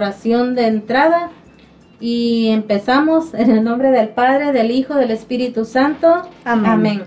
oración 0.00 0.56
de 0.56 0.66
entrada 0.66 1.30
y 2.00 2.48
empezamos 2.48 3.32
en 3.32 3.48
el 3.48 3.62
nombre 3.62 3.92
del 3.92 4.08
Padre, 4.08 4.50
del 4.50 4.72
Hijo, 4.72 4.96
del 4.96 5.12
Espíritu 5.12 5.64
Santo. 5.64 6.22
Amén. 6.44 7.04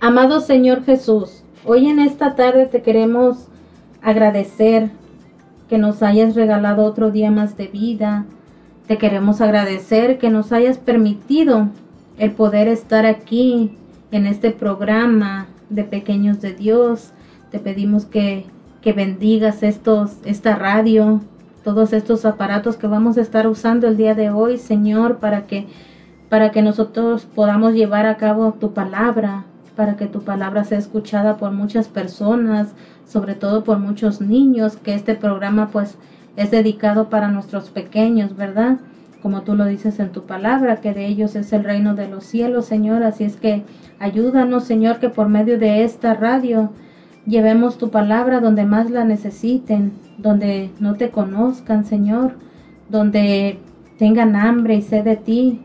Amado 0.00 0.40
Señor 0.40 0.84
Jesús, 0.84 1.44
hoy 1.64 1.86
en 1.86 2.00
esta 2.00 2.34
tarde 2.34 2.66
te 2.66 2.82
queremos 2.82 3.46
agradecer 4.02 4.90
que 5.68 5.78
nos 5.78 6.02
hayas 6.02 6.34
regalado 6.34 6.82
otro 6.82 7.12
día 7.12 7.30
más 7.30 7.56
de 7.56 7.68
vida. 7.68 8.26
Te 8.88 8.98
queremos 8.98 9.40
agradecer 9.40 10.18
que 10.18 10.28
nos 10.28 10.50
hayas 10.50 10.78
permitido 10.78 11.68
el 12.18 12.32
poder 12.32 12.66
estar 12.66 13.06
aquí 13.06 13.76
en 14.10 14.26
este 14.26 14.50
programa 14.50 15.46
de 15.68 15.84
Pequeños 15.84 16.40
de 16.40 16.52
Dios. 16.52 17.12
Te 17.52 17.60
pedimos 17.60 18.06
que, 18.06 18.46
que 18.82 18.92
bendigas 18.92 19.62
estos, 19.62 20.16
esta 20.24 20.56
radio, 20.56 21.20
todos 21.64 21.92
estos 21.92 22.24
aparatos 22.24 22.76
que 22.76 22.86
vamos 22.86 23.18
a 23.18 23.20
estar 23.20 23.46
usando 23.46 23.86
el 23.86 23.96
día 23.96 24.14
de 24.14 24.30
hoy, 24.30 24.58
Señor, 24.58 25.18
para 25.18 25.46
que 25.46 25.66
para 26.30 26.52
que 26.52 26.62
nosotros 26.62 27.26
podamos 27.26 27.74
llevar 27.74 28.06
a 28.06 28.16
cabo 28.16 28.52
tu 28.52 28.72
palabra, 28.72 29.44
para 29.74 29.96
que 29.96 30.06
tu 30.06 30.22
palabra 30.22 30.62
sea 30.62 30.78
escuchada 30.78 31.36
por 31.36 31.50
muchas 31.50 31.88
personas, 31.88 32.74
sobre 33.04 33.34
todo 33.34 33.64
por 33.64 33.80
muchos 33.80 34.20
niños, 34.20 34.76
que 34.76 34.94
este 34.94 35.16
programa 35.16 35.70
pues 35.72 35.98
es 36.36 36.52
dedicado 36.52 37.10
para 37.10 37.28
nuestros 37.28 37.70
pequeños, 37.70 38.36
¿verdad? 38.36 38.78
Como 39.22 39.42
tú 39.42 39.56
lo 39.56 39.64
dices 39.64 39.98
en 39.98 40.12
tu 40.12 40.22
palabra, 40.22 40.76
que 40.76 40.94
de 40.94 41.06
ellos 41.06 41.34
es 41.34 41.52
el 41.52 41.64
reino 41.64 41.94
de 41.96 42.08
los 42.08 42.24
cielos, 42.24 42.66
Señor. 42.66 43.02
Así 43.02 43.24
es 43.24 43.36
que 43.36 43.64
ayúdanos, 43.98 44.64
Señor, 44.64 45.00
que 45.00 45.10
por 45.10 45.28
medio 45.28 45.58
de 45.58 45.82
esta 45.82 46.14
radio 46.14 46.70
llevemos 47.30 47.78
tu 47.78 47.90
palabra 47.90 48.40
donde 48.40 48.64
más 48.64 48.90
la 48.90 49.04
necesiten, 49.04 49.92
donde 50.18 50.70
no 50.80 50.96
te 50.96 51.10
conozcan, 51.10 51.86
Señor, 51.86 52.34
donde 52.90 53.58
tengan 53.98 54.36
hambre 54.36 54.74
y 54.74 54.82
sed 54.82 55.04
de 55.04 55.16
ti. 55.16 55.60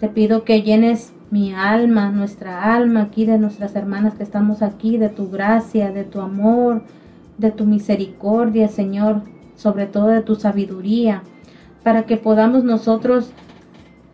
Te 0.00 0.08
pido 0.08 0.44
que 0.44 0.62
llenes 0.62 1.14
mi 1.30 1.54
alma, 1.54 2.10
nuestra 2.10 2.74
alma 2.74 3.02
aquí 3.02 3.24
de 3.24 3.38
nuestras 3.38 3.74
hermanas 3.74 4.14
que 4.14 4.22
estamos 4.22 4.62
aquí, 4.62 4.98
de 4.98 5.08
tu 5.08 5.30
gracia, 5.30 5.92
de 5.92 6.04
tu 6.04 6.20
amor, 6.20 6.82
de 7.38 7.50
tu 7.50 7.64
misericordia, 7.64 8.68
Señor, 8.68 9.22
sobre 9.54 9.86
todo 9.86 10.08
de 10.08 10.22
tu 10.22 10.34
sabiduría, 10.34 11.22
para 11.82 12.02
que 12.02 12.16
podamos 12.16 12.64
nosotros 12.64 13.30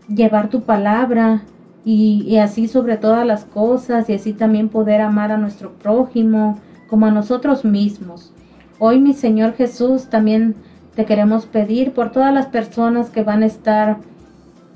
llevar 0.08 0.48
tu 0.48 0.62
palabra 0.62 1.42
y, 1.84 2.22
y, 2.26 2.36
así 2.36 2.68
sobre 2.68 2.96
todas 2.96 3.26
las 3.26 3.44
cosas 3.44 4.08
y 4.08 4.14
así 4.14 4.32
también 4.32 4.68
poder 4.68 5.00
amar 5.00 5.32
a 5.32 5.38
nuestro 5.38 5.72
prójimo 5.72 6.60
como 6.92 7.06
a 7.06 7.10
nosotros 7.10 7.64
mismos. 7.64 8.34
Hoy, 8.78 9.00
mi 9.00 9.14
Señor 9.14 9.54
Jesús, 9.54 10.10
también 10.10 10.56
te 10.94 11.06
queremos 11.06 11.46
pedir 11.46 11.92
por 11.92 12.12
todas 12.12 12.34
las 12.34 12.48
personas 12.48 13.08
que 13.08 13.22
van 13.22 13.42
a 13.42 13.46
estar 13.46 13.96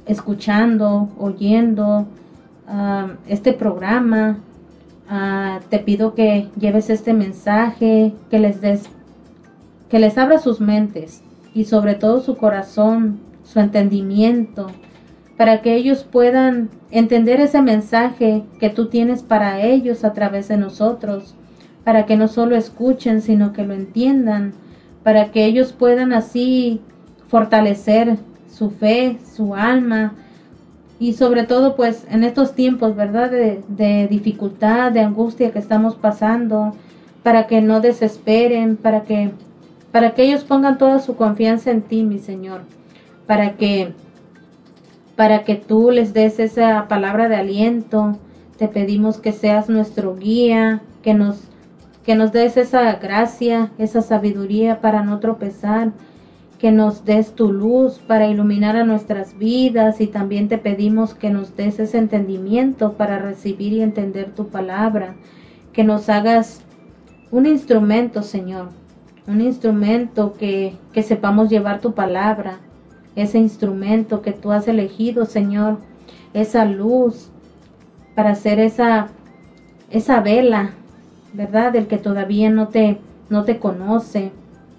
escuchando, 0.07 1.11
oyendo 1.19 2.07
uh, 2.69 3.11
este 3.29 3.53
programa. 3.53 4.39
Uh, 5.11 5.63
te 5.69 5.79
pido 5.79 6.15
que 6.15 6.49
lleves 6.59 6.89
este 6.89 7.13
mensaje, 7.13 8.15
que 8.31 8.39
les 8.39 8.63
des, 8.63 8.85
que 9.91 9.99
les 9.99 10.17
abra 10.17 10.39
sus 10.39 10.59
mentes 10.59 11.23
y 11.53 11.67
sobre 11.67 11.97
todo 11.97 12.23
su 12.23 12.39
corazón, 12.39 13.21
su 13.45 13.61
entendimiento, 13.61 14.69
para 15.37 15.61
que 15.61 15.75
ellos 15.75 16.03
puedan 16.03 16.71
entender 16.91 17.43
ese 17.43 17.61
mensaje 17.61 18.43
que 18.59 18.71
tú 18.71 18.87
tienes 18.87 19.23
para 19.23 19.61
ellos 19.61 20.03
a 20.03 20.15
través 20.15 20.49
de 20.49 20.57
nosotros 20.57 21.35
para 21.87 22.05
que 22.05 22.17
no 22.17 22.27
solo 22.27 22.57
escuchen, 22.57 23.23
sino 23.23 23.53
que 23.53 23.65
lo 23.65 23.73
entiendan, 23.73 24.55
para 25.05 25.31
que 25.31 25.45
ellos 25.45 25.73
puedan 25.73 26.13
así 26.13 26.81
fortalecer 27.29 28.19
su 28.51 28.71
fe, 28.71 29.21
su 29.37 29.55
alma, 29.55 30.15
y 30.99 31.13
sobre 31.13 31.45
todo 31.45 31.77
pues 31.77 32.05
en 32.11 32.25
estos 32.25 32.57
tiempos, 32.57 32.97
¿verdad? 32.97 33.31
De, 33.31 33.63
de, 33.69 34.09
dificultad, 34.09 34.91
de 34.91 34.99
angustia 34.99 35.53
que 35.53 35.61
estamos 35.61 35.95
pasando, 35.95 36.75
para 37.23 37.47
que 37.47 37.61
no 37.63 37.81
desesperen, 37.81 38.77
para 38.77 39.05
que, 39.05 39.31
para 39.93 40.13
que 40.13 40.25
ellos 40.25 40.43
pongan 40.43 40.79
toda 40.79 40.99
su 40.99 41.15
confianza 41.15 41.71
en 41.71 41.83
ti, 41.83 42.03
mi 42.03 42.19
Señor, 42.19 42.63
para 43.29 43.53
que, 43.53 43.93
para 45.15 45.45
que 45.45 45.55
tú 45.55 45.93
les 45.93 46.13
des 46.13 46.41
esa 46.41 46.89
palabra 46.89 47.29
de 47.29 47.37
aliento, 47.37 48.19
te 48.59 48.67
pedimos 48.67 49.19
que 49.19 49.31
seas 49.31 49.69
nuestro 49.69 50.17
guía, 50.17 50.81
que 51.05 51.15
nos 51.15 51.47
que 52.07 52.15
nos 52.15 52.31
des 52.31 52.57
esa 52.57 52.93
gracia, 52.95 53.73
esa 53.79 54.01
sabiduría 54.01 54.81
para 54.81 55.03
no 55.03 55.19
tropezar, 55.19 55.91
que 56.57 56.71
nos 56.71 57.05
des 57.05 57.35
tu 57.35 57.53
luz 57.53 57.99
para 57.99 58.29
iluminar 58.29 58.77
a 58.77 58.85
nuestras 58.85 59.37
vidas 59.37 60.01
y 60.01 60.07
también 60.07 60.47
te 60.47 60.57
pedimos 60.57 61.15
que 61.15 61.31
nos 61.31 61.57
des 61.57 61.81
ese 61.81 61.99
entendimiento 61.99 62.93
para 62.93 63.19
recibir 63.19 63.73
y 63.73 63.83
entender 63.83 64.31
tu 64.37 64.47
palabra, 64.47 65.17
que 65.73 65.83
nos 65.83 66.09
hagas 66.09 66.61
un 67.33 67.45
instrumento, 67.45 68.23
Señor, 68.23 68.69
un 69.27 69.41
instrumento 69.41 70.35
que, 70.35 70.77
que 70.93 71.03
sepamos 71.03 71.51
llevar 71.51 71.81
tu 71.81 71.93
palabra, 71.93 72.61
ese 73.17 73.39
instrumento 73.39 74.23
que 74.23 74.31
tú 74.31 74.53
has 74.53 74.69
elegido, 74.69 75.27
Señor, 75.27 75.79
esa 76.35 76.67
luz 76.67 77.33
para 78.15 78.31
hacer 78.31 78.61
esa, 78.61 79.09
esa 79.91 80.21
vela 80.21 80.71
¿verdad? 81.37 81.73
Del 81.73 81.87
que 81.87 81.99
todavía 81.99 82.51
no 82.51 82.69
te, 82.69 82.99
no 83.29 83.45
te 83.45 83.59
conoce, 83.59 84.33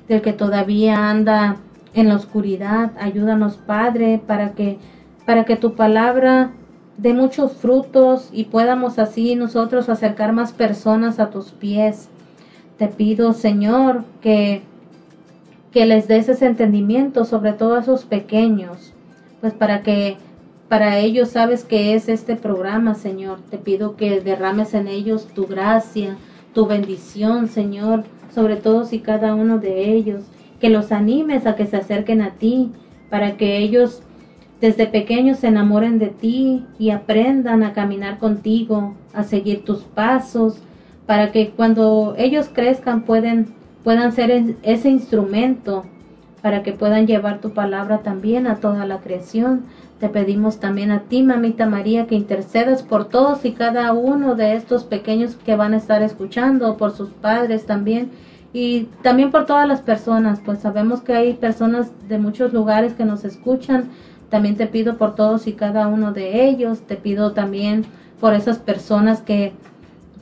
del 0.07 0.21
que 0.21 0.33
todavía 0.33 1.09
anda 1.09 1.57
en 1.93 2.09
la 2.09 2.15
oscuridad. 2.15 2.91
Ayúdanos, 2.99 3.57
Padre, 3.57 4.19
para 4.25 4.53
que, 4.53 4.79
para 5.25 5.45
que 5.45 5.55
tu 5.55 5.75
palabra 5.75 6.51
dé 6.97 7.13
muchos 7.13 7.53
frutos 7.53 8.29
y 8.33 8.45
podamos 8.45 8.97
así 8.97 9.35
nosotros 9.35 9.87
acercar 9.87 10.33
más 10.33 10.51
personas 10.51 11.19
a 11.19 11.29
tus 11.29 11.51
pies. 11.51 12.09
Te 12.77 12.87
pido, 12.87 13.33
Señor, 13.33 14.03
que, 14.21 14.63
que 15.71 15.85
les 15.85 16.07
des 16.07 16.27
ese 16.27 16.47
entendimiento, 16.47 17.23
sobre 17.23 17.53
todo 17.53 17.75
a 17.75 17.81
esos 17.81 18.05
pequeños, 18.05 18.93
pues 19.41 19.53
para 19.53 19.83
que 19.83 20.17
para 20.69 20.97
ellos 20.97 21.29
sabes 21.29 21.63
que 21.63 21.93
es 21.93 22.09
este 22.09 22.35
programa, 22.35 22.93
Señor. 22.93 23.39
Te 23.49 23.57
pido 23.57 23.95
que 23.95 24.19
derrames 24.19 24.73
en 24.73 24.87
ellos 24.87 25.27
tu 25.33 25.47
gracia, 25.47 26.17
tu 26.57 26.65
bendición, 26.65 27.49
Señor, 27.49 28.03
sobre 28.33 28.55
todos 28.55 28.91
y 28.91 28.97
cada 28.97 29.35
uno 29.35 29.59
de 29.59 29.93
ellos, 29.93 30.23
que 30.59 30.71
los 30.71 30.91
animes 30.91 31.45
a 31.45 31.55
que 31.55 31.67
se 31.67 31.77
acerquen 31.77 32.19
a 32.19 32.31
ti, 32.31 32.71
para 33.11 33.37
que 33.37 33.59
ellos 33.59 34.01
desde 34.59 34.87
pequeños 34.87 35.37
se 35.37 35.49
enamoren 35.49 35.99
de 35.99 36.07
ti 36.07 36.65
y 36.79 36.89
aprendan 36.89 37.61
a 37.61 37.73
caminar 37.73 38.17
contigo, 38.17 38.95
a 39.13 39.21
seguir 39.21 39.65
tus 39.65 39.83
pasos, 39.83 40.57
para 41.05 41.31
que 41.31 41.51
cuando 41.51 42.15
ellos 42.17 42.49
crezcan 42.51 43.03
pueden, 43.03 43.53
puedan 43.83 44.11
ser 44.11 44.55
ese 44.63 44.89
instrumento 44.89 45.85
para 46.41 46.63
que 46.63 46.71
puedan 46.71 47.07
llevar 47.07 47.39
tu 47.39 47.51
palabra 47.51 47.99
también 47.99 48.47
a 48.47 48.57
toda 48.57 48.85
la 48.85 48.99
creación. 48.99 49.63
Te 49.99 50.09
pedimos 50.09 50.59
también 50.59 50.91
a 50.91 51.01
ti, 51.01 51.23
mamita 51.23 51.65
María, 51.65 52.05
que 52.05 52.15
intercedas 52.15 52.83
por 52.83 53.05
todos 53.05 53.45
y 53.45 53.51
cada 53.51 53.93
uno 53.93 54.35
de 54.35 54.55
estos 54.55 54.83
pequeños 54.83 55.35
que 55.35 55.55
van 55.55 55.73
a 55.73 55.77
estar 55.77 56.03
escuchando, 56.03 56.77
por 56.77 56.91
sus 56.91 57.09
padres 57.09 57.65
también, 57.65 58.11
y 58.53 58.83
también 59.01 59.31
por 59.31 59.45
todas 59.45 59.67
las 59.67 59.81
personas, 59.81 60.39
pues 60.43 60.59
sabemos 60.59 61.01
que 61.01 61.13
hay 61.13 61.33
personas 61.33 61.91
de 62.07 62.17
muchos 62.17 62.53
lugares 62.53 62.93
que 62.93 63.05
nos 63.05 63.25
escuchan. 63.25 63.89
También 64.29 64.55
te 64.55 64.67
pido 64.67 64.97
por 64.97 65.15
todos 65.15 65.47
y 65.47 65.53
cada 65.53 65.87
uno 65.87 66.11
de 66.11 66.47
ellos, 66.47 66.81
te 66.81 66.95
pido 66.95 67.33
también 67.33 67.85
por 68.19 68.33
esas 68.33 68.57
personas 68.57 69.21
que 69.21 69.53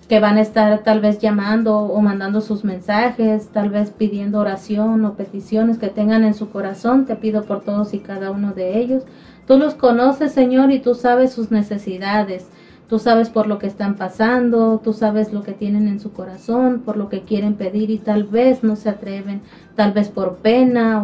que 0.08 0.20
van 0.20 0.38
a 0.38 0.42
estar 0.42 0.84
tal 0.84 1.00
vez 1.00 1.20
llamando 1.20 1.80
o 1.80 2.00
mandando 2.02 2.42
sus 2.42 2.64
mensajes, 2.64 3.48
tal 3.50 3.70
vez 3.70 3.90
pidiendo 3.90 4.40
oración 4.40 5.04
o 5.04 5.16
peticiones 5.16 5.80
que 5.80 5.90
tengan 5.90 6.24
en 6.24 6.36
su 6.36 6.52
corazón. 6.52 7.06
Te 7.06 7.16
pido 7.16 7.44
por 7.44 7.62
todos 7.62 7.94
y 7.94 8.00
cada 8.00 8.30
uno 8.30 8.54
de 8.54 8.80
ellos. 8.80 9.04
Tú 9.48 9.58
los 9.58 9.74
conoces, 9.74 10.32
Señor, 10.32 10.72
y 10.72 10.80
tú 10.80 10.94
sabes 10.94 11.34
sus 11.34 11.50
necesidades. 11.52 12.48
Tú 12.88 13.00
sabes 13.00 13.32
por 13.32 13.48
lo 13.48 13.58
que 13.58 13.66
están 13.66 13.96
pasando, 13.96 14.80
tú 14.84 14.94
sabes 14.94 15.34
lo 15.34 15.42
que 15.42 15.54
tienen 15.54 15.88
en 15.88 16.00
su 16.00 16.14
corazón, 16.14 16.84
por 16.86 16.98
lo 16.98 17.10
que 17.10 17.22
quieren 17.22 17.56
pedir 17.56 17.90
y 17.90 17.98
tal 17.98 18.26
vez 18.26 18.64
no 18.64 18.76
se 18.76 18.90
atreven, 18.90 19.42
tal 19.76 19.92
vez 19.92 20.10
por 20.10 20.36
pena 20.36 21.04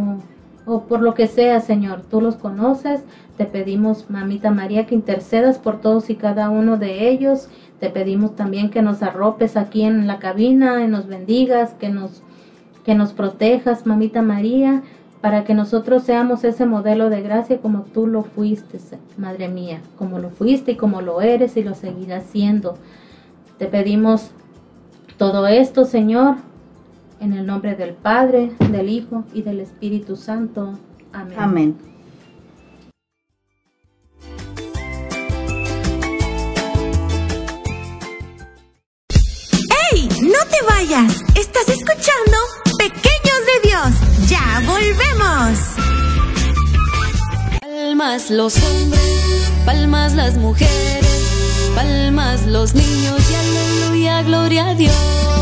o, 0.68 0.72
o 0.72 0.84
por 0.84 1.02
lo 1.02 1.16
que 1.16 1.26
sea, 1.26 1.60
Señor. 1.60 2.04
Tú 2.10 2.22
los 2.22 2.36
conoces. 2.36 3.02
Te 3.36 3.46
pedimos, 3.46 4.12
Mamita 4.12 4.52
María, 4.52 4.86
que 4.86 4.94
intercedas 4.94 5.58
por 5.58 5.82
todos 5.82 6.12
y 6.12 6.16
cada 6.16 6.52
uno 6.52 6.78
de 6.78 7.10
ellos. 7.10 7.50
Te 7.82 7.90
pedimos 7.90 8.38
también 8.38 8.70
que 8.70 8.82
nos 8.82 9.04
arropes 9.04 9.58
aquí 9.58 9.82
en 9.82 10.08
la 10.08 10.20
cabina, 10.20 10.82
y 10.86 10.88
nos 10.88 11.08
bendigas, 11.08 11.74
que 11.74 11.90
nos, 11.90 12.24
que 12.86 12.96
nos 12.96 13.12
protejas, 13.12 13.86
Mamita 13.86 14.22
María 14.22 14.84
para 15.22 15.44
que 15.44 15.54
nosotros 15.54 16.04
seamos 16.04 16.44
ese 16.44 16.66
modelo 16.66 17.10
de 17.10 17.22
gracia 17.22 17.60
como 17.60 17.84
tú 17.84 18.08
lo 18.08 18.24
fuiste, 18.24 18.80
Madre 19.18 19.48
mía, 19.48 19.80
como 19.98 20.18
lo 20.18 20.32
fuiste 20.32 20.72
y 20.72 20.76
como 20.76 21.02
lo 21.02 21.22
eres 21.22 21.56
y 21.58 21.64
lo 21.64 21.76
seguirás 21.76 22.24
siendo. 22.26 22.76
Te 23.60 23.68
pedimos 23.68 24.32
todo 25.18 25.48
esto, 25.48 25.86
Señor, 25.86 26.38
En 27.20 27.34
el 27.34 27.46
nombre 27.46 27.76
del 27.76 27.94
Padre, 27.94 28.52
del 28.72 28.90
Hijo 28.90 29.26
y 29.32 29.44
del 29.44 29.60
Espíritu 29.60 30.16
Santo. 30.16 30.74
Amén. 31.14 31.36
Amén. 31.38 31.91
Vayas! 40.68 41.24
Estás 41.36 41.68
escuchando 41.70 42.38
Pequeños 42.78 43.42
de 43.46 43.70
Dios. 43.70 44.30
Ya 44.30 44.62
volvemos. 44.66 45.60
Palmas 47.62 48.30
los 48.30 48.56
hombres, 48.58 49.52
palmas 49.66 50.14
las 50.14 50.36
mujeres, 50.36 51.06
palmas 51.76 52.46
los 52.46 52.74
niños 52.74 53.22
y 53.30 53.36
aleluya, 53.36 54.24
gloria 54.24 54.70
a 54.70 54.76
Dios. 54.76 55.41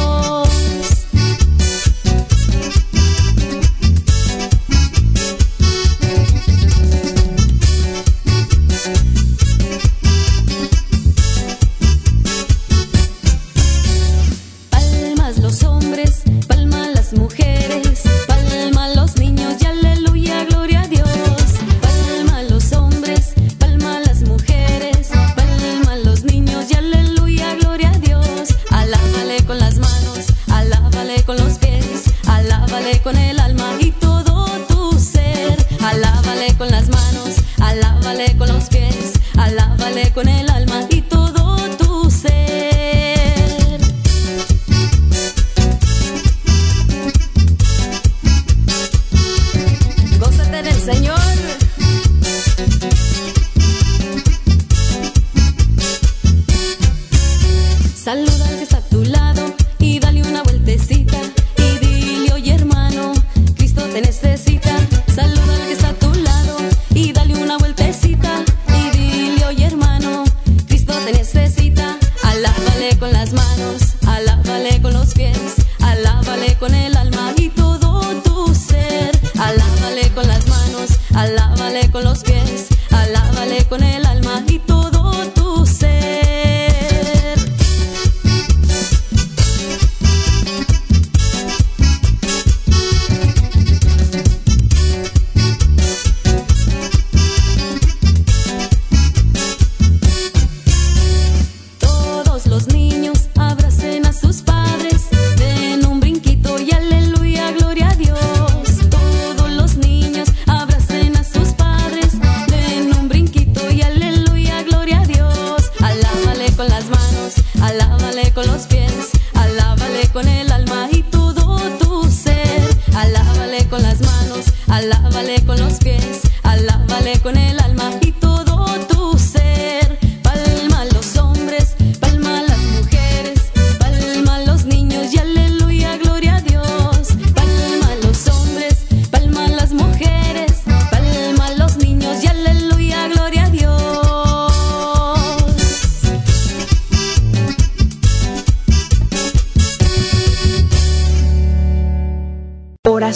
Con 40.14 40.28
el 40.28 40.49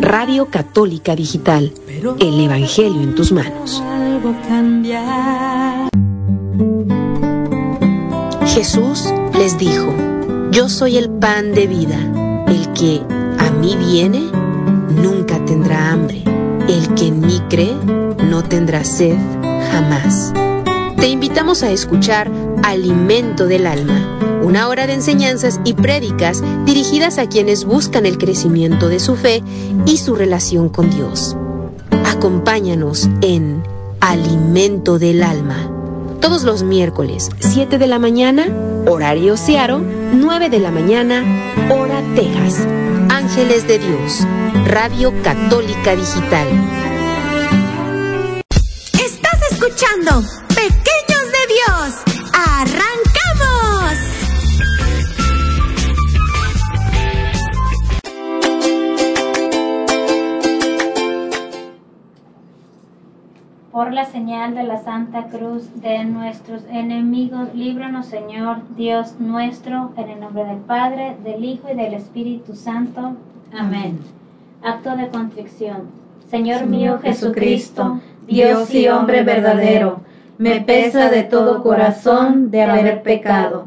Radio 0.00 0.46
Católica 0.46 1.14
Digital. 1.14 1.72
El 2.20 2.40
Evangelio 2.40 3.02
en 3.02 3.14
tus 3.14 3.32
manos. 3.32 3.82
Jesús 8.46 9.12
les 9.36 9.58
dijo, 9.58 9.92
Yo 10.50 10.68
soy 10.68 10.96
el 10.96 11.10
pan 11.10 11.52
de 11.52 11.66
vida. 11.66 12.44
El 12.46 12.72
que 12.72 13.00
a 13.38 13.50
mí 13.50 13.76
viene, 13.76 14.30
nunca 15.02 15.44
tendrá 15.44 15.92
hambre. 15.92 16.22
El 16.68 16.94
que 16.94 17.08
en 17.08 17.20
mí 17.20 17.40
cree, 17.48 17.74
no 18.28 18.42
tendrá 18.44 18.84
sed 18.84 19.16
jamás. 19.72 20.32
Te 20.96 21.08
invitamos 21.08 21.62
a 21.62 21.70
escuchar 21.70 22.30
Alimento 22.62 23.46
del 23.46 23.66
Alma, 23.66 24.18
una 24.44 24.68
hora 24.68 24.86
de 24.86 24.92
enseñanzas 24.92 25.58
y 25.64 25.72
prédicas 25.72 26.42
dirigidas 26.66 27.18
a 27.18 27.26
quienes 27.28 27.64
buscan 27.64 28.04
el 28.04 28.18
crecimiento 28.18 28.88
de 28.88 29.00
su 29.00 29.16
fe 29.16 29.42
y 29.86 29.96
su 29.96 30.14
relación 30.14 30.68
con 30.68 30.90
Dios. 30.90 31.34
Acompáñanos 32.04 33.08
en 33.22 33.62
Alimento 34.00 34.98
del 34.98 35.22
Alma. 35.22 35.70
Todos 36.20 36.44
los 36.44 36.62
miércoles, 36.62 37.30
7 37.40 37.78
de 37.78 37.86
la 37.86 37.98
mañana, 37.98 38.46
horario 38.86 39.38
Searo, 39.38 39.80
9 40.12 40.50
de 40.50 40.60
la 40.60 40.70
mañana, 40.70 41.24
hora 41.70 42.02
Texas. 42.14 42.66
Ángeles 43.08 43.66
de 43.66 43.78
Dios, 43.78 44.26
Radio 44.66 45.12
Católica 45.22 45.96
Digital. 45.96 46.46
Estás 48.92 49.40
escuchando 49.50 50.43
señal 64.14 64.54
de 64.54 64.62
la 64.62 64.80
Santa 64.80 65.24
Cruz 65.24 65.64
de 65.82 66.04
nuestros 66.04 66.62
enemigos, 66.70 67.52
líbranos 67.52 68.06
Señor 68.06 68.58
Dios 68.76 69.16
nuestro, 69.18 69.90
en 69.96 70.08
el 70.08 70.20
nombre 70.20 70.44
del 70.44 70.58
Padre, 70.58 71.16
del 71.24 71.44
Hijo 71.44 71.66
y 71.72 71.74
del 71.74 71.94
Espíritu 71.94 72.54
Santo. 72.54 73.14
Amén. 73.52 73.98
Acto 74.62 74.96
de 74.96 75.08
contrición. 75.08 75.88
Señor 76.30 76.66
mío 76.66 77.00
Jesucristo, 77.02 78.00
Dios 78.28 78.72
y 78.72 78.86
hombre 78.86 79.24
verdadero, 79.24 80.02
me 80.38 80.60
pesa 80.60 81.10
de 81.10 81.24
todo 81.24 81.64
corazón 81.64 82.52
de 82.52 82.62
haber 82.62 83.02
pecado, 83.02 83.64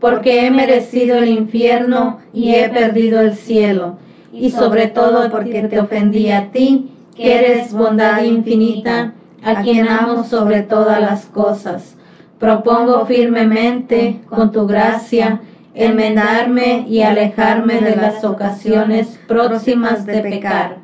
porque 0.00 0.46
he 0.46 0.50
merecido 0.50 1.18
el 1.18 1.28
infierno 1.28 2.20
y 2.32 2.54
he 2.54 2.70
perdido 2.70 3.20
el 3.20 3.34
cielo, 3.34 3.98
y 4.32 4.50
sobre 4.50 4.86
todo 4.86 5.30
porque 5.30 5.64
te 5.64 5.78
ofendí 5.78 6.30
a 6.30 6.50
ti, 6.52 6.90
que 7.14 7.36
eres 7.36 7.74
bondad 7.74 8.22
infinita, 8.22 9.12
a 9.44 9.62
quien 9.62 9.88
amo 9.88 10.24
sobre 10.24 10.62
todas 10.62 11.00
las 11.00 11.26
cosas. 11.26 11.96
Propongo 12.38 13.04
firmemente, 13.06 14.20
con 14.28 14.50
tu 14.50 14.66
gracia, 14.66 15.40
enmendarme 15.74 16.86
y 16.88 17.02
alejarme 17.02 17.80
de 17.80 17.96
las 17.96 18.24
ocasiones 18.24 19.18
próximas 19.28 20.06
de 20.06 20.20
pecar, 20.20 20.78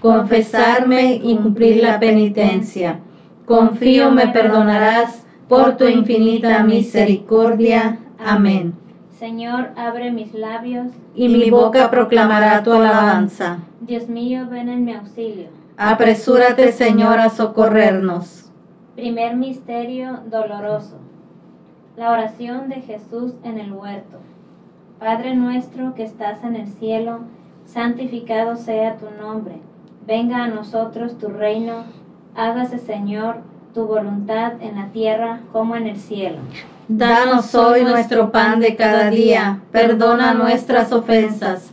confesarme 0.00 1.20
y 1.22 1.36
cumplir 1.36 1.82
la 1.82 2.00
penitencia. 2.00 3.00
Confío 3.46 4.10
me 4.10 4.28
perdonarás 4.28 5.24
por 5.48 5.76
tu 5.76 5.86
infinita 5.86 6.62
misericordia. 6.62 7.98
Amén. 8.24 8.74
Señor, 9.18 9.70
abre 9.76 10.10
mis 10.10 10.34
labios, 10.34 10.88
Y 11.14 11.28
mi 11.28 11.50
boca 11.50 11.90
proclamará 11.90 12.62
tu 12.62 12.72
alabanza. 12.72 13.58
Dios 13.80 14.08
mío, 14.08 14.48
ven 14.50 14.68
en 14.68 14.84
mi 14.84 14.94
auxilio. 14.94 15.61
Apresúrate, 15.84 16.70
Señor, 16.70 17.18
a 17.18 17.28
socorrernos. 17.28 18.44
Primer 18.94 19.34
misterio 19.34 20.20
doloroso. 20.30 20.96
La 21.96 22.12
oración 22.12 22.68
de 22.68 22.76
Jesús 22.82 23.32
en 23.42 23.58
el 23.58 23.72
huerto. 23.72 24.18
Padre 25.00 25.34
nuestro 25.34 25.92
que 25.96 26.04
estás 26.04 26.44
en 26.44 26.54
el 26.54 26.68
cielo, 26.68 27.22
santificado 27.66 28.54
sea 28.54 28.96
tu 28.96 29.06
nombre. 29.20 29.56
Venga 30.06 30.44
a 30.44 30.46
nosotros 30.46 31.18
tu 31.18 31.26
reino. 31.26 31.82
Hágase, 32.36 32.78
Señor, 32.78 33.38
tu 33.74 33.84
voluntad 33.84 34.52
en 34.60 34.76
la 34.76 34.86
tierra 34.92 35.40
como 35.50 35.74
en 35.74 35.88
el 35.88 35.96
cielo. 35.96 36.38
Danos 36.86 37.56
hoy 37.56 37.82
nuestro 37.82 38.30
pan 38.30 38.60
de 38.60 38.76
cada 38.76 39.10
día. 39.10 39.58
Perdona 39.72 40.32
nuestras 40.32 40.92
ofensas, 40.92 41.72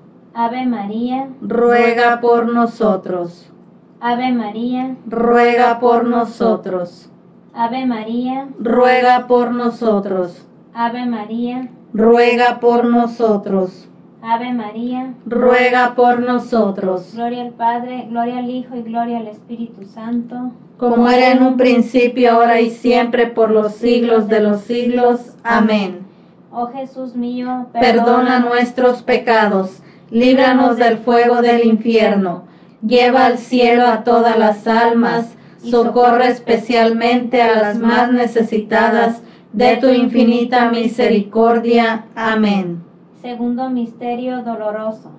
Ave 0.33 0.65
María, 0.65 1.27
Ruega 1.41 2.21
por 2.21 2.51
nosotros. 2.51 3.51
Ave 3.99 4.31
María, 4.31 4.95
Ruega 5.05 5.79
por 5.79 6.05
nosotros. 6.05 7.09
Ave 7.53 7.85
María, 7.85 8.47
Ruega 8.57 9.27
por 9.27 9.51
nosotros. 9.51 10.47
Ave 10.73 11.05
María, 11.05 11.69
Ruega 11.93 12.59
por 12.61 12.85
nosotros. 12.85 13.89
Ave 14.23 14.53
María. 14.53 15.13
Ruega 15.25 15.95
por 15.95 16.19
nosotros. 16.19 17.11
Gloria 17.13 17.41
al 17.41 17.53
Padre, 17.53 18.05
gloria 18.07 18.37
al 18.37 18.49
Hijo 18.49 18.75
y 18.75 18.83
gloria 18.83 19.17
al 19.17 19.27
Espíritu 19.27 19.83
Santo. 19.83 20.51
Como 20.77 21.09
era 21.09 21.31
en 21.31 21.43
un 21.43 21.57
principio, 21.57 22.31
ahora 22.31 22.61
y 22.61 22.69
siempre, 22.69 23.27
por 23.27 23.49
los 23.49 23.73
siglos 23.73 24.27
de 24.27 24.39
los 24.39 24.61
siglos. 24.61 25.35
Amén. 25.43 26.05
Oh 26.51 26.67
Jesús 26.67 27.15
mío, 27.15 27.67
Perdona 27.73 28.39
nuestros 28.39 29.01
pecados, 29.01 29.81
líbranos 30.11 30.77
del 30.77 30.97
fuego 30.99 31.41
del 31.41 31.65
infierno, 31.65 32.43
lleva 32.85 33.25
al 33.25 33.37
cielo 33.37 33.87
a 33.87 34.03
todas 34.03 34.37
las 34.37 34.67
almas, 34.67 35.35
socorre 35.63 36.27
especialmente 36.27 37.41
a 37.41 37.61
las 37.61 37.79
más 37.79 38.11
necesitadas 38.11 39.21
de 39.53 39.77
tu 39.77 39.87
infinita 39.87 40.69
misericordia. 40.69 42.05
Amén. 42.15 42.83
Segundo 43.21 43.69
misterio 43.69 44.43
doloroso. 44.43 45.11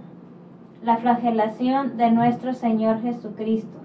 La 0.85 0.97
flagelación 0.97 1.97
de 1.97 2.11
nuestro 2.11 2.55
Señor 2.55 3.01
Jesucristo. 3.03 3.79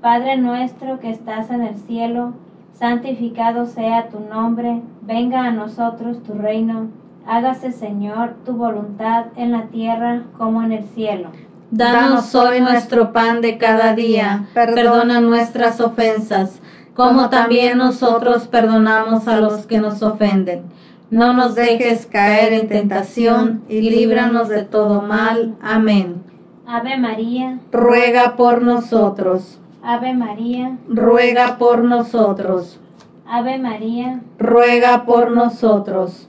Padre 0.00 0.36
nuestro 0.38 0.98
que 0.98 1.10
estás 1.10 1.50
en 1.50 1.62
el 1.62 1.76
cielo, 1.76 2.32
santificado 2.72 3.66
sea 3.66 4.08
tu 4.08 4.18
nombre, 4.18 4.80
venga 5.02 5.44
a 5.44 5.52
nosotros 5.52 6.22
tu 6.22 6.32
reino, 6.32 6.88
hágase 7.26 7.72
Señor 7.72 8.34
tu 8.44 8.52
voluntad 8.52 9.26
en 9.36 9.52
la 9.52 9.66
tierra 9.66 10.22
como 10.38 10.62
en 10.62 10.72
el 10.72 10.84
cielo. 10.84 11.30
Danos 11.70 12.34
hoy 12.34 12.60
nuestro 12.60 13.12
pan 13.12 13.40
de 13.40 13.56
cada 13.56 13.94
día. 13.94 14.46
Perdona 14.52 15.20
nuestras 15.20 15.80
ofensas, 15.80 16.60
como 16.94 17.30
también 17.30 17.78
nosotros 17.78 18.46
perdonamos 18.46 19.26
a 19.26 19.38
los 19.40 19.66
que 19.66 19.78
nos 19.78 20.02
ofenden. 20.02 20.64
No 21.10 21.32
nos 21.32 21.54
dejes 21.54 22.06
caer 22.06 22.52
en 22.52 22.68
tentación 22.68 23.62
y 23.68 23.82
líbranos 23.82 24.48
de 24.48 24.64
todo 24.64 25.02
mal. 25.02 25.56
Amén. 25.62 26.22
Ave 26.66 26.96
María, 26.98 27.58
Ruega 27.70 28.36
por 28.36 28.62
nosotros. 28.62 29.58
Ave 29.82 30.14
María, 30.14 30.76
Ruega 30.88 31.58
por 31.58 31.84
nosotros. 31.84 32.78
Ave 33.26 33.58
María, 33.58 34.20
Ruega 34.38 35.04
por 35.04 35.32
nosotros. 35.32 36.28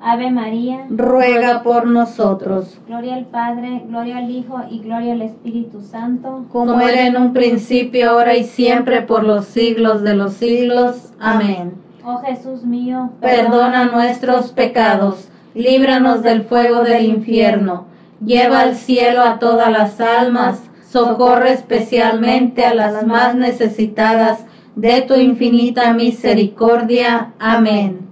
Ave 0.00 0.30
María. 0.30 0.86
Ruega 0.90 1.62
por 1.62 1.86
nosotros. 1.86 2.78
Gloria 2.86 3.14
al 3.14 3.26
Padre, 3.26 3.84
gloria 3.88 4.18
al 4.18 4.30
Hijo 4.30 4.60
y 4.70 4.80
gloria 4.80 5.12
al 5.12 5.22
Espíritu 5.22 5.80
Santo. 5.80 6.44
Como 6.52 6.78
era 6.80 7.06
en 7.06 7.16
un 7.16 7.32
principio, 7.32 8.10
ahora 8.10 8.36
y 8.36 8.44
siempre, 8.44 9.02
por 9.02 9.24
los 9.24 9.46
siglos 9.46 10.02
de 10.02 10.14
los 10.14 10.34
siglos. 10.34 11.12
Amén. 11.18 11.86
Oh 12.04 12.18
Jesús 12.18 12.62
mío, 12.62 13.10
Perdona 13.20 13.86
nuestros 13.86 14.52
pecados, 14.52 15.28
líbranos 15.54 16.22
del 16.22 16.44
fuego 16.44 16.82
del 16.82 17.04
infierno, 17.04 17.86
lleva 18.24 18.60
al 18.60 18.76
cielo 18.76 19.22
a 19.22 19.40
todas 19.40 19.72
las 19.72 20.00
almas, 20.00 20.62
socorre 20.88 21.52
especialmente 21.52 22.64
a 22.64 22.74
las 22.74 23.04
más 23.04 23.34
necesitadas 23.34 24.44
de 24.76 25.02
tu 25.02 25.14
infinita 25.14 25.92
misericordia. 25.94 27.32
Amén. 27.40 28.05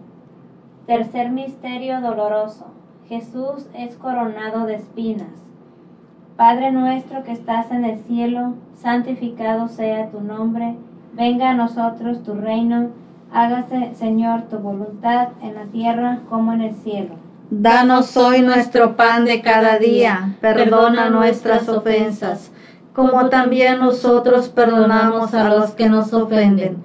Tercer 0.87 1.31
misterio 1.31 2.03
doloroso. 2.03 2.67
Jesús 3.09 3.67
es 3.75 3.97
coronado 3.97 4.67
de 4.67 4.75
espinas. 4.75 5.33
Padre 6.37 6.73
nuestro 6.73 7.25
que 7.25 7.33
estás 7.33 7.71
en 7.71 7.87
el 7.87 8.01
cielo, 8.01 8.53
santificado 8.77 9.69
sea 9.69 10.11
tu 10.11 10.21
nombre, 10.21 10.75
venga 11.15 11.51
a 11.51 11.55
nosotros 11.55 12.23
tu 12.23 12.35
reino, 12.35 12.91
hágase 13.33 13.95
Señor 13.95 14.43
tu 14.51 14.59
voluntad 14.59 15.29
en 15.41 15.55
la 15.55 15.65
tierra 15.65 16.19
como 16.29 16.53
en 16.53 16.61
el 16.61 16.75
cielo. 16.75 17.15
Danos 17.49 18.15
hoy 18.19 18.43
nuestro 18.43 18.95
pan 18.95 19.25
de 19.25 19.41
cada 19.41 19.79
día, 19.79 20.35
perdona 20.43 21.09
nuestras 21.09 21.67
ofensas, 21.71 22.53
como 22.93 23.31
también 23.31 23.79
nosotros 23.79 24.51
perdonamos 24.51 25.33
a 25.33 25.49
los 25.49 25.71
que 25.71 25.89
nos 25.89 26.13
ofenden. 26.13 26.85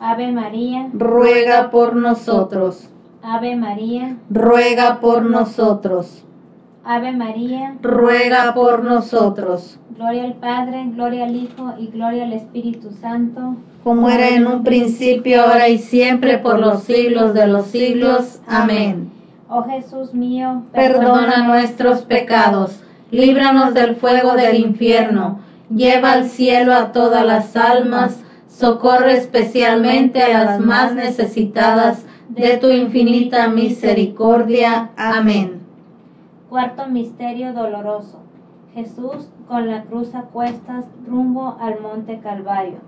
Ave 0.00 0.30
María, 0.30 0.88
Ruega 0.92 1.70
por 1.70 1.96
nosotros. 1.96 2.88
Ave 3.22 3.56
María, 3.56 4.16
Ruega 4.30 5.00
por 5.00 5.22
nosotros. 5.22 6.24
Ave 6.84 7.12
María. 7.12 7.76
Ruega 7.82 8.54
por 8.54 8.84
nosotros. 8.84 9.78
Gloria 9.96 10.24
al 10.24 10.34
Padre, 10.34 10.84
gloria 10.94 11.24
al 11.26 11.36
Hijo 11.36 11.74
y 11.78 11.88
gloria 11.88 12.24
al 12.24 12.32
Espíritu 12.32 12.92
Santo. 12.92 13.56
Como 13.82 14.08
era 14.08 14.28
en 14.28 14.46
un 14.46 14.62
principio, 14.62 15.42
ahora 15.42 15.68
y 15.68 15.78
siempre, 15.78 16.38
por 16.38 16.60
los 16.60 16.84
siglos 16.84 17.34
de 17.34 17.46
los 17.46 17.66
siglos. 17.66 18.40
Amén. 18.46 19.10
Oh 19.50 19.64
Jesús 19.64 20.14
mío, 20.14 20.62
Perdona 20.72 21.46
nuestros 21.46 22.02
pecados, 22.02 22.80
líbranos 23.10 23.72
del 23.72 23.96
fuego 23.96 24.34
del 24.34 24.60
infierno, 24.60 25.40
lleva 25.74 26.12
al 26.12 26.28
cielo 26.28 26.74
a 26.74 26.92
todas 26.92 27.24
las 27.24 27.56
almas, 27.56 28.20
socorre 28.58 29.16
especialmente 29.16 30.20
a 30.20 30.44
las 30.44 30.60
más 30.60 30.92
necesitadas 30.92 32.04
de 32.28 32.56
tu 32.56 32.68
infinita 32.70 33.46
misericordia. 33.48 34.90
Amén. 34.96 35.60
Cuarto 36.48 36.88
misterio 36.88 37.52
doloroso. 37.52 38.18
Jesús 38.74 39.28
con 39.46 39.68
la 39.68 39.82
cruz 39.82 40.14
a 40.14 40.22
cuestas 40.22 40.86
rumbo 41.06 41.56
al 41.60 41.80
monte 41.80 42.18
Calvario. 42.18 42.78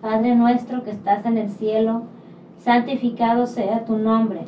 Padre 0.00 0.36
nuestro 0.36 0.84
que 0.84 0.90
estás 0.90 1.26
en 1.26 1.36
el 1.36 1.50
cielo, 1.50 2.02
santificado 2.58 3.46
sea 3.46 3.84
tu 3.84 3.98
nombre. 3.98 4.42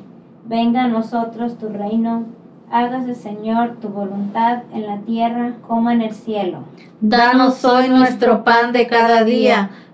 Venga 0.44 0.84
a 0.84 0.88
nosotros 0.88 1.58
tu 1.58 1.68
reino. 1.68 2.24
Hágase, 2.70 3.14
Señor, 3.14 3.76
tu 3.80 3.88
voluntad 3.88 4.62
en 4.72 4.86
la 4.86 4.98
tierra 4.98 5.54
como 5.66 5.90
en 5.90 6.02
el 6.02 6.12
cielo. 6.12 6.60
Danos 7.00 7.64
hoy 7.64 7.88
nuestro 7.88 8.42
pan 8.44 8.72
de 8.72 8.86
cada 8.86 9.24
día. 9.24 9.70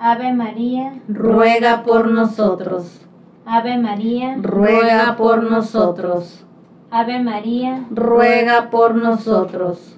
Ave 0.00 0.32
María, 0.32 0.92
Ruega 1.08 1.82
por 1.82 2.08
nosotros. 2.08 3.00
Ave 3.44 3.78
María, 3.78 4.36
Ruega 4.40 5.16
por 5.16 5.42
nosotros. 5.42 6.44
Ave 6.90 7.20
María, 7.20 7.84
Ruega 7.90 8.70
por 8.70 8.94
nosotros. 8.94 9.96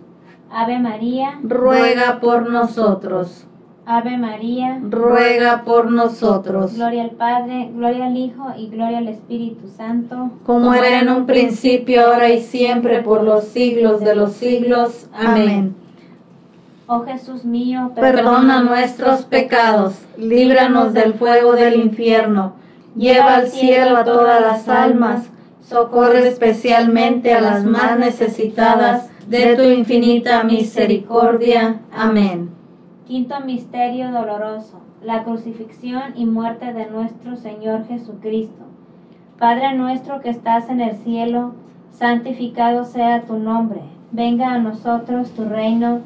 Ave 0.50 0.78
María, 0.78 1.38
Ruega 1.42 2.18
por 2.18 2.48
nosotros. 2.48 3.46
Ave 3.84 4.16
María. 4.16 4.80
Ruega 4.88 5.64
por 5.64 5.90
nosotros. 5.90 6.74
Gloria 6.74 7.02
al 7.02 7.10
Padre, 7.10 7.70
gloria 7.74 8.06
al 8.06 8.16
Hijo 8.16 8.46
y 8.56 8.68
gloria 8.68 8.98
al 8.98 9.08
Espíritu 9.08 9.68
Santo. 9.68 10.30
Como 10.46 10.72
era 10.72 11.00
en 11.00 11.08
un 11.08 11.26
principio, 11.26 12.06
ahora 12.06 12.30
y 12.30 12.40
siempre, 12.40 13.02
por 13.02 13.22
los 13.24 13.44
siglos 13.44 14.00
de 14.00 14.14
los 14.14 14.32
siglos. 14.32 15.08
Amén. 15.12 15.74
Oh 16.92 17.04
Jesús 17.04 17.44
mío, 17.44 17.92
Perdona 17.94 18.64
nuestros 18.64 19.22
pecados, 19.22 19.94
líbranos 20.16 20.92
del 20.92 21.14
fuego 21.14 21.52
del 21.52 21.76
infierno, 21.80 22.54
lleva 22.96 23.36
al 23.36 23.46
cielo 23.46 23.96
a 23.96 24.02
todas 24.02 24.40
las 24.40 24.68
almas, 24.68 25.30
socorre 25.62 26.26
especialmente 26.26 27.32
a 27.32 27.40
las 27.40 27.64
más 27.64 27.96
necesitadas 27.96 29.08
de 29.28 29.54
tu 29.54 29.62
infinita 29.62 30.42
misericordia. 30.42 31.78
Amén. 31.96 32.50
Quinto 33.06 33.38
misterio 33.38 34.10
doloroso, 34.10 34.80
la 35.00 35.22
crucifixión 35.22 36.14
y 36.16 36.26
muerte 36.26 36.72
de 36.72 36.86
nuestro 36.86 37.36
Señor 37.36 37.86
Jesucristo. 37.86 38.64
Padre 39.38 39.74
nuestro 39.74 40.20
que 40.20 40.30
estás 40.30 40.68
en 40.68 40.80
el 40.80 40.96
cielo, 40.96 41.54
santificado 41.92 42.84
sea 42.84 43.22
tu 43.22 43.38
nombre. 43.38 43.82
Venga 44.10 44.54
a 44.54 44.58
nosotros 44.58 45.30
tu 45.30 45.44
reino. 45.44 46.00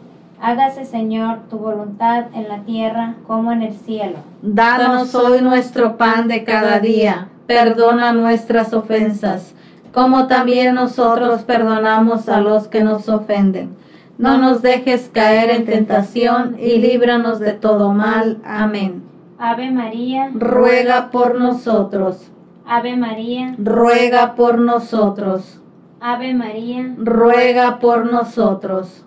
Hágase, 0.47 0.85
Señor, 0.85 1.39
tu 1.49 1.57
voluntad 1.57 2.25
en 2.35 2.51
la 2.51 2.59
tierra 2.65 3.15
como 3.27 3.51
en 3.51 3.63
el 3.63 3.73
cielo. 3.73 4.19
Danos 4.43 5.15
hoy 5.15 5.41
nuestro 5.41 5.97
pan 5.97 6.29
de 6.29 6.45
cada 6.45 6.81
día. 6.81 7.29
Perdona 7.47 8.13
nuestras 8.13 8.75
ofensas, 8.75 9.55
como 9.95 10.27
también 10.27 10.75
nosotros 10.75 11.45
perdonamos 11.45 12.29
a 12.29 12.43
los 12.43 12.69
que 12.69 12.85
nos 12.85 13.09
ofenden. 13.09 13.75
No 14.19 14.37
nos 14.37 14.61
dejes 14.61 15.09
caer 15.11 15.49
en 15.49 15.65
tentación 15.65 16.57
y 16.61 16.77
líbranos 16.77 17.41
de 17.41 17.53
todo 17.53 17.95
mal. 17.95 18.37
Amén. 18.45 19.03
Ave 19.39 19.71
María, 19.71 20.31
Ruega 20.35 21.11
por 21.11 21.41
nosotros. 21.41 22.31
Ave 22.67 22.99
María, 22.99 23.55
Ruega 23.57 24.35
por 24.35 24.59
nosotros. 24.59 25.63
Ave 26.01 26.35
María, 26.35 26.95
Ruega 26.99 27.79
por 27.79 28.13
nosotros. 28.13 29.07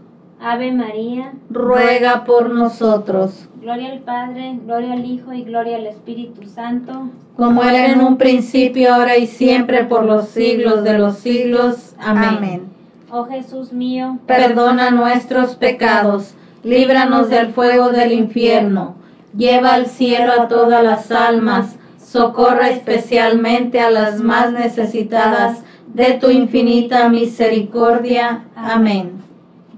Ave 0.41 0.71
María. 0.71 1.33
Ruega 1.51 2.23
por 2.23 2.49
nosotros. 2.49 3.47
Gloria 3.61 3.91
al 3.91 3.99
Padre, 3.99 4.59
gloria 4.65 4.93
al 4.93 5.05
Hijo 5.05 5.33
y 5.33 5.43
gloria 5.43 5.77
al 5.77 5.85
Espíritu 5.85 6.47
Santo. 6.47 7.09
Como 7.37 7.61
era 7.63 7.91
en 7.91 8.01
un 8.01 8.17
principio, 8.17 8.93
ahora 8.93 9.17
y 9.17 9.27
siempre, 9.27 9.83
por 9.83 10.03
los 10.03 10.29
siglos 10.29 10.83
de 10.83 10.97
los 10.97 11.17
siglos. 11.17 11.95
Amén. 11.99 12.63
Oh 13.11 13.25
Jesús 13.25 13.71
mío, 13.71 14.17
Perdona 14.25 14.89
nuestros 14.89 15.55
pecados, 15.55 16.33
líbranos 16.63 17.29
del 17.29 17.47
fuego 17.53 17.89
del 17.89 18.13
infierno, 18.13 18.95
lleva 19.35 19.73
al 19.73 19.87
cielo 19.87 20.31
a 20.31 20.47
todas 20.47 20.81
las 20.81 21.11
almas, 21.11 21.75
socorre 21.99 22.71
especialmente 22.71 23.81
a 23.81 23.91
las 23.91 24.21
más 24.21 24.53
necesitadas 24.53 25.61
de 25.93 26.13
tu 26.13 26.29
infinita 26.29 27.09
misericordia. 27.09 28.45
Amén. 28.55 29.20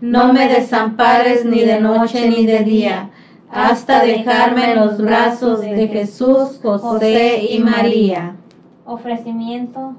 no 0.00 0.32
me 0.32 0.48
desampares 0.48 1.44
ni 1.44 1.60
de 1.60 1.80
noche 1.80 2.28
ni 2.28 2.46
de 2.46 2.64
día, 2.64 3.10
hasta 3.50 4.02
dejarme 4.02 4.72
en 4.72 4.80
los 4.80 4.98
brazos 4.98 5.60
de 5.60 5.88
Jesús, 5.88 6.60
José 6.62 7.44
y 7.50 7.58
María. 7.58 8.36
ofrecimiento. 8.84 9.94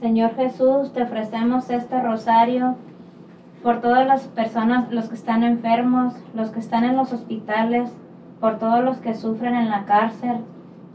Señor 0.00 0.34
Jesús, 0.34 0.92
te 0.92 1.02
ofrecemos 1.02 1.70
este 1.70 2.00
rosario 2.00 2.76
por 3.62 3.80
todas 3.80 4.06
las 4.06 4.22
personas, 4.22 4.90
los 4.90 5.08
que 5.08 5.14
están 5.14 5.44
enfermos, 5.44 6.14
los 6.34 6.50
que 6.50 6.58
están 6.58 6.84
en 6.84 6.96
los 6.96 7.12
hospitales, 7.12 7.90
por 8.40 8.58
todos 8.58 8.82
los 8.84 8.96
que 8.98 9.14
sufren 9.14 9.54
en 9.54 9.70
la 9.70 9.84
cárcel, 9.84 10.38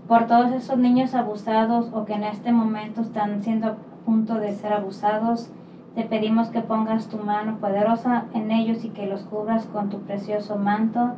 por 0.08 0.26
todos 0.26 0.52
esos 0.52 0.78
niños 0.78 1.14
abusados 1.14 1.92
o 1.94 2.06
que 2.06 2.14
en 2.14 2.24
este 2.24 2.52
momento 2.52 3.02
están 3.02 3.44
siendo 3.44 3.68
a 3.68 3.76
punto 4.06 4.36
de 4.36 4.54
ser 4.54 4.74
abusados. 4.74 5.50
Te 5.96 6.04
pedimos 6.04 6.50
que 6.50 6.62
pongas 6.62 7.08
tu 7.08 7.18
mano 7.18 7.58
poderosa 7.58 8.26
en 8.34 8.52
ellos 8.52 8.86
y 8.86 8.90
que 8.90 9.08
los 9.08 9.24
cubras 9.24 9.66
con 9.66 9.90
tu 9.90 10.00
precioso 10.02 10.56
manto, 10.58 11.16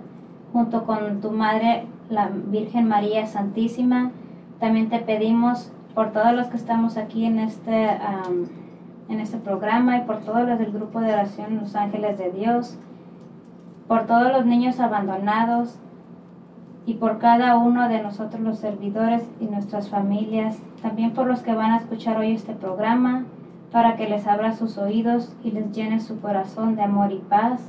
junto 0.53 0.85
con 0.85 1.21
tu 1.21 1.31
Madre, 1.31 1.85
la 2.09 2.29
Virgen 2.29 2.87
María 2.87 3.27
Santísima. 3.27 4.11
También 4.59 4.89
te 4.89 4.99
pedimos 4.99 5.71
por 5.93 6.11
todos 6.11 6.33
los 6.33 6.47
que 6.47 6.57
estamos 6.57 6.97
aquí 6.97 7.25
en 7.25 7.39
este, 7.39 7.89
en 9.09 9.19
este 9.19 9.37
programa 9.37 9.97
y 9.97 10.01
por 10.01 10.21
todos 10.21 10.47
los 10.47 10.57
del 10.57 10.71
grupo 10.71 10.99
de 11.01 11.13
oración 11.13 11.59
Los 11.59 11.75
Ángeles 11.75 12.17
de 12.17 12.31
Dios. 12.31 12.77
por 13.87 14.05
todos 14.05 14.31
los 14.31 14.45
niños 14.45 14.79
abandonados 14.79 15.79
y 16.89 16.95
por 16.95 17.19
cada 17.19 17.55
uno 17.55 17.87
de 17.87 18.01
nosotros 18.01 18.41
los 18.41 18.57
servidores 18.57 19.21
y 19.39 19.45
nuestras 19.45 19.89
familias, 19.89 20.57
también 20.81 21.11
por 21.11 21.27
los 21.27 21.41
que 21.41 21.53
van 21.53 21.69
a 21.69 21.77
escuchar 21.77 22.17
hoy 22.17 22.31
este 22.31 22.53
programa, 22.53 23.25
para 23.71 23.95
que 23.95 24.09
les 24.09 24.25
abra 24.25 24.55
sus 24.55 24.79
oídos 24.79 25.31
y 25.43 25.51
les 25.51 25.71
llene 25.71 25.99
su 25.99 26.19
corazón 26.19 26.75
de 26.75 26.81
amor 26.81 27.11
y 27.11 27.19
paz, 27.19 27.61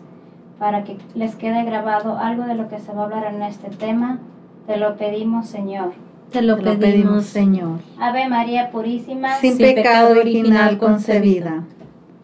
para 0.58 0.84
que 0.84 0.96
les 1.14 1.36
quede 1.36 1.64
grabado 1.64 2.16
algo 2.16 2.44
de 2.44 2.54
lo 2.54 2.70
que 2.70 2.78
se 2.78 2.94
va 2.94 3.02
a 3.02 3.04
hablar 3.04 3.34
en 3.34 3.42
este 3.42 3.68
tema. 3.68 4.20
Te 4.66 4.78
lo 4.78 4.96
pedimos, 4.96 5.48
Señor. 5.48 5.92
Te 6.32 6.40
lo, 6.40 6.56
Te 6.56 6.62
lo 6.62 6.78
pedimos, 6.78 6.86
pedimos, 6.86 7.24
Señor. 7.26 7.80
Ave 7.98 8.26
María 8.26 8.70
Purísima, 8.70 9.34
Sin, 9.34 9.58
Sin 9.58 9.58
pecado 9.58 10.08
pecado 10.08 10.20
original 10.20 10.68
original 10.68 10.78
concebida. 10.78 11.64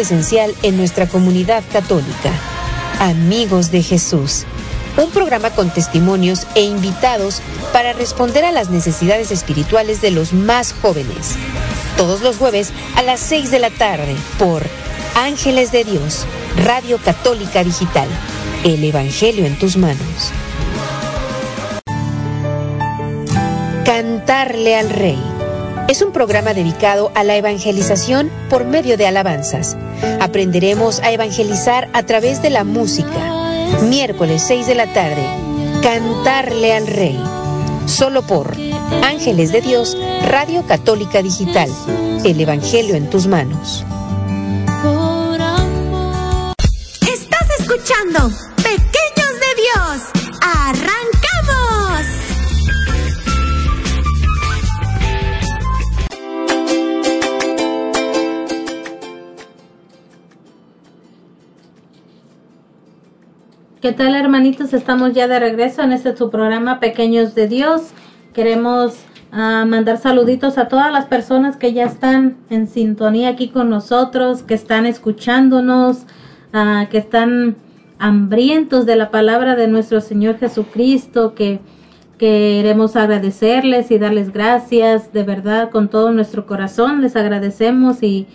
esencial 0.00 0.54
en 0.62 0.76
nuestra 0.76 1.06
comunidad 1.06 1.62
católica. 1.72 2.30
Amigos 3.00 3.70
de 3.70 3.82
Jesús, 3.82 4.44
un 4.96 5.10
programa 5.10 5.50
con 5.50 5.70
testimonios 5.70 6.46
e 6.54 6.62
invitados 6.62 7.40
para 7.72 7.92
responder 7.92 8.44
a 8.44 8.52
las 8.52 8.70
necesidades 8.70 9.30
espirituales 9.30 10.00
de 10.00 10.10
los 10.10 10.32
más 10.32 10.72
jóvenes. 10.72 11.36
Todos 11.96 12.20
los 12.20 12.36
jueves 12.36 12.72
a 12.96 13.02
las 13.02 13.20
6 13.20 13.50
de 13.50 13.58
la 13.58 13.70
tarde 13.70 14.16
por 14.38 14.62
Ángeles 15.14 15.72
de 15.72 15.84
Dios, 15.84 16.26
Radio 16.64 16.98
Católica 16.98 17.64
Digital. 17.64 18.08
El 18.64 18.82
Evangelio 18.84 19.46
en 19.46 19.58
tus 19.58 19.76
manos. 19.76 20.32
Cantarle 23.84 24.76
al 24.76 24.90
Rey. 24.90 25.18
Es 25.88 26.02
un 26.02 26.12
programa 26.12 26.54
dedicado 26.54 27.10
a 27.14 27.24
la 27.24 27.36
evangelización 27.36 28.30
por 28.50 28.64
medio 28.64 28.96
de 28.96 29.06
alabanzas. 29.06 29.76
Aprenderemos 30.28 31.00
a 31.00 31.10
evangelizar 31.10 31.88
a 31.94 32.02
través 32.02 32.42
de 32.42 32.50
la 32.50 32.62
música. 32.62 33.08
Miércoles 33.84 34.42
6 34.46 34.66
de 34.66 34.74
la 34.74 34.92
tarde. 34.92 35.22
Cantarle 35.82 36.74
al 36.74 36.86
Rey. 36.86 37.18
Solo 37.86 38.20
por 38.20 38.54
Ángeles 39.02 39.52
de 39.52 39.62
Dios, 39.62 39.96
Radio 40.26 40.66
Católica 40.66 41.22
Digital. 41.22 41.70
El 42.26 42.38
Evangelio 42.38 42.94
en 42.94 43.08
tus 43.08 43.26
manos. 43.26 43.86
¿Qué 63.88 63.94
tal 63.94 64.14
hermanitos? 64.14 64.74
Estamos 64.74 65.14
ya 65.14 65.28
de 65.28 65.40
regreso 65.40 65.80
en 65.80 65.92
este 65.92 66.14
su 66.14 66.28
programa 66.28 66.78
Pequeños 66.78 67.34
de 67.34 67.48
Dios. 67.48 67.92
Queremos 68.34 68.98
ah, 69.32 69.64
mandar 69.66 69.96
saluditos 69.96 70.58
a 70.58 70.68
todas 70.68 70.92
las 70.92 71.06
personas 71.06 71.56
que 71.56 71.72
ya 71.72 71.86
están 71.86 72.36
en 72.50 72.68
sintonía 72.68 73.30
aquí 73.30 73.48
con 73.48 73.70
nosotros, 73.70 74.42
que 74.42 74.52
están 74.52 74.84
escuchándonos, 74.84 76.02
ah, 76.52 76.88
que 76.90 76.98
están 76.98 77.56
hambrientos 77.98 78.84
de 78.84 78.96
la 78.96 79.10
palabra 79.10 79.56
de 79.56 79.68
nuestro 79.68 80.02
Señor 80.02 80.36
Jesucristo, 80.36 81.34
que 81.34 81.60
queremos 82.18 82.94
agradecerles 82.94 83.90
y 83.90 83.98
darles 83.98 84.34
gracias, 84.34 85.14
de 85.14 85.22
verdad, 85.22 85.70
con 85.70 85.88
todo 85.88 86.12
nuestro 86.12 86.44
corazón, 86.44 87.00
les 87.00 87.16
agradecemos 87.16 88.02
y, 88.02 88.26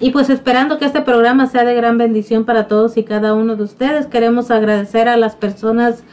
y 0.00 0.10
pues 0.10 0.30
esperando 0.30 0.78
que 0.78 0.84
este 0.84 1.02
programa 1.02 1.46
sea 1.46 1.64
de 1.64 1.74
gran 1.74 1.98
bendición 1.98 2.44
para 2.44 2.68
todos 2.68 2.96
y 2.96 3.04
cada 3.04 3.34
uno 3.34 3.56
de 3.56 3.64
ustedes, 3.64 4.06
queremos 4.06 4.50
agradecer 4.50 5.08
a 5.08 5.16
las 5.16 5.36
personas 5.36 6.04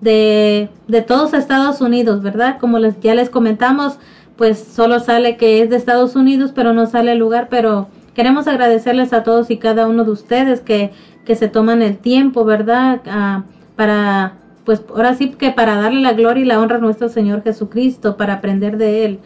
de, 0.00 0.68
de 0.88 1.02
todos 1.02 1.34
Estados 1.34 1.80
Unidos, 1.80 2.22
¿verdad? 2.22 2.58
Como 2.58 2.78
les, 2.78 2.98
ya 3.00 3.14
les 3.14 3.30
comentamos, 3.30 3.98
pues 4.36 4.58
solo 4.58 5.00
sale 5.00 5.36
que 5.36 5.62
es 5.62 5.70
de 5.70 5.76
Estados 5.76 6.16
Unidos, 6.16 6.52
pero 6.54 6.72
no 6.72 6.86
sale 6.86 7.12
el 7.12 7.18
lugar, 7.18 7.48
pero 7.50 7.88
queremos 8.14 8.46
agradecerles 8.46 9.12
a 9.12 9.22
todos 9.22 9.50
y 9.50 9.58
cada 9.58 9.86
uno 9.86 10.04
de 10.04 10.10
ustedes 10.10 10.60
que, 10.60 10.92
que 11.24 11.34
se 11.34 11.48
toman 11.48 11.82
el 11.82 11.98
tiempo, 11.98 12.44
¿verdad? 12.44 13.00
Ah, 13.06 13.44
para 13.76 14.34
pues 14.64 14.82
ahora 14.88 15.14
sí 15.14 15.30
que 15.30 15.50
para 15.50 15.76
darle 15.76 16.00
la 16.00 16.14
gloria 16.14 16.42
y 16.42 16.46
la 16.46 16.60
honra 16.60 16.76
a 16.76 16.80
nuestro 16.80 17.08
Señor 17.08 17.42
Jesucristo, 17.42 18.16
para 18.16 18.34
aprender 18.34 18.78
de 18.78 19.04
Él. 19.04 19.18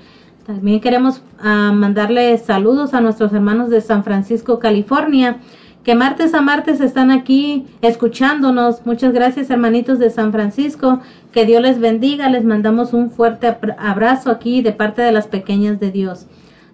También 0.49 0.81
queremos 0.81 1.21
ah, 1.41 1.73
mandarle 1.75 2.39
saludos 2.39 2.95
a 2.95 3.03
nuestros 3.03 3.35
hermanos 3.35 3.69
de 3.69 3.83
San 3.83 4.03
Francisco, 4.03 4.59
California, 4.59 5.37
que 5.85 5.95
martes 5.95 6.33
a 6.33 6.41
martes 6.41 6.81
están 6.81 7.11
aquí 7.11 7.67
escuchándonos. 7.83 8.87
Muchas 8.87 9.13
gracias, 9.13 9.51
hermanitos 9.51 9.99
de 9.99 10.09
San 10.09 10.33
Francisco. 10.33 11.01
Que 11.33 11.45
Dios 11.45 11.61
les 11.61 11.79
bendiga. 11.81 12.31
Les 12.31 12.47
mandamos 12.47 12.95
un 12.95 13.11
fuerte 13.11 13.59
abrazo 13.77 14.31
aquí 14.31 14.63
de 14.63 14.73
parte 14.73 15.03
de 15.03 15.13
las 15.13 15.27
pequeñas 15.27 15.81
de 15.81 15.91
Dios. 15.91 16.25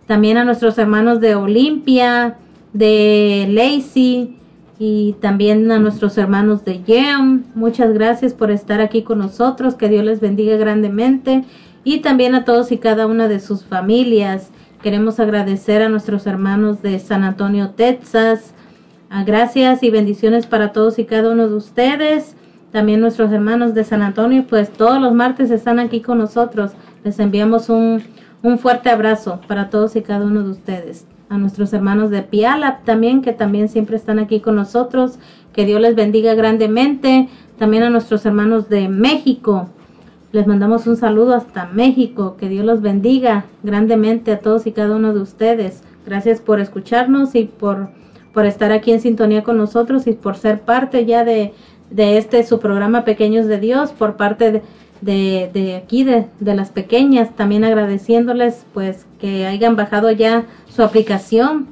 También 0.06 0.36
a 0.36 0.44
nuestros 0.44 0.78
hermanos 0.78 1.18
de 1.20 1.34
Olimpia, 1.34 2.36
de 2.74 3.48
Lacey, 3.50 4.36
y 4.78 5.16
también 5.20 5.72
a 5.72 5.80
nuestros 5.80 6.16
hermanos 6.16 6.64
de 6.64 6.80
YEM. 6.84 7.42
Muchas 7.56 7.92
gracias 7.92 8.34
por 8.34 8.52
estar 8.52 8.80
aquí 8.80 9.02
con 9.02 9.18
nosotros. 9.18 9.74
Que 9.74 9.88
Dios 9.88 10.04
les 10.04 10.20
bendiga 10.20 10.56
grandemente. 10.56 11.42
Y 11.84 11.98
también 11.98 12.34
a 12.34 12.44
todos 12.44 12.72
y 12.72 12.78
cada 12.78 13.06
una 13.06 13.28
de 13.28 13.40
sus 13.40 13.64
familias. 13.64 14.50
Queremos 14.82 15.20
agradecer 15.20 15.82
a 15.82 15.88
nuestros 15.88 16.26
hermanos 16.26 16.82
de 16.82 16.98
San 16.98 17.22
Antonio, 17.24 17.70
Texas. 17.70 18.54
gracias 19.26 19.82
y 19.82 19.90
bendiciones 19.90 20.46
para 20.46 20.72
todos 20.72 20.98
y 20.98 21.04
cada 21.04 21.30
uno 21.30 21.48
de 21.48 21.54
ustedes. 21.54 22.36
También 22.72 23.00
nuestros 23.00 23.30
hermanos 23.32 23.74
de 23.74 23.84
San 23.84 24.02
Antonio, 24.02 24.44
pues 24.48 24.72
todos 24.72 25.00
los 25.00 25.14
martes 25.14 25.50
están 25.50 25.78
aquí 25.78 26.00
con 26.00 26.18
nosotros. 26.18 26.72
Les 27.04 27.18
enviamos 27.20 27.68
un, 27.68 28.02
un 28.42 28.58
fuerte 28.58 28.90
abrazo 28.90 29.40
para 29.46 29.70
todos 29.70 29.94
y 29.94 30.02
cada 30.02 30.24
uno 30.24 30.42
de 30.42 30.50
ustedes 30.50 31.06
a 31.28 31.38
nuestros 31.38 31.72
hermanos 31.72 32.10
de 32.10 32.22
Pialap 32.22 32.84
también, 32.84 33.22
que 33.22 33.32
también 33.32 33.68
siempre 33.68 33.96
están 33.96 34.18
aquí 34.18 34.40
con 34.40 34.56
nosotros. 34.56 35.18
Que 35.52 35.64
Dios 35.64 35.80
les 35.80 35.94
bendiga 35.94 36.34
grandemente. 36.34 37.28
También 37.58 37.82
a 37.82 37.90
nuestros 37.90 38.24
hermanos 38.26 38.68
de 38.68 38.88
México. 38.88 39.68
Les 40.34 40.48
mandamos 40.48 40.88
un 40.88 40.96
saludo 40.96 41.32
hasta 41.32 41.66
México. 41.66 42.36
Que 42.36 42.48
Dios 42.48 42.66
los 42.66 42.82
bendiga 42.82 43.44
grandemente 43.62 44.32
a 44.32 44.40
todos 44.40 44.66
y 44.66 44.72
cada 44.72 44.96
uno 44.96 45.14
de 45.14 45.20
ustedes. 45.20 45.84
Gracias 46.04 46.40
por 46.40 46.58
escucharnos 46.58 47.36
y 47.36 47.44
por, 47.44 47.90
por 48.32 48.44
estar 48.44 48.72
aquí 48.72 48.90
en 48.90 49.00
sintonía 49.00 49.44
con 49.44 49.56
nosotros 49.56 50.08
y 50.08 50.12
por 50.12 50.36
ser 50.36 50.62
parte 50.62 51.06
ya 51.06 51.22
de, 51.22 51.54
de 51.90 52.18
este 52.18 52.42
su 52.42 52.58
programa 52.58 53.04
Pequeños 53.04 53.46
de 53.46 53.60
Dios, 53.60 53.92
por 53.92 54.16
parte 54.16 54.50
de 54.50 54.62
de, 55.00 55.80
aquí, 55.80 56.02
de, 56.02 56.26
de, 56.40 56.54
las 56.56 56.70
pequeñas, 56.70 57.36
también 57.36 57.62
agradeciéndoles 57.62 58.66
pues 58.74 59.06
que 59.20 59.46
hayan 59.46 59.76
bajado 59.76 60.10
ya 60.10 60.46
su 60.66 60.82
aplicación 60.82 61.68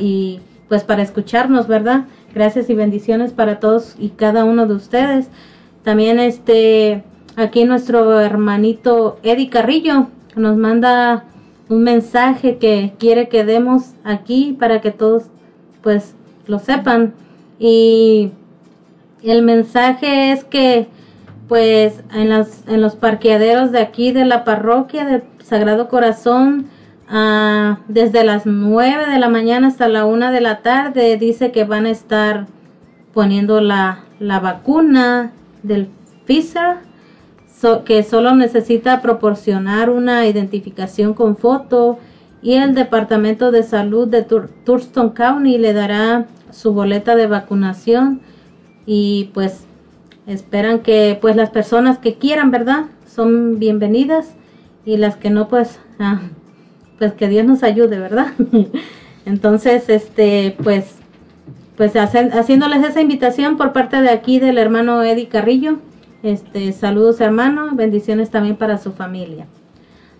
y 0.00 0.40
pues 0.68 0.84
para 0.84 1.02
escucharnos, 1.02 1.66
¿verdad? 1.68 2.04
Gracias 2.32 2.70
y 2.70 2.74
bendiciones 2.74 3.32
para 3.32 3.60
todos 3.60 3.94
y 3.98 4.10
cada 4.10 4.44
uno 4.44 4.66
de 4.66 4.74
ustedes. 4.74 5.28
También 5.82 6.18
este, 6.18 7.02
aquí 7.36 7.64
nuestro 7.64 8.20
hermanito 8.20 9.18
Eddie 9.22 9.50
Carrillo 9.50 10.08
nos 10.34 10.56
manda 10.56 11.24
un 11.68 11.82
mensaje 11.82 12.58
que 12.58 12.94
quiere 12.98 13.28
que 13.28 13.44
demos 13.44 13.92
aquí 14.04 14.56
para 14.58 14.80
que 14.80 14.90
todos 14.90 15.24
pues 15.82 16.14
lo 16.46 16.58
sepan. 16.58 17.14
Y 17.58 18.32
el 19.22 19.42
mensaje 19.42 20.32
es 20.32 20.44
que 20.44 20.88
pues 21.48 22.02
en, 22.12 22.28
las, 22.28 22.64
en 22.66 22.80
los 22.80 22.96
parqueaderos 22.96 23.70
de 23.72 23.80
aquí 23.80 24.12
de 24.12 24.24
la 24.24 24.44
parroquia 24.44 25.04
del 25.04 25.22
Sagrado 25.44 25.88
Corazón, 25.88 26.66
ah, 27.08 27.78
desde 27.88 28.24
las 28.24 28.46
9 28.46 29.06
de 29.06 29.18
la 29.18 29.28
mañana 29.28 29.68
hasta 29.68 29.88
la 29.88 30.06
1 30.06 30.32
de 30.32 30.40
la 30.40 30.62
tarde, 30.62 31.16
dice 31.16 31.52
que 31.52 31.64
van 31.64 31.86
a 31.86 31.90
estar 31.90 32.46
poniendo 33.14 33.60
la, 33.60 34.00
la 34.18 34.40
vacuna 34.40 35.32
del 35.62 35.88
Pfizer, 36.26 36.78
que 37.84 38.02
solo 38.02 38.34
necesita 38.34 39.00
proporcionar 39.00 39.90
una 39.90 40.26
identificación 40.26 41.14
con 41.14 41.36
foto 41.36 41.98
y 42.42 42.54
el 42.54 42.74
Departamento 42.74 43.50
de 43.50 43.62
Salud 43.62 44.06
de 44.08 44.22
Thurston 44.22 45.10
County 45.10 45.58
le 45.58 45.72
dará 45.72 46.26
su 46.50 46.72
boleta 46.72 47.16
de 47.16 47.26
vacunación 47.26 48.20
y 48.84 49.30
pues 49.34 49.64
esperan 50.26 50.80
que 50.80 51.18
pues 51.20 51.34
las 51.34 51.50
personas 51.50 51.98
que 51.98 52.14
quieran, 52.14 52.50
¿verdad? 52.50 52.86
Son 53.06 53.58
bienvenidas 53.58 54.34
y 54.84 54.96
las 54.96 55.16
que 55.16 55.30
no 55.30 55.48
pues 55.48 55.78
ah, 55.98 56.20
pues 56.98 57.12
que 57.12 57.28
Dios 57.28 57.46
nos 57.46 57.62
ayude, 57.62 57.98
¿verdad? 57.98 58.28
Entonces, 59.24 59.88
este 59.88 60.56
pues 60.62 60.96
pues 61.76 61.92
haciéndoles 61.94 62.84
esa 62.84 63.02
invitación 63.02 63.56
por 63.56 63.72
parte 63.72 64.00
de 64.00 64.08
aquí 64.08 64.38
del 64.38 64.56
hermano 64.56 65.02
Eddie 65.02 65.28
Carrillo. 65.28 65.78
Este, 66.26 66.72
saludos 66.72 67.20
hermano, 67.20 67.76
bendiciones 67.76 68.30
también 68.30 68.56
para 68.56 68.78
su 68.78 68.90
familia. 68.90 69.46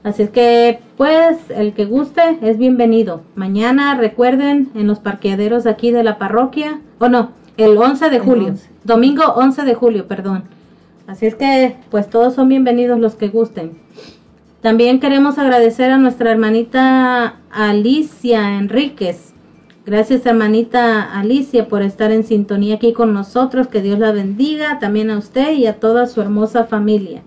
Así 0.04 0.22
es 0.22 0.30
que, 0.30 0.78
pues, 0.96 1.36
el 1.50 1.72
que 1.72 1.84
guste 1.84 2.38
es 2.42 2.58
bienvenido. 2.58 3.22
Mañana, 3.34 3.96
recuerden, 3.96 4.70
en 4.76 4.86
los 4.86 5.00
parqueaderos 5.00 5.66
aquí 5.66 5.90
de 5.90 6.04
la 6.04 6.16
parroquia, 6.16 6.78
o 7.00 7.08
no, 7.08 7.32
el 7.56 7.76
11 7.76 8.08
de 8.08 8.20
julio. 8.20 8.54
Domingo 8.84 9.24
11 9.34 9.64
de 9.64 9.74
julio, 9.74 10.06
perdón. 10.06 10.44
Así 11.08 11.26
es 11.26 11.34
que, 11.34 11.74
pues 11.90 12.08
todos 12.08 12.34
son 12.36 12.50
bienvenidos 12.50 13.00
los 13.00 13.16
que 13.16 13.26
gusten. 13.26 13.72
También 14.60 15.00
queremos 15.00 15.38
agradecer 15.38 15.90
a 15.90 15.98
nuestra 15.98 16.30
hermanita 16.30 17.40
Alicia 17.50 18.58
Enríquez. 18.58 19.34
Gracias 19.86 20.26
hermanita 20.26 21.16
Alicia 21.16 21.68
por 21.68 21.82
estar 21.82 22.10
en 22.10 22.24
sintonía 22.24 22.74
aquí 22.74 22.92
con 22.92 23.14
nosotros. 23.14 23.68
Que 23.68 23.80
Dios 23.80 24.00
la 24.00 24.10
bendiga 24.10 24.80
también 24.80 25.10
a 25.10 25.18
usted 25.18 25.52
y 25.52 25.66
a 25.66 25.78
toda 25.78 26.08
su 26.08 26.20
hermosa 26.20 26.64
familia. 26.64 27.22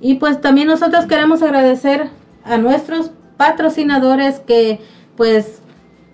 Y 0.00 0.14
pues 0.14 0.40
también 0.40 0.68
nosotros 0.68 1.06
queremos 1.06 1.42
agradecer 1.42 2.08
a 2.44 2.58
nuestros 2.58 3.10
patrocinadores 3.36 4.38
que 4.38 4.78
pues 5.16 5.62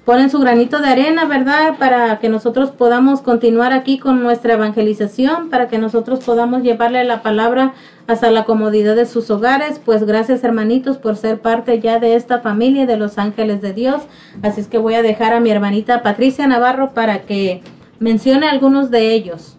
ponen 0.06 0.30
su 0.30 0.38
granito 0.38 0.78
de 0.78 0.88
arena, 0.88 1.24
¿verdad? 1.24 1.74
Para 1.80 2.20
que 2.20 2.28
nosotros 2.28 2.70
podamos 2.70 3.22
continuar 3.22 3.72
aquí 3.72 3.98
con 3.98 4.22
nuestra 4.22 4.54
evangelización, 4.54 5.50
para 5.50 5.66
que 5.66 5.78
nosotros 5.78 6.20
podamos 6.24 6.62
llevarle 6.62 7.02
la 7.02 7.22
palabra 7.22 7.74
hasta 8.06 8.30
la 8.30 8.44
comodidad 8.44 8.94
de 8.94 9.04
sus 9.04 9.28
hogares. 9.32 9.80
Pues 9.84 10.04
gracias 10.04 10.44
hermanitos 10.44 10.96
por 10.96 11.16
ser 11.16 11.40
parte 11.40 11.80
ya 11.80 11.98
de 11.98 12.14
esta 12.14 12.38
familia 12.38 12.86
de 12.86 12.96
los 12.96 13.18
ángeles 13.18 13.60
de 13.60 13.72
Dios. 13.72 14.04
Así 14.42 14.60
es 14.60 14.68
que 14.68 14.78
voy 14.78 14.94
a 14.94 15.02
dejar 15.02 15.32
a 15.32 15.40
mi 15.40 15.50
hermanita 15.50 16.04
Patricia 16.04 16.46
Navarro 16.46 16.94
para 16.94 17.22
que 17.22 17.62
mencione 17.98 18.48
algunos 18.48 18.92
de 18.92 19.12
ellos. 19.12 19.56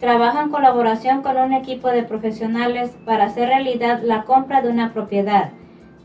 Trabajo 0.00 0.42
en 0.42 0.50
colaboración 0.50 1.22
con 1.22 1.38
un 1.38 1.54
equipo 1.54 1.88
de 1.88 2.02
profesionales 2.02 2.94
para 3.06 3.24
hacer 3.24 3.48
realidad 3.48 4.02
la 4.04 4.24
compra 4.24 4.60
de 4.60 4.68
una 4.68 4.92
propiedad. 4.92 5.52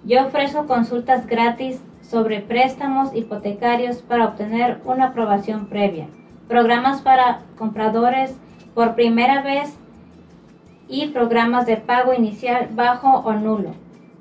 Yo 0.06 0.28
ofrezco 0.28 0.68
consultas 0.68 1.26
gratis 1.26 1.82
sobre 2.04 2.40
préstamos 2.40 3.16
hipotecarios 3.16 4.04
para 4.04 4.26
obtener 4.26 4.80
una 4.86 5.06
aprobación 5.06 5.66
previa, 5.66 6.08
programas 6.48 7.02
para 7.02 7.42
compradores 7.58 8.38
por 8.76 8.94
primera 8.94 9.42
vez 9.42 9.76
y 10.88 11.08
programas 11.08 11.66
de 11.66 11.78
pago 11.78 12.14
inicial 12.14 12.70
bajo 12.74 13.10
o 13.10 13.34
nulo. 13.34 13.72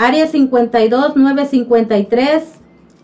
área 0.00 0.26
52 0.26 1.14
953 1.14 2.42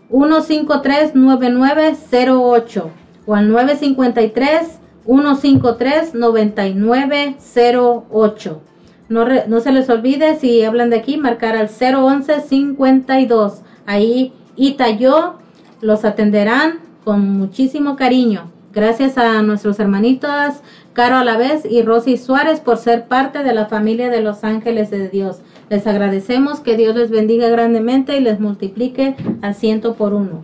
153 0.09 1.15
9908 1.15 2.89
o 3.27 3.35
al 3.35 3.49
953 3.49 4.79
153 5.05 6.15
9908. 6.15 8.61
No, 9.09 9.25
no 9.47 9.59
se 9.59 9.71
les 9.71 9.87
olvide 9.89 10.39
si 10.39 10.63
hablan 10.63 10.89
de 10.89 10.95
aquí 10.97 11.17
marcar 11.17 11.55
al 11.55 11.69
011 11.69 12.41
52. 12.41 13.61
Ahí 13.85 14.33
Itayo 14.55 15.35
los 15.81 16.03
atenderán 16.03 16.79
con 17.03 17.37
muchísimo 17.37 17.95
cariño. 17.95 18.49
Gracias 18.73 19.19
a 19.19 19.43
nuestros 19.43 19.79
hermanitos 19.79 20.63
Caro 20.97 21.17
a 21.17 21.23
la 21.23 21.37
vez 21.37 21.63
y 21.63 21.83
Rosy 21.83 22.17
Suárez 22.17 22.59
por 22.59 22.77
ser 22.77 23.05
parte 23.05 23.43
de 23.43 23.53
la 23.53 23.67
familia 23.67 24.09
de 24.09 24.23
los 24.23 24.43
ángeles 24.43 24.89
de 24.89 25.09
Dios. 25.09 25.41
Les 25.69 25.85
agradecemos 25.85 26.61
que 26.61 26.77
Dios 26.77 26.95
les 26.95 27.09
bendiga 27.09 27.49
grandemente 27.49 28.17
y 28.17 28.21
les 28.21 28.39
multiplique 28.39 29.15
al 29.41 29.53
ciento 29.53 29.95
por 29.95 30.13
uno. 30.13 30.43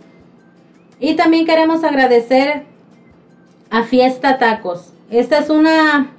Y 1.01 1.15
también 1.15 1.47
queremos 1.47 1.85
agradecer 1.85 2.65
a 3.71 3.85
Fiesta 3.85 4.39
Tacos. 4.39 4.93
Esta 5.11 5.39
es 5.39 5.49
una 5.49 6.11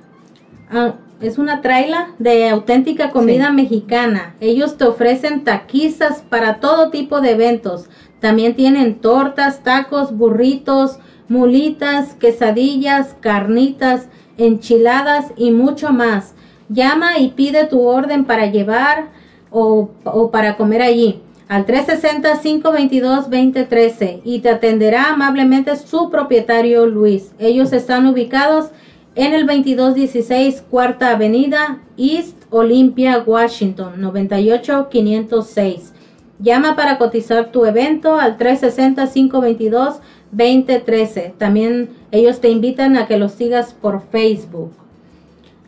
ah, 0.72 0.94
es 1.22 1.38
una 1.38 1.62
traila 1.62 2.12
de 2.18 2.48
auténtica 2.48 3.12
comida 3.12 3.52
mexicana. 3.52 4.36
Ellos 4.40 4.78
te 4.78 4.86
ofrecen 4.86 5.44
taquizas 5.44 6.22
para 6.22 6.62
todo 6.62 6.92
tipo 6.92 7.20
de 7.20 7.32
eventos. 7.32 7.90
También 8.22 8.56
tienen 8.56 8.96
tortas, 8.96 9.62
tacos, 9.64 10.16
burritos, 10.16 11.00
mulitas, 11.28 12.14
quesadillas, 12.14 13.16
carnitas, 13.20 14.08
enchiladas 14.38 15.34
y 15.36 15.52
mucho 15.52 15.92
más. 15.92 16.36
Llama 16.70 17.18
y 17.20 17.32
pide 17.32 17.66
tu 17.66 17.82
orden 17.82 18.24
para 18.24 18.46
llevar 18.46 19.10
o, 19.52 19.90
o 20.06 20.32
para 20.32 20.56
comer 20.56 20.82
allí 20.82 21.22
al 21.50 21.66
360-522-2013 21.66 24.22
y 24.24 24.40
te 24.40 24.50
atenderá 24.50 25.12
amablemente 25.12 25.76
su 25.76 26.10
propietario 26.10 26.86
Luis. 26.86 27.34
Ellos 27.40 27.74
están 27.74 28.08
ubicados 28.08 28.70
en 29.16 29.34
el 29.34 29.46
2216 29.48 30.64
Cuarta 30.70 31.10
Avenida, 31.10 31.80
East 31.98 32.38
Olympia, 32.52 33.24
Washington, 33.26 34.00
98506. 34.00 35.94
Llama 36.38 36.76
para 36.76 37.00
cotizar 37.00 37.52
tu 37.52 37.66
evento 37.66 38.14
al 38.16 38.38
360-522-2013. 38.38 41.34
También 41.36 41.90
ellos 42.12 42.42
te 42.42 42.50
invitan 42.50 42.96
a 42.96 43.08
que 43.08 43.18
los 43.18 43.32
sigas 43.32 43.74
por 43.74 44.04
Facebook. 44.12 44.74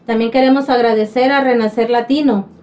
También 0.05 0.29
queremos 0.29 0.69
agradecer 0.69 1.31
a 1.31 1.41
Renacer 1.41 1.89
Latino. 1.89 2.60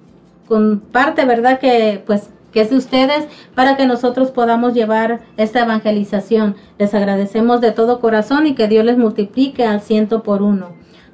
con 0.47 0.79
parte, 0.79 1.25
¿verdad? 1.25 1.59
Que 1.59 2.01
pues 2.05 2.31
que 2.55 2.61
es 2.61 2.69
de 2.69 2.77
ustedes 2.77 3.27
para 3.53 3.75
que 3.75 3.85
nosotros 3.85 4.31
podamos 4.31 4.73
llevar 4.73 5.19
esta 5.35 5.63
evangelización. 5.63 6.55
Les 6.79 6.93
agradecemos 6.93 7.59
de 7.59 7.73
todo 7.73 7.99
corazón 7.99 8.47
y 8.47 8.55
que 8.55 8.69
Dios 8.69 8.85
les 8.85 8.97
multiplique 8.97 9.65
al 9.65 9.81
ciento 9.81 10.23
por 10.23 10.41
uno. 10.41 10.69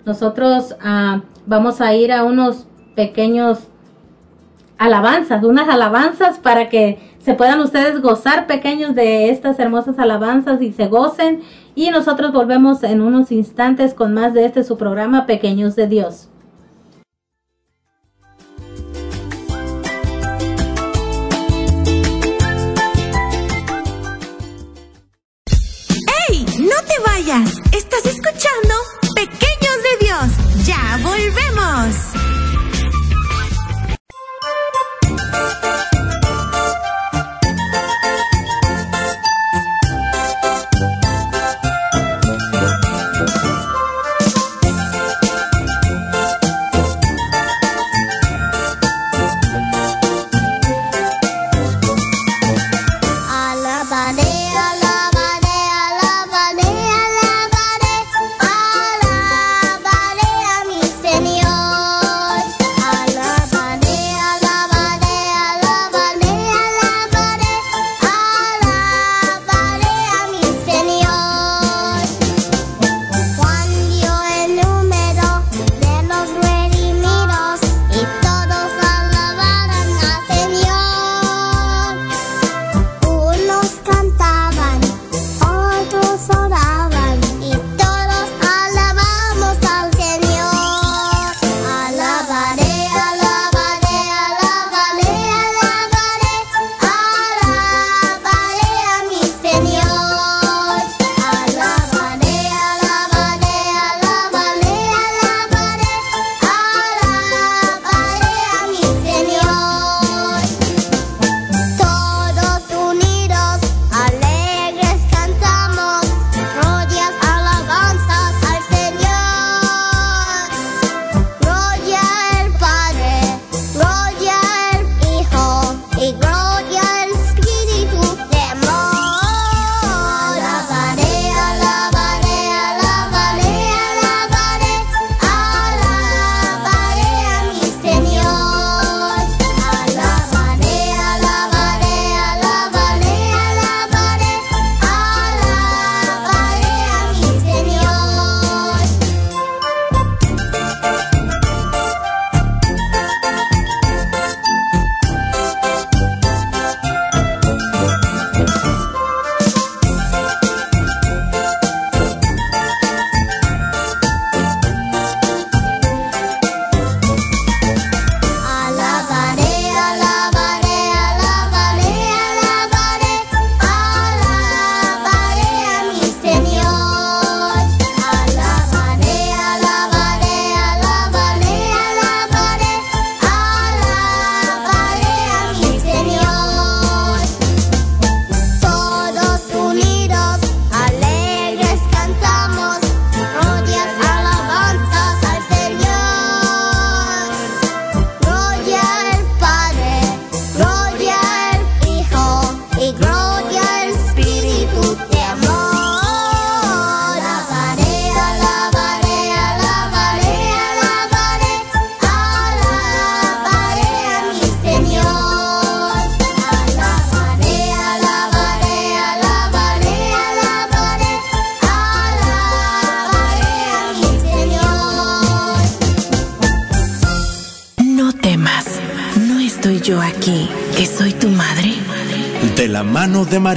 Nosotros 0.06 0.76
ah, 0.82 1.24
vamos 1.48 1.82
a 1.82 1.96
ir 1.96 2.14
a 2.14 2.24
unos 2.24 2.68
pequeños 2.96 3.68
alabanzas, 4.78 5.44
unas 5.44 5.70
alabanzas 5.70 6.40
para 6.40 6.70
que 6.70 6.98
se 7.24 7.36
puedan 7.36 7.60
ustedes 7.60 8.02
gozar 8.02 8.48
pequeños 8.48 8.96
de 8.96 9.30
estas 9.30 9.60
hermosas 9.60 10.00
alabanzas 10.00 10.60
y 10.62 10.74
se 10.74 10.88
gocen. 10.88 11.44
Y 11.76 11.92
nosotros 11.92 12.34
volvemos 12.34 12.82
en 12.84 13.02
unos 13.02 13.32
instantes 13.32 13.94
con 13.94 14.14
más 14.14 14.34
de 14.34 14.46
este 14.46 14.64
su 14.64 14.78
programa 14.78 15.28
Pequeños 15.28 15.76
de 15.76 15.88
Dios. 15.88 16.30
¡Ey! 26.28 26.46
¡No 26.60 26.76
te 26.88 27.02
vayas! 27.06 27.62
Estás 27.72 28.06
escuchando 28.06 28.74
Pequeños 29.16 29.78
de 29.84 30.06
Dios. 30.06 30.66
Ya 30.66 31.00
volvemos. 31.04 32.41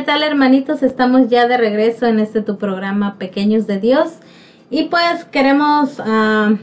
¿Qué 0.00 0.06
tal 0.06 0.22
hermanitos? 0.22 0.82
Estamos 0.82 1.28
ya 1.28 1.46
de 1.46 1.58
regreso 1.58 2.06
en 2.06 2.20
este 2.20 2.40
tu 2.40 2.56
programa 2.56 3.16
Pequeños 3.18 3.66
de 3.66 3.78
Dios 3.78 4.14
y 4.70 4.84
pues 4.84 5.26
queremos 5.26 6.00
ah, 6.00 6.54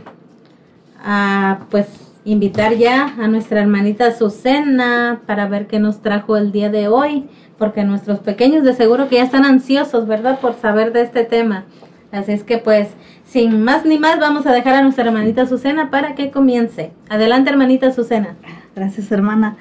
ah, 1.04 1.60
pues 1.70 1.86
invitar 2.26 2.74
ya 2.74 3.14
a 3.20 3.28
nuestra 3.28 3.62
hermanita 3.62 4.08
Azucena 4.08 5.22
para 5.28 5.48
ver 5.48 5.68
qué 5.68 5.78
nos 5.78 6.02
trajo 6.02 6.36
el 6.36 6.52
día 6.52 6.72
de 6.72 6.88
hoy 6.88 7.30
porque 7.60 7.84
nuestros 7.84 8.22
pequeños 8.22 8.64
de 8.64 8.74
seguro 8.74 9.08
que 9.08 9.18
ya 9.18 9.24
están 9.26 9.46
ansiosos, 9.46 10.08
¿verdad? 10.08 10.40
Por 10.40 10.56
saber 10.56 10.92
de 10.92 11.04
este 11.04 11.24
tema. 11.24 11.66
Así 12.12 12.32
es 12.32 12.44
que 12.44 12.58
pues 12.58 12.88
sin 13.24 13.64
más 13.64 13.86
ni 13.86 14.00
más 14.00 14.20
vamos 14.20 14.48
a 14.48 14.52
dejar 14.52 14.74
a 14.74 14.82
nuestra 14.82 15.06
hermanita 15.06 15.44
Azucena 15.44 15.92
para 15.92 16.16
que 16.16 16.32
comience. 16.32 16.92
Adelante 17.08 17.52
hermanita 17.52 17.90
Azucena. 17.90 18.36
Gracias, 18.76 19.12
hermana. 19.12 19.58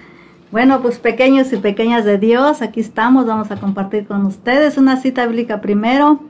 Bueno, 0.52 0.80
pues 0.80 0.98
pequeños 1.00 1.52
y 1.52 1.56
pequeñas 1.56 2.04
de 2.04 2.18
Dios, 2.18 2.62
aquí 2.62 2.80
estamos, 2.80 3.26
vamos 3.26 3.50
a 3.50 3.56
compartir 3.56 4.06
con 4.06 4.24
ustedes 4.26 4.78
una 4.78 4.96
cita 4.96 5.26
bíblica 5.26 5.60
primero. 5.60 6.20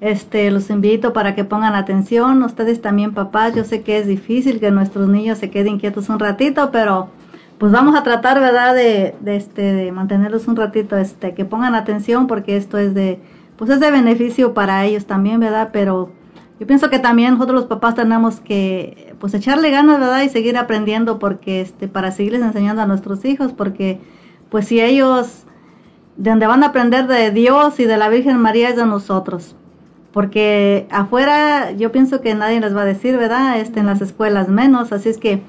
Este, 0.00 0.50
los 0.50 0.68
invito 0.68 1.12
para 1.12 1.36
que 1.36 1.44
pongan 1.44 1.76
atención, 1.76 2.42
ustedes 2.42 2.82
también 2.82 3.14
papás, 3.14 3.54
yo 3.54 3.62
sé 3.62 3.82
que 3.82 3.98
es 3.98 4.08
difícil 4.08 4.58
que 4.58 4.72
nuestros 4.72 5.08
niños 5.08 5.38
se 5.38 5.48
queden 5.48 5.78
quietos 5.78 6.08
un 6.08 6.18
ratito, 6.18 6.70
pero 6.72 7.08
pues 7.58 7.70
vamos 7.70 7.94
a 7.94 8.02
tratar, 8.02 8.40
¿verdad?, 8.40 8.74
de, 8.74 9.14
de, 9.20 9.36
este, 9.36 9.62
de 9.62 9.92
mantenerlos 9.92 10.48
un 10.48 10.56
ratito, 10.56 10.96
este, 10.96 11.34
que 11.34 11.44
pongan 11.44 11.76
atención 11.76 12.26
porque 12.26 12.56
esto 12.56 12.78
es 12.78 12.94
de, 12.94 13.20
pues 13.56 13.70
es 13.70 13.78
de 13.78 13.92
beneficio 13.92 14.54
para 14.54 14.84
ellos 14.84 15.06
también, 15.06 15.38
¿verdad? 15.38 15.70
Pero 15.72 16.10
yo 16.62 16.66
pienso 16.68 16.90
que 16.90 17.00
también 17.00 17.32
nosotros 17.32 17.62
los 17.62 17.66
papás 17.68 17.96
tenemos 17.96 18.38
que, 18.38 19.16
pues 19.18 19.34
echarle 19.34 19.72
ganas, 19.72 19.98
¿verdad? 19.98 20.22
Y 20.22 20.28
seguir 20.28 20.56
aprendiendo 20.56 21.18
porque, 21.18 21.60
este, 21.60 21.88
para 21.88 22.12
seguirles 22.12 22.40
enseñando 22.40 22.82
a 22.82 22.86
nuestros 22.86 23.24
hijos, 23.24 23.52
porque, 23.52 23.98
pues 24.48 24.68
si 24.68 24.80
ellos, 24.80 25.42
de 26.16 26.30
donde 26.30 26.46
van 26.46 26.62
a 26.62 26.68
aprender 26.68 27.08
de 27.08 27.32
Dios 27.32 27.80
y 27.80 27.84
de 27.84 27.96
la 27.96 28.08
Virgen 28.08 28.38
María 28.38 28.68
es 28.68 28.76
de 28.76 28.86
nosotros. 28.86 29.56
Porque 30.12 30.86
afuera 30.92 31.72
yo 31.72 31.90
pienso 31.90 32.20
que 32.20 32.32
nadie 32.36 32.60
les 32.60 32.76
va 32.76 32.82
a 32.82 32.84
decir, 32.84 33.16
¿verdad? 33.16 33.58
Este, 33.58 33.80
en 33.80 33.86
las 33.86 34.00
escuelas 34.00 34.48
menos, 34.48 34.92
así 34.92 35.08
es 35.08 35.18
que 35.18 35.42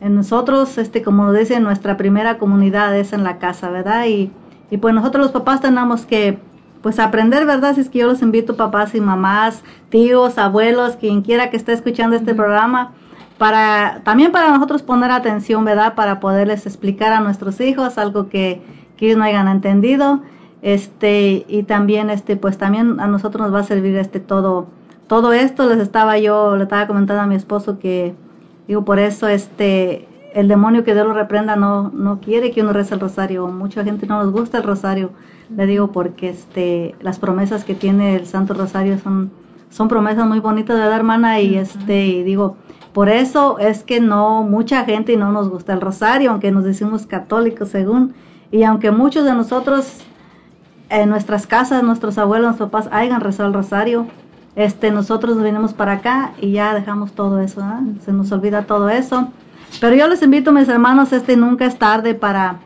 en 0.00 0.14
nosotros, 0.14 0.78
este, 0.78 1.02
como 1.02 1.32
dice, 1.32 1.58
nuestra 1.58 1.96
primera 1.96 2.38
comunidad 2.38 2.96
es 2.96 3.12
en 3.12 3.24
la 3.24 3.38
casa, 3.38 3.70
¿verdad? 3.70 4.06
Y, 4.06 4.30
y 4.70 4.76
pues 4.76 4.94
nosotros 4.94 5.24
los 5.24 5.32
papás 5.32 5.60
tenemos 5.60 6.06
que, 6.06 6.38
pues 6.84 6.98
aprender, 6.98 7.46
¿verdad? 7.46 7.74
Si 7.74 7.80
es 7.80 7.88
que 7.88 8.00
yo 8.00 8.06
los 8.06 8.20
invito, 8.20 8.58
papás 8.58 8.94
y 8.94 9.00
mamás, 9.00 9.62
tíos, 9.88 10.36
abuelos, 10.36 10.96
quien 10.96 11.22
quiera 11.22 11.48
que 11.48 11.56
esté 11.56 11.72
escuchando 11.72 12.14
este 12.14 12.34
programa, 12.34 12.92
para, 13.38 14.02
también 14.04 14.32
para 14.32 14.50
nosotros 14.50 14.82
poner 14.82 15.10
atención, 15.10 15.64
¿verdad? 15.64 15.94
Para 15.94 16.20
poderles 16.20 16.66
explicar 16.66 17.14
a 17.14 17.20
nuestros 17.20 17.58
hijos 17.62 17.96
algo 17.96 18.28
que, 18.28 18.60
que 18.98 19.06
ellos 19.06 19.16
no 19.16 19.24
hayan 19.24 19.48
entendido, 19.48 20.20
este, 20.60 21.46
y 21.48 21.62
también, 21.62 22.10
este, 22.10 22.36
pues 22.36 22.58
también 22.58 23.00
a 23.00 23.06
nosotros 23.06 23.46
nos 23.46 23.54
va 23.54 23.60
a 23.60 23.64
servir 23.64 23.96
este 23.96 24.20
todo, 24.20 24.66
todo 25.06 25.32
esto, 25.32 25.66
les 25.66 25.78
estaba 25.78 26.18
yo, 26.18 26.54
le 26.58 26.64
estaba 26.64 26.86
comentando 26.86 27.22
a 27.22 27.26
mi 27.26 27.34
esposo 27.34 27.78
que, 27.78 28.14
Digo, 28.66 28.84
por 28.84 28.98
eso 28.98 29.26
este 29.28 30.06
el 30.34 30.48
demonio 30.48 30.82
que 30.84 30.94
Dios 30.94 31.06
lo 31.06 31.14
reprenda 31.14 31.54
no, 31.54 31.90
no 31.90 32.20
quiere 32.20 32.50
que 32.50 32.62
uno 32.62 32.72
reza 32.72 32.96
el 32.96 33.00
rosario. 33.00 33.46
Mucha 33.46 33.84
gente 33.84 34.06
no 34.06 34.22
nos 34.22 34.32
gusta 34.32 34.58
el 34.58 34.64
rosario, 34.64 35.12
le 35.56 35.64
digo, 35.66 35.92
porque 35.92 36.28
este 36.28 36.96
las 37.00 37.20
promesas 37.20 37.64
que 37.64 37.74
tiene 37.74 38.16
el 38.16 38.26
Santo 38.26 38.52
Rosario 38.52 38.98
son, 38.98 39.30
son 39.70 39.88
promesas 39.88 40.26
muy 40.26 40.40
bonitas, 40.40 40.76
de 40.76 40.82
dar 40.82 41.00
hermana? 41.00 41.40
Y 41.40 41.56
este, 41.56 42.06
y 42.06 42.22
digo, 42.24 42.56
por 42.92 43.08
eso 43.08 43.58
es 43.60 43.84
que 43.84 44.00
no, 44.00 44.42
mucha 44.42 44.84
gente 44.84 45.16
no 45.16 45.30
nos 45.30 45.48
gusta 45.48 45.72
el 45.72 45.80
rosario, 45.80 46.32
aunque 46.32 46.50
nos 46.50 46.64
decimos 46.64 47.06
católicos 47.06 47.68
según, 47.68 48.14
y 48.50 48.64
aunque 48.64 48.90
muchos 48.90 49.24
de 49.24 49.34
nosotros 49.34 49.98
en 50.90 51.10
nuestras 51.10 51.46
casas, 51.46 51.84
nuestros 51.84 52.18
abuelos, 52.18 52.46
nuestros 52.46 52.70
papás 52.70 52.88
hayan 52.92 53.20
rezado 53.20 53.48
el 53.48 53.54
rosario, 53.54 54.06
este, 54.56 54.90
nosotros 54.90 55.40
venimos 55.40 55.74
para 55.74 55.92
acá 55.92 56.32
y 56.40 56.52
ya 56.52 56.74
dejamos 56.74 57.12
todo 57.12 57.40
eso, 57.40 57.62
se 58.04 58.12
nos 58.12 58.32
olvida 58.32 58.62
todo 58.62 58.88
eso. 58.88 59.28
Pero 59.80 59.96
yo 59.96 60.08
les 60.08 60.22
invito, 60.22 60.52
mis 60.52 60.68
hermanos, 60.68 61.12
este 61.12 61.36
nunca 61.36 61.66
es 61.66 61.78
tarde 61.78 62.14
para, 62.14 62.56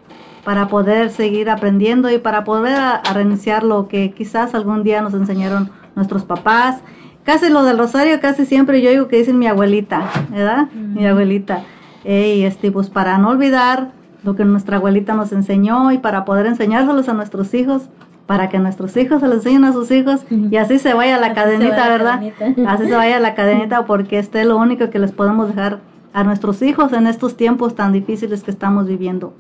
para 0.45 0.69
poder 0.69 1.11
seguir 1.11 1.51
aprendiendo 1.51 2.11
y 2.11 2.19
para 2.19 2.45
poder 2.45 2.75
a, 2.77 2.91
a 2.97 3.13
reiniciar 3.13 3.65
lo 3.65 3.89
que 3.89 4.13
quizás 4.13 4.55
algún 4.55 4.83
día 4.85 5.01
nos 5.03 5.15
enseñaron 5.15 5.71
nuestros 5.97 6.25
papás. 6.25 6.81
Casi 7.25 7.51
lo 7.51 7.65
del 7.65 7.79
rosario, 7.79 8.21
casi 8.21 8.47
siempre 8.47 8.81
yo 8.81 8.91
digo 8.91 9.09
que 9.09 9.19
dicen 9.19 9.39
mi 9.39 9.47
abuelita, 9.47 10.03
¿verdad? 10.31 10.69
Mi 10.73 11.07
abuelita. 11.07 11.63
Y 12.05 12.43
este, 12.45 12.71
pues 12.73 12.89
para 12.89 13.19
no 13.19 13.31
olvidar 13.31 13.91
lo 14.25 14.35
que 14.35 14.45
nuestra 14.45 14.79
abuelita 14.79 15.15
nos 15.15 15.33
enseñó 15.33 15.93
y 15.93 15.99
para 15.99 16.25
poder 16.25 16.47
enseñárselos 16.47 17.09
a 17.09 17.13
nuestros 17.13 17.53
hijos, 17.55 17.91
para 18.27 18.49
que 18.49 18.59
nuestros 18.59 18.97
hijos 18.97 19.21
se 19.21 19.27
lo 19.29 19.35
enseñen 19.35 19.65
a 19.65 19.73
sus 19.73 19.91
hijos 19.91 20.23
y 20.31 20.57
así 20.57 20.79
se 20.79 20.95
vaya 20.95 21.19
la 21.19 21.27
Así 21.29 21.35
cadenita, 21.35 21.77
la 21.77 21.89
¿verdad? 21.89 22.21
cadenita. 22.39 22.71
Así 22.71 22.87
se 22.87 22.95
vaya 22.95 23.21
la 23.21 23.35
cadenita 23.35 23.85
porque 23.85 24.19
este 24.19 24.41
es 24.41 24.47
lo 24.47 24.57
único 24.57 24.89
que 24.91 24.99
les 24.99 25.13
podemos 25.13 25.49
dejar 25.49 25.81
a 26.13 26.25
nuestros 26.25 26.63
hijos 26.63 26.93
en 26.93 27.07
estos 27.07 27.37
tiempos 27.37 27.75
tan 27.75 27.93
difíciles 27.93 28.43
que 28.43 28.51
estamos 28.51 28.87
viviendo. 28.87 29.33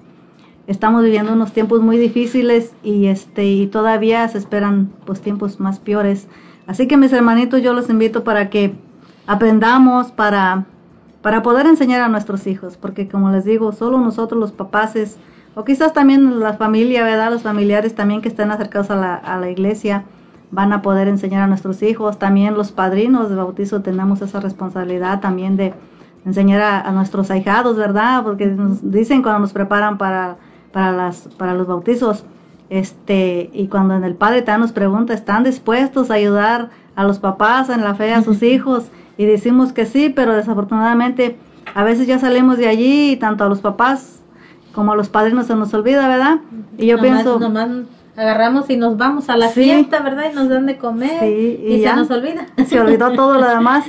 Estamos 0.66 1.03
viviendo 1.03 1.33
unos 1.33 1.53
tiempos 1.53 1.81
muy 1.81 1.97
difíciles 1.97 2.73
y 2.83 3.07
este 3.07 3.47
y 3.47 3.66
todavía 3.69 4.29
se 4.29 4.39
esperan 4.39 4.91
pues 5.07 5.21
tiempos 5.21 5.61
más 5.61 5.79
peores. 5.79 6.29
Así 6.66 6.87
que 6.87 6.97
mis 6.97 7.12
hermanitos 7.12 7.62
yo 7.62 7.73
los 7.73 7.89
invito 7.89 8.23
para 8.23 8.51
que 8.51 8.75
aprendamos 9.27 10.12
para 10.12 10.66
para 11.23 11.43
poder 11.43 11.66
enseñar 11.66 12.01
a 12.01 12.09
nuestros 12.09 12.47
hijos, 12.47 12.77
porque 12.77 13.09
como 13.09 13.31
les 13.31 13.45
digo, 13.45 13.73
solo 13.73 13.99
nosotros 13.99 14.41
los 14.41 14.53
papás 14.53 14.95
es, 14.97 15.16
o 15.55 15.64
quizás 15.64 15.93
también 15.93 16.39
la 16.41 16.55
familia, 16.55 17.03
¿verdad? 17.03 17.33
Los 17.33 17.43
familiares 17.43 17.95
también 17.95 18.21
que 18.21 18.29
estén 18.29 18.51
acercados 18.51 18.91
a 18.91 18.97
la, 18.97 19.14
a 19.14 19.39
la 19.39 19.51
iglesia 19.51 20.05
van 20.51 20.73
a 20.73 20.81
poder 20.81 21.09
enseñar 21.09 21.43
a 21.43 21.47
nuestros 21.47 21.83
hijos. 21.83 22.19
También 22.19 22.55
los 22.55 22.73
padrinos 22.73 23.29
de 23.29 23.37
bautizo 23.37 23.83
tenemos 23.83 24.23
esa 24.23 24.41
responsabilidad 24.41 25.21
también 25.21 25.57
de 25.57 25.75
enseñar 26.25 26.61
a, 26.61 26.81
a 26.81 26.93
nuestros 26.93 27.31
ahijados, 27.31 27.77
¿verdad? 27.77 28.23
Porque 28.23 28.47
nos 28.47 28.91
dicen 28.91 29.23
cuando 29.23 29.41
nos 29.41 29.53
preparan 29.53 29.99
para, 29.99 30.37
para, 30.73 30.93
las, 30.93 31.29
para 31.39 31.55
los 31.55 31.66
bautizos, 31.66 32.25
este, 32.71 33.51
y 33.53 33.69
cuando 33.69 33.95
el 33.97 34.14
padre 34.14 34.43
también 34.43 34.61
nos 34.62 34.73
pregunta, 34.73 35.14
¿están 35.14 35.45
dispuestos 35.45 36.11
a 36.11 36.14
ayudar 36.14 36.69
a 36.97 37.05
los 37.05 37.19
papás 37.19 37.71
en 37.71 37.83
la 37.83 37.95
fe 37.95 38.12
a 38.12 38.23
sus 38.23 38.43
hijos? 38.43 38.89
Y 39.16 39.25
decimos 39.25 39.73
que 39.73 39.87
sí, 39.87 40.11
pero 40.14 40.35
desafortunadamente 40.35 41.39
a 41.75 41.83
veces 41.85 42.07
ya 42.07 42.19
salimos 42.19 42.59
de 42.59 42.69
allí 42.69 43.12
y 43.12 43.16
tanto 43.16 43.45
a 43.45 43.49
los 43.49 43.61
papás 43.61 44.23
como 44.73 44.93
a 44.93 44.97
los 44.97 45.09
padrinos 45.09 45.47
se 45.47 45.57
nos 45.57 45.73
olvida, 45.75 46.07
¿verdad? 46.09 46.39
Y 46.77 46.87
yo 46.87 46.97
Nomás- 46.97 47.03
pienso, 47.03 47.39
nomás 47.41 47.69
agarramos 48.19 48.69
y 48.69 48.77
nos 48.77 48.97
vamos 48.97 49.29
a 49.31 49.37
la 49.37 49.49
Sí. 49.49 49.62
fiesta, 49.64 50.01
¿verdad? 50.01 50.25
Y 50.33 50.35
nos 50.35 50.49
dan 50.49 50.66
de 50.66 50.77
comer 50.77 51.21
Sí, 51.21 51.61
y 51.64 51.75
y, 51.77 51.81
ya. 51.81 51.91
se 51.91 51.97
nos 51.97 52.11
olvida. 52.11 52.47
se 52.66 52.81
olvidó 52.81 53.12
todo 53.14 53.39
lo 53.39 53.49
demás. 53.49 53.85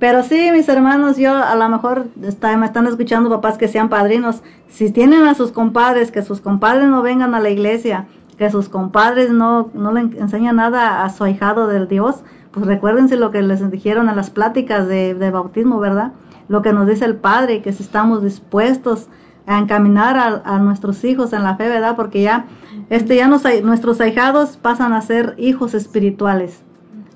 Pero 0.00 0.22
sí, 0.22 0.50
mis 0.52 0.68
hermanos, 0.68 1.16
yo 1.18 1.34
a 1.36 1.54
lo 1.54 1.68
mejor 1.68 2.06
está, 2.22 2.56
me 2.56 2.66
están 2.66 2.86
escuchando 2.86 3.28
papás 3.30 3.58
que 3.58 3.68
sean 3.68 3.88
padrinos. 3.88 4.42
Si 4.68 4.90
tienen 4.90 5.24
a 5.28 5.34
sus 5.34 5.52
compadres, 5.52 6.10
que 6.10 6.22
sus 6.22 6.40
compadres 6.40 6.88
no 6.88 7.02
vengan 7.02 7.34
a 7.34 7.40
la 7.40 7.50
iglesia, 7.50 8.06
que 8.38 8.50
sus 8.50 8.68
compadres 8.68 9.30
no, 9.30 9.70
no 9.74 9.92
le 9.92 10.00
enseñan 10.00 10.56
nada 10.56 11.04
a 11.04 11.10
su 11.10 11.22
ahijado 11.22 11.66
del 11.68 11.86
Dios, 11.86 12.24
pues 12.52 12.66
recuérdense 12.66 13.16
lo 13.16 13.30
que 13.30 13.42
les 13.42 13.70
dijeron 13.70 14.08
en 14.08 14.16
las 14.16 14.30
pláticas 14.30 14.88
de, 14.88 15.14
de 15.14 15.30
bautismo, 15.30 15.78
¿verdad? 15.78 16.12
Lo 16.48 16.62
que 16.62 16.72
nos 16.72 16.86
dice 16.86 17.04
el 17.04 17.16
Padre, 17.16 17.62
que 17.62 17.72
si 17.72 17.82
estamos 17.82 18.22
dispuestos 18.22 19.08
a 19.46 19.58
encaminar 19.58 20.16
a, 20.16 20.42
a 20.44 20.58
nuestros 20.58 21.04
hijos 21.04 21.32
en 21.32 21.42
la 21.44 21.56
fe, 21.56 21.68
¿verdad? 21.68 21.96
Porque 21.96 22.22
ya, 22.22 22.46
este, 22.90 23.16
ya 23.16 23.28
nos, 23.28 23.42
nuestros 23.62 24.00
ahijados 24.00 24.56
pasan 24.56 24.92
a 24.92 25.00
ser 25.00 25.34
hijos 25.38 25.74
espirituales, 25.74 26.62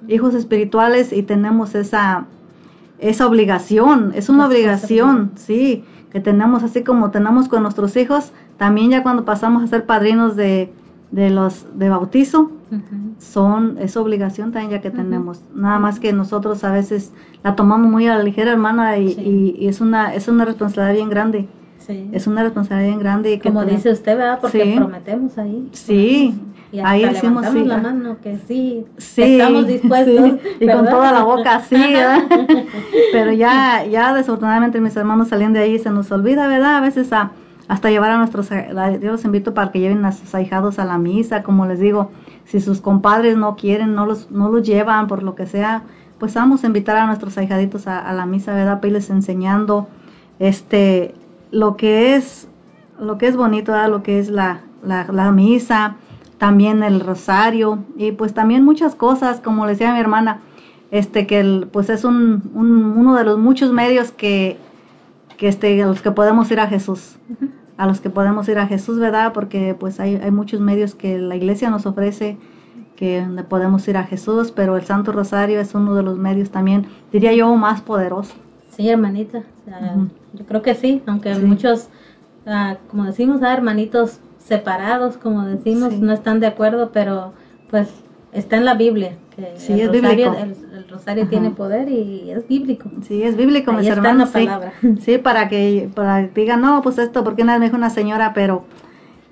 hijos 0.08 0.34
espirituales 0.34 1.12
y 1.12 1.22
tenemos 1.22 1.74
esa, 1.74 2.26
esa 2.98 3.26
obligación, 3.26 4.12
es 4.14 4.28
una 4.28 4.46
obligación, 4.46 5.32
sí, 5.36 5.84
que 6.10 6.20
tenemos 6.20 6.62
así 6.62 6.82
como 6.82 7.10
tenemos 7.10 7.48
con 7.48 7.62
nuestros 7.62 7.96
hijos, 7.96 8.32
también 8.56 8.90
ya 8.90 9.02
cuando 9.02 9.24
pasamos 9.24 9.62
a 9.62 9.66
ser 9.66 9.84
padrinos 9.84 10.36
de, 10.36 10.72
de 11.10 11.30
los 11.30 11.66
de 11.78 11.88
bautizo, 11.88 12.50
son, 13.18 13.78
es 13.78 13.96
obligación 13.96 14.52
también 14.52 14.72
ya 14.72 14.80
que 14.80 14.90
tenemos. 14.90 15.40
Nada 15.54 15.78
más 15.78 16.00
que 16.00 16.12
nosotros 16.12 16.64
a 16.64 16.72
veces 16.72 17.12
la 17.42 17.56
tomamos 17.56 17.90
muy 17.90 18.06
a 18.06 18.16
la 18.16 18.22
ligera, 18.22 18.52
hermana, 18.52 18.98
y, 18.98 19.54
y, 19.58 19.68
es 19.68 19.80
una, 19.80 20.14
es 20.14 20.28
una 20.28 20.44
responsabilidad 20.44 20.94
bien 20.94 21.10
grande. 21.10 21.48
Es 21.88 22.26
una 22.26 22.42
responsabilidad 22.42 22.88
bien 22.88 23.00
grande. 23.00 23.32
Y 23.32 23.38
que 23.38 23.48
Como 23.48 23.64
dice 23.64 23.90
usted, 23.90 24.16
¿verdad? 24.16 24.38
Porque 24.40 24.74
prometemos 24.76 25.38
ahí. 25.38 25.68
Sí. 25.72 26.38
Y 26.70 26.80
ahí 26.80 27.02
decimos 27.02 27.46
sí. 27.50 27.64
la 27.64 27.78
mano 27.78 28.18
que 28.22 28.36
sí, 28.46 28.84
estamos 28.98 29.66
dispuestos. 29.66 30.32
y 30.60 30.66
con 30.66 30.84
toda 30.84 31.12
la 31.12 31.22
boca 31.22 31.60
sí, 31.60 31.76
¿verdad? 31.76 32.24
Pero 33.12 33.32
ya, 33.32 33.86
ya 33.86 34.12
desafortunadamente 34.12 34.78
mis 34.80 34.94
hermanos 34.94 35.28
salen 35.28 35.54
de 35.54 35.60
ahí 35.60 35.76
y 35.76 35.78
se 35.78 35.90
nos 35.90 36.12
olvida, 36.12 36.46
¿verdad? 36.46 36.76
A 36.76 36.80
veces 36.82 37.10
a, 37.14 37.30
hasta 37.68 37.90
llevar 37.90 38.10
a 38.10 38.18
nuestros, 38.18 38.50
yo 38.50 39.12
los 39.12 39.24
invito 39.24 39.54
para 39.54 39.70
que 39.70 39.80
lleven 39.80 40.04
a 40.04 40.12
sus 40.12 40.34
ahijados 40.34 40.78
a 40.78 40.84
la 40.84 40.98
misa, 40.98 41.42
como 41.42 41.64
les 41.64 41.80
digo, 41.80 42.10
si 42.44 42.60
sus 42.60 42.80
compadres 42.80 43.36
no 43.36 43.56
quieren, 43.56 43.94
no 43.94 44.04
los, 44.04 44.30
no 44.30 44.50
los 44.50 44.66
llevan 44.66 45.06
por 45.06 45.22
lo 45.22 45.34
que 45.34 45.46
sea, 45.46 45.82
pues 46.18 46.34
vamos 46.34 46.64
a 46.64 46.66
invitar 46.66 46.96
a 46.96 47.06
nuestros 47.06 47.38
ahijaditos 47.38 47.86
a, 47.86 48.12
la 48.12 48.26
misa, 48.26 48.54
¿verdad? 48.54 48.76
Para 48.76 48.88
irles 48.88 49.10
enseñando, 49.10 49.86
este, 50.38 51.14
lo 51.50 51.76
que 51.76 52.14
es, 52.14 52.48
lo 52.98 53.18
que 53.18 53.26
es 53.26 53.36
bonito, 53.36 53.74
lo 53.88 54.02
que 54.02 54.18
es 54.18 54.28
la, 54.28 54.60
la, 54.82 55.32
misa, 55.32 55.96
también 56.38 56.82
el 56.82 57.00
rosario 57.00 57.80
y 57.96 58.12
pues 58.12 58.34
también 58.34 58.64
muchas 58.64 58.94
cosas, 58.94 59.40
como 59.40 59.66
le 59.66 59.72
decía 59.72 59.92
mi 59.92 60.00
hermana, 60.00 60.40
este 60.90 61.26
que 61.26 61.40
el, 61.40 61.68
pues 61.70 61.90
es 61.90 62.04
un, 62.04 62.50
uno 62.54 63.14
de 63.14 63.24
los 63.24 63.38
muchos 63.38 63.72
medios 63.72 64.10
que, 64.10 64.56
que 65.36 65.48
este, 65.48 65.82
a 65.82 65.86
los 65.86 66.00
que 66.00 66.10
podemos 66.10 66.50
ir 66.50 66.60
a 66.60 66.66
Jesús, 66.66 67.16
a 67.76 67.86
los 67.86 68.00
que 68.00 68.10
podemos 68.10 68.48
ir 68.48 68.58
a 68.58 68.66
Jesús, 68.66 68.98
¿verdad? 68.98 69.32
Porque 69.32 69.74
pues 69.78 70.00
hay, 70.00 70.16
hay 70.16 70.30
muchos 70.30 70.60
medios 70.60 70.94
que 70.94 71.18
la 71.18 71.36
iglesia 71.36 71.70
nos 71.70 71.86
ofrece 71.86 72.38
que 72.96 73.24
podemos 73.48 73.86
ir 73.86 73.96
a 73.96 74.02
Jesús, 74.02 74.50
pero 74.50 74.76
el 74.76 74.84
Santo 74.84 75.12
Rosario 75.12 75.60
es 75.60 75.72
uno 75.72 75.94
de 75.94 76.02
los 76.02 76.18
medios 76.18 76.50
también, 76.50 76.86
diría 77.12 77.32
yo, 77.32 77.54
más 77.54 77.80
poderoso. 77.80 78.34
Sí, 78.78 78.88
hermanita. 78.88 79.42
Yo 80.34 80.46
creo 80.46 80.62
que 80.62 80.76
sí, 80.76 81.02
aunque 81.06 81.34
muchos, 81.34 81.88
ah, 82.46 82.76
como 82.88 83.06
decimos, 83.06 83.42
ah, 83.42 83.52
hermanitos 83.52 84.20
separados, 84.38 85.16
como 85.16 85.44
decimos, 85.46 85.94
no 85.94 86.12
están 86.12 86.38
de 86.38 86.46
acuerdo, 86.46 86.92
pero 86.92 87.32
pues 87.70 87.88
está 88.32 88.56
en 88.56 88.64
la 88.64 88.74
Biblia. 88.74 89.16
Que 89.34 89.54
sí, 89.56 89.72
el 89.72 89.92
es 89.92 90.02
rosario, 90.02 90.32
El, 90.32 90.88
rosario 90.88 91.26
tiene 91.26 91.50
poder 91.50 91.88
y 91.88 92.30
es 92.30 92.46
bíblico. 92.46 92.88
Sí, 93.02 93.24
es 93.24 93.36
bíblico, 93.36 93.72
mis 93.72 93.88
hermanos. 93.88 94.30
sí. 94.32 94.48
sí, 95.00 95.18
para 95.18 95.48
que, 95.48 95.90
para 95.92 96.28
que 96.28 96.40
digan, 96.40 96.60
no, 96.60 96.80
pues 96.80 96.98
esto, 96.98 97.24
porque 97.24 97.42
nada 97.42 97.58
me 97.58 97.64
dijo 97.64 97.76
una 97.76 97.90
señora, 97.90 98.32
pero 98.32 98.64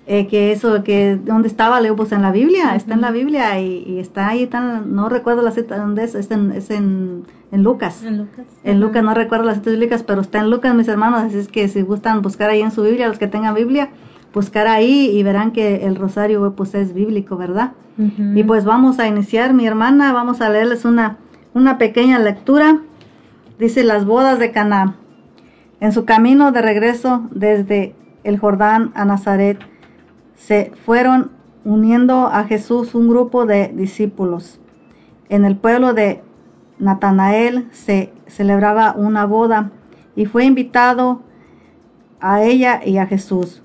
eh, 0.08 0.28
que 0.28 0.52
eso, 0.52 0.84
que 0.84 1.16
dónde 1.16 1.48
estaba, 1.48 1.80
leo 1.80 1.96
pues 1.96 2.12
en 2.12 2.22
la 2.22 2.30
Biblia, 2.30 2.76
está 2.76 2.94
en 2.94 3.00
la 3.00 3.10
Biblia 3.10 3.60
y, 3.60 3.98
está 3.98 4.28
ahí, 4.28 4.48
no 4.86 5.08
recuerdo 5.08 5.42
la 5.42 5.50
cita 5.50 5.78
dónde 5.78 6.04
es, 6.04 6.14
es 6.14 6.30
en, 6.30 6.52
es 6.52 6.70
en, 6.70 7.24
en 7.50 7.62
Lucas. 7.62 8.04
En 8.04 8.18
Lucas. 8.18 8.46
En 8.62 8.80
Lucas, 8.80 9.02
no 9.02 9.14
recuerdo 9.14 9.44
las 9.44 9.56
citas 9.56 9.72
bíblicas, 9.72 10.02
pero 10.04 10.20
está 10.20 10.38
en 10.38 10.50
Lucas, 10.50 10.74
mis 10.74 10.86
hermanos, 10.86 11.22
así 11.22 11.38
es 11.38 11.48
que 11.48 11.66
si 11.68 11.82
gustan 11.82 12.22
buscar 12.22 12.50
ahí 12.50 12.62
en 12.62 12.70
su 12.70 12.82
Biblia, 12.82 13.08
los 13.08 13.18
que 13.18 13.26
tengan 13.26 13.54
Biblia, 13.54 13.90
buscar 14.32 14.68
ahí 14.68 15.10
y 15.10 15.22
verán 15.22 15.50
que 15.50 15.86
el 15.86 15.96
rosario 15.96 16.54
pues 16.54 16.74
es 16.74 16.92
bíblico, 16.94 17.36
¿verdad? 17.36 17.72
Y 17.98 18.44
pues 18.44 18.66
vamos 18.66 18.98
a 18.98 19.08
iniciar, 19.08 19.54
mi 19.54 19.66
hermana, 19.66 20.12
vamos 20.12 20.42
a 20.42 20.50
leerles 20.50 20.84
una, 20.84 21.16
una 21.54 21.78
pequeña 21.78 22.18
lectura. 22.18 22.80
Dice 23.58 23.84
las 23.84 24.04
bodas 24.04 24.38
de 24.38 24.52
Caná. 24.52 24.96
En 25.80 25.92
su 25.92 26.04
camino 26.04 26.52
de 26.52 26.60
regreso 26.60 27.26
desde 27.30 27.94
el 28.22 28.38
Jordán 28.38 28.92
a 28.94 29.06
Nazaret, 29.06 29.58
se 30.36 30.72
fueron 30.84 31.30
uniendo 31.64 32.28
a 32.28 32.44
Jesús 32.44 32.94
un 32.94 33.08
grupo 33.08 33.46
de 33.46 33.68
discípulos. 33.74 34.60
En 35.28 35.44
el 35.44 35.56
pueblo 35.56 35.94
de 35.94 36.22
Natanael 36.78 37.66
se 37.72 38.12
celebraba 38.26 38.94
una 38.96 39.26
boda 39.26 39.72
y 40.14 40.26
fue 40.26 40.44
invitado 40.44 41.22
a 42.20 42.42
ella 42.42 42.80
y 42.84 42.98
a 42.98 43.06
Jesús 43.06 43.62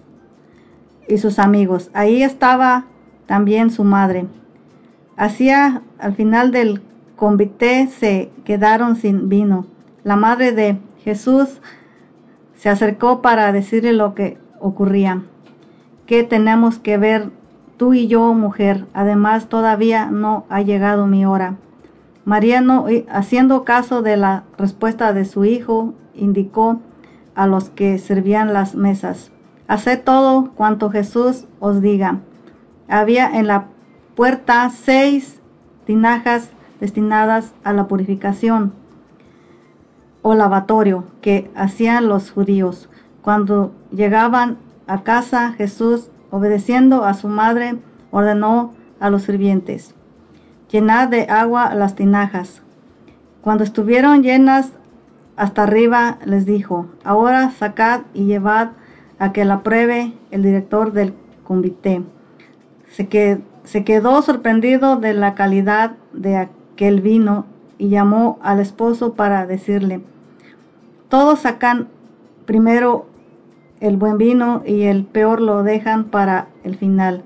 y 1.07 1.17
sus 1.17 1.39
amigos. 1.39 1.91
Ahí 1.93 2.24
estaba 2.24 2.86
también 3.28 3.69
su 3.69 3.84
madre. 3.84 4.26
Hacía 5.17 5.84
al 5.99 6.15
final 6.15 6.51
del 6.51 6.82
convite 7.15 7.88
se 7.88 8.32
quedaron 8.45 8.95
sin 8.95 9.30
vino. 9.30 9.67
La 10.03 10.15
madre 10.15 10.51
de 10.53 10.80
Jesús 11.03 11.61
se 12.55 12.69
acercó 12.69 13.22
para 13.22 13.51
decirle 13.51 13.93
lo 13.93 14.15
que 14.15 14.39
ocurría 14.59 15.24
que 16.06 16.24
tenemos 16.24 16.80
que 16.80 16.97
ver 16.97 17.30
tú 17.78 17.93
y 17.93 18.08
yo, 18.08 18.34
mujer? 18.34 18.86
Además, 18.93 19.47
todavía 19.47 20.08
no 20.08 20.45
ha 20.49 20.62
llegado 20.62 21.08
mi 21.08 21.26
hora. 21.26 21.56
María, 22.26 22.64
haciendo 23.10 23.64
caso 23.64 24.02
de 24.02 24.18
la 24.18 24.43
respuesta 24.58 25.14
de 25.14 25.26
su 25.26 25.45
hijo, 25.45 25.93
indicó 26.14 26.80
a 27.34 27.47
los 27.47 27.70
que 27.70 27.97
servían 27.97 28.54
las 28.54 28.76
mesas, 28.76 29.32
haced 29.68 30.04
todo 30.04 30.52
cuanto 30.52 30.89
Jesús 30.89 31.47
os 31.60 31.82
diga. 31.82 32.20
Había 32.88 33.39
en 33.39 33.47
la 33.47 33.68
puerta 34.16 34.70
seis 34.70 35.41
tinajas 35.86 36.52
destinadas 36.80 37.54
a 37.64 37.74
la 37.74 37.88
purificación 37.88 38.74
o 40.22 40.36
lavatorio 40.36 41.06
que 41.22 41.49
hacían 41.56 42.08
los 42.08 42.32
judíos. 42.32 42.89
Cuando 43.22 43.72
llegaban 43.91 44.58
a 44.91 45.03
casa, 45.03 45.53
Jesús, 45.53 46.09
obedeciendo 46.31 47.05
a 47.05 47.13
su 47.13 47.29
madre, 47.29 47.77
ordenó 48.11 48.73
a 48.99 49.09
los 49.09 49.23
sirvientes, 49.23 49.95
llenad 50.69 51.07
de 51.07 51.23
agua 51.29 51.73
las 51.75 51.95
tinajas. 51.95 52.61
Cuando 53.41 53.63
estuvieron 53.63 54.21
llenas 54.21 54.73
hasta 55.37 55.63
arriba, 55.63 56.19
les 56.25 56.45
dijo, 56.45 56.87
ahora 57.05 57.51
sacad 57.51 58.01
y 58.13 58.25
llevad 58.25 58.71
a 59.17 59.31
que 59.31 59.45
la 59.45 59.63
pruebe 59.63 60.13
el 60.29 60.43
director 60.43 60.91
del 60.91 61.13
convite. 61.45 62.03
Se, 62.89 63.41
se 63.63 63.83
quedó 63.85 64.21
sorprendido 64.21 64.97
de 64.97 65.13
la 65.13 65.35
calidad 65.35 65.93
de 66.11 66.35
aquel 66.35 66.99
vino 66.99 67.45
y 67.77 67.87
llamó 67.87 68.39
al 68.41 68.59
esposo 68.59 69.13
para 69.13 69.45
decirle, 69.45 70.01
todos 71.07 71.39
sacan 71.39 71.87
primero 72.45 73.05
el 73.82 73.97
buen 73.97 74.17
vino 74.17 74.63
y 74.65 74.84
el 74.84 75.03
peor 75.03 75.41
lo 75.41 75.63
dejan 75.63 76.05
para 76.05 76.47
el 76.63 76.77
final. 76.77 77.23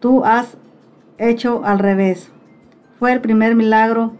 Tú 0.00 0.24
has 0.24 0.58
hecho 1.16 1.64
al 1.64 1.78
revés. 1.78 2.30
Fue 2.98 3.12
el 3.12 3.20
primer 3.20 3.54
milagro 3.54 4.12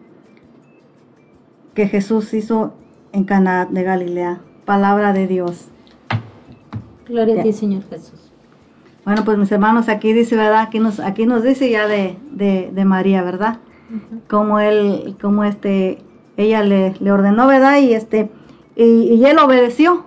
que 1.75 1.89
Jesús 1.89 2.33
hizo 2.33 2.73
en 3.13 3.25
Cana 3.25 3.67
de 3.67 3.83
Galilea. 3.83 4.41
Palabra 4.65 5.13
de 5.13 5.27
Dios. 5.27 5.69
Gloria 7.07 7.41
a 7.41 7.43
ti, 7.43 7.53
Señor 7.53 7.83
Jesús. 7.91 8.33
Bueno, 9.05 9.25
pues 9.25 9.37
mis 9.37 9.51
hermanos, 9.51 9.89
aquí 9.89 10.13
dice, 10.13 10.37
¿verdad? 10.37 10.61
Aquí 10.61 10.79
nos, 10.79 11.01
aquí 11.01 11.27
nos 11.27 11.43
dice 11.43 11.69
ya 11.69 11.89
de, 11.89 12.17
de, 12.31 12.85
María, 12.85 13.23
¿verdad? 13.23 13.59
Como 14.29 14.61
él, 14.61 15.17
como 15.21 15.43
este, 15.43 15.99
ella 16.37 16.63
le, 16.63 16.95
le 17.01 17.11
ordenó, 17.13 17.49
¿verdad? 17.49 17.81
Y 17.81 17.95
este, 17.95 18.31
y, 18.77 18.85
y 18.85 19.25
él 19.27 19.39
obedeció, 19.41 20.07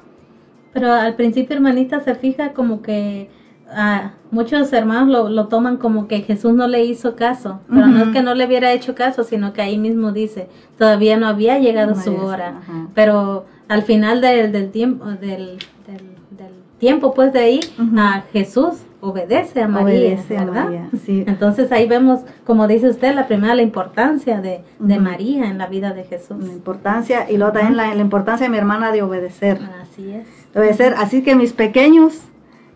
pero 0.76 0.92
al 0.92 1.16
principio, 1.16 1.56
hermanita, 1.56 2.02
se 2.02 2.16
fija 2.16 2.52
como 2.52 2.82
que 2.82 3.30
ah, 3.72 4.12
muchos 4.30 4.74
hermanos 4.74 5.08
lo, 5.08 5.30
lo, 5.30 5.48
toman 5.48 5.78
como 5.78 6.10
que 6.10 6.20
Jesús 6.20 6.54
no 6.54 6.68
le 6.68 6.84
hizo 6.84 7.16
caso. 7.16 7.62
Pero 7.70 7.88
no 7.88 8.04
es 8.04 8.10
que 8.10 8.22
no 8.22 8.36
le 8.36 8.46
hubiera 8.46 8.74
hecho 8.74 8.94
caso, 8.94 9.24
sino 9.24 9.54
que 9.54 9.62
ahí 9.62 9.78
mismo 9.78 10.12
dice, 10.12 10.50
todavía 10.78 11.16
no 11.16 11.28
había 11.28 11.60
llegado 11.60 11.96
su 11.96 12.14
hora. 12.18 12.60
Pero 12.94 13.46
al 13.70 13.84
final 13.84 14.20
del, 14.20 14.52
del 14.52 14.70
tiempo, 14.72 15.06
del, 15.06 15.60
del, 15.88 16.52
tiempo, 16.78 17.14
pues 17.14 17.32
de 17.32 17.40
ahí, 17.40 17.60
a 17.98 18.26
Jesús 18.34 18.84
obedece 19.00 19.62
a 19.62 19.70
María, 19.70 20.22
¿verdad? 20.28 20.90
sí. 21.06 21.24
Entonces 21.26 21.72
ahí 21.72 21.88
vemos, 21.88 22.22
como 22.46 22.68
dice 22.68 22.90
usted, 22.90 23.16
la 23.16 23.28
primera 23.28 23.56
la 23.56 23.62
importancia 23.62 24.42
de, 24.42 24.62
de 24.80 25.00
María 25.00 25.50
en 25.50 25.58
la 25.58 25.68
vida 25.68 25.94
de 25.94 26.04
Jesús. 26.04 26.44
La 26.44 26.52
importancia 26.52 27.32
y 27.32 27.38
luego 27.38 27.54
también 27.54 27.78
la, 27.78 27.96
la, 27.96 28.02
importancia 28.02 28.48
de 28.48 28.50
mi 28.50 28.58
hermana 28.58 28.92
de 28.92 29.04
obedecer. 29.04 29.62
Así 29.82 30.12
es. 30.12 30.45
Debe 30.56 30.74
ser. 30.74 30.96
Así 30.98 31.22
que 31.22 31.36
mis 31.36 31.54
pequeños, 31.54 32.22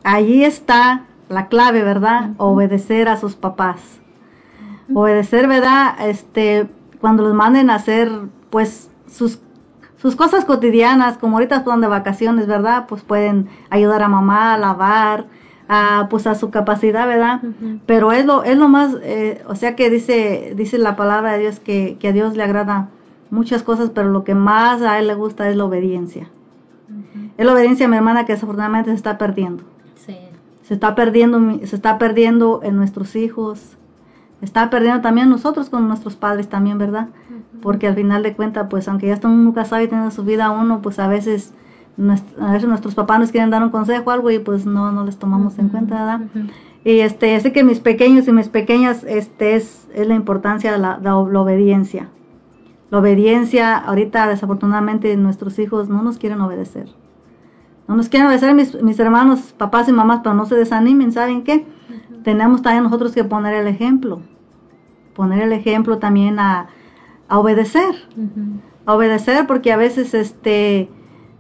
allí 0.04 0.44
está 0.44 1.06
la 1.30 1.48
clave, 1.48 1.82
¿verdad? 1.82 2.32
Obedecer 2.38 3.08
a 3.08 3.18
sus 3.18 3.36
papás. 3.36 3.80
Obedecer, 4.94 5.48
¿verdad? 5.48 5.96
Este, 6.08 6.68
cuando 7.00 7.24
los 7.24 7.34
manden 7.34 7.70
a 7.70 7.76
hacer, 7.76 8.12
pues, 8.50 8.92
sus, 9.08 9.40
sus 9.96 10.16
cosas 10.16 10.44
cotidianas, 10.44 11.18
como 11.18 11.38
ahorita 11.38 11.58
están 11.58 11.80
de 11.80 11.88
vacaciones, 11.88 12.48
¿verdad? 12.48 12.86
Pues 12.88 13.02
pueden 13.04 13.48
ayudar 13.70 14.04
a 14.04 14.10
mamá 14.10 14.54
a 14.54 14.58
lavar, 14.58 15.28
a, 15.70 16.08
pues 16.10 16.28
a 16.28 16.36
su 16.36 16.50
capacidad, 16.50 17.08
¿verdad? 17.08 17.42
Pero 17.86 18.12
es 18.12 18.26
lo, 18.26 18.44
es 18.44 18.58
lo 18.58 18.68
más, 18.68 18.98
eh, 19.04 19.42
o 19.48 19.56
sea 19.56 19.76
que 19.76 19.90
dice, 19.90 20.54
dice 20.58 20.78
la 20.80 20.96
palabra 20.96 21.34
de 21.34 21.40
Dios 21.40 21.60
que, 21.60 21.98
que 22.00 22.10
a 22.10 22.12
Dios 22.12 22.36
le 22.36 22.44
agrada 22.44 22.90
muchas 23.30 23.64
cosas, 23.64 23.92
pero 23.92 24.10
lo 24.10 24.24
que 24.24 24.36
más 24.36 24.82
a 24.82 25.00
él 25.00 25.08
le 25.08 25.14
gusta 25.14 25.48
es 25.48 25.56
la 25.56 25.66
obediencia. 25.66 26.30
Es 27.40 27.46
la 27.46 27.54
obediencia, 27.54 27.88
mi 27.88 27.96
hermana, 27.96 28.26
que 28.26 28.34
desafortunadamente 28.34 28.90
se 28.90 28.98
está 28.98 29.18
perdiendo. 29.18 29.64
Sí. 29.96 30.18
Se 30.64 30.74
está 30.74 30.94
perdiendo, 30.94 31.40
se 31.66 31.74
está 31.74 31.98
perdiendo 31.98 32.60
en 32.64 32.76
nuestros 32.76 33.16
hijos. 33.16 33.78
Está 34.42 34.70
perdiendo 34.70 35.00
también 35.00 35.30
nosotros 35.30 35.70
con 35.70 35.88
nuestros 35.88 36.18
padres 36.18 36.50
también, 36.50 36.78
¿verdad? 36.78 37.08
Porque 37.62 37.88
al 37.88 37.96
final 37.96 38.24
de 38.24 38.34
cuentas, 38.34 38.68
pues 38.70 38.90
aunque 38.90 39.08
ya 39.08 39.18
uno 39.24 39.54
casado 39.54 39.82
y 39.82 39.88
teniendo 39.88 40.12
su 40.12 40.26
vida 40.26 40.52
uno, 40.52 40.82
pues 40.82 41.00
a 41.00 41.08
veces, 41.08 41.54
a 42.42 42.52
veces 42.52 42.68
nuestros 42.68 42.94
papás 42.94 43.22
nos 43.22 43.32
quieren 43.32 43.52
dar 43.52 43.64
un 43.64 43.70
consejo 43.70 44.04
o 44.08 44.12
algo 44.12 44.30
y 44.32 44.40
pues 44.40 44.66
no, 44.66 44.92
no 44.92 45.06
les 45.06 45.18
tomamos 45.18 45.58
en 45.60 45.70
cuenta, 45.70 45.96
¿verdad? 45.96 46.22
Y 46.84 47.00
este, 47.00 47.38
así 47.38 47.52
que 47.52 47.64
mis 47.64 47.80
pequeños 47.80 48.28
y 48.28 48.34
mis 48.34 48.50
pequeñas, 48.50 49.06
este 49.06 49.56
es, 49.56 49.88
es 49.94 50.06
la 50.06 50.16
importancia 50.16 50.74
de 50.74 50.78
la 50.78 51.16
obediencia. 51.16 52.10
La 52.92 52.98
obediencia, 52.98 53.78
ahorita 53.78 54.28
desafortunadamente 54.28 55.16
nuestros 55.16 55.58
hijos 55.58 55.88
no 55.88 56.02
nos 56.02 56.18
quieren 56.18 56.42
obedecer. 56.42 56.90
No 57.90 57.96
nos 57.96 58.08
quieren 58.08 58.28
obedecer 58.28 58.54
mis, 58.54 58.80
mis 58.84 59.00
hermanos, 59.00 59.56
papás 59.58 59.90
y 59.90 59.92
mamás, 59.92 60.20
pero 60.22 60.36
no 60.36 60.46
se 60.46 60.54
desanimen, 60.54 61.12
¿saben 61.12 61.44
qué? 61.44 61.66
Tenemos 62.24 62.62
también 62.62 62.84
nosotros 62.84 63.14
que 63.14 63.24
poner 63.24 63.56
el 63.56 63.66
ejemplo. 63.66 64.22
Poner 65.16 65.42
el 65.42 65.54
ejemplo 65.54 65.98
también 65.98 66.38
a, 66.38 66.68
a 67.28 67.40
obedecer. 67.40 67.96
A 68.86 68.94
obedecer 68.94 69.48
porque 69.48 69.74
a 69.74 69.78
veces 69.78 70.14
este 70.14 70.92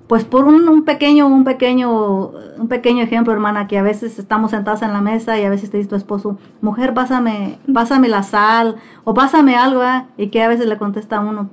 pues 0.07 0.25
por 0.25 0.45
un, 0.45 0.67
un 0.67 0.85
pequeño 0.85 1.27
un 1.27 1.43
pequeño 1.43 2.31
un 2.57 2.67
pequeño 2.67 3.03
ejemplo 3.03 3.31
hermana 3.31 3.67
que 3.67 3.77
a 3.77 3.83
veces 3.83 4.17
estamos 4.17 4.49
sentados 4.49 4.81
en 4.81 4.91
la 4.91 5.01
mesa 5.01 5.37
y 5.37 5.43
a 5.43 5.51
veces 5.51 5.69
te 5.69 5.77
dice 5.77 5.89
tu 5.89 5.95
esposo 5.95 6.39
mujer 6.61 6.95
pásame 6.95 7.59
pásame 7.71 8.07
la 8.07 8.23
sal 8.23 8.77
o 9.03 9.13
pásame 9.13 9.55
algo 9.55 9.83
y 10.17 10.29
que 10.29 10.41
a 10.41 10.47
veces 10.47 10.65
le 10.65 10.79
contesta 10.79 11.17
a 11.17 11.19
uno 11.19 11.51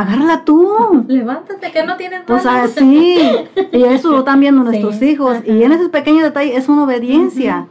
agárrala 0.00 0.44
tú. 0.44 1.04
Levántate, 1.08 1.70
que 1.72 1.84
no 1.84 1.96
tienes 1.96 2.22
pues 2.26 2.44
manos. 2.44 2.70
así 2.72 3.18
y 3.72 3.82
eso 3.84 4.10
lo 4.10 4.18
están 4.20 4.40
viendo 4.40 4.62
nuestros 4.64 4.96
Sí, 4.96 5.10
hijos 5.10 5.36
ajá. 5.36 5.46
y 5.46 5.62
en 5.62 5.72
esos 5.72 5.88
pequeños 5.90 6.22
detalles 6.22 6.56
es 6.56 6.68
una 6.68 6.84
obediencia. 6.84 7.66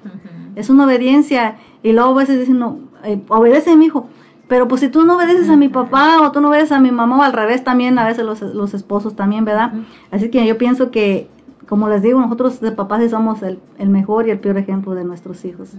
Es 0.55 0.69
una 0.69 0.85
obediencia. 0.85 1.57
Y 1.83 1.93
luego 1.93 2.11
a 2.11 2.13
veces 2.15 2.39
dicen 2.39 2.59
no 2.59 2.77
eh, 3.03 3.21
obedece 3.29 3.75
mi 3.75 3.85
hijo 3.85 4.07
pero 4.49 4.67
pues 4.67 4.81
si 4.81 4.89
tú 4.89 5.05
no 5.05 5.15
obedeces 5.15 5.47
a 5.49 5.55
mi 5.55 5.69
papá 5.69 6.21
o 6.21 6.31
tú 6.31 6.41
no 6.41 6.49
obedeces 6.49 6.71
a 6.71 6.79
mi 6.79 6.91
mamá 6.91 7.19
o 7.19 7.21
al 7.21 7.33
revés 7.33 7.63
también 7.63 7.99
a 7.99 8.05
veces 8.05 8.25
los, 8.25 8.41
los 8.41 8.73
esposos 8.73 9.15
también 9.15 9.45
verdad 9.45 9.71
así 10.11 10.29
que 10.31 10.45
yo 10.45 10.57
pienso 10.57 10.89
que 10.91 11.29
como 11.67 11.87
les 11.87 12.01
digo 12.01 12.19
nosotros 12.19 12.59
de 12.59 12.71
papás 12.71 13.01
sí 13.03 13.09
somos 13.09 13.43
el, 13.43 13.59
el 13.77 13.89
mejor 13.89 14.27
y 14.27 14.31
el 14.31 14.39
peor 14.39 14.57
ejemplo 14.57 14.95
de 14.95 15.03
nuestros 15.05 15.45
hijos. 15.45 15.69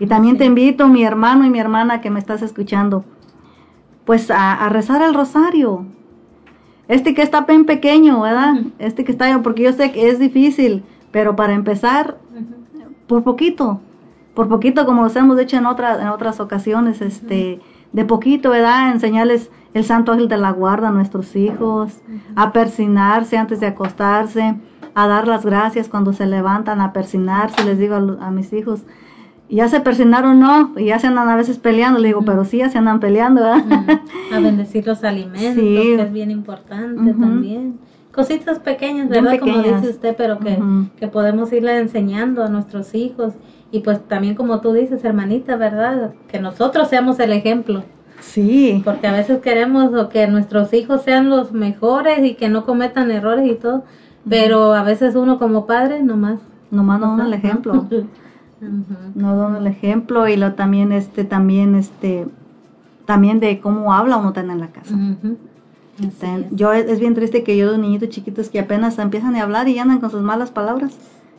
Y 0.00 0.06
también 0.08 0.36
te 0.36 0.44
invito 0.44 0.88
mi 0.88 1.04
hermano 1.04 1.46
y 1.46 1.50
mi 1.50 1.60
hermana 1.60 2.00
que 2.00 2.10
me 2.10 2.18
estás 2.18 2.42
escuchando 2.42 3.04
pues 4.04 4.30
a, 4.30 4.54
a 4.54 4.68
rezar 4.68 5.02
el 5.02 5.14
rosario. 5.14 5.86
Este 6.88 7.14
que 7.14 7.22
está 7.22 7.42
bien 7.42 7.64
pequeño, 7.64 8.20
¿verdad? 8.20 8.54
Este 8.78 9.04
que 9.04 9.12
está, 9.12 9.40
porque 9.42 9.62
yo 9.62 9.72
sé 9.72 9.92
que 9.92 10.08
es 10.08 10.18
difícil, 10.18 10.84
pero 11.10 11.36
para 11.36 11.54
empezar, 11.54 12.18
por 13.06 13.22
poquito, 13.22 13.80
por 14.34 14.48
poquito, 14.48 14.84
como 14.86 15.02
los 15.02 15.14
hemos 15.16 15.36
dicho 15.38 15.56
en, 15.56 15.66
otras 15.66 16.00
en 16.00 16.08
otras 16.08 16.40
ocasiones, 16.40 17.00
este, 17.00 17.60
de 17.92 18.04
poquito, 18.04 18.50
¿verdad? 18.50 18.90
Enseñarles 18.90 19.50
el 19.74 19.84
santo 19.84 20.12
ángel 20.12 20.28
de 20.28 20.38
la 20.38 20.50
guarda 20.50 20.88
a 20.88 20.92
nuestros 20.92 21.36
hijos, 21.36 22.00
a 22.34 22.52
persinarse 22.52 23.36
antes 23.36 23.60
de 23.60 23.66
acostarse, 23.66 24.56
a 24.94 25.06
dar 25.06 25.26
las 25.26 25.44
gracias 25.44 25.88
cuando 25.88 26.12
se 26.12 26.26
levantan, 26.26 26.80
a 26.80 26.92
persinarse, 26.92 27.64
les 27.64 27.78
digo 27.78 27.94
a 27.94 28.30
mis 28.30 28.52
hijos, 28.52 28.82
ya 29.48 29.68
se 29.68 29.80
persinaron 29.80 30.40
no, 30.40 30.72
y 30.76 30.86
ya 30.86 30.98
se 30.98 31.06
andan 31.08 31.28
a 31.28 31.36
veces 31.36 31.58
peleando, 31.58 31.98
le 31.98 32.08
digo, 32.08 32.22
pero 32.24 32.44
sí, 32.44 32.58
ya 32.58 32.70
se 32.70 32.78
andan 32.78 33.00
peleando, 33.00 33.42
¿verdad? 33.42 34.00
A 34.32 34.40
bendecir 34.40 34.86
los 34.86 35.04
alimentos, 35.04 35.54
Sí. 35.62 35.74
que 35.96 36.02
es 36.02 36.12
bien 36.12 36.30
importante 36.30 37.12
también. 37.12 37.78
Cositas 38.12 38.58
pequeñas, 38.58 39.08
¿verdad? 39.08 39.38
Como 39.38 39.58
dice 39.58 39.88
usted, 39.88 40.14
pero 40.16 40.38
que, 40.38 40.58
que 40.98 41.08
podemos 41.08 41.52
irle 41.52 41.78
enseñando 41.78 42.44
a 42.44 42.48
nuestros 42.48 42.94
hijos. 42.94 43.34
Y 43.70 43.80
pues 43.80 44.06
también 44.06 44.34
como 44.34 44.60
tú 44.60 44.74
dices, 44.74 45.02
hermanita, 45.02 45.56
¿verdad? 45.56 46.12
Que 46.28 46.38
nosotros 46.38 46.88
seamos 46.88 47.18
el 47.20 47.32
ejemplo. 47.32 47.84
Sí. 48.20 48.82
Porque 48.84 49.06
a 49.06 49.12
veces 49.12 49.40
queremos 49.40 49.90
que 50.08 50.26
nuestros 50.26 50.74
hijos 50.74 51.02
sean 51.02 51.30
los 51.30 51.52
mejores 51.52 52.22
y 52.24 52.34
que 52.34 52.50
no 52.50 52.64
cometan 52.66 53.10
errores 53.10 53.50
y 53.50 53.54
todo. 53.54 53.84
Pero 54.28 54.74
a 54.74 54.82
veces 54.82 55.14
uno 55.14 55.38
como 55.38 55.66
padre 55.66 56.02
nomás. 56.02 56.38
Nomás 56.70 57.00
no 57.00 57.16
dan 57.16 57.26
el 57.28 57.34
Ajá. 57.34 57.60
no 59.14 59.36
dan 59.36 59.56
el 59.56 59.66
ejemplo 59.66 60.28
y 60.28 60.36
lo 60.36 60.52
también 60.52 60.92
este 60.92 61.24
también 61.24 61.74
este 61.74 62.26
también 63.06 63.40
de 63.40 63.60
cómo 63.60 63.92
habla 63.92 64.16
uno 64.16 64.32
también 64.32 64.54
en 64.56 64.60
la 64.60 64.68
casa. 64.68 64.96
Ten- 66.20 66.46
yo 66.50 66.72
es, 66.72 66.86
es 66.86 67.00
bien 67.00 67.14
triste 67.14 67.42
que 67.42 67.56
yo 67.56 67.66
los 67.66 67.78
niñitos 67.78 68.08
chiquitos 68.08 68.48
que 68.48 68.60
apenas 68.60 68.98
empiezan 68.98 69.36
a 69.36 69.42
hablar 69.42 69.68
y 69.68 69.78
andan 69.78 70.00
con 70.00 70.10
sus 70.10 70.22
malas 70.22 70.50
palabras 70.50 70.96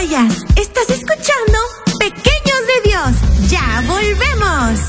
Estás 0.00 0.88
escuchando 0.88 1.58
Pequeños 1.98 2.60
de 2.66 2.88
Dios. 2.88 3.50
Ya 3.50 3.84
volvemos. 3.86 4.80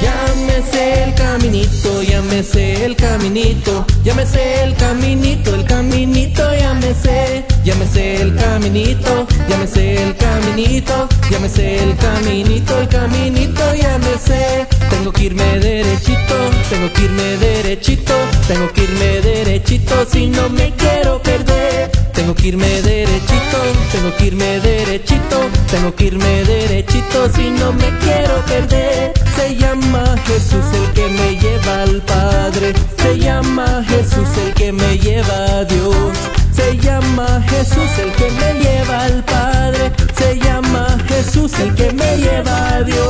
Llámese 0.00 1.04
el 1.04 1.14
caminito, 1.16 2.02
llámese 2.04 2.84
el 2.84 2.96
caminito, 2.96 3.86
llámese 4.04 4.62
el 4.62 4.76
caminito, 4.76 5.54
el 5.56 5.64
caminito, 5.64 6.54
llámese, 6.54 7.44
llámese 7.64 8.22
el 8.22 8.34
caminito, 8.34 9.26
llámese 9.48 10.02
el 10.02 10.16
caminito, 10.16 11.08
llámese 11.30 11.82
el 11.82 11.96
caminito, 11.96 12.78
el 12.80 12.88
caminito, 12.88 13.74
llámese. 13.74 14.66
Tengo 14.90 15.12
que 15.12 15.24
irme 15.24 15.58
derechito, 15.58 16.34
tengo 16.70 16.92
que 16.92 17.02
irme 17.02 17.36
derechito, 17.38 18.14
tengo 18.48 18.72
que 18.72 18.82
irme 18.82 19.20
derechito 19.20 19.94
si 20.10 20.26
no 20.26 20.48
me 20.50 20.72
quiero 20.76 21.22
perder. 21.22 21.90
Tengo 22.12 22.34
que 22.34 22.48
irme 22.48 22.82
derechito, 22.82 23.58
tengo 23.90 24.16
que 24.16 24.26
irme 24.26 24.60
derechito, 24.60 25.38
tengo 25.70 25.94
que 25.94 26.04
irme 26.04 26.44
derechito 26.44 27.28
si 27.34 27.50
no 27.50 27.72
me 27.72 27.88
quiero 27.98 28.44
perder. 28.46 29.12
Se 29.36 29.56
llama 29.56 30.14
Jesús 30.26 30.64
el 30.74 30.92
que 30.92 31.08
me 31.08 31.36
lleva 31.40 31.82
al 31.82 32.02
Padre, 32.02 32.74
se 32.98 33.18
llama 33.18 33.82
Jesús 33.88 34.28
el 34.46 34.54
que 34.54 34.72
me 34.72 34.98
lleva 34.98 35.58
a 35.58 35.64
Dios. 35.64 36.41
Se 36.62 36.78
llama 36.78 37.42
Jesús 37.48 37.98
el 37.98 38.12
que 38.12 38.30
me 38.30 38.54
lleva 38.60 39.02
al 39.02 39.24
Padre. 39.24 39.92
Se 40.16 40.38
llama 40.38 40.96
Jesús 41.08 41.52
el 41.58 41.74
que 41.74 41.92
me 41.92 42.16
lleva 42.18 42.76
a 42.76 42.82
Dios. 42.82 43.02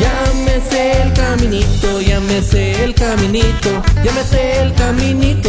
Llámese 0.00 1.02
el 1.02 1.12
caminito, 1.14 2.00
llámese 2.02 2.84
el 2.84 2.94
caminito 2.94 3.93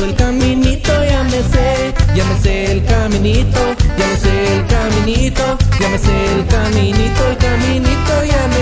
el 0.05 0.15
caminito 0.15 1.03
ya 1.03 1.23
me 1.23 1.41
sé, 1.43 1.93
ya 2.15 2.23
me 2.25 2.39
sé 2.41 2.71
el 2.71 2.85
caminito, 2.85 3.59
ya 3.97 4.07
me 4.07 4.17
sé 4.17 4.55
el 4.55 4.65
caminito, 4.67 5.57
ya 5.79 5.89
me 5.89 5.97
sé 5.97 6.25
el 6.35 6.47
caminito, 6.47 7.27
el 7.29 7.37
caminito 7.37 8.23
ya 8.25 8.47
me. 8.47 8.55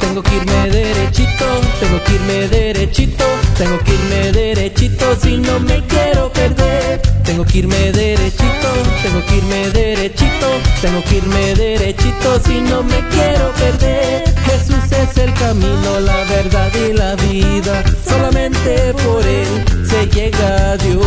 Tengo 0.00 0.22
que 0.22 0.36
irme 0.36 0.70
derechito, 0.70 1.44
tengo 1.80 2.02
que 2.04 2.12
irme 2.14 2.48
derechito, 2.48 3.24
tengo 3.56 3.78
que 3.80 3.94
irme 3.94 4.32
derechito 4.32 5.16
si 5.22 5.36
no 5.38 5.60
me 5.60 5.84
quiero 5.86 6.32
perder. 6.32 7.15
Tengo 7.26 7.44
que 7.44 7.58
irme 7.58 7.90
derechito, 7.90 8.70
tengo 9.02 9.26
que 9.26 9.36
irme 9.36 9.68
derechito, 9.70 10.48
tengo 10.80 11.02
que 11.02 11.16
irme 11.16 11.54
derechito 11.56 12.40
si 12.46 12.60
no 12.60 12.84
me 12.84 13.00
quiero 13.08 13.50
perder. 13.54 14.24
Jesús 14.44 14.92
es 14.92 15.16
el 15.18 15.34
camino, 15.34 16.00
la 16.00 16.24
verdad 16.24 16.70
y 16.74 16.92
la 16.92 17.16
vida. 17.16 17.82
Solamente 18.04 18.94
por 19.04 19.26
él 19.26 19.48
se 19.84 20.06
llega 20.06 20.70
a 20.70 20.76
Dios. 20.76 21.04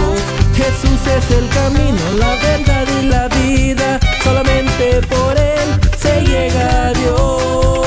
Jesús 0.56 1.00
es 1.08 1.32
el 1.38 1.48
camino, 1.50 2.02
la 2.20 2.36
verdad 2.36 2.86
y 3.02 3.06
la 3.08 3.28
vida. 3.30 4.00
Solamente 4.22 5.02
por 5.08 5.38
él 5.38 5.70
se 5.98 6.22
llega 6.22 6.88
a 6.88 6.94
Dios. 6.94 7.79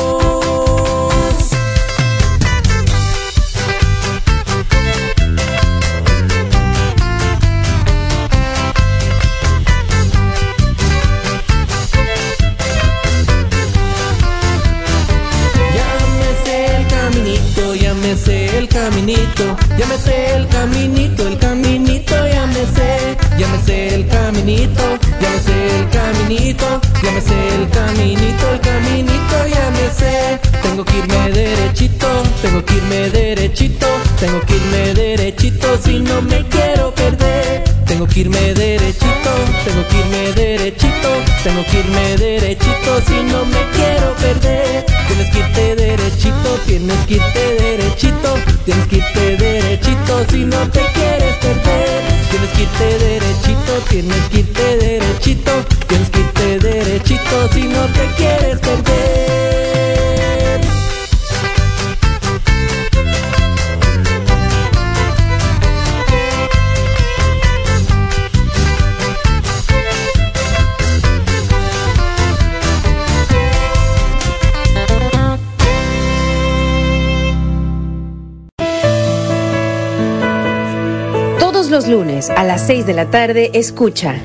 6 82.82 82.86
de 82.86 82.94
la 82.94 83.10
tarde 83.10 83.50
escucha 83.54 84.16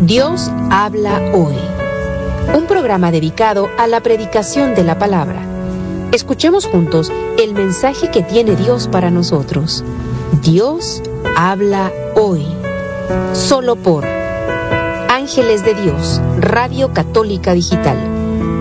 Dios 0.00 0.50
habla 0.70 1.20
hoy. 1.32 1.54
Un 2.52 2.66
programa 2.66 3.12
dedicado 3.12 3.68
a 3.78 3.86
la 3.86 4.00
predicación 4.00 4.74
de 4.74 4.82
la 4.82 4.98
palabra. 4.98 5.40
Escuchemos 6.10 6.66
juntos 6.66 7.12
el 7.38 7.54
mensaje 7.54 8.10
que 8.10 8.22
tiene 8.24 8.56
Dios 8.56 8.88
para 8.88 9.12
nosotros. 9.12 9.84
Dios 10.42 11.00
habla 11.36 11.92
hoy. 12.16 12.44
Solo 13.34 13.76
por 13.76 14.04
Ángeles 14.04 15.64
de 15.64 15.74
Dios, 15.74 16.20
Radio 16.38 16.92
Católica 16.92 17.52
Digital. 17.52 17.98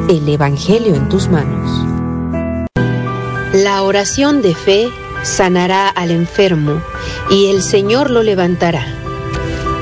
El 0.08 0.30
Evangelio 0.30 0.94
en 0.94 1.10
tus 1.10 1.30
manos. 1.30 1.72
La 3.54 3.82
oración 3.82 4.44
de 4.44 4.54
fe 4.54 4.90
sanará 5.24 5.90
al 5.90 6.12
enfermo 6.12 6.82
y 7.32 7.48
el 7.48 7.64
Señor 7.64 8.12
lo 8.12 8.22
levantará. 8.22 8.99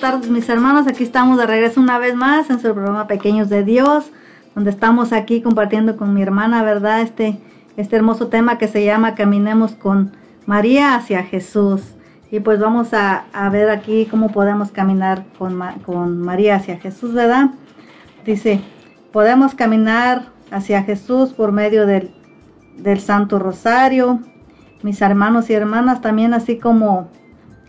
tardes 0.00 0.30
mis 0.30 0.48
hermanos, 0.48 0.86
aquí 0.86 1.04
estamos 1.04 1.36
de 1.36 1.46
regreso 1.46 1.78
una 1.78 1.98
vez 1.98 2.14
más 2.14 2.48
en 2.48 2.58
su 2.58 2.72
programa 2.72 3.06
Pequeños 3.06 3.50
de 3.50 3.64
Dios, 3.64 4.10
donde 4.54 4.70
estamos 4.70 5.12
aquí 5.12 5.42
compartiendo 5.42 5.98
con 5.98 6.14
mi 6.14 6.22
hermana, 6.22 6.62
¿verdad? 6.62 7.02
Este, 7.02 7.38
este 7.76 7.96
hermoso 7.96 8.28
tema 8.28 8.56
que 8.56 8.66
se 8.66 8.82
llama 8.82 9.14
Caminemos 9.14 9.72
con 9.72 10.12
María 10.46 10.94
hacia 10.94 11.22
Jesús. 11.24 11.82
Y 12.30 12.40
pues 12.40 12.58
vamos 12.58 12.94
a, 12.94 13.26
a 13.34 13.50
ver 13.50 13.68
aquí 13.68 14.06
cómo 14.10 14.32
podemos 14.32 14.70
caminar 14.70 15.24
con, 15.38 15.60
con 15.84 16.22
María 16.22 16.56
hacia 16.56 16.78
Jesús, 16.78 17.12
¿verdad? 17.12 17.50
Dice, 18.24 18.62
podemos 19.12 19.54
caminar 19.54 20.28
hacia 20.50 20.82
Jesús 20.82 21.34
por 21.34 21.52
medio 21.52 21.84
del, 21.84 22.10
del 22.78 23.00
Santo 23.00 23.38
Rosario. 23.38 24.20
Mis 24.82 25.02
hermanos 25.02 25.50
y 25.50 25.52
hermanas 25.52 26.00
también 26.00 26.32
así 26.32 26.56
como 26.56 27.10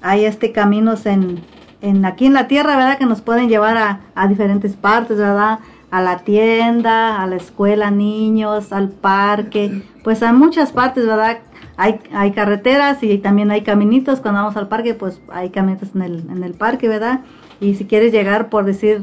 hay 0.01 0.23
este 0.23 0.53
caminos 0.53 1.05
en, 1.05 1.41
en 1.82 2.05
aquí 2.05 2.25
en 2.27 2.34
la 2.34 2.47
tierra, 2.47 2.75
¿verdad? 2.77 2.97
Que 2.97 3.05
nos 3.05 3.21
pueden 3.21 3.49
llevar 3.49 3.77
a, 3.77 3.99
a 4.15 4.27
diferentes 4.27 4.75
partes, 4.75 5.17
¿verdad? 5.17 5.59
A 5.89 6.01
la 6.01 6.19
tienda, 6.19 7.21
a 7.21 7.27
la 7.27 7.36
escuela, 7.36 7.91
niños, 7.91 8.71
al 8.71 8.89
parque, 8.89 9.84
pues 10.03 10.23
a 10.23 10.32
muchas 10.34 10.71
partes, 10.71 11.05
¿verdad? 11.05 11.39
Hay, 11.77 11.99
hay 12.13 12.32
carreteras 12.32 13.01
y 13.03 13.17
también 13.17 13.51
hay 13.51 13.61
caminitos. 13.63 14.19
Cuando 14.19 14.41
vamos 14.41 14.55
al 14.57 14.67
parque, 14.67 14.93
pues 14.93 15.19
hay 15.34 15.49
caminitos 15.49 15.89
en 15.95 16.01
el, 16.03 16.19
en 16.29 16.43
el 16.43 16.53
parque, 16.53 16.88
¿verdad? 16.88 17.21
Y 17.59 17.75
si 17.75 17.86
quieres 17.86 18.11
llegar, 18.11 18.49
por 18.49 18.65
decir, 18.65 19.01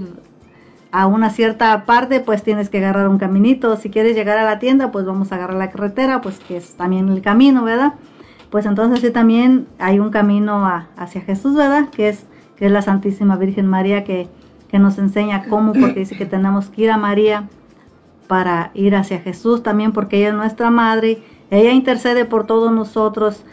a 0.90 1.06
una 1.06 1.30
cierta 1.30 1.84
parte, 1.84 2.20
pues 2.20 2.42
tienes 2.42 2.70
que 2.70 2.78
agarrar 2.78 3.08
un 3.08 3.18
caminito. 3.18 3.76
Si 3.76 3.90
quieres 3.90 4.14
llegar 4.16 4.38
a 4.38 4.44
la 4.44 4.58
tienda, 4.58 4.90
pues 4.90 5.04
vamos 5.04 5.32
a 5.32 5.34
agarrar 5.34 5.56
la 5.56 5.70
carretera, 5.70 6.20
pues 6.22 6.38
que 6.40 6.56
es 6.56 6.74
también 6.76 7.08
el 7.10 7.20
camino, 7.20 7.64
¿verdad? 7.64 7.94
Pues 8.50 8.64
entonces 8.64 9.00
sí 9.00 9.10
también 9.10 9.66
hay 9.78 9.98
un 9.98 10.10
camino 10.10 10.64
a- 10.64 10.86
hacia 10.96 11.20
Jesús, 11.20 11.54
¿verdad? 11.54 11.88
Que 11.90 12.08
es, 12.08 12.24
que 12.58 12.66
es 12.66 12.72
la 12.72 12.82
Santísima 12.82 13.36
Virgen 13.36 13.66
María 13.66 14.04
que, 14.04 14.28
que 14.68 14.78
nos 14.78 14.98
enseña 14.98 15.44
cómo, 15.48 15.72
porque 15.72 16.00
dice 16.00 16.16
que 16.16 16.26
tenemos 16.26 16.66
que 16.68 16.82
ir 16.82 16.90
a 16.90 16.96
María 16.96 17.48
para 18.26 18.70
ir 18.74 18.96
hacia 18.96 19.20
Jesús 19.20 19.62
también, 19.62 19.92
porque 19.92 20.18
ella 20.18 20.28
es 20.28 20.34
nuestra 20.34 20.70
madre, 20.70 21.22
ella 21.50 21.72
intercede 21.72 22.24
por 22.24 22.46
todos 22.46 22.72
nosotros, 22.72 23.44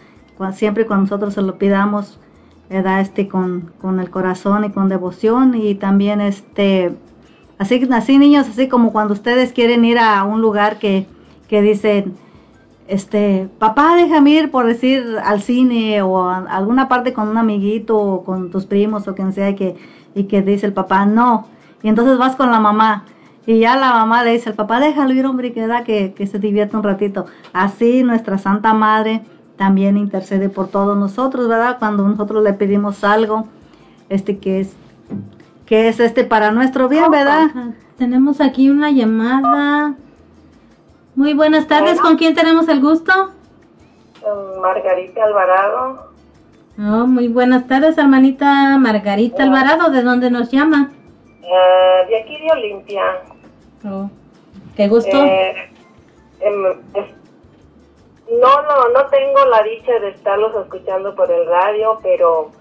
siempre 0.54 0.86
cuando 0.86 1.04
nosotros 1.04 1.34
se 1.34 1.42
lo 1.42 1.58
pidamos, 1.58 2.20
¿verdad? 2.70 3.00
Este, 3.00 3.28
con, 3.28 3.72
con 3.80 4.00
el 4.00 4.10
corazón 4.10 4.66
y 4.66 4.72
con 4.72 4.90
devoción, 4.90 5.56
y 5.56 5.76
también 5.76 6.20
este, 6.20 6.94
así, 7.58 7.88
así 7.92 8.18
niños, 8.18 8.50
así 8.50 8.68
como 8.68 8.92
cuando 8.92 9.14
ustedes 9.14 9.54
quieren 9.54 9.86
ir 9.86 10.00
a 10.00 10.24
un 10.24 10.42
lugar 10.42 10.78
que, 10.80 11.08
que 11.48 11.62
dicen, 11.62 12.16
este, 12.88 13.50
papá, 13.58 13.96
déjame 13.96 14.32
ir 14.32 14.52
por 14.52 14.68
decir 14.68 15.18
al 15.24 15.42
cine 15.42 16.02
o 16.02 16.30
a 16.30 16.38
alguna 16.38 16.88
parte 16.88 17.14
con 17.14 17.28
un 17.28 17.38
amiguito 17.38 17.98
o 17.98 18.24
con 18.24 18.52
tus 18.52 18.66
primos 18.66 19.08
o 19.08 19.16
quien 19.16 19.34
sea 19.34 19.50
y 19.50 19.56
que, 19.56 19.76
y 20.14 20.26
que 20.26 20.42
dice 20.42 20.66
el 20.66 20.74
papá, 20.74 21.06
no. 21.06 21.48
Y 21.82 21.90
entonces 21.90 22.18
vas 22.18 22.36
con 22.36 22.52
la 22.52 22.60
mamá 22.60 23.06
y 23.48 23.60
ya 23.60 23.76
la 23.76 23.94
mamá 23.94 24.24
le 24.24 24.32
dice 24.32 24.50
al 24.50 24.56
papá, 24.56 24.80
déjalo 24.80 25.14
ir 25.14 25.26
hombre 25.26 25.54
que 25.54 25.68
da 25.68 25.84
que, 25.84 26.14
que 26.14 26.28
se 26.28 26.40
divierta 26.40 26.78
un 26.78 26.84
ratito. 26.84 27.26
Así 27.54 28.04
nuestra 28.04 28.38
Santa 28.38 28.74
Madre 28.74 29.22
también 29.56 29.98
intercede 29.98 30.50
por 30.50 30.68
todos 30.68 30.98
nosotros, 30.98 31.48
¿verdad? 31.48 31.78
Cuando 31.80 32.08
nosotros 32.08 32.44
le 32.44 32.54
pedimos 32.54 33.04
algo, 33.04 33.48
este 34.10 34.38
que 34.38 34.62
es 34.62 34.76
que 35.66 35.88
es 35.88 36.00
este 36.00 36.24
para 36.24 36.52
nuestro 36.52 36.88
bien, 36.88 37.10
¿verdad? 37.10 37.48
Tenemos 37.98 38.42
aquí 38.42 38.70
una 38.70 38.92
llamada. 38.92 39.96
Muy 41.16 41.34
buenas 41.34 41.68
tardes, 41.68 42.00
¿con 42.02 42.18
quién 42.18 42.36
tenemos 42.36 42.68
el 42.68 42.82
gusto? 42.82 43.12
Mm, 44.22 44.60
Margarita 44.62 45.24
Alvarado, 45.24 46.14
Oh, 46.78 47.08
muy 47.08 47.30
buenas 47.30 47.68
tardes, 47.70 47.98
hermanita 47.98 48.78
Margarita 48.78 49.44
Alvarado, 49.44 49.92
¿de 49.92 50.02
dónde 50.02 50.30
nos 50.30 50.52
llama? 50.52 50.92
eh, 51.42 52.06
de 52.10 52.20
aquí 52.20 52.38
de 52.42 52.52
Olimpia. 52.52 53.04
Oh, 53.86 54.10
qué 54.76 54.88
gusto. 54.90 55.16
Eh, 55.16 55.56
em, 56.42 56.66
es- 56.96 57.16
no, 58.30 58.62
no, 58.64 58.90
no 58.94 59.06
tengo 59.10 59.46
la 59.46 59.62
dicha 59.64 60.00
de 60.00 60.10
estarlos 60.10 60.54
escuchando 60.64 61.16
por 61.16 61.32
el 61.32 61.46
radio, 61.48 61.98
pero 62.04 62.52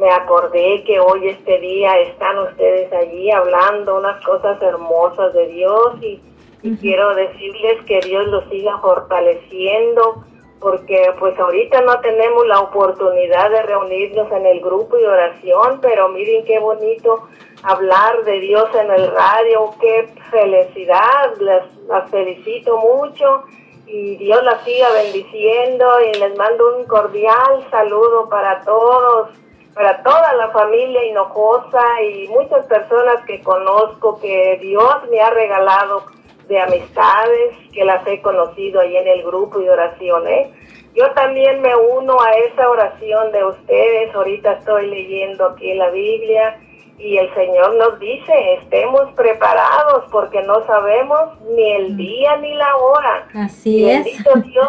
me 0.00 0.10
acordé 0.10 0.82
que 0.84 0.98
hoy 0.98 1.28
este 1.28 1.60
día 1.60 1.96
están 2.00 2.36
ustedes 2.38 2.92
allí 2.92 3.30
hablando 3.30 3.98
unas 3.98 4.24
cosas 4.24 4.60
hermosas 4.62 5.32
de 5.34 5.46
Dios 5.48 6.02
y, 6.02 6.20
y 6.64 6.76
quiero 6.78 7.14
decirles 7.14 7.82
que 7.86 8.00
Dios 8.00 8.26
los 8.28 8.48
siga 8.48 8.78
fortaleciendo 8.78 10.24
porque 10.60 11.12
pues 11.18 11.38
ahorita 11.38 11.82
no 11.82 12.00
tenemos 12.00 12.46
la 12.46 12.60
oportunidad 12.60 13.50
de 13.50 13.62
reunirnos 13.64 14.32
en 14.32 14.46
el 14.46 14.60
grupo 14.60 14.98
y 14.98 15.04
oración, 15.04 15.78
pero 15.82 16.08
miren 16.08 16.42
qué 16.46 16.58
bonito 16.58 17.28
hablar 17.64 18.24
de 18.24 18.40
Dios 18.40 18.70
en 18.74 18.90
el 18.90 19.10
radio, 19.12 19.74
qué 19.78 20.08
felicidad, 20.30 21.36
les, 21.38 21.64
las 21.86 22.10
felicito 22.10 22.78
mucho 22.78 23.42
y 23.86 24.16
Dios 24.16 24.42
las 24.42 24.64
siga 24.64 24.90
bendiciendo 24.92 25.86
y 26.00 26.18
les 26.18 26.34
mando 26.38 26.78
un 26.78 26.84
cordial 26.86 27.66
saludo 27.70 28.30
para 28.30 28.62
todos, 28.62 29.28
para 29.74 30.02
toda 30.02 30.32
la 30.32 30.48
familia 30.48 31.04
Hinojosa 31.04 32.00
y 32.04 32.26
muchas 32.28 32.64
personas 32.68 33.22
que 33.26 33.42
conozco 33.42 34.18
que 34.18 34.58
Dios 34.62 34.96
me 35.10 35.20
ha 35.20 35.28
regalado 35.28 36.04
de 36.48 36.60
amistades 36.60 37.56
que 37.72 37.84
las 37.84 38.06
he 38.06 38.20
conocido 38.20 38.80
ahí 38.80 38.96
en 38.96 39.08
el 39.08 39.22
grupo 39.22 39.60
y 39.60 39.68
oración, 39.68 40.26
¿eh? 40.28 40.50
Yo 40.94 41.10
también 41.12 41.60
me 41.60 41.74
uno 41.74 42.20
a 42.20 42.30
esa 42.32 42.68
oración 42.68 43.32
de 43.32 43.44
ustedes, 43.44 44.14
ahorita 44.14 44.52
estoy 44.52 44.88
leyendo 44.88 45.46
aquí 45.46 45.74
la 45.74 45.90
Biblia 45.90 46.60
y 46.98 47.16
el 47.16 47.34
Señor 47.34 47.74
nos 47.76 47.98
dice, 47.98 48.32
estemos 48.62 49.12
preparados 49.16 50.04
porque 50.12 50.40
no 50.42 50.64
sabemos 50.66 51.20
ni 51.56 51.72
el 51.72 51.96
día 51.96 52.36
ni 52.36 52.54
la 52.54 52.76
hora. 52.76 53.28
Así 53.34 53.78
Y 53.78 53.90
es. 53.90 54.04
Dios, 54.44 54.68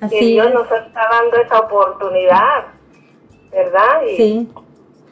que 0.00 0.06
Así 0.06 0.32
Dios 0.32 0.46
es. 0.48 0.54
nos 0.54 0.70
está 0.72 1.08
dando 1.10 1.36
esa 1.36 1.60
oportunidad, 1.60 2.64
¿verdad? 3.50 4.02
Y 4.06 4.16
Sí. 4.16 4.48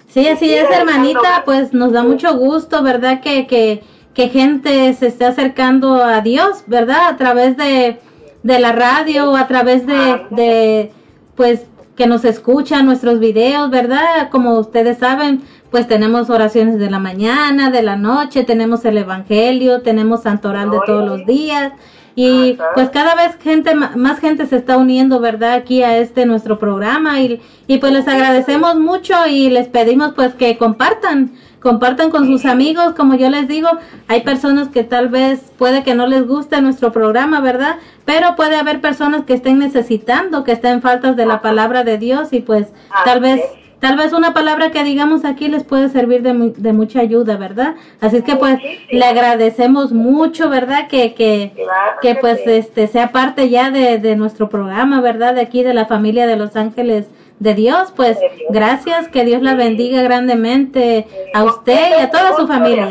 Sí, 0.08 0.28
así 0.28 0.46
Sí, 0.46 0.54
es, 0.54 0.70
hermanita, 0.70 1.42
pues 1.46 1.72
nos 1.72 1.92
da 1.92 2.02
mucho 2.02 2.34
gusto, 2.36 2.82
¿verdad? 2.82 3.22
Que, 3.22 3.46
que, 3.46 3.82
que 4.14 4.28
gente 4.28 4.92
se 4.94 5.06
esté 5.06 5.24
acercando 5.24 6.02
a 6.02 6.20
Dios, 6.20 6.64
¿verdad? 6.66 7.08
A 7.08 7.16
través 7.16 7.56
de, 7.56 7.98
de 8.42 8.58
la 8.58 8.72
radio, 8.72 9.36
a 9.36 9.46
través 9.46 9.86
de, 9.86 10.26
de, 10.30 10.92
pues, 11.34 11.66
que 11.96 12.06
nos 12.06 12.24
escuchan 12.24 12.86
nuestros 12.86 13.18
videos, 13.20 13.70
¿verdad? 13.70 14.30
Como 14.30 14.58
ustedes 14.58 14.98
saben, 14.98 15.42
pues 15.70 15.88
tenemos 15.88 16.30
oraciones 16.30 16.78
de 16.78 16.90
la 16.90 16.98
mañana, 16.98 17.70
de 17.70 17.82
la 17.82 17.96
noche, 17.96 18.44
tenemos 18.44 18.84
el 18.84 18.98
Evangelio, 18.98 19.82
tenemos 19.82 20.22
Santoral 20.22 20.70
de 20.70 20.80
todos 20.84 21.06
los 21.06 21.26
días. 21.26 21.72
Y 22.14 22.58
pues 22.74 22.90
cada 22.90 23.14
vez 23.14 23.38
gente 23.42 23.74
más 23.74 24.20
gente 24.20 24.44
se 24.46 24.56
está 24.56 24.76
uniendo, 24.76 25.18
¿verdad? 25.20 25.54
Aquí 25.54 25.82
a 25.82 25.96
este 25.96 26.26
nuestro 26.26 26.58
programa 26.58 27.20
y, 27.20 27.40
y 27.66 27.78
pues 27.78 27.92
les 27.92 28.06
agradecemos 28.06 28.76
mucho 28.76 29.14
y 29.26 29.48
les 29.48 29.68
pedimos 29.68 30.12
pues 30.12 30.34
que 30.34 30.58
compartan, 30.58 31.32
compartan 31.62 32.10
con 32.10 32.26
sus 32.26 32.44
amigos, 32.44 32.94
como 32.94 33.14
yo 33.14 33.30
les 33.30 33.48
digo, 33.48 33.68
hay 34.08 34.22
personas 34.22 34.68
que 34.68 34.84
tal 34.84 35.08
vez 35.08 35.52
puede 35.58 35.82
que 35.82 35.94
no 35.94 36.06
les 36.06 36.26
guste 36.26 36.60
nuestro 36.60 36.92
programa, 36.92 37.40
¿verdad? 37.40 37.76
Pero 38.04 38.34
puede 38.36 38.56
haber 38.56 38.80
personas 38.80 39.24
que 39.24 39.34
estén 39.34 39.58
necesitando, 39.58 40.44
que 40.44 40.52
estén 40.52 40.82
faltas 40.82 41.16
de 41.16 41.26
la 41.26 41.40
palabra 41.40 41.84
de 41.84 41.98
Dios 41.98 42.32
y 42.32 42.40
pues 42.40 42.68
tal 43.04 43.22
Así 43.22 43.22
vez. 43.22 43.42
Tal 43.80 43.96
vez 43.96 44.12
una 44.12 44.32
palabra 44.32 44.70
que 44.70 44.84
digamos 44.84 45.24
aquí 45.24 45.48
les 45.48 45.64
puede 45.64 45.88
servir 45.88 46.22
de, 46.22 46.52
de 46.56 46.72
mucha 46.72 47.00
ayuda, 47.00 47.36
¿verdad? 47.36 47.74
Así 48.00 48.18
es 48.18 48.22
que 48.22 48.36
pues 48.36 48.60
Muchísimo. 48.60 48.86
le 48.92 49.04
agradecemos 49.04 49.92
mucho, 49.92 50.48
¿verdad? 50.48 50.86
Que, 50.88 51.14
que, 51.14 51.52
Claro 51.56 51.98
que 52.00 52.14
que 52.14 52.14
pues 52.14 52.40
sí. 52.44 52.50
este 52.52 52.86
sea 52.86 53.10
parte 53.10 53.48
ya 53.50 53.72
de, 53.72 53.98
de 53.98 54.14
nuestro 54.14 54.48
programa, 54.48 55.00
¿verdad? 55.00 55.34
De 55.34 55.40
aquí 55.40 55.64
de 55.64 55.74
la 55.74 55.86
familia 55.86 56.28
de 56.28 56.36
los 56.36 56.54
ángeles 56.54 57.10
de 57.42 57.54
Dios, 57.54 57.92
pues 57.96 58.20
De 58.20 58.28
Dios. 58.30 58.50
gracias, 58.50 59.08
que 59.08 59.24
Dios 59.24 59.42
la 59.42 59.54
bendiga 59.54 60.00
grandemente 60.02 61.06
a 61.34 61.40
¿Con 61.40 61.48
usted 61.50 61.88
quién 61.88 62.00
y 62.00 62.02
a 62.02 62.10
toda 62.10 62.36
su 62.36 62.46
familia. 62.46 62.88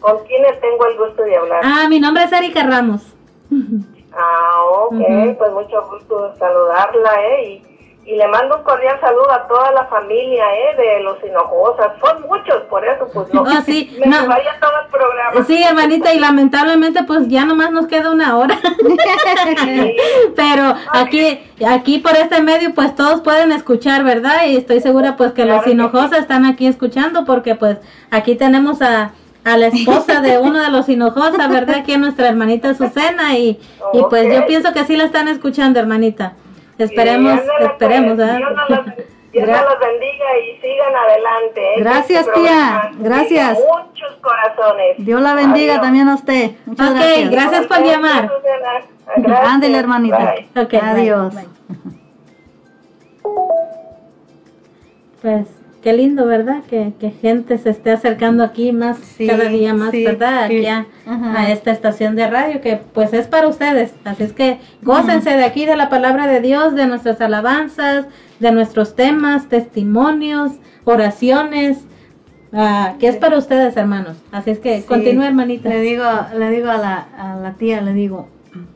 ¿Con 0.00 0.18
quiénes 0.26 0.60
tengo 0.60 0.86
el 0.86 0.96
gusto 0.96 1.22
de 1.22 1.36
hablar? 1.36 1.60
Ah, 1.62 1.86
mi 1.88 2.00
nombre 2.00 2.24
es 2.24 2.32
Erika 2.32 2.62
Ramos. 2.62 3.02
Ah, 4.12 4.62
ok, 4.86 5.36
pues 5.38 5.52
mucho 5.52 5.82
gusto 5.90 6.34
saludarla, 6.36 7.10
¿eh? 7.26 7.48
Y, 7.48 7.69
y 8.04 8.16
le 8.16 8.26
mando 8.28 8.56
un 8.56 8.62
cordial 8.64 8.98
saludo 9.00 9.30
a 9.30 9.46
toda 9.46 9.70
la 9.72 9.84
familia, 9.86 10.44
¿eh? 10.54 10.76
De 10.76 11.00
los 11.02 11.22
Hinojosas. 11.22 11.92
Son 12.00 12.22
muchos, 12.22 12.62
por 12.68 12.84
eso, 12.84 13.06
pues 13.12 13.32
no. 13.32 13.44
Ah, 13.46 13.62
sí, 13.64 13.94
Me 14.00 14.06
no. 14.06 14.22
llevaría 14.22 14.58
todo 14.60 14.72
el 14.84 14.90
programa. 14.90 15.44
Sí, 15.44 15.62
hermanita, 15.62 16.12
y 16.14 16.18
lamentablemente 16.18 17.04
pues 17.04 17.28
ya 17.28 17.44
nomás 17.44 17.70
nos 17.72 17.86
queda 17.86 18.10
una 18.10 18.36
hora. 18.36 18.58
Pero 20.36 20.74
aquí, 20.92 21.40
aquí 21.66 21.98
por 21.98 22.16
este 22.16 22.42
medio 22.42 22.74
pues 22.74 22.94
todos 22.94 23.20
pueden 23.20 23.52
escuchar, 23.52 24.02
¿verdad? 24.04 24.46
Y 24.46 24.56
estoy 24.56 24.80
segura 24.80 25.16
pues 25.16 25.32
que 25.32 25.44
los 25.44 25.62
Claro 25.62 25.70
hinojosas 25.70 26.20
están 26.20 26.46
aquí 26.46 26.66
escuchando 26.66 27.24
porque 27.24 27.54
pues 27.54 27.78
aquí 28.10 28.34
tenemos 28.34 28.82
a, 28.82 29.12
a 29.44 29.56
la 29.56 29.66
esposa 29.68 30.20
de 30.20 30.38
uno 30.38 30.60
de 30.62 30.70
los 30.70 30.88
hinojosas, 30.88 31.48
¿verdad? 31.48 31.76
Aquí 31.76 31.96
nuestra 31.96 32.28
hermanita 32.28 32.70
Azucena 32.70 33.36
y, 33.36 33.60
y 33.92 34.02
pues 34.08 34.32
yo 34.34 34.46
pienso 34.46 34.72
que 34.72 34.84
sí 34.84 34.96
la 34.96 35.04
están 35.04 35.28
escuchando, 35.28 35.78
hermanita. 35.78 36.32
Esperemos, 36.84 37.40
esperemos, 37.60 38.14
pues. 38.14 38.18
¿verdad? 38.18 38.36
Dios 38.38 38.52
nos 38.54 38.70
los, 38.70 38.86
Dios 39.32 39.48
nos 39.48 39.62
los 39.64 39.78
bendiga 39.80 40.38
y 40.38 40.60
sigan 40.60 40.96
adelante. 40.96 41.60
¿eh? 41.74 41.80
Gracias, 41.80 42.20
Este 42.20 42.32
programa 42.32 42.90
tía. 42.90 42.98
Gracias. 42.98 43.58
Muchos 43.58 44.12
corazones. 44.20 44.96
Dios 44.98 45.20
la 45.20 45.34
bendiga 45.34 45.74
Adiós. 45.74 45.82
también 45.86 46.08
a 46.08 46.14
usted. 46.14 46.50
Muchas 46.66 46.90
Ok, 46.90 46.96
gracias. 46.96 47.30
gracias 47.30 47.66
por 47.66 47.84
llamar. 47.84 48.30
Gracias. 49.16 49.48
Ándele, 49.48 49.78
hermanita. 49.78 50.34
Bye. 50.54 50.62
Ok, 50.62 50.70
bye, 50.70 50.80
Adiós. 50.80 51.34
bye. 51.34 51.48
Pues 55.22 55.46
qué 55.82 55.92
lindo, 55.92 56.26
¿verdad? 56.26 56.62
Que, 56.68 56.92
que 56.98 57.10
gente 57.10 57.58
se 57.58 57.70
esté 57.70 57.90
acercando 57.92 58.44
aquí 58.44 58.72
más, 58.72 58.98
Sí, 58.98 59.26
cada 59.26 59.44
día 59.44 59.74
más, 59.74 59.90
sí, 59.90 60.04
¿verdad? 60.04 60.48
sí. 60.48 60.66
Aquí 60.66 60.86
a, 61.06 61.50
esta 61.50 61.70
estación 61.70 62.16
de 62.16 62.26
radio 62.28 62.60
que 62.60 62.80
pues 62.92 63.12
es 63.12 63.26
para 63.26 63.48
ustedes. 63.48 63.92
Así 64.04 64.22
es 64.22 64.32
que 64.32 64.58
gócense 64.82 65.30
de 65.30 65.44
aquí, 65.44 65.66
de 65.66 65.76
la 65.76 65.88
palabra 65.88 66.26
de 66.26 66.40
Dios, 66.40 66.74
de 66.74 66.86
nuestras 66.86 67.20
alabanzas, 67.20 68.06
de 68.38 68.52
nuestros 68.52 68.94
temas, 68.94 69.48
testimonios, 69.48 70.52
oraciones, 70.84 71.78
ah, 72.52 72.94
que 72.98 73.08
es 73.08 73.16
para 73.16 73.38
ustedes, 73.38 73.76
hermanos. 73.76 74.16
Así 74.32 74.50
es 74.50 74.58
que 74.58 74.82
continúe, 74.84 75.24
hermanita. 75.24 75.68
Le 75.68 75.80
digo, 75.80 76.04
le 76.36 76.50
digo 76.50 76.70
a 76.70 76.78
la, 76.78 76.96
a 77.18 77.36
la 77.36 77.54
tía, 77.54 77.80
le 77.80 77.92
digo, 77.94 78.28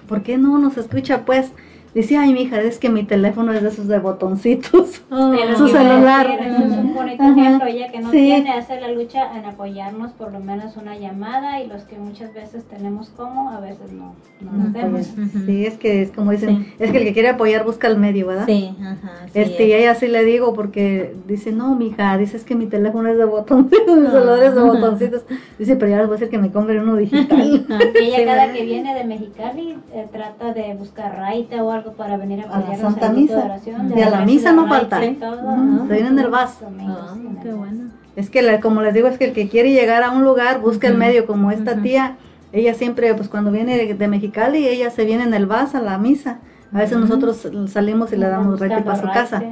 ¿por 0.08 0.22
qué 0.22 0.38
no 0.38 0.58
nos 0.58 0.76
escucha 0.76 1.24
pues? 1.24 1.52
Dice, 1.94 2.16
ay, 2.16 2.32
mija, 2.32 2.60
es 2.60 2.78
que 2.78 2.88
mi 2.88 3.04
teléfono 3.04 3.52
es 3.52 3.62
de 3.62 3.68
esos 3.68 3.86
de 3.86 3.98
botoncitos. 4.00 5.02
Oh, 5.10 5.30
De 5.30 5.46
lo 5.48 5.56
Su 5.56 5.68
celular. 5.68 6.26
decir, 6.26 6.46
Eso 6.52 6.64
es 6.64 6.70
un 6.72 6.94
bonito 6.94 7.22
Ajá. 7.22 7.32
ejemplo. 7.40 7.66
Ella 7.68 7.92
que 7.92 8.00
no 8.00 8.10
Sí. 8.10 8.16
tiene, 8.18 8.50
hace 8.50 8.80
la 8.80 8.88
lucha 8.90 9.36
en 9.38 9.44
apoyarnos 9.44 10.10
por 10.12 10.32
lo 10.32 10.40
menos 10.40 10.76
una 10.76 10.96
llamada 10.98 11.60
y 11.60 11.68
los 11.68 11.82
que 11.84 11.96
muchas 11.96 12.34
veces 12.34 12.64
tenemos 12.64 13.10
como, 13.10 13.50
a 13.50 13.60
veces 13.60 13.92
no, 13.92 14.14
no 14.40 14.52
nos 14.52 14.72
vemos. 14.72 15.06
Sí, 15.46 15.66
es 15.66 15.74
que 15.78 16.02
es 16.02 16.10
como 16.10 16.32
dicen, 16.32 16.64
Sí. 16.64 16.72
es 16.80 16.90
que 16.90 16.98
el 16.98 17.04
que 17.04 17.12
quiere 17.12 17.28
apoyar 17.28 17.64
busca 17.64 17.86
el 17.86 17.96
medio, 17.98 18.26
¿verdad? 18.26 18.46
Sí, 18.46 18.74
ajá. 18.80 19.12
sí 19.32 19.38
Este, 19.40 19.68
y 19.68 19.72
es. 19.72 19.74
a 19.76 19.78
ella 19.78 19.94
sí 19.94 20.08
le 20.08 20.24
digo 20.24 20.52
porque 20.52 21.14
dice, 21.28 21.52
no, 21.52 21.76
mija, 21.76 22.18
dice, 22.18 22.36
es 22.36 22.42
que 22.44 22.56
mi 22.56 22.66
teléfono 22.66 23.08
es 23.08 23.18
de 23.18 23.24
botoncitos, 23.24 23.98
mi 23.98 24.06
celular 24.08 24.42
es 24.42 24.54
de 24.54 24.60
Ah. 24.60 24.64
botoncitos. 24.64 25.24
Dice, 25.60 25.76
pero 25.76 25.90
ya 25.92 25.98
les 25.98 26.06
voy 26.08 26.16
a 26.16 26.18
decir 26.18 26.30
que 26.30 26.38
me 26.38 26.50
compren 26.50 26.80
uno 26.82 26.96
digital. 26.96 27.64
Y 27.94 28.04
ella 28.04 28.16
Sí, 28.18 28.24
cada 28.24 28.46
¿verdad? 28.46 28.52
que 28.54 28.64
viene 28.64 28.94
de 28.94 29.04
Mexicali 29.04 29.76
eh, 29.92 30.08
trata 30.10 30.52
de 30.52 30.74
buscar 30.74 31.16
raita 31.16 31.62
o 31.62 31.70
algo 31.70 31.83
para 31.92 32.16
venir 32.16 32.40
a 32.48 32.56
A 32.56 32.60
la 32.60 32.76
Santa 32.76 33.10
Misa. 33.10 33.36
de 33.36 33.42
oración, 33.42 33.92
Y 33.96 34.00
a 34.02 34.10
la 34.10 34.20
misa 34.24 34.52
no 34.52 34.66
falta. 34.68 35.00
se 35.00 35.16
vienen 35.92 36.16
del 36.16 36.28
vas. 36.30 36.60
domingos 36.60 36.98
Ah, 37.00 37.14
en 37.16 37.26
el 37.36 37.42
qué 37.42 37.48
vas. 37.50 37.58
bueno. 37.58 37.84
Es 38.16 38.30
que, 38.30 38.42
la- 38.42 38.60
como 38.60 38.80
les 38.82 38.94
digo, 38.94 39.08
es 39.08 39.18
que 39.18 39.24
el 39.26 39.32
que 39.32 39.48
quiere 39.48 39.72
llegar 39.72 40.02
a 40.02 40.10
un 40.10 40.22
lugar 40.24 40.60
busca 40.60 40.86
el 40.88 40.96
medio, 40.96 41.26
como 41.26 41.50
esta 41.50 41.76
tía, 41.82 42.16
ella 42.52 42.74
siempre, 42.74 43.12
pues 43.14 43.28
cuando 43.28 43.50
viene 43.50 43.76
de, 43.76 43.94
de 43.94 44.08
Mexicali, 44.08 44.66
ella 44.68 44.90
se 44.90 45.04
viene 45.04 45.24
en 45.24 45.34
el 45.34 45.46
bus 45.46 45.74
a 45.74 45.80
la 45.80 45.98
misa. 45.98 46.38
A 46.72 46.78
veces 46.78 46.98
nosotros 46.98 47.48
salimos 47.68 48.12
y 48.12 48.16
le 48.16 48.26
damos 48.26 48.58
Buscando 48.58 48.84
para 48.84 49.00
su 49.00 49.06
casa. 49.08 49.42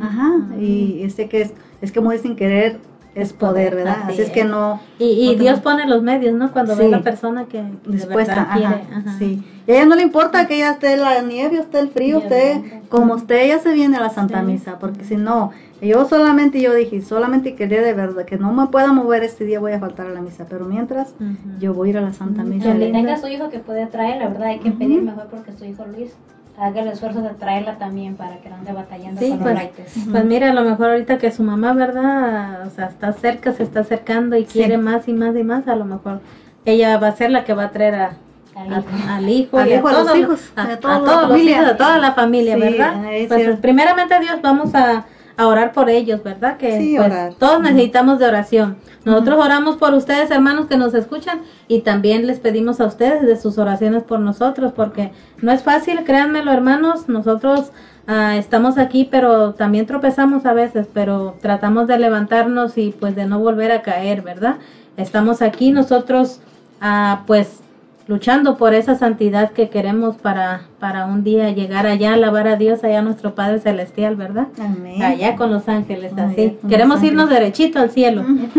ajá. 0.00 0.30
Y 0.60 1.02
este 1.02 1.28
que 1.28 1.42
es, 1.42 1.54
es 1.80 1.92
como 1.92 2.10
dicen 2.12 2.36
querer 2.36 2.78
es 3.14 3.32
poder, 3.32 3.74
¿verdad? 3.74 3.96
Así 4.04 4.12
Así 4.12 4.22
es 4.22 4.30
que 4.30 4.44
no 4.44 4.80
Y, 4.98 5.04
y 5.30 5.36
no 5.36 5.42
Dios 5.42 5.60
pone 5.60 5.86
los 5.86 6.02
medios, 6.02 6.34
¿no? 6.34 6.52
Cuando 6.52 6.76
ve 6.76 6.84
Sí. 6.84 6.90
la 6.90 7.00
persona 7.02 7.46
que 7.46 7.62
de 7.62 7.70
dispuesta, 7.86 8.34
verdad 8.34 8.48
ajá, 8.50 8.56
quiere. 8.58 8.94
ajá. 8.94 9.18
sí. 9.18 9.44
Y 9.66 9.72
a 9.72 9.74
ella 9.76 9.86
no 9.86 9.96
le 9.96 10.02
importa 10.02 10.46
que 10.46 10.54
ella 10.56 10.70
esté 10.72 10.94
en 10.94 11.00
la 11.02 11.20
nieve, 11.22 11.58
esté 11.58 11.78
el 11.80 11.88
frío, 11.90 12.18
obviamente. 12.18 12.82
como 12.88 13.14
usted, 13.14 13.42
ella 13.42 13.58
se 13.58 13.72
viene 13.74 13.96
a 13.98 14.00
la 14.00 14.10
Santa 14.10 14.40
Sí. 14.40 14.46
Misa, 14.46 14.78
porque 14.78 15.04
si 15.04 15.16
no, 15.16 15.50
yo 15.82 16.06
solamente, 16.06 16.60
yo 16.60 16.72
dije, 16.74 17.02
solamente 17.02 17.54
quería 17.54 17.82
de 17.82 17.92
verdad 17.92 18.24
que 18.24 18.38
no 18.38 18.52
me 18.52 18.66
pueda 18.68 18.92
mover 18.92 19.24
este 19.24 19.44
día, 19.44 19.60
voy 19.60 19.72
a 19.72 19.78
faltar 19.78 20.06
a 20.06 20.10
la 20.10 20.20
misa. 20.22 20.46
Pero 20.48 20.64
mientras, 20.64 21.14
yo 21.60 21.74
voy 21.74 21.88
a 21.88 21.90
ir 21.90 21.98
a 21.98 22.00
la 22.00 22.12
Santa 22.14 22.42
Misa. 22.44 22.68
Donde 22.68 22.90
tenga 22.90 23.16
su 23.18 23.28
hijo 23.28 23.48
que 23.50 23.58
puede 23.58 23.86
traer, 23.86 24.18
la 24.22 24.28
verdad 24.28 24.48
hay 24.48 24.58
que 24.60 24.70
pedir 24.70 25.02
mejor 25.02 25.26
porque 25.30 25.52
su 25.52 25.64
hijo 25.66 25.84
Luis 25.86 26.12
haga 26.60 26.80
el 26.82 26.88
esfuerzo 26.88 27.22
de 27.22 27.30
traerla 27.30 27.78
también 27.78 28.16
para 28.16 28.38
que 28.38 28.48
no 28.48 28.56
ande 28.56 28.72
batallando 28.72 29.20
Sí, 29.20 29.30
con 29.30 29.38
pues, 29.38 29.54
los 29.54 29.62
raites. 29.62 29.92
pues 30.10 30.24
mira, 30.24 30.50
a 30.50 30.52
lo 30.54 30.62
mejor 30.62 30.90
ahorita 30.90 31.18
que 31.18 31.30
su 31.30 31.42
mamá, 31.42 31.72
¿verdad? 31.72 32.66
O 32.66 32.70
sea, 32.70 32.86
está 32.86 33.12
cerca, 33.12 33.52
se 33.52 33.62
está 33.62 33.80
acercando 33.80 34.36
y 34.36 34.44
quiere 34.44 34.76
más 34.78 35.06
y 35.08 35.12
más 35.12 35.36
y 35.36 35.44
más, 35.44 35.68
a 35.68 35.76
lo 35.76 35.84
mejor 35.84 36.20
ella 36.64 36.98
va 36.98 37.08
a 37.08 37.12
ser 37.16 37.30
la 37.30 37.44
que 37.44 37.54
va 37.54 37.64
a 37.64 37.70
traer 37.70 37.94
a, 37.94 38.10
Al 38.56 38.72
a- 38.74 38.78
hijo. 38.78 38.88
al 39.08 39.28
hijo, 39.28 39.58
Al 39.58 39.68
y 39.68 39.74
hijo, 39.74 39.88
a 39.88 39.92
los 39.92 40.02
todos 40.04 40.18
hijos, 40.18 40.52
a, 40.56 40.62
a 40.62 40.72
a 40.72 40.76
todos 40.78 41.28
los 41.28 41.38
hijos, 41.38 41.64
a 41.66 41.76
toda 41.76 41.98
la 41.98 42.12
familia, 42.12 42.54
Sí, 42.56 42.60
¿verdad? 42.60 42.94
Pues, 43.28 43.56
primeramente 43.60 44.18
Dios, 44.20 44.40
vamos 44.42 44.74
a, 44.74 45.04
a 45.38 45.46
orar 45.46 45.72
por 45.72 45.88
ellos, 45.88 46.22
¿verdad? 46.22 46.56
Que 46.56 46.78
Sí, 46.78 46.94
pues, 46.96 47.06
orar. 47.06 47.34
todos 47.34 47.62
necesitamos 47.62 48.18
de 48.18 48.26
oración. 48.26 48.76
Nosotros 49.04 49.38
oramos 49.42 49.76
por 49.76 49.94
ustedes, 49.94 50.30
hermanos, 50.32 50.66
que 50.66 50.76
nos 50.76 50.92
escuchan, 50.94 51.42
y 51.68 51.82
también 51.82 52.26
les 52.26 52.40
pedimos 52.40 52.80
a 52.80 52.86
ustedes 52.86 53.22
de 53.22 53.36
sus 53.36 53.56
oraciones 53.56 54.02
por 54.02 54.18
nosotros, 54.18 54.72
porque 54.74 55.12
no 55.40 55.52
es 55.52 55.62
fácil, 55.62 56.02
créanmelo, 56.04 56.50
hermanos, 56.50 57.08
nosotros 57.08 57.70
ah, 58.08 58.36
estamos 58.36 58.78
aquí, 58.78 59.08
pero 59.08 59.54
también 59.54 59.86
tropezamos 59.86 60.44
a 60.44 60.54
veces, 60.54 60.88
pero 60.92 61.36
tratamos 61.40 61.86
de 61.86 61.98
levantarnos 61.98 62.76
y 62.76 62.90
pues 62.98 63.14
de 63.14 63.26
no 63.26 63.38
volver 63.38 63.70
a 63.70 63.82
caer, 63.82 64.22
¿verdad? 64.22 64.56
Estamos 64.96 65.40
aquí 65.40 65.70
nosotros, 65.70 66.40
ah, 66.80 67.22
pues 67.28 67.60
luchando 68.08 68.56
por 68.56 68.72
esa 68.74 68.94
santidad 68.94 69.50
que 69.52 69.68
queremos 69.68 70.16
para, 70.16 70.62
para 70.80 71.04
un 71.04 71.22
día 71.24 71.50
llegar 71.50 71.86
allá, 71.86 72.14
alabar 72.14 72.48
a 72.48 72.56
Dios, 72.56 72.82
allá 72.82 73.00
a 73.00 73.02
nuestro 73.02 73.34
Padre 73.34 73.60
Celestial, 73.60 74.16
¿verdad? 74.16 74.46
Amén. 74.58 75.02
Allá 75.02 75.36
con 75.36 75.50
los 75.52 75.68
ángeles, 75.68 76.12
así. 76.16 76.56
Queremos 76.68 77.02
irnos 77.02 77.28
derechito 77.28 77.78
al 77.78 77.90
cielo. 77.90 78.24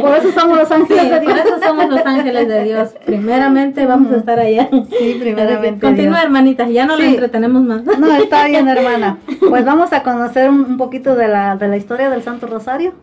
Por 0.00 0.16
eso 0.16 0.32
somos 0.32 0.58
los 0.58 0.68
Sí, 0.68 0.74
ángeles 0.74 1.10
de 1.10 1.20
por 1.20 1.34
Dios. 1.34 1.46
eso 1.46 1.58
somos 1.66 1.88
los 1.90 2.06
ángeles 2.06 2.48
de 2.48 2.64
Dios. 2.64 2.94
Primeramente 3.04 3.86
vamos 3.86 4.12
a 4.12 4.16
estar 4.16 4.38
allá. 4.38 4.68
Sí, 4.70 5.16
primeramente 5.20 5.80
Continúa, 5.84 6.14
Dios. 6.16 6.24
hermanita, 6.24 6.68
ya 6.68 6.86
no 6.86 6.96
Sí. 6.96 7.04
entretenemos 7.04 7.62
más. 7.62 7.84
No, 7.84 8.16
está 8.16 8.46
bien, 8.46 8.68
hermana. 8.76 9.18
Pues 9.48 9.64
vamos 9.64 9.92
a 9.92 10.02
conocer 10.02 10.48
un, 10.50 10.60
un 10.64 10.76
poquito 10.78 11.16
de 11.16 11.28
la, 11.28 11.56
de 11.56 11.68
la 11.68 11.76
historia 11.76 12.08
del 12.10 12.22
Santo 12.22 12.46
Rosario. 12.46 12.94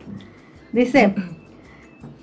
Dice, 0.72 1.14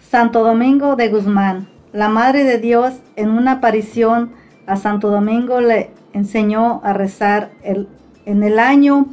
Santo 0.10 0.44
Domingo 0.44 0.96
de 0.96 1.08
Guzmán, 1.10 1.68
la 1.92 2.10
Madre 2.10 2.44
de 2.44 2.60
Dios 2.60 2.94
en 3.16 3.30
una 3.30 3.54
aparición 3.54 4.32
a 4.68 4.76
Santo 4.76 5.10
Domingo 5.10 5.62
le 5.62 5.90
enseñó 6.14 6.82
a 6.84 6.94
rezar 6.94 7.50
en 7.64 8.44
el 8.44 8.60
año 8.60 9.08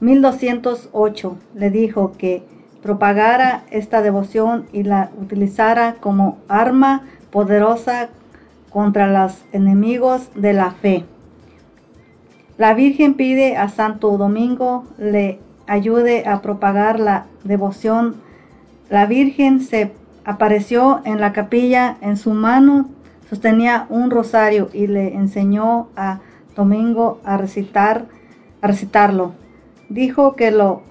1208. 0.00 1.36
Le 1.54 1.70
dijo 1.70 2.12
que 2.16 2.42
propagara 2.82 3.64
esta 3.70 4.02
devoción 4.02 4.66
y 4.72 4.82
la 4.84 5.10
utilizara 5.20 5.96
como 6.00 6.38
arma 6.48 7.02
poderosa 7.30 8.08
contra 8.70 9.06
los 9.06 9.42
enemigos 9.52 10.30
de 10.34 10.52
la 10.52 10.70
fe. 10.70 11.04
La 12.56 12.72
Virgen 12.74 13.14
pide 13.14 13.56
a 13.56 13.68
Santo 13.68 14.16
Domingo 14.16 14.84
le 14.96 15.40
ayude 15.66 16.26
a 16.26 16.40
propagar 16.40 17.00
la 17.00 17.26
devoción. 17.42 18.16
La 18.90 19.06
Virgen 19.06 19.60
se 19.60 19.92
apareció 20.24 21.00
en 21.04 21.20
la 21.20 21.32
capilla, 21.32 21.96
en 22.00 22.16
su 22.16 22.32
mano 22.32 22.88
sostenía 23.28 23.86
un 23.88 24.10
rosario 24.10 24.68
y 24.72 24.86
le 24.86 25.14
enseñó 25.14 25.88
a 25.96 26.20
Domingo 26.56 27.20
a 27.24 27.36
recitar, 27.36 28.06
a 28.62 28.66
recitarlo. 28.68 29.32
Dijo 29.88 30.34
que 30.36 30.50
lo 30.50 30.82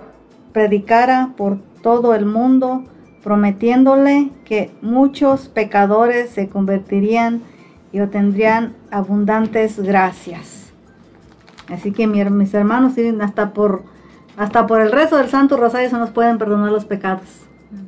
predicara 0.52 1.30
por 1.38 1.58
todo 1.82 2.14
el 2.16 2.26
mundo, 2.26 2.84
prometiéndole 3.24 4.30
que 4.46 4.72
muchos 4.82 5.48
pecadores 5.48 6.30
se 6.30 6.50
convertirían 6.50 7.42
y 7.92 8.02
obtendrían 8.02 8.74
abundantes 8.92 9.80
gracias. 9.80 10.74
Así 11.72 11.92
que 11.92 12.08
mi- 12.08 12.24
mis 12.26 12.54
hermanos, 12.54 12.94
hasta 13.22 13.54
por 13.54 13.84
hasta 14.36 14.66
por 14.66 14.82
el 14.82 14.92
rezo 14.92 15.18
del 15.18 15.30
Santo 15.30 15.58
Rosario 15.58 15.90
se 15.92 15.98
nos 15.98 16.10
pueden 16.10 16.40
perdonar 16.40 16.72
los 16.72 16.86
pecados, 16.86 17.46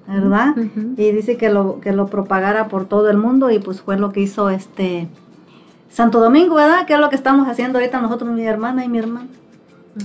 ¿verdad? 0.07 0.55
Y 0.97 1.11
dice 1.11 1.37
que 1.37 1.49
lo 1.49 1.79
que 1.79 1.91
lo 1.91 2.07
propagara 2.07 2.67
por 2.67 2.85
todo 2.85 3.09
el 3.09 3.17
mundo 3.17 3.49
y 3.51 3.59
pues 3.59 3.81
fue 3.81 3.97
lo 3.97 4.11
que 4.11 4.21
hizo 4.21 4.49
este 4.49 5.07
Santo 5.89 6.19
Domingo, 6.19 6.55
¿verdad? 6.55 6.85
Que 6.85 6.93
es 6.93 6.99
lo 6.99 7.09
que 7.09 7.15
estamos 7.15 7.47
haciendo 7.47 7.79
ahorita 7.79 8.01
nosotros, 8.01 8.29
mi 8.29 8.45
hermana 8.45 8.83
y 8.83 8.89
mi 8.89 8.99
hermano. 8.99 9.27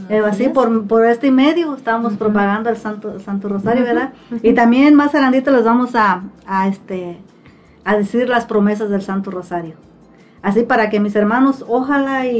Eh, 0.09 0.23
así 0.24 0.44
es. 0.44 0.51
por, 0.51 0.86
por 0.86 1.05
este 1.05 1.32
medio 1.32 1.74
estamos 1.74 2.12
propagando 2.15 2.70
el 2.70 2.77
Santo, 2.77 3.19
Santo 3.19 3.48
Rosario, 3.48 3.82
¿verdad? 3.82 4.12
Y 4.43 4.52
también 4.55 4.94
más 4.94 5.15
adelantito 5.15 5.51
les 5.51 5.65
vamos 5.65 5.97
a, 5.97 6.23
a, 6.47 6.69
este, 6.69 7.19
a 7.85 7.97
decir 7.97 8.28
las 8.28 8.47
promesas 8.47 8.89
del 8.89 9.02
Santo 9.02 9.31
Rosario. 9.32 9.74
Así 10.42 10.62
para 10.62 10.88
que 10.88 11.00
mis 11.00 11.14
hermanos, 11.16 11.64
ojalá 11.68 12.26
y, 12.26 12.36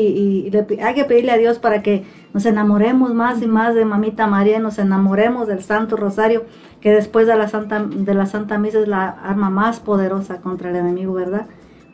y 0.47 0.51
le 0.51 0.67
hay 0.83 0.95
que 0.95 1.05
pedirle 1.05 1.33
a 1.33 1.37
Dios 1.37 1.59
para 1.59 1.83
que 1.83 2.05
nos 2.33 2.47
enamoremos 2.47 3.13
más 3.13 3.43
y 3.43 3.47
más 3.47 3.75
de 3.75 3.85
Mamita 3.85 4.27
María, 4.27 4.59
nos 4.59 4.79
enamoremos 4.79 5.47
del 5.49 5.63
Santo 5.63 5.97
Rosario, 5.97 6.45
que 6.81 6.93
después 6.93 7.27
de 7.27 7.37
la 7.37 7.49
Santa, 7.49 7.85
de 7.85 8.15
la 8.15 8.25
Santa 8.25 8.57
Misa 8.59 8.79
es 8.81 8.89
la 8.89 9.09
arma 9.09 9.51
más 9.51 9.81
poderosa 9.81 10.39
contra 10.41 10.71
el 10.71 10.77
enemigo, 10.77 11.13
¿verdad? 11.13 11.45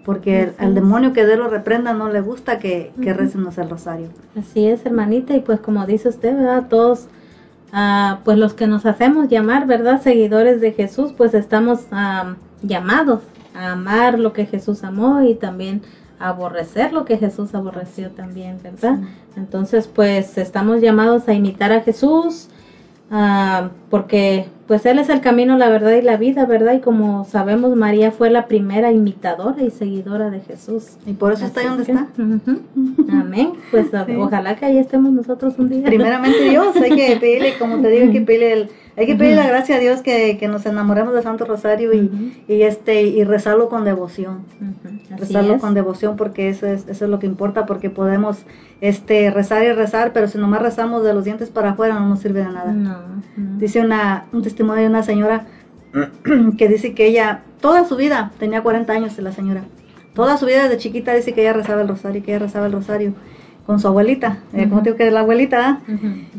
Porque 0.05 0.43
el- 0.45 0.53
al 0.59 0.75
demonio 0.77 1.13
que 1.13 1.27
Dios 1.27 1.39
lo 1.39 1.49
reprenda 1.49 1.93
no 1.93 2.09
le 2.09 2.21
gusta 2.21 2.61
que, 2.61 2.93
que 3.03 3.13
recemos 3.13 3.59
el 3.59 3.69
Rosario. 3.69 4.07
Así 4.39 4.65
es, 4.69 4.87
hermanita, 4.87 5.35
y 5.35 5.41
pues 5.41 5.59
como 5.59 5.87
dice 5.87 6.09
usted, 6.09 6.37
¿verdad? 6.37 6.67
Todos, 6.69 7.09
ah, 7.73 8.21
pues 8.25 8.39
los 8.39 8.55
que 8.55 8.69
nos 8.69 8.87
hacemos 8.87 9.29
llamar, 9.29 9.67
¿verdad? 9.67 10.01
Seguidores 10.01 10.61
de 10.61 10.71
Jesús, 10.71 11.13
pues 11.17 11.35
estamos 11.35 11.87
ah, 11.91 12.37
llamados 12.63 13.23
a 13.57 13.73
amar 13.73 14.19
lo 14.19 14.33
que 14.33 14.47
Jesús 14.47 14.85
amó 14.85 15.23
y 15.23 15.35
también 15.35 15.83
a 16.19 16.29
aborrecer 16.31 16.93
lo 16.93 17.05
que 17.05 17.19
Jesús 17.19 17.55
aborreció 17.55 18.11
también, 18.11 18.59
¿verdad? 18.63 18.99
Entonces, 19.37 19.87
pues 19.87 20.39
estamos 20.39 20.81
llamados 20.81 21.29
a 21.29 21.35
imitar 21.35 21.73
a 21.73 21.81
Jesús, 21.83 22.49
ah, 23.11 23.69
porque 23.91 24.47
pues 24.67 24.85
Él 24.87 24.99
es 24.99 25.09
el 25.11 25.21
camino, 25.21 25.57
la 25.57 25.69
verdad 25.69 25.93
y 25.93 26.03
la 26.03 26.17
vida, 26.17 26.45
¿verdad? 26.45 26.73
Y 26.75 26.81
como 26.81 27.25
sabemos, 27.25 27.77
María 27.77 28.11
fue 28.11 28.31
la 28.31 28.47
primera 28.47 28.91
imitadora 28.93 29.63
y 29.63 29.71
seguidora 29.71 30.31
de 30.31 30.41
Jesús. 30.41 30.97
Y 31.07 31.13
por 31.13 31.33
eso 31.33 31.45
está 31.47 31.63
donde 31.69 31.85
que, 31.85 31.93
está. 31.93 32.09
Amén. 33.13 33.53
Pues 33.71 33.87
Sí. 33.91 34.15
ojalá 34.17 34.57
que 34.57 34.65
ahí 34.67 34.79
estemos 34.79 35.13
nosotros 35.13 35.55
un 35.59 35.69
día. 35.69 35.85
Primeramente 35.85 36.49
Dios, 36.49 36.75
hay 36.77 36.91
que 36.97 37.17
pedirle, 37.21 37.59
como 37.59 37.77
te 37.81 37.89
digo, 37.91 38.07
hay 38.07 38.13
que 38.13 38.21
pedirle, 38.23 38.53
el- 38.53 38.69
hay 38.97 39.07
que 39.07 39.15
pedirle 39.15 39.37
la 39.37 39.47
gracia 39.47 39.77
a 39.77 39.79
Dios 39.79 40.01
que, 40.01 40.39
que 40.39 40.49
nos 40.49 40.65
enamoremos 40.65 41.13
del 41.13 41.23
Santo 41.23 41.45
Rosario 41.45 41.93
y, 41.93 42.35
y 42.49 42.63
este 42.63 43.03
y 43.03 43.25
rezarlo 43.25 43.69
con 43.69 43.85
devoción. 43.85 44.39
Rezarlo 45.11 45.57
es. 45.57 45.61
con 45.61 45.75
devoción 45.75 46.17
porque 46.17 46.49
eso 46.49 46.67
es, 46.67 46.89
eso 46.89 47.05
es 47.05 47.11
lo 47.11 47.19
que 47.19 47.27
importa, 47.27 47.67
porque 47.67 47.91
podemos 47.91 48.39
este 48.81 49.31
rezar 49.31 49.65
y 49.65 49.73
rezar, 49.73 50.13
pero 50.15 50.29
si 50.29 50.39
nomás 50.39 50.63
rezamos 50.63 51.05
de 51.05 51.13
los 51.13 51.25
dientes 51.25 51.51
para 51.51 51.71
afuera 51.71 51.95
no 51.95 52.09
nos 52.09 52.21
sirve 52.21 52.41
de 52.41 52.47
nada. 52.47 52.73
No, 52.73 52.93
no. 53.37 53.59
Dice 53.59 53.81
una, 53.81 54.25
un 54.33 54.43
testimonio 54.43 54.85
de 54.85 54.89
una 54.89 55.03
señora 55.03 55.47
que 56.57 56.69
dice 56.69 56.95
que 56.95 57.07
ella, 57.07 57.43
toda 57.61 57.85
su 57.85 57.97
vida, 57.97 58.33
tenía 58.39 58.63
40 58.63 58.93
años 58.95 59.19
la 59.19 59.33
señora, 59.33 59.65
toda 60.15 60.39
su 60.39 60.47
vida 60.47 60.63
desde 60.63 60.79
chiquita 60.79 61.13
dice 61.13 61.35
que 61.35 61.43
ella 61.43 61.53
rezaba 61.53 61.83
el 61.83 61.89
rosario, 61.89 62.23
que 62.23 62.31
ella 62.33 62.47
rezaba 62.47 62.65
el 62.65 62.73
rosario 62.73 63.13
con 63.67 63.79
su 63.79 63.89
abuelita, 63.89 64.39
eh, 64.55 64.69
como 64.69 64.83
te 64.83 64.91
digo 64.91 64.97
que 64.97 65.09
es 65.09 65.13
la 65.13 65.21
abuelita, 65.21 65.81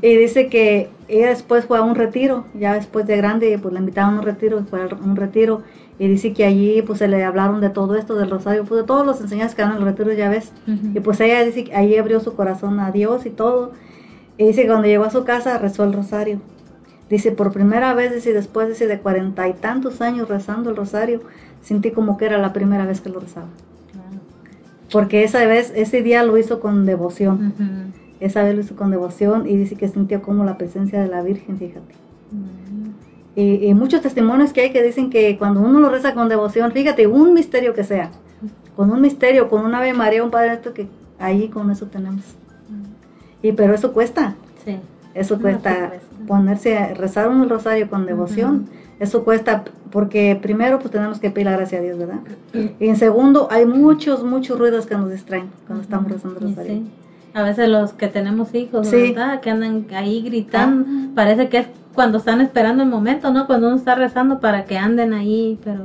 y 0.02 0.16
dice 0.16 0.48
que 0.48 0.90
ella 1.08 1.30
después 1.30 1.66
fue 1.66 1.78
a 1.78 1.82
un 1.82 1.96
retiro, 1.96 2.46
ya 2.54 2.74
después 2.74 3.08
de 3.08 3.18
grande, 3.18 3.58
pues 3.62 3.74
la 3.74 3.80
invitaron 3.80 4.16
a 4.16 4.20
un 4.20 4.26
retiro, 4.26 4.64
fue 4.70 4.82
a 4.82 4.88
un 4.96 5.16
retiro, 5.16 5.62
y 6.00 6.08
dice 6.08 6.34
que 6.34 6.46
allí 6.46 6.82
pues 6.82 7.00
se 7.00 7.08
le 7.08 7.24
hablaron 7.24 7.62
de 7.62 7.70
todo 7.70 7.96
esto 7.96 8.16
del 8.16 8.30
rosario, 8.30 8.66
pues 8.66 8.82
de 8.82 8.88
todos 8.88 9.06
los 9.06 9.22
enseñanzas 9.22 9.56
que 9.56 9.62
dan 9.62 9.72
en 9.72 9.78
el 9.78 9.84
retiro, 9.84 10.12
ya 10.14 10.30
ves, 10.30 10.52
y 10.66 11.00
pues 11.00 11.20
ella 11.20 11.44
dice 11.44 11.64
que 11.64 11.76
allí 11.76 11.98
abrió 11.98 12.20
su 12.20 12.36
corazón 12.36 12.80
a 12.80 12.92
Dios 12.92 13.26
y 13.26 13.30
todo. 13.30 13.72
Y 14.38 14.46
dice 14.46 14.64
que 14.64 14.68
cuando 14.68 14.88
llegó 14.88 15.04
a 15.06 15.10
su 15.10 15.24
casa 15.24 15.58
rezó 15.58 15.84
el 15.84 15.94
rosario. 15.94 16.40
Dice, 17.10 17.32
por 17.32 17.54
primera 17.54 17.94
vez, 17.94 18.14
dice, 18.14 18.34
después 18.34 18.68
dice, 18.68 18.86
de 18.86 19.00
cuarenta 19.00 19.48
y 19.48 19.54
tantos 19.54 20.02
años 20.02 20.28
rezando 20.28 20.70
el 20.70 20.76
rosario, 20.76 21.22
sentí 21.62 21.92
como 21.92 22.18
que 22.18 22.26
era 22.26 22.38
la 22.38 22.54
primera 22.54 22.86
vez 22.86 23.02
que 23.02 23.10
lo 23.10 23.20
rezaba. 23.20 23.48
Porque 24.92 25.24
esa 25.24 25.46
vez, 25.46 25.72
ese 25.76 26.04
día 26.04 26.24
lo 26.24 26.38
hizo 26.38 26.60
con 26.60 26.86
devoción. 26.86 27.94
Esa 28.20 28.44
vez 28.44 28.56
lo 28.56 28.62
hizo 28.62 28.76
con 28.76 28.90
devoción 28.92 29.48
y 29.48 29.56
dice 29.56 29.76
que 29.76 29.88
sintió 29.88 30.22
como 30.22 30.44
la 30.44 30.58
presencia 30.58 31.02
de 31.02 31.08
la 31.08 31.22
Virgen, 31.22 31.58
fíjate. 31.58 31.94
Y, 33.36 33.68
y 33.68 33.74
muchos 33.76 34.02
testimonios 34.02 34.52
que 34.54 34.62
hay 34.62 34.72
que 34.72 34.82
dicen 34.82 35.10
que 35.12 35.38
cuando 35.38 35.62
uno 35.62 35.80
lo 35.80 35.90
reza 35.90 36.14
con 36.16 36.28
devoción, 36.28 36.72
fíjate, 36.72 37.06
un 37.06 37.34
misterio 37.34 37.74
que 37.76 37.84
sea, 37.84 38.10
con 38.76 38.92
un 38.92 39.00
misterio, 39.02 39.48
con 39.50 39.64
un 39.64 39.76
Ave 39.76 39.94
María, 39.94 40.24
un 40.24 40.32
Padre 40.32 40.50
Nuestro, 40.50 40.74
que 40.74 40.88
ahí 41.20 41.48
con 41.50 41.70
eso 41.70 41.86
tenemos. 41.86 42.24
Y 43.44 43.52
pero 43.52 43.76
eso 43.76 43.94
cuesta, 43.94 44.36
Sí. 44.66 44.78
eso 45.14 45.36
No, 45.36 45.42
cuesta 45.44 45.90
cuesta. 45.90 46.08
ponerse 46.28 46.78
a 46.78 46.94
rezar 46.96 47.30
un 47.30 47.48
rosario 47.48 47.88
con 47.90 48.06
devoción. 48.08 48.66
Eso 49.00 49.24
cuesta 49.24 49.64
porque 49.92 50.38
primero 50.42 50.80
pues 50.80 50.90
tenemos 50.92 51.20
que 51.20 51.30
pedir 51.30 51.46
la 51.46 51.52
gracia 51.54 51.78
a 51.78 51.82
Dios, 51.82 52.00
¿verdad? 52.00 52.20
Y 52.80 52.88
en 52.88 52.96
segundo 52.96 53.48
hay 53.52 53.68
muchos, 53.68 54.24
muchos 54.24 54.58
ruidos 54.58 54.88
que 54.88 54.96
nos 54.96 55.12
distraen 55.12 55.50
cuando 55.68 55.84
estamos 55.84 56.12
rezando 56.12 56.40
el 56.40 56.48
rosario. 56.50 56.72
sí. 56.74 56.88
A 57.38 57.44
veces 57.44 57.70
los 57.70 57.94
que 57.94 58.08
tenemos 58.08 58.56
hijos, 58.56 58.88
Sí. 58.88 59.14
¿verdad? 59.14 59.42
Que 59.42 59.52
andan 59.52 59.86
ahí 59.96 60.24
gritando. 60.24 60.88
Parece 61.14 61.50
que 61.50 61.60
es 61.60 61.68
cuando 61.94 62.18
están 62.18 62.42
esperando 62.42 62.82
el 62.82 62.90
momento, 62.90 63.32
¿no? 63.32 63.46
Cuando 63.46 63.68
uno 63.68 63.76
está 63.76 63.94
rezando 63.94 64.40
para 64.40 64.66
que 64.66 64.80
anden 64.80 65.14
ahí, 65.14 65.60
pero 65.64 65.82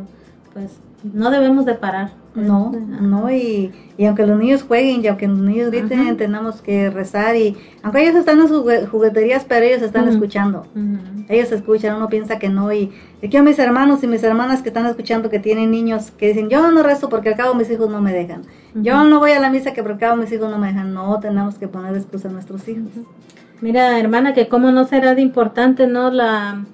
pues 0.55 0.79
no 1.03 1.31
debemos 1.31 1.67
de 1.67 1.75
parar. 1.75 2.09
No, 2.35 2.73
no, 2.73 3.31
y, 3.31 3.71
y 3.99 4.07
aunque 4.07 4.27
los 4.27 4.39
niños 4.39 4.63
jueguen 4.63 5.05
y 5.05 5.09
aunque 5.09 5.29
los 5.29 5.39
niños 5.39 5.71
griten, 5.71 6.01
Ajá. 6.01 6.17
tenemos 6.17 6.63
que 6.63 6.89
rezar 6.89 7.37
y 7.37 7.57
aunque 7.83 8.03
ellos 8.03 8.17
están 8.17 8.41
en 8.41 8.49
sus 8.49 8.63
jugue- 8.63 8.87
jugueterías, 8.87 9.45
pero 9.47 9.67
ellos 9.67 9.83
están 9.83 10.09
escuchando. 10.09 10.67
Ellos 11.29 11.53
escuchan, 11.53 11.97
uno 11.97 12.09
piensa 12.09 12.39
que 12.39 12.49
no. 12.49 12.73
Y 12.73 12.91
aquí 13.23 13.37
a 13.37 13.43
mis 13.43 13.59
hermanos 13.59 14.03
y 14.03 14.07
mis 14.07 14.23
hermanas 14.23 14.63
que 14.63 14.71
están 14.71 14.87
escuchando 14.87 15.29
que 15.29 15.41
tienen 15.41 15.71
niños 15.71 16.11
que 16.11 16.29
dicen, 16.29 16.49
yo 16.49 16.71
no 16.73 16.83
rezo 16.83 17.11
porque 17.11 17.29
al 17.29 17.37
cabo 17.37 17.55
mis 17.55 17.71
hijos 17.71 17.91
no 17.91 18.01
me 18.01 18.13
dejan. 18.15 18.43
Yo 18.75 19.05
no 19.05 19.19
voy 19.19 19.33
a 19.33 19.41
la 19.41 19.51
misa 19.51 19.75
que 19.75 19.83
por 19.83 19.93
al 19.93 19.99
cabo 19.99 20.17
mis 20.17 20.33
hijos 20.33 20.51
no 20.51 20.59
me 20.59 20.69
dejan. 20.69 20.95
No, 20.95 21.21
tenemos 21.21 21.57
que 21.59 21.69
poner 21.69 21.95
excusa 21.95 22.29
a 22.29 22.33
nuestros 22.33 22.67
hijos. 22.67 22.89
Mira, 23.61 23.99
hermana, 24.01 24.33
que 24.33 24.49
cómo 24.49 24.73
no 24.73 24.85
será 24.87 25.15
de 25.15 25.21
importante, 25.23 25.87
¿no? 25.87 26.11
La 26.11 26.65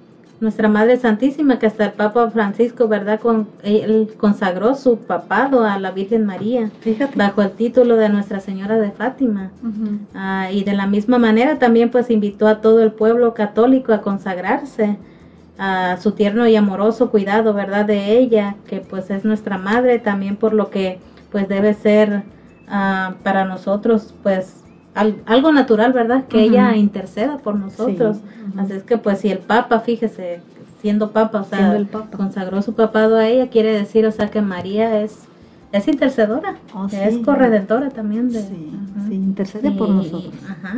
nuestra 0.40 0.69
Madre 0.69 0.97
Santísima, 0.97 1.59
que 1.59 1.66
hasta 1.66 1.86
el 1.86 1.93
Papa 1.93 2.31
Francisco, 2.31 2.86
¿verdad? 2.86 3.19
Con, 3.20 3.48
él 3.62 4.10
consagró 4.19 4.74
su 4.74 4.98
papado 4.98 5.65
a 5.65 5.78
la 5.78 5.90
Virgen 5.90 6.27
María 6.27 6.70
Fíjate. 6.81 7.16
bajo 7.16 7.43
el 7.43 7.51
título 7.51 7.97
de 7.97 8.09
Nuestra 8.09 8.40
Señora 8.40 8.78
de 8.78 8.90
Fátima. 8.90 9.51
Ah, 10.15 10.51
y 10.52 10.65
de 10.65 10.74
la 10.74 10.86
misma 10.86 11.19
manera 11.19 11.59
también 11.59 11.90
pues 11.90 12.10
invitó 12.10 12.47
a 12.47 12.60
todo 12.60 12.82
el 12.82 12.93
pueblo 12.93 13.35
católico 13.35 13.93
a 13.93 14.01
consagrarse 14.01 14.98
a 15.59 15.97
su 15.97 16.12
tierno 16.12 16.47
y 16.47 16.55
amoroso 16.55 17.10
cuidado, 17.10 17.52
¿verdad? 17.52 17.85
De 17.85 18.16
ella, 18.16 18.55
que 18.69 18.81
pues 18.81 19.10
es 19.10 19.24
nuestra 19.24 19.59
madre, 19.59 19.98
también 19.98 20.36
por 20.36 20.55
lo 20.55 20.70
que 20.70 21.01
pues 21.32 21.48
debe 21.48 21.74
ser 21.74 22.23
ah, 22.69 23.15
para 23.24 23.44
nosotros 23.44 24.15
pues 24.23 24.62
al- 24.99 25.23
algo 25.27 25.53
natural, 25.53 25.93
¿verdad? 25.93 26.25
Que 26.27 26.43
ella 26.43 26.77
interceda 26.77 27.39
por 27.39 27.55
nosotros. 27.57 28.19
Así 28.57 28.73
es 28.75 28.83
que 28.83 28.99
pues 28.99 29.20
si 29.20 29.31
el 29.31 29.39
Papa, 29.39 29.81
fíjese, 29.81 30.41
siendo 30.83 31.11
Papa, 31.11 31.41
o 31.41 31.45
sea, 31.45 31.59
Siendo 31.59 31.77
el 31.77 31.87
Papa. 31.87 32.16
consagró 32.16 32.62
su 32.62 32.75
papado 32.75 33.16
a 33.16 33.27
ella, 33.27 33.49
quiere 33.49 33.73
decir, 33.73 34.07
o 34.07 34.12
sea, 34.12 34.29
que 34.31 34.41
María 34.43 35.01
es, 35.03 35.19
es 35.73 35.89
intercedora, 35.89 36.57
Oh, 36.75 36.87
es 36.91 37.15
sí. 37.15 37.23
corredentora 37.23 37.91
también 37.91 38.31
de... 38.31 38.41
Sí, 38.41 38.70
intercede 39.11 39.70
por 39.73 39.89
nosotros. 39.89 40.35
Ajá. 40.49 40.77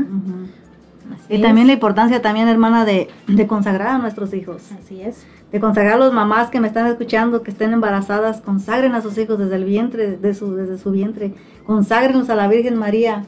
Y 1.29 1.41
también 1.41 1.65
es. 1.65 1.67
la 1.69 1.73
importancia 1.75 2.23
también, 2.23 2.49
hermana, 2.49 2.85
de, 2.85 3.09
de 3.27 3.47
consagrar 3.47 3.89
a 3.89 3.99
nuestros 3.99 4.33
hijos. 4.35 4.63
Así 4.81 5.01
es. 5.03 5.25
De 5.51 5.59
consagrar 5.61 5.95
a 5.95 5.99
los 5.99 6.13
mamás 6.13 6.51
que 6.51 6.61
me 6.61 6.69
están 6.69 6.87
escuchando, 6.87 7.43
que 7.43 7.51
estén 7.51 7.73
embarazadas, 7.73 8.41
consagren 8.41 8.95
a 8.95 9.01
sus 9.03 9.19
hijos 9.19 9.39
desde 9.39 9.57
el 9.57 9.65
vientre, 9.65 10.17
de 10.17 10.35
su, 10.35 10.55
desde 10.55 10.79
su 10.79 10.93
vientre. 10.93 11.35
Conságrenlos 11.67 12.31
a 12.31 12.35
la 12.37 12.47
Virgen 12.49 12.77
María. 12.77 13.25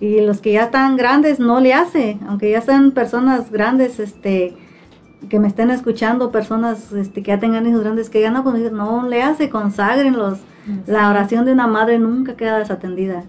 Y 0.00 0.20
los 0.20 0.40
que 0.40 0.52
ya 0.52 0.64
están 0.64 0.96
grandes 0.96 1.38
no 1.38 1.60
le 1.60 1.72
hace, 1.72 2.18
aunque 2.28 2.50
ya 2.50 2.60
sean 2.60 2.90
personas 2.90 3.50
grandes, 3.50 3.98
este, 3.98 4.54
que 5.28 5.38
me 5.38 5.48
estén 5.48 5.70
escuchando, 5.70 6.30
personas 6.30 6.92
este, 6.92 7.22
que 7.22 7.28
ya 7.28 7.40
tengan 7.40 7.66
hijos 7.66 7.82
grandes, 7.82 8.10
que 8.10 8.20
ya 8.20 8.30
no, 8.30 8.44
pues, 8.44 8.72
no 8.72 9.08
le 9.08 9.22
hace, 9.22 9.50
conságrenlos. 9.50 10.38
La 10.86 11.08
oración 11.10 11.44
de 11.44 11.52
una 11.52 11.68
madre 11.68 11.98
nunca 11.98 12.36
queda 12.36 12.58
desatendida. 12.58 13.24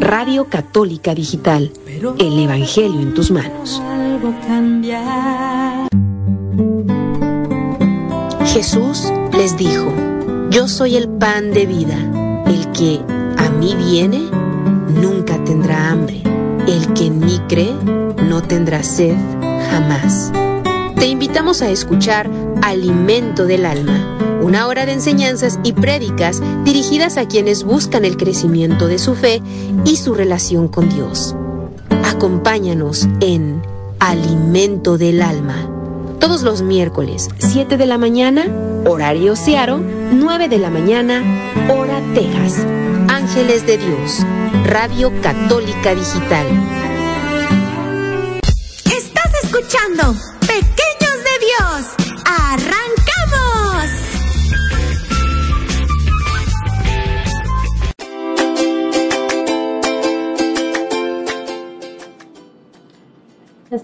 Radio 0.00 0.46
Católica 0.48 1.14
Digital, 1.14 1.70
el 2.18 2.38
Evangelio 2.38 3.00
en 3.00 3.14
tus 3.14 3.30
manos. 3.30 3.82
Jesús 8.46 9.12
les 9.36 9.56
dijo, 9.56 9.92
yo 10.50 10.68
soy 10.68 10.96
el 10.96 11.08
pan 11.08 11.52
de 11.52 11.66
vida, 11.66 12.44
el 12.46 12.70
que 12.72 13.00
a 13.36 13.48
mí 13.50 13.74
viene 13.74 14.22
nunca 15.00 15.42
tendrá 15.44 15.90
hambre, 15.90 16.22
el 16.66 16.92
que 16.94 17.06
en 17.06 17.18
mí 17.18 17.40
cree 17.48 17.74
no 18.28 18.42
tendrá 18.42 18.82
sed 18.82 19.16
jamás. 19.70 20.32
Te 20.96 21.06
invitamos 21.06 21.62
a 21.62 21.70
escuchar 21.70 22.30
Alimento 22.62 23.46
del 23.46 23.66
Alma, 23.66 24.18
una 24.44 24.66
hora 24.66 24.84
de 24.84 24.92
enseñanzas 24.92 25.58
y 25.64 25.72
prédicas 25.72 26.42
dirigidas 26.64 27.16
a 27.16 27.26
quienes 27.26 27.64
buscan 27.64 28.04
el 28.04 28.18
crecimiento 28.18 28.86
de 28.86 28.98
su 28.98 29.14
fe 29.14 29.42
y 29.86 29.96
su 29.96 30.14
relación 30.14 30.68
con 30.68 30.90
Dios. 30.90 31.34
Acompáñanos 32.04 33.08
en 33.20 33.62
Alimento 34.00 34.98
del 34.98 35.22
Alma, 35.22 35.66
todos 36.20 36.42
los 36.42 36.60
miércoles, 36.60 37.30
7 37.38 37.78
de 37.78 37.86
la 37.86 37.96
mañana, 37.96 38.46
horario 38.86 39.34
Searo, 39.34 39.78
9 39.78 40.48
de 40.48 40.58
la 40.58 40.68
mañana, 40.68 41.22
hora 41.70 42.02
Texas. 42.14 42.66
Ángeles 43.08 43.66
de 43.66 43.78
Dios, 43.78 44.18
Radio 44.66 45.10
Católica 45.22 45.94
Digital. 45.94 46.46
Estás 48.84 49.32
escuchando 49.42 50.14
Pequeños 50.40 51.16
de 51.24 51.46
Dios. 51.46 52.03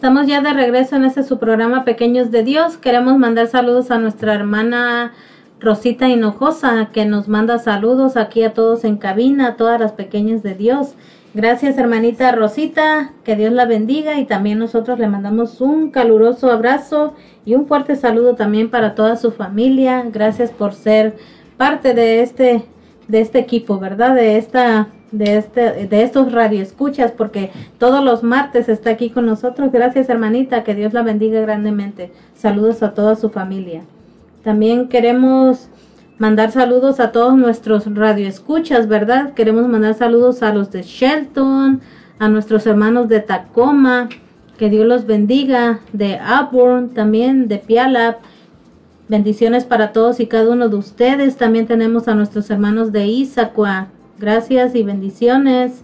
Estamos 0.01 0.27
ya 0.27 0.41
de 0.41 0.55
regreso 0.55 0.97
en 0.97 1.05
este 1.05 1.23
su 1.23 1.39
programa 1.39 1.85
Pequeños 1.85 2.31
de 2.31 2.43
Dios. 2.43 2.79
Queremos 2.79 3.19
mandar 3.19 3.49
saludos 3.49 3.91
a 3.91 3.99
nuestra 3.99 4.33
hermana 4.33 5.13
Rosita 5.61 6.09
Hinojosa, 6.09 6.89
que 6.91 7.05
nos 7.05 7.29
manda 7.29 7.59
saludos 7.59 8.17
aquí 8.17 8.43
a 8.43 8.55
todos 8.55 8.85
en 8.85 8.97
cabina, 8.97 9.49
a 9.49 9.57
todas 9.57 9.79
las 9.79 9.93
pequeñas 9.93 10.43
de 10.43 10.55
Dios. 10.55 10.95
Gracias 11.35 11.77
hermanita 11.77 12.33
Rosita, 12.33 13.13
que 13.25 13.37
Dios 13.37 13.53
la 13.53 13.67
bendiga 13.67 14.19
y 14.19 14.25
también 14.25 14.59
nosotros 14.59 14.99
le 14.99 15.07
mandamos 15.07 15.61
un 15.61 15.91
caluroso 15.91 16.51
abrazo 16.51 17.13
y 17.45 17.55
un 17.55 17.67
fuerte 17.67 17.95
saludo 17.95 18.37
también 18.37 18.71
para 18.71 18.95
toda 18.95 19.17
su 19.17 19.33
familia. 19.33 20.03
Gracias 20.11 20.51
por 20.51 20.73
ser 20.73 21.19
parte 21.59 21.93
de 21.93 22.23
este 22.23 22.65
de 23.07 23.21
este 23.21 23.39
equipo, 23.39 23.79
¿verdad? 23.79 24.15
De 24.15 24.39
esta 24.39 24.89
de 25.13 25.37
este 25.37 25.87
de 25.87 26.03
estos 26.03 26.33
radioescuchas 26.33 27.11
porque 27.13 27.51
todos 27.79 28.05
los 28.05 28.23
martes 28.23 28.69
está 28.69 28.91
aquí 28.91 29.11
con 29.11 29.27
nosotros. 29.27 29.73
Gracias, 29.73 30.09
hermanita, 30.09 30.65
que 30.65 30.75
Dios 30.75 30.93
la 30.93 31.03
bendiga 31.03 31.41
grandemente. 31.41 32.13
Saludos 32.35 32.83
a 32.83 32.95
toda 32.95 33.17
su 33.17 33.31
familia. 33.31 33.83
También 34.45 34.89
queremos 34.89 35.69
mandar 36.19 36.53
saludos 36.53 37.01
a 37.01 37.13
todos 37.13 37.37
nuestros 37.37 37.93
radioescuchas, 37.93 38.89
¿verdad? 38.89 39.33
Queremos 39.35 39.67
mandar 39.69 39.95
saludos 39.95 40.43
a 40.43 40.53
los 40.53 40.71
de 40.71 40.83
Shelton, 40.83 41.81
a 42.19 42.29
nuestros 42.29 42.67
hermanos 42.67 43.09
de 43.09 43.21
Tacoma, 43.21 44.09
que 44.59 44.69
Dios 44.69 44.87
los 44.87 45.07
bendiga, 45.07 45.81
de 45.93 46.19
Auburn, 46.19 46.91
también 46.91 47.49
de 47.49 47.59
Pialap. 47.59 48.19
Bendiciones 49.09 49.65
para 49.65 49.93
todos 49.93 50.21
y 50.21 50.27
cada 50.27 50.51
uno 50.51 50.69
de 50.69 50.77
ustedes. 50.77 51.37
También 51.37 51.67
tenemos 51.67 52.07
a 52.07 52.15
nuestros 52.15 52.51
hermanos 52.51 52.93
de 52.93 53.07
Issaquah. 53.07 53.89
Gracias 54.21 54.75
y 54.75 54.83
bendiciones. 54.83 55.83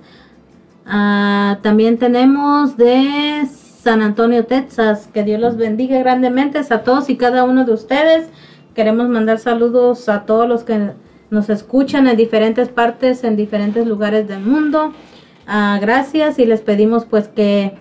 Ah, 0.85 1.59
también 1.63 1.97
tenemos 1.97 2.77
de 2.77 3.47
San 3.83 4.03
Antonio, 4.03 4.45
Texas. 4.45 5.09
Que 5.15 5.23
Dios 5.23 5.41
los 5.41 5.57
bendiga 5.57 5.99
grandemente 6.01 6.59
a 6.59 6.83
todos 6.83 7.09
y 7.09 7.17
cada 7.17 7.45
uno 7.45 7.65
de 7.65 7.73
ustedes. 7.73 8.29
Queremos 8.75 9.09
mandar 9.09 9.39
saludos 9.39 10.11
a 10.11 10.27
todos 10.27 10.47
los 10.47 10.65
que 10.65 10.91
nos 11.31 11.49
escuchan 11.49 12.09
en 12.09 12.19
diferentes 12.19 12.69
partes, 12.69 13.25
en 13.25 13.37
diferentes 13.37 13.87
lugares 13.87 14.29
del 14.29 14.41
mundo. 14.41 14.93
Ah, 15.47 15.79
gracias 15.81 16.39
y 16.39 16.45
les 16.45 16.61
pedimos 16.61 17.07
pues 17.07 17.29
que, 17.29 17.73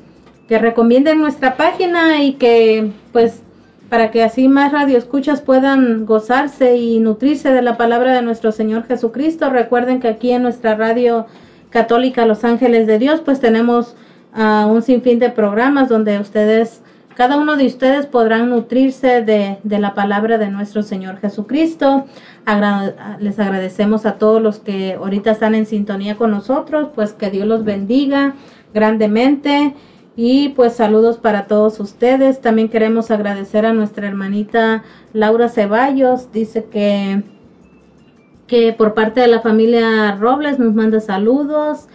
que 0.47 0.57
recomienden 0.57 1.19
nuestra 1.19 1.57
página 1.57 2.23
y 2.23 2.35
que 2.35 2.93
pues 3.11 3.41
para 3.89 4.11
que 4.11 4.23
así 4.23 4.47
más 4.47 4.71
radioescuchas 4.71 5.41
puedan 5.41 6.05
gozarse 6.05 6.77
y 6.77 6.99
nutrirse 6.99 7.51
de 7.51 7.61
la 7.61 7.77
palabra 7.77 8.13
de 8.13 8.21
nuestro 8.21 8.51
Señor 8.51 8.85
Jesucristo. 8.85 9.49
Recuerden 9.49 9.99
que 9.99 10.07
aquí 10.07 10.31
en 10.31 10.43
nuestra 10.43 10.75
radio 10.75 11.27
católica 11.69 12.25
Los 12.25 12.43
Ángeles 12.43 12.87
de 12.87 12.99
Dios 12.99 13.21
pues 13.21 13.39
tenemos 13.39 13.95
ah, 14.33 14.67
un 14.69 14.81
sinfín 14.81 15.19
de 15.19 15.29
programas 15.29 15.89
donde 15.89 16.19
ustedes 16.19 16.81
cada 17.15 17.37
uno 17.37 17.55
de 17.55 17.65
ustedes 17.65 18.07
podrán 18.07 18.49
nutrirse 18.49 19.21
de, 19.21 19.57
la 19.63 19.93
palabra 19.93 20.37
de 20.37 20.49
nuestro 20.49 20.83
Señor 20.83 21.17
Jesucristo. 21.21 22.05
Les 23.19 23.39
agradecemos 23.39 24.05
a 24.05 24.15
todos 24.15 24.41
los 24.41 24.59
que 24.59 24.95
ahorita 24.95 25.31
están 25.31 25.55
en 25.55 25.65
sintonía 25.65 26.17
con 26.17 26.31
nosotros, 26.31 26.89
pues 26.93 27.13
que 27.13 27.29
Dios 27.29 27.47
los 27.47 27.63
bendiga 27.63 28.33
grandemente. 28.73 29.73
Y 30.15 30.49
pues 30.49 30.73
saludos 30.73 31.17
para 31.17 31.45
todos 31.47 31.79
ustedes. 31.79 32.41
También 32.41 32.69
queremos 32.69 33.11
agradecer 33.11 33.65
a 33.65 33.73
nuestra 33.73 34.07
hermanita 34.07 34.83
Laura 35.13 35.49
Ceballos. 35.49 36.31
Dice 36.31 36.65
que, 36.65 37.23
que 38.47 38.71
por 38.73 38.93
parte 38.93 39.19
de 39.19 39.27
la 39.27 39.41
familia 39.41 40.15
Robles 40.15 40.57
nos 40.57 40.73
manda 40.73 41.01
saludos 41.01 41.87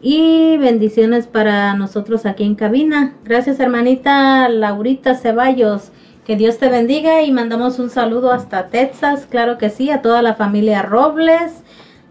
y 0.00 0.56
bendiciones 0.58 1.26
para 1.26 1.74
nosotros 1.74 2.24
aquí 2.24 2.44
en 2.44 2.54
cabina. 2.54 3.14
Gracias 3.24 3.60
hermanita 3.60 4.48
Laurita 4.48 5.14
Ceballos. 5.14 5.90
Que 6.24 6.36
Dios 6.36 6.58
te 6.58 6.68
bendiga 6.68 7.22
y 7.22 7.30
mandamos 7.30 7.78
un 7.78 7.88
saludo 7.88 8.32
hasta 8.32 8.66
Texas, 8.66 9.28
claro 9.30 9.58
que 9.58 9.70
sí, 9.70 9.90
a 9.90 10.02
toda 10.02 10.22
la 10.22 10.34
familia 10.34 10.82
Robles. 10.82 11.62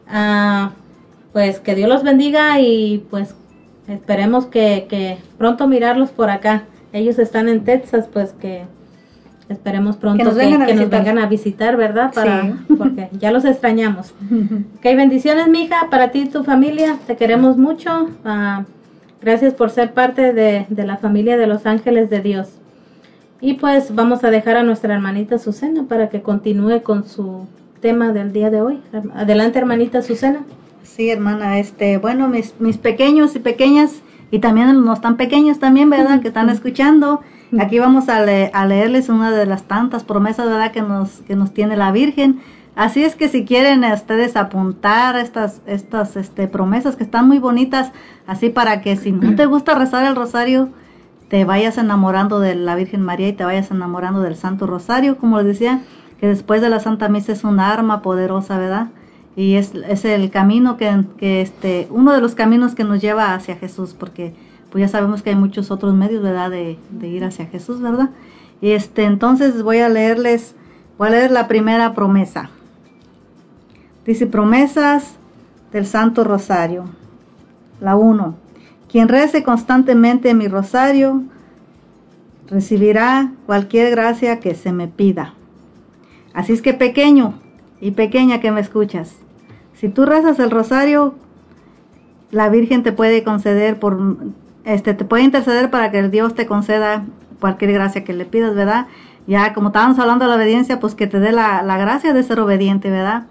Ah, 0.07 0.71
pues 1.33 1.59
que 1.59 1.75
Dios 1.75 1.89
los 1.89 2.03
bendiga 2.03 2.61
y 2.61 3.05
pues 3.09 3.35
esperemos 3.87 4.45
que, 4.45 4.85
que 4.89 5.17
pronto 5.37 5.67
mirarlos 5.67 6.09
por 6.11 6.29
acá. 6.29 6.63
Ellos 6.93 7.19
están 7.19 7.49
en 7.49 7.63
Texas, 7.63 8.07
pues 8.11 8.31
que 8.33 8.63
esperemos 9.49 9.95
pronto 9.97 10.17
Que 10.17 10.23
nos 10.23 10.35
vengan 10.35 10.61
a 10.63 10.65
que 10.65 10.73
nos 10.73 10.81
visitar. 10.85 10.99
vengan 11.03 11.17
a 11.23 11.27
visitar, 11.27 11.77
¿verdad? 11.77 12.11
Para, 12.13 12.41
Sí. 12.41 12.53
Porque 12.77 13.09
ya 13.19 13.31
los 13.31 13.45
extrañamos. 13.45 14.13
Ok, 14.77 14.83
bendiciones, 14.83 15.47
mija, 15.47 15.87
para 15.89 16.11
ti 16.11 16.19
y 16.21 16.29
tu 16.29 16.43
familia. 16.43 16.97
Te 17.07 17.15
queremos 17.15 17.57
mucho. 17.57 18.09
Ah, 18.23 18.63
gracias 19.21 19.53
por 19.53 19.69
ser 19.71 19.93
parte 19.93 20.33
de, 20.33 20.65
de 20.69 20.85
la 20.85 20.97
familia 20.97 21.37
de 21.37 21.47
los 21.47 21.65
ángeles 21.65 22.09
de 22.09 22.21
Dios. 22.21 22.47
Y 23.41 23.55
pues 23.55 23.93
vamos 23.93 24.23
a 24.23 24.31
dejar 24.31 24.57
a 24.57 24.63
nuestra 24.63 24.93
hermanita 24.95 25.37
Susana 25.37 25.83
para 25.87 26.09
que 26.09 26.21
continúe 26.21 26.81
con 26.81 27.05
su 27.07 27.45
tema 27.81 28.13
del 28.13 28.31
día 28.31 28.49
de 28.49 28.61
hoy. 28.61 28.79
Adelante, 29.15 29.59
hermanita 29.59 30.01
Susana. 30.01 30.39
Sí, 30.95 31.09
hermana, 31.09 31.59
este, 31.59 31.97
bueno, 31.97 32.27
mis, 32.29 32.53
mis 32.59 32.77
pequeños 32.77 33.35
y 33.35 33.39
pequeñas, 33.39 34.01
y 34.31 34.39
también 34.39 34.85
los 34.85 35.01
tan 35.01 35.17
pequeños 35.17 35.59
también, 35.59 35.89
¿verdad? 35.89 36.21
Que 36.21 36.29
están 36.29 36.49
escuchando. 36.49 37.21
Aquí 37.59 37.79
vamos 37.79 38.09
a, 38.09 38.21
le- 38.21 38.49
a 38.53 38.65
leerles 38.65 39.09
una 39.09 39.31
de 39.31 39.45
las 39.45 39.63
tantas 39.63 40.03
promesas, 40.03 40.47
¿verdad? 40.47 40.71
Que 40.71 40.81
nos, 40.81 41.21
que 41.27 41.35
nos 41.35 41.53
tiene 41.53 41.75
la 41.77 41.91
Virgen. 41.91 42.39
Así 42.75 43.03
es 43.03 43.15
que 43.15 43.29
si 43.29 43.45
quieren 43.45 43.83
ustedes 43.85 44.35
apuntar 44.35 45.15
estas, 45.17 45.61
estas 45.65 46.15
este, 46.17 46.47
promesas 46.47 46.95
que 46.95 47.03
están 47.03 47.27
muy 47.27 47.39
bonitas, 47.39 47.91
así 48.27 48.49
para 48.49 48.81
que 48.81 48.95
si 48.97 49.11
no 49.11 49.35
te 49.35 49.45
gusta 49.45 49.75
rezar 49.75 50.05
el 50.05 50.15
rosario, 50.15 50.69
te 51.29 51.45
vayas 51.45 51.77
enamorando 51.77 52.39
de 52.39 52.55
la 52.55 52.75
Virgen 52.75 53.01
María 53.01 53.29
y 53.29 53.33
te 53.33 53.45
vayas 53.45 53.71
enamorando 53.71 54.21
del 54.21 54.35
Santo 54.35 54.65
Rosario, 54.67 55.17
como 55.17 55.37
les 55.37 55.47
decía, 55.47 55.81
que 56.19 56.27
después 56.27 56.61
de 56.61 56.69
la 56.69 56.79
Santa 56.79 57.07
Misa 57.09 57.31
es 57.31 57.43
un 57.43 57.59
arma 57.59 58.01
poderosa, 58.01 58.57
¿verdad? 58.57 58.87
Y 59.35 59.55
es, 59.55 59.73
es 59.75 60.05
el 60.05 60.31
camino 60.31 60.77
que, 60.77 61.03
que 61.17 61.41
este, 61.41 61.87
uno 61.89 62.13
de 62.13 62.21
los 62.21 62.35
caminos 62.35 62.75
que 62.75 62.83
nos 62.83 63.01
lleva 63.01 63.33
hacia 63.33 63.55
Jesús, 63.55 63.93
porque 63.93 64.33
pues 64.71 64.81
ya 64.81 64.87
sabemos 64.87 65.21
que 65.21 65.31
hay 65.31 65.35
muchos 65.35 65.71
otros 65.71 65.93
medios, 65.93 66.23
¿verdad? 66.23 66.49
De, 66.49 66.77
de 66.91 67.07
ir 67.07 67.23
hacia 67.23 67.45
Jesús, 67.45 67.81
¿verdad? 67.81 68.09
Y 68.61 68.71
este, 68.71 69.03
entonces 69.03 69.61
voy 69.61 69.79
a 69.79 69.89
leerles, 69.89 70.55
voy 70.97 71.09
a 71.09 71.11
leer 71.11 71.31
la 71.31 71.47
primera 71.47 71.93
promesa. 71.93 72.49
Dice 74.05 74.27
promesas 74.27 75.15
del 75.71 75.85
Santo 75.85 76.23
Rosario. 76.23 76.85
La 77.81 77.95
1. 77.95 78.35
Quien 78.89 79.09
rece 79.09 79.43
constantemente 79.43 80.33
mi 80.33 80.47
rosario 80.47 81.23
recibirá 82.47 83.33
cualquier 83.45 83.91
gracia 83.91 84.39
que 84.39 84.55
se 84.55 84.71
me 84.71 84.87
pida. 84.87 85.33
Así 86.33 86.53
es 86.53 86.61
que 86.61 86.73
pequeño 86.73 87.33
y 87.81 87.91
pequeña 87.91 88.39
que 88.39 88.51
me 88.51 88.61
escuchas, 88.61 89.15
si 89.85 89.91
tú 89.91 90.03
rezas 90.03 90.39
el 90.39 90.49
rosario, 90.49 91.13
la 92.31 92.49
Virgen 92.49 92.81
te 92.81 92.91
puede 92.91 93.23
conceder 93.23 93.77
por 93.77 94.17
este 94.63 94.95
te 94.95 95.05
puede 95.05 95.21
interceder 95.21 95.69
para 95.69 95.91
que 95.91 95.99
el 95.99 96.09
Dios 96.09 96.33
te 96.33 96.47
conceda 96.47 97.05
cualquier 97.39 97.71
gracia 97.73 98.03
que 98.03 98.11
le 98.11 98.25
pidas, 98.25 98.55
¿verdad? 98.55 98.87
Ya 99.27 99.53
como 99.53 99.67
estábamos 99.67 99.99
hablando 99.99 100.25
de 100.25 100.29
la 100.29 100.37
obediencia, 100.37 100.79
pues 100.79 100.95
que 100.95 101.05
te 101.05 101.19
dé 101.19 101.31
la, 101.31 101.61
la 101.61 101.77
gracia 101.77 102.13
de 102.13 102.23
ser 102.23 102.39
obediente, 102.39 102.89
¿verdad? 102.89 103.27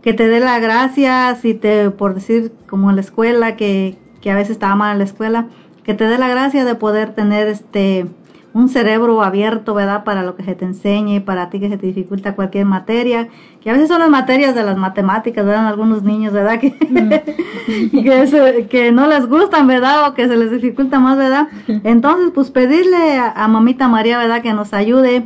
Que 0.00 0.14
te 0.14 0.28
dé 0.28 0.38
la 0.38 0.60
gracia, 0.60 1.34
si 1.34 1.54
te, 1.54 1.90
por 1.90 2.14
decir, 2.14 2.52
como 2.68 2.90
en 2.90 2.94
la 2.94 3.02
escuela, 3.02 3.56
que, 3.56 3.98
que 4.20 4.30
a 4.30 4.36
veces 4.36 4.52
estaba 4.52 4.76
mal 4.76 4.92
en 4.92 4.98
la 4.98 5.04
escuela, 5.04 5.46
que 5.82 5.94
te 5.94 6.04
dé 6.04 6.16
la 6.16 6.28
gracia 6.28 6.64
de 6.64 6.76
poder 6.76 7.12
tener 7.12 7.48
este 7.48 8.06
un 8.54 8.68
cerebro 8.68 9.22
abierto, 9.22 9.74
¿verdad? 9.74 10.04
Para 10.04 10.22
lo 10.22 10.34
que 10.34 10.42
se 10.42 10.54
te 10.54 10.64
enseñe, 10.64 11.20
para 11.20 11.50
ti 11.50 11.60
que 11.60 11.68
se 11.68 11.76
te 11.76 11.86
dificulta 11.86 12.34
cualquier 12.34 12.64
materia, 12.64 13.28
que 13.60 13.70
a 13.70 13.74
veces 13.74 13.88
son 13.88 14.00
las 14.00 14.08
materias 14.10 14.54
de 14.54 14.64
las 14.64 14.76
matemáticas, 14.76 15.44
¿verdad? 15.44 15.66
Algunos 15.68 16.02
niños, 16.02 16.32
¿verdad? 16.32 16.58
Que, 16.58 16.72
que, 17.90 18.26
se- 18.26 18.66
que 18.68 18.92
no 18.92 19.06
les 19.06 19.26
gustan, 19.28 19.66
¿verdad? 19.66 20.08
O 20.08 20.14
que 20.14 20.26
se 20.28 20.36
les 20.36 20.50
dificulta 20.50 20.98
más, 20.98 21.16
¿verdad? 21.18 21.48
Entonces, 21.84 22.30
pues 22.34 22.50
pedirle 22.50 23.18
a, 23.18 23.30
a 23.32 23.48
mamita 23.48 23.88
María, 23.88 24.18
¿verdad? 24.18 24.42
Que 24.42 24.52
nos 24.52 24.72
ayude. 24.72 25.24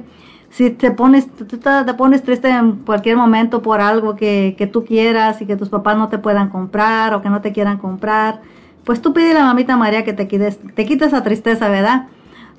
Si 0.50 0.68
te 0.70 0.90
pones, 0.90 1.28
te, 1.30 1.44
te 1.56 1.94
pones 1.94 2.22
triste 2.22 2.50
en 2.50 2.72
cualquier 2.84 3.16
momento 3.16 3.62
por 3.62 3.80
algo 3.80 4.16
que, 4.16 4.54
que 4.58 4.66
tú 4.66 4.84
quieras 4.84 5.40
y 5.40 5.46
que 5.46 5.56
tus 5.56 5.70
papás 5.70 5.96
no 5.96 6.08
te 6.08 6.18
puedan 6.18 6.50
comprar 6.50 7.14
o 7.14 7.22
que 7.22 7.30
no 7.30 7.40
te 7.40 7.52
quieran 7.52 7.78
comprar, 7.78 8.42
pues 8.84 9.00
tú 9.00 9.14
pídele 9.14 9.38
a 9.38 9.44
mamita 9.46 9.78
María 9.78 10.04
que 10.04 10.12
te 10.12 10.28
quites, 10.28 10.58
te 10.74 10.84
quites 10.84 11.08
esa 11.08 11.22
tristeza, 11.22 11.68
¿verdad? 11.70 12.08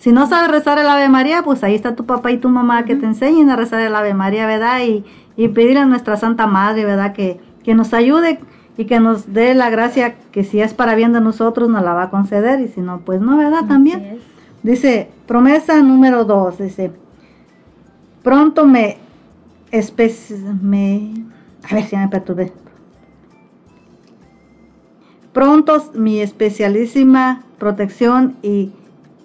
Si 0.03 0.11
no 0.11 0.27
sabes 0.27 0.51
rezar 0.51 0.77
el 0.79 0.89
Ave 0.89 1.07
María, 1.07 1.43
pues 1.43 1.63
ahí 1.63 1.75
está 1.75 1.95
tu 1.95 2.05
papá 2.05 2.29
y 2.29 2.37
tu 2.37 2.49
mamá 2.49 2.83
que 2.83 2.97
te 2.97 3.05
enseñen 3.05 3.49
a 3.49 3.55
rezar 3.55 3.79
el 3.79 3.95
Ave 3.95 4.13
María, 4.13 4.45
¿verdad? 4.45 4.81
Y, 4.81 5.05
y 5.37 5.47
pedirle 5.47 5.79
a 5.79 5.85
nuestra 5.85 6.17
Santa 6.17 6.45
Madre, 6.45 6.83
¿verdad? 6.83 7.13
Que, 7.13 7.39
que 7.63 7.73
nos 7.73 7.93
ayude 7.93 8.41
y 8.75 8.83
que 8.83 8.99
nos 8.99 9.31
dé 9.31 9.53
la 9.53 9.69
gracia 9.69 10.15
que 10.33 10.43
si 10.43 10.59
es 10.59 10.73
para 10.73 10.95
bien 10.95 11.13
de 11.13 11.21
nosotros 11.21 11.69
nos 11.69 11.85
la 11.85 11.93
va 11.93 12.03
a 12.03 12.09
conceder 12.09 12.59
y 12.59 12.67
si 12.67 12.81
no, 12.81 12.99
pues 12.99 13.21
no, 13.21 13.37
¿verdad? 13.37 13.65
También. 13.65 14.19
Dice, 14.61 15.09
promesa 15.25 15.81
número 15.81 16.25
dos, 16.25 16.57
dice, 16.57 16.91
pronto 18.23 18.65
me, 18.65 18.97
me, 20.61 21.13
a 21.63 21.75
ver 21.75 21.83
si 21.85 21.95
me 21.95 22.09
perturbé. 22.09 22.51
Pronto 25.31 25.91
mi 25.95 26.19
especialísima 26.19 27.43
protección 27.57 28.35
y 28.41 28.73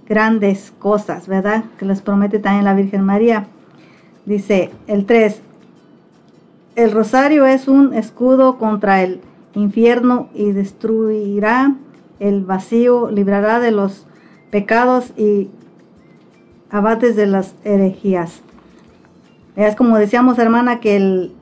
grandes 0.09 0.73
cosas, 0.79 1.29
¿verdad? 1.29 1.65
Que 1.79 1.85
les 1.85 2.01
promete 2.01 2.39
también 2.39 2.65
la 2.65 2.75
Virgen 2.75 3.05
María. 3.05 3.47
Dice 4.25 4.71
el 4.87 5.05
3, 5.05 5.43
el 6.77 6.93
rosario 6.93 7.45
es 7.47 7.69
un 7.69 7.93
escudo 7.93 8.57
contra 8.59 9.03
el 9.03 9.21
infierno 9.55 10.29
y 10.35 10.53
destruirá 10.53 11.75
el 12.21 12.45
vacío, 12.45 13.11
librará 13.11 13.61
de 13.61 13.71
los 13.71 14.07
pecados 14.51 15.13
y 15.17 15.49
abates 16.71 17.17
de 17.17 17.27
las 17.27 17.55
herejías. 17.65 18.43
Es 19.57 19.75
como 19.77 19.99
decíamos, 19.99 20.39
hermana, 20.39 20.81
que 20.81 20.97
el 20.97 21.33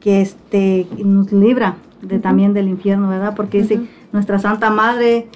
que 0.00 0.20
este 0.20 0.86
nos 1.04 1.32
libra 1.32 1.76
de 2.02 2.18
también 2.18 2.54
del 2.54 2.68
infierno, 2.68 3.08
¿verdad? 3.08 3.34
Porque 3.34 3.62
dice 3.62 3.80
nuestra 4.12 4.38
Santa 4.38 4.70
Madre, 4.70 5.26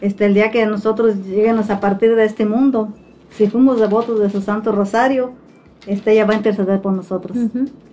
este 0.00 0.26
el 0.26 0.34
día 0.34 0.50
que 0.50 0.64
nosotros 0.66 1.16
lleguemos 1.26 1.70
a 1.70 1.80
partir 1.80 2.14
de 2.14 2.24
este 2.24 2.46
mundo, 2.46 2.88
si 3.30 3.46
fuimos 3.48 3.80
devotos 3.80 4.20
de 4.20 4.30
su 4.30 4.40
Santo 4.40 4.72
Rosario, 4.72 5.32
este 5.86 6.12
ella 6.12 6.26
va 6.26 6.34
a 6.34 6.36
interceder 6.36 6.80
por 6.82 6.92
nosotros. 6.92 7.36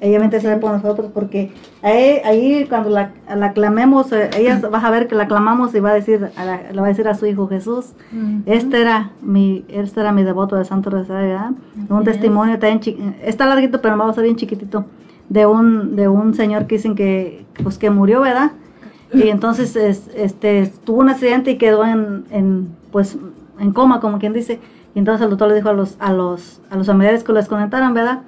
Ella 0.01 0.17
va 0.17 0.23
a 0.23 0.25
interceder 0.25 0.59
por 0.59 0.71
nosotros 0.71 1.11
porque 1.13 1.51
ahí, 1.81 2.19
ahí 2.25 2.65
cuando 2.67 2.89
la, 2.89 3.11
la 3.33 3.53
clamemos, 3.53 4.11
eh, 4.11 4.29
ella 4.37 4.59
vas 4.71 4.83
a 4.83 4.89
ver 4.89 5.07
que 5.07 5.15
la 5.15 5.27
clamamos 5.27 5.73
y 5.75 5.79
va 5.79 5.91
a 5.91 5.93
decir, 5.93 6.29
a 6.35 6.45
la- 6.45 6.71
le 6.71 6.79
va 6.81 6.85
a 6.87 6.89
decir 6.89 7.07
a 7.07 7.13
su 7.15 7.25
hijo 7.25 7.47
Jesús, 7.47 7.93
este 8.45 8.81
era 8.81 9.11
mi, 9.21 9.63
este 9.69 9.99
era 10.01 10.11
mi 10.11 10.23
devoto 10.23 10.55
del 10.57 10.65
Santo 10.65 10.89
Rosario, 10.89 11.29
¿verdad? 11.29 11.51
Un 11.89 12.03
testimonio 12.03 12.57
está 13.23 13.45
larguito, 13.45 13.81
pero 13.81 13.95
vamos 13.97 14.17
a 14.17 14.21
bien 14.21 14.35
chiquitito, 14.35 14.85
de 15.29 15.45
un, 15.45 15.95
de 15.95 16.07
un 16.07 16.33
señor 16.33 16.67
que 16.67 16.75
dicen 16.75 16.95
que, 16.95 17.45
pues 17.63 17.77
que 17.77 17.89
murió, 17.91 18.19
¿verdad? 18.21 18.51
Y 19.15 19.29
entonces, 19.29 19.75
es- 19.75 20.09
este, 20.15 20.71
tuvo 20.85 20.99
un 21.01 21.09
accidente 21.09 21.51
y 21.51 21.57
quedó 21.57 21.85
en, 21.85 22.25
en, 22.31 22.69
pues, 22.91 23.17
en 23.59 23.71
coma, 23.71 23.99
como 23.99 24.19
quien 24.19 24.33
dice. 24.33 24.59
Y 24.93 24.99
entonces 24.99 25.23
el 25.23 25.29
doctor 25.29 25.49
le 25.49 25.55
dijo 25.55 25.69
a 25.69 25.73
los, 25.73 25.95
a 25.99 26.13
los, 26.13 26.61
a 26.69 26.77
los 26.77 26.87
familiares 26.87 27.23
que 27.23 27.31
lo 27.33 27.39
desconectaran, 27.39 27.93
¿verdad? 27.93 28.21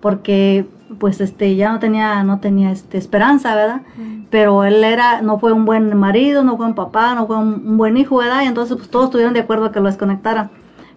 Porque, 0.00 0.66
pues, 0.98 1.20
este, 1.20 1.56
ya 1.56 1.72
no 1.72 1.78
tenía, 1.78 2.22
no 2.24 2.38
tenía, 2.40 2.70
este, 2.70 2.98
esperanza, 2.98 3.54
¿verdad? 3.54 3.82
Pero 4.30 4.64
él 4.64 4.82
era, 4.84 5.22
no 5.22 5.38
fue 5.38 5.52
un 5.52 5.64
buen 5.64 5.96
marido, 5.96 6.44
no 6.44 6.56
fue 6.56 6.66
un 6.66 6.74
papá, 6.74 7.14
no 7.14 7.26
fue 7.26 7.36
un, 7.36 7.62
un 7.66 7.76
buen 7.76 7.96
hijo, 7.96 8.16
¿verdad? 8.18 8.42
Y 8.42 8.46
entonces, 8.46 8.76
pues, 8.76 8.88
todos 8.90 9.06
estuvieron 9.06 9.34
de 9.34 9.40
acuerdo 9.40 9.66
a 9.66 9.72
que 9.72 9.80
lo 9.80 9.86
desconectaran. 9.86 10.50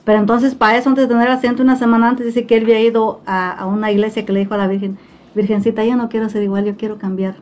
Pero 0.04 0.20
entonces, 0.20 0.56
para 0.56 0.78
eso, 0.78 0.90
antes 0.90 1.04
de 1.08 1.14
tener 1.14 1.28
el 1.28 1.34
accidente, 1.34 1.62
una 1.62 1.76
semana 1.76 2.10
antes, 2.10 2.26
dice 2.26 2.46
que 2.46 2.58
él 2.58 2.64
había 2.64 2.82
ido 2.82 3.22
a, 3.26 3.52
a 3.52 3.66
una 3.68 3.92
iglesia 3.92 4.26
que 4.26 4.34
le 4.34 4.40
dijo 4.40 4.54
a 4.56 4.58
la 4.58 4.68
Virgen, 4.68 4.98
Virgencita, 5.36 5.84
yo 5.86 5.96
no 5.96 6.10
quiero 6.10 6.28
ser 6.30 6.44
igual, 6.44 6.66
yo 6.66 6.76
quiero 6.76 6.98
cambiar. 6.98 7.36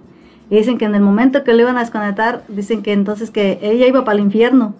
Y 0.49 0.57
dicen 0.57 0.77
que 0.77 0.85
en 0.85 0.95
el 0.95 1.01
momento 1.01 1.43
que 1.43 1.53
lo 1.53 1.61
iban 1.61 1.77
a 1.77 1.81
desconectar, 1.81 2.43
dicen 2.47 2.81
que 2.81 2.93
entonces 2.93 3.29
que 3.31 3.59
ella 3.61 3.87
iba 3.87 4.03
para 4.03 4.17
el 4.17 4.23
infierno. 4.23 4.73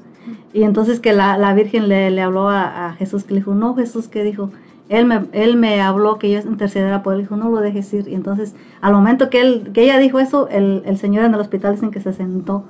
Y 0.53 0.63
entonces 0.63 0.99
que 0.99 1.13
la, 1.13 1.37
la 1.37 1.53
Virgen 1.53 1.87
le, 1.87 2.09
le 2.09 2.21
habló 2.21 2.49
a, 2.49 2.87
a 2.87 2.93
Jesús, 2.93 3.23
que 3.23 3.35
le 3.35 3.39
dijo, 3.41 3.53
no, 3.53 3.75
Jesús, 3.75 4.07
que 4.07 4.23
dijo, 4.23 4.49
él 4.89 5.05
me, 5.05 5.25
él 5.33 5.55
me 5.55 5.81
habló 5.81 6.17
que 6.17 6.31
yo 6.31 6.39
intercediera 6.39 7.03
por 7.03 7.13
él, 7.13 7.21
dijo, 7.21 7.37
no 7.37 7.49
lo 7.49 7.61
dejes 7.61 7.93
ir. 7.93 8.07
Y 8.07 8.15
entonces, 8.15 8.55
al 8.81 8.93
momento 8.93 9.29
que, 9.29 9.41
él, 9.41 9.69
que 9.73 9.83
ella 9.83 9.99
dijo 9.99 10.19
eso, 10.19 10.47
el, 10.49 10.81
el 10.85 10.97
Señor 10.97 11.25
en 11.25 11.35
el 11.35 11.39
hospital 11.39 11.75
dicen 11.75 11.91
que 11.91 12.01
se 12.01 12.11
sentó, 12.11 12.63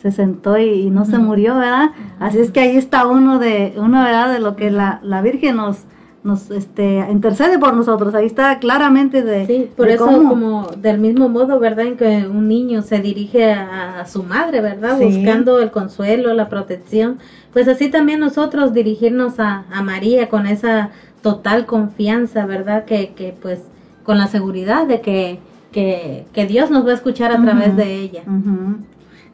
se 0.00 0.12
sentó 0.12 0.56
y, 0.58 0.68
y 0.68 0.90
no 0.90 1.04
se 1.04 1.18
murió, 1.18 1.56
¿verdad? 1.56 1.90
Así 2.20 2.38
es 2.38 2.52
que 2.52 2.60
ahí 2.60 2.76
está 2.76 3.06
uno 3.06 3.40
de, 3.40 3.74
uno, 3.76 4.02
¿verdad? 4.04 4.32
De 4.32 4.38
lo 4.38 4.54
que 4.54 4.70
la, 4.70 5.00
la 5.02 5.20
Virgen 5.20 5.56
nos, 5.56 5.78
nos 6.24 6.50
este, 6.50 7.06
intercede 7.10 7.58
por 7.58 7.74
nosotros. 7.74 8.14
Ahí 8.14 8.26
está 8.26 8.58
claramente 8.58 9.22
de, 9.22 9.46
Sí, 9.46 9.70
por 9.76 9.86
de 9.86 9.94
eso 9.94 10.06
cómo- 10.06 10.28
como 10.30 10.66
del 10.78 10.98
mismo 10.98 11.28
modo, 11.28 11.58
¿verdad? 11.60 11.86
En 11.86 11.96
que 11.96 12.26
un 12.26 12.48
niño 12.48 12.80
se 12.82 12.98
dirige 13.00 13.52
a, 13.52 14.00
a 14.00 14.06
su 14.06 14.22
madre, 14.22 14.60
¿verdad? 14.62 14.98
Sí. 14.98 15.04
Buscando 15.04 15.60
el 15.60 15.70
consuelo, 15.70 16.32
la 16.34 16.48
protección. 16.48 17.18
Pues 17.52 17.68
así 17.68 17.90
también 17.90 18.20
nosotros 18.20 18.72
dirigirnos 18.72 19.38
a, 19.38 19.64
a 19.70 19.82
María 19.82 20.28
con 20.30 20.46
esa 20.46 20.90
total 21.22 21.66
confianza, 21.66 22.46
¿verdad? 22.46 22.84
Que, 22.86 23.10
que 23.14 23.34
pues 23.40 23.60
con 24.02 24.18
la 24.18 24.26
seguridad 24.26 24.86
de 24.86 25.00
que, 25.02 25.38
que, 25.72 26.26
que 26.32 26.46
Dios 26.46 26.70
nos 26.70 26.86
va 26.86 26.92
a 26.92 26.94
escuchar 26.94 27.32
a 27.32 27.40
través 27.42 27.76
de 27.76 27.94
ella. 28.00 28.22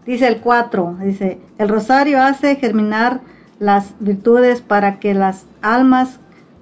Dice 0.06 0.26
el 0.26 0.38
4, 0.38 0.96
dice, 1.04 1.38
el 1.58 1.68
rosario 1.68 2.20
hace 2.20 2.56
germinar 2.56 3.20
las 3.58 3.94
virtudes 4.00 4.60
para 4.62 4.98
que 4.98 5.14
las 5.14 5.44
almas 5.62 6.18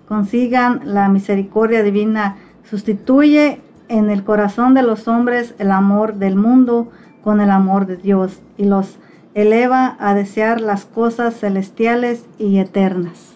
consigan 0.09 0.81
la 0.85 1.09
misericordia 1.09 1.83
divina, 1.83 2.37
sustituye 2.69 3.61
en 3.89 4.11
el 4.11 4.25
corazón 4.25 4.73
de 4.73 4.83
los 4.83 5.07
hombres 5.07 5.55
el 5.59 5.71
amor 5.71 6.15
del 6.15 6.35
mundo 6.35 6.89
con 7.23 7.41
el 7.43 7.51
amor 7.51 7.87
de 7.87 7.97
Dios 7.97 8.41
y 8.57 8.65
los 8.65 8.97
eleva 9.35 9.97
a 10.01 10.15
desear 10.15 10.63
las 10.63 10.87
cosas 10.87 11.39
celestiales 11.39 12.25
y 12.39 12.59
eternas. 12.59 13.35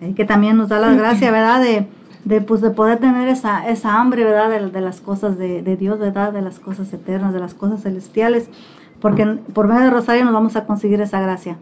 Eh, 0.00 0.14
que 0.14 0.24
también 0.24 0.56
nos 0.56 0.70
da 0.70 0.78
la 0.78 0.92
gracia, 0.94 1.30
¿verdad? 1.30 1.60
De, 1.60 1.86
de, 2.24 2.40
pues, 2.40 2.60
de 2.62 2.70
poder 2.70 2.98
tener 2.98 3.28
esa, 3.28 3.68
esa 3.68 4.00
hambre, 4.00 4.24
¿verdad? 4.24 4.48
De, 4.48 4.70
de 4.70 4.80
las 4.80 5.00
cosas 5.00 5.38
de, 5.38 5.62
de 5.62 5.76
Dios, 5.76 5.98
¿verdad? 5.98 6.32
De 6.32 6.42
las 6.42 6.58
cosas 6.58 6.92
eternas, 6.92 7.32
de 7.32 7.40
las 7.40 7.54
cosas 7.54 7.82
celestiales. 7.82 8.48
Porque 9.00 9.24
por 9.52 9.68
medio 9.68 9.82
del 9.82 9.90
rosario 9.90 10.24
nos 10.24 10.34
vamos 10.34 10.56
a 10.56 10.64
conseguir 10.64 11.00
esa 11.00 11.20
gracia. 11.20 11.56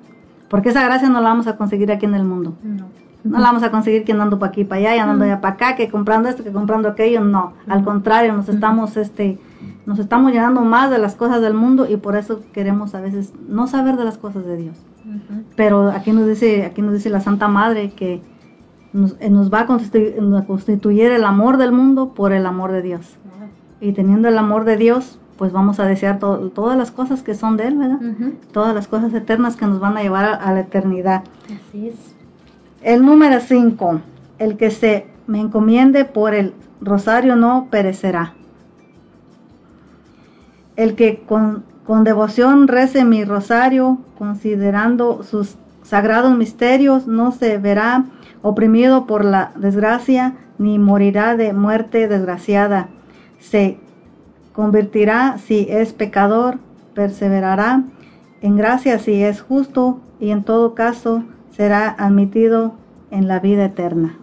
Porque 0.48 0.70
esa 0.70 0.84
gracia 0.84 1.08
no 1.08 1.20
la 1.20 1.28
vamos 1.28 1.46
a 1.46 1.56
conseguir 1.56 1.90
aquí 1.92 2.06
en 2.06 2.14
el 2.14 2.24
mundo. 2.24 2.54
No 2.62 3.03
la 3.24 3.38
vamos 3.40 3.62
a 3.62 3.70
conseguir 3.70 4.04
que 4.04 4.12
andando 4.12 4.38
para 4.38 4.50
aquí 4.50 4.64
para 4.64 4.80
allá 4.80 4.96
y 4.96 4.98
andando 4.98 5.24
allá 5.24 5.40
para 5.40 5.54
acá, 5.54 5.76
que 5.76 5.88
comprando 5.90 6.28
esto, 6.28 6.44
que 6.44 6.52
comprando 6.52 6.88
aquello, 6.88 7.22
no. 7.22 7.54
Al 7.68 7.82
contrario, 7.84 8.34
nos 8.34 8.48
estamos, 8.48 8.96
este, 8.96 9.38
nos 9.86 9.98
estamos 9.98 10.32
llenando 10.32 10.60
más 10.60 10.90
de 10.90 10.98
las 10.98 11.14
cosas 11.14 11.40
del 11.40 11.54
mundo 11.54 11.86
y 11.88 11.96
por 11.96 12.16
eso 12.16 12.40
queremos 12.52 12.94
a 12.94 13.00
veces 13.00 13.32
no 13.48 13.66
saber 13.66 13.96
de 13.96 14.04
las 14.04 14.18
cosas 14.18 14.44
de 14.44 14.56
Dios. 14.56 14.76
Pero 15.56 15.88
aquí 15.90 16.12
nos 16.12 16.26
dice, 16.26 16.64
aquí 16.64 16.82
nos 16.82 16.92
dice 16.92 17.08
la 17.10 17.20
Santa 17.20 17.48
Madre 17.48 17.90
que 17.92 18.20
nos, 18.92 19.16
eh, 19.20 19.28
nos 19.30 19.52
va 19.52 19.60
a 19.60 19.66
constitu- 19.66 20.16
nos 20.20 20.42
a 20.42 20.46
constituir 20.46 21.10
el 21.10 21.24
amor 21.24 21.56
del 21.56 21.72
mundo 21.72 22.14
por 22.14 22.32
el 22.32 22.46
amor 22.46 22.72
de 22.72 22.82
Dios. 22.82 23.16
Y 23.80 23.92
teniendo 23.92 24.28
el 24.28 24.38
amor 24.38 24.64
de 24.64 24.76
Dios, 24.76 25.18
pues 25.36 25.52
vamos 25.52 25.80
a 25.80 25.84
desear 25.84 26.18
to- 26.20 26.50
todas 26.54 26.76
las 26.78 26.90
cosas 26.90 27.22
que 27.22 27.34
son 27.34 27.56
de 27.56 27.66
Él, 27.68 27.76
¿verdad? 27.76 27.98
Todas 28.52 28.74
las 28.74 28.86
cosas 28.86 29.12
eternas 29.12 29.56
que 29.56 29.66
nos 29.66 29.80
van 29.80 29.96
a 29.96 30.02
llevar 30.02 30.24
a, 30.26 30.34
a 30.34 30.52
la 30.52 30.60
eternidad. 30.60 31.24
Así 31.68 31.88
es. 31.88 32.13
El 32.84 33.02
número 33.02 33.40
5, 33.40 34.02
el 34.38 34.58
que 34.58 34.70
se 34.70 35.06
me 35.26 35.40
encomiende 35.40 36.04
por 36.04 36.34
el 36.34 36.52
rosario 36.82 37.34
no 37.34 37.68
perecerá. 37.70 38.34
El 40.76 40.94
que 40.94 41.22
con, 41.26 41.64
con 41.86 42.04
devoción 42.04 42.68
rece 42.68 43.06
mi 43.06 43.24
rosario, 43.24 43.96
considerando 44.18 45.22
sus 45.22 45.56
sagrados 45.82 46.36
misterios, 46.36 47.06
no 47.06 47.32
se 47.32 47.56
verá 47.56 48.04
oprimido 48.42 49.06
por 49.06 49.24
la 49.24 49.52
desgracia, 49.56 50.34
ni 50.58 50.78
morirá 50.78 51.36
de 51.38 51.54
muerte 51.54 52.06
desgraciada. 52.06 52.90
Se 53.40 53.78
convertirá 54.52 55.38
si 55.38 55.66
es 55.70 55.94
pecador, 55.94 56.58
perseverará 56.92 57.82
en 58.42 58.58
gracia 58.58 58.98
si 58.98 59.22
es 59.22 59.40
justo 59.40 60.00
y 60.20 60.28
en 60.32 60.44
todo 60.44 60.74
caso 60.74 61.24
será 61.56 61.88
admitido 61.88 62.74
en 63.10 63.28
la 63.28 63.40
vida 63.40 63.66
eterna. 63.66 64.16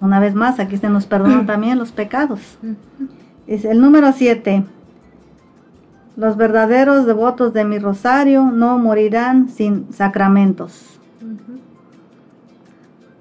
Una 0.00 0.18
vez 0.18 0.34
más, 0.34 0.58
aquí 0.58 0.76
se 0.76 0.88
nos 0.88 1.06
perdonan 1.06 1.46
también 1.46 1.78
los 1.78 1.92
pecados. 1.92 2.58
Es 3.46 3.64
el 3.64 3.80
número 3.80 4.12
7. 4.12 4.64
Los 6.16 6.36
verdaderos 6.36 7.06
devotos 7.06 7.52
de 7.52 7.64
mi 7.64 7.78
rosario 7.78 8.44
no 8.50 8.78
morirán 8.78 9.48
sin 9.48 9.92
sacramentos. 9.92 10.98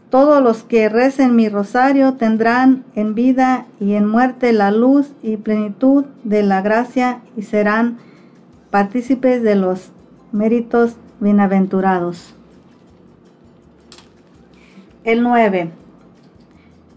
Todos 0.10 0.44
los 0.44 0.64
que 0.64 0.90
recen 0.90 1.38
mi 1.38 1.48
rosario 1.48 2.16
tendrán 2.16 2.84
en 2.96 3.16
vida 3.16 3.68
y 3.80 3.94
en 3.94 4.06
muerte 4.06 4.52
la 4.52 4.70
luz 4.70 5.14
y 5.22 5.38
plenitud 5.38 6.04
de 6.26 6.44
la 6.44 6.62
gracia 6.62 7.22
y 7.38 7.44
serán 7.44 7.98
partícipes 8.72 9.42
de 9.42 9.56
los 9.56 9.92
méritos 10.34 10.98
bienaventurados. 11.22 12.36
El 15.04 15.24
9. 15.24 15.72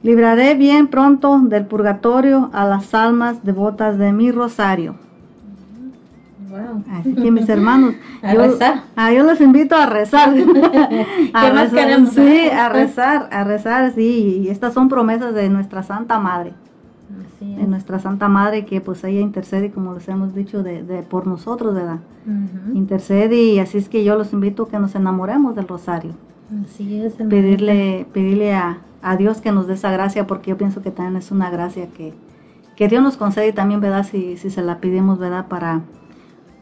Libraré 0.02 0.54
bien 0.54 0.88
pronto 0.88 1.38
del 1.40 1.64
purgatorio 1.66 2.50
a 2.52 2.66
las 2.66 2.94
almas 2.94 3.42
devotas 3.44 3.98
de 3.98 4.12
mi 4.12 4.30
rosario. 4.30 4.96
Así 6.92 7.14
que 7.14 7.30
mis 7.32 7.48
hermanos, 7.48 7.94
A 8.22 8.34
yo, 8.34 8.42
rezar. 8.42 8.82
ah, 8.94 9.12
yo 9.12 9.24
los 9.24 9.40
invito 9.40 9.74
a 9.74 9.86
rezar. 9.86 10.28
a 10.34 10.34
¿Qué 10.34 11.52
más 11.52 11.70
rezar, 11.70 11.70
queremos? 11.72 12.10
Sí, 12.10 12.48
a 12.48 12.68
rezar, 12.68 13.28
a 13.32 13.44
rezar, 13.44 13.92
sí. 13.92 14.42
Y 14.44 14.48
estas 14.48 14.72
son 14.74 14.88
promesas 14.88 15.34
de 15.34 15.48
nuestra 15.48 15.82
Santa 15.82 16.20
Madre, 16.20 16.52
Así 17.36 17.54
de 17.54 17.62
es. 17.62 17.68
nuestra 17.68 17.98
Santa 17.98 18.28
Madre 18.28 18.66
que 18.66 18.80
pues 18.80 19.02
ella 19.04 19.20
intercede, 19.20 19.72
como 19.72 19.94
les 19.94 20.06
hemos 20.08 20.34
dicho, 20.34 20.62
de, 20.62 20.82
de 20.84 21.02
por 21.02 21.26
nosotros, 21.26 21.74
¿verdad? 21.74 21.98
Intercede 22.74 23.36
y 23.36 23.58
así 23.58 23.78
es 23.78 23.88
que 23.88 24.04
yo 24.04 24.16
los 24.16 24.32
invito 24.32 24.64
a 24.64 24.68
que 24.68 24.78
nos 24.78 24.94
enamoremos 24.94 25.54
del 25.56 25.66
rosario. 25.66 26.12
Así 26.64 27.00
es. 27.00 27.14
hermanita. 27.14 27.28
Pedirle, 27.28 28.06
pedirle 28.12 28.54
a, 28.54 28.78
a 29.02 29.16
Dios 29.16 29.40
que 29.40 29.52
nos 29.52 29.66
dé 29.66 29.74
esa 29.74 29.90
gracia 29.90 30.26
porque 30.26 30.50
yo 30.50 30.56
pienso 30.56 30.82
que 30.82 30.90
también 30.90 31.16
es 31.16 31.30
una 31.30 31.50
gracia 31.50 31.88
que, 31.88 32.14
que 32.76 32.88
Dios 32.88 33.02
nos 33.02 33.16
concede 33.16 33.52
también, 33.52 33.80
¿verdad? 33.80 34.04
Si, 34.04 34.36
si 34.36 34.50
se 34.50 34.62
la 34.62 34.78
pedimos, 34.78 35.18
¿verdad? 35.18 35.46
Para, 35.48 35.82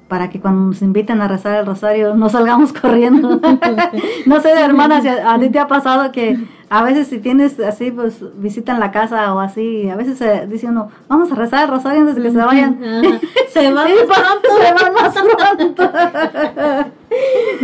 para 0.09 0.28
que 0.28 0.40
cuando 0.40 0.66
nos 0.66 0.82
inviten 0.82 1.20
a 1.20 1.28
rezar 1.28 1.59
el 1.59 1.66
rosario 1.66 2.14
no 2.14 2.28
salgamos 2.28 2.72
corriendo. 2.80 3.40
no 4.26 4.40
sé, 4.40 4.50
hermana, 4.52 5.00
si 5.00 5.09
a, 5.09 5.32
a 5.32 5.38
ti 5.38 5.50
te 5.50 5.59
ha 5.59 5.66
pasado 5.66 6.12
que 6.12 6.38
a 6.74 6.82
veces 6.82 7.08
si 7.08 7.18
tienes 7.18 7.60
así, 7.60 7.90
pues 7.90 8.16
visitan 8.40 8.80
la 8.80 8.90
casa 8.90 9.34
o 9.34 9.40
así, 9.40 9.90
a 9.90 9.96
veces 9.96 10.16
se 10.16 10.46
dice 10.46 10.68
uno, 10.68 10.88
vamos 11.06 11.30
a 11.30 11.34
rezar 11.34 11.64
el 11.64 11.70
rosario 11.70 12.00
antes 12.00 12.16
de 12.16 12.22
que 12.22 12.30
se 12.30 12.36
vayan. 12.38 12.82
Ajá. 12.82 13.20
Se 13.50 13.70
van 13.72 13.88
Sí, 13.88 13.94
más 14.08 14.18
pronto. 14.20 14.48
se 14.58 14.72
van 14.72 14.94
más 14.94 15.14
pronto. 15.14 15.90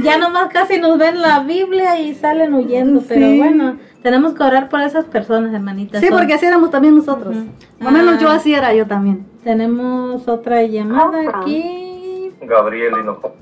Ya 0.03 0.19
nomás 0.19 0.49
casi 0.53 0.79
nos 0.79 0.99
ven 0.99 1.23
la 1.23 1.41
Biblia 1.41 1.99
y 1.99 2.15
salen 2.15 2.53
huyendo, 2.53 3.03
pero 3.09 3.27
bueno, 3.37 3.79
tenemos 4.03 4.35
que 4.35 4.43
orar 4.43 4.69
por 4.69 4.83
esas 4.83 5.07
personas, 5.07 5.55
hermanitas. 5.55 6.03
sí, 6.03 6.09
Son- 6.09 6.19
porque 6.19 6.35
así 6.35 6.45
éramos 6.45 6.71
también 6.71 6.95
nosotros. 6.95 7.35
Ujú. 7.35 7.87
Al 7.89 7.93
menos 7.95 8.21
yo 8.21 8.29
Ah. 8.29 8.35
así 8.35 8.53
era 8.55 8.75
yo 8.75 8.87
también. 8.87 9.27
Tenemos 9.45 10.29
otra 10.29 10.63
llamada 10.65 11.21
aquí. 11.41 12.31
Gabriel 12.43 12.93
Hinojo. 13.01 13.35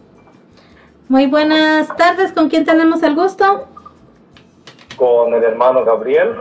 Muy 1.09 1.27
buenas 1.27 1.89
tardes, 1.97 2.33
¿con 2.33 2.49
quién 2.51 2.65
tenemos 2.65 3.03
el 3.03 3.17
gusto? 3.17 3.67
Con 4.97 5.35
el 5.35 5.45
hermano 5.45 5.85
Gabriel 5.85 6.35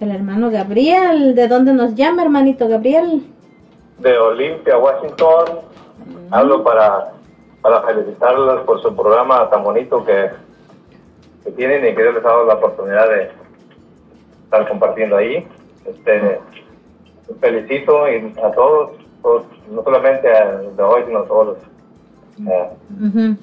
El 0.00 0.10
hermano 0.10 0.50
Gabriel, 0.50 1.34
¿de 1.34 1.48
dónde 1.48 1.72
nos 1.72 1.94
llama, 1.94 2.22
hermanito 2.22 2.68
Gabriel? 2.68 3.22
de 3.98 4.18
Olympia, 4.18 4.76
Washington. 4.76 5.60
Hablo 6.30 6.62
para, 6.62 7.12
para 7.62 7.80
felicitarlos 7.82 8.60
por 8.66 8.82
su 8.82 8.94
programa 8.94 9.48
tan 9.48 9.64
bonito 9.64 10.04
que, 10.04 10.30
que 11.44 11.50
tienen 11.52 11.82
y 11.86 11.94
que 11.94 12.02
Dios 12.02 12.14
les 12.14 12.24
ha 12.24 12.28
dado 12.28 12.44
la 12.46 12.54
oportunidad 12.56 13.08
de 13.08 13.30
estar 14.44 14.68
compartiendo 14.68 15.16
ahí. 15.16 15.46
Este, 15.86 16.38
felicito 17.40 18.06
y 18.10 18.34
a 18.42 18.50
todos, 18.52 18.90
todos, 19.22 19.44
no 19.70 19.82
solamente 19.82 20.30
a 20.30 20.60
los 20.62 20.76
de 20.76 20.82
hoy, 20.82 21.02
sino 21.06 21.20
a 21.20 21.24
todos 21.24 21.46
los. 21.46 22.48
eh. 22.48 23.36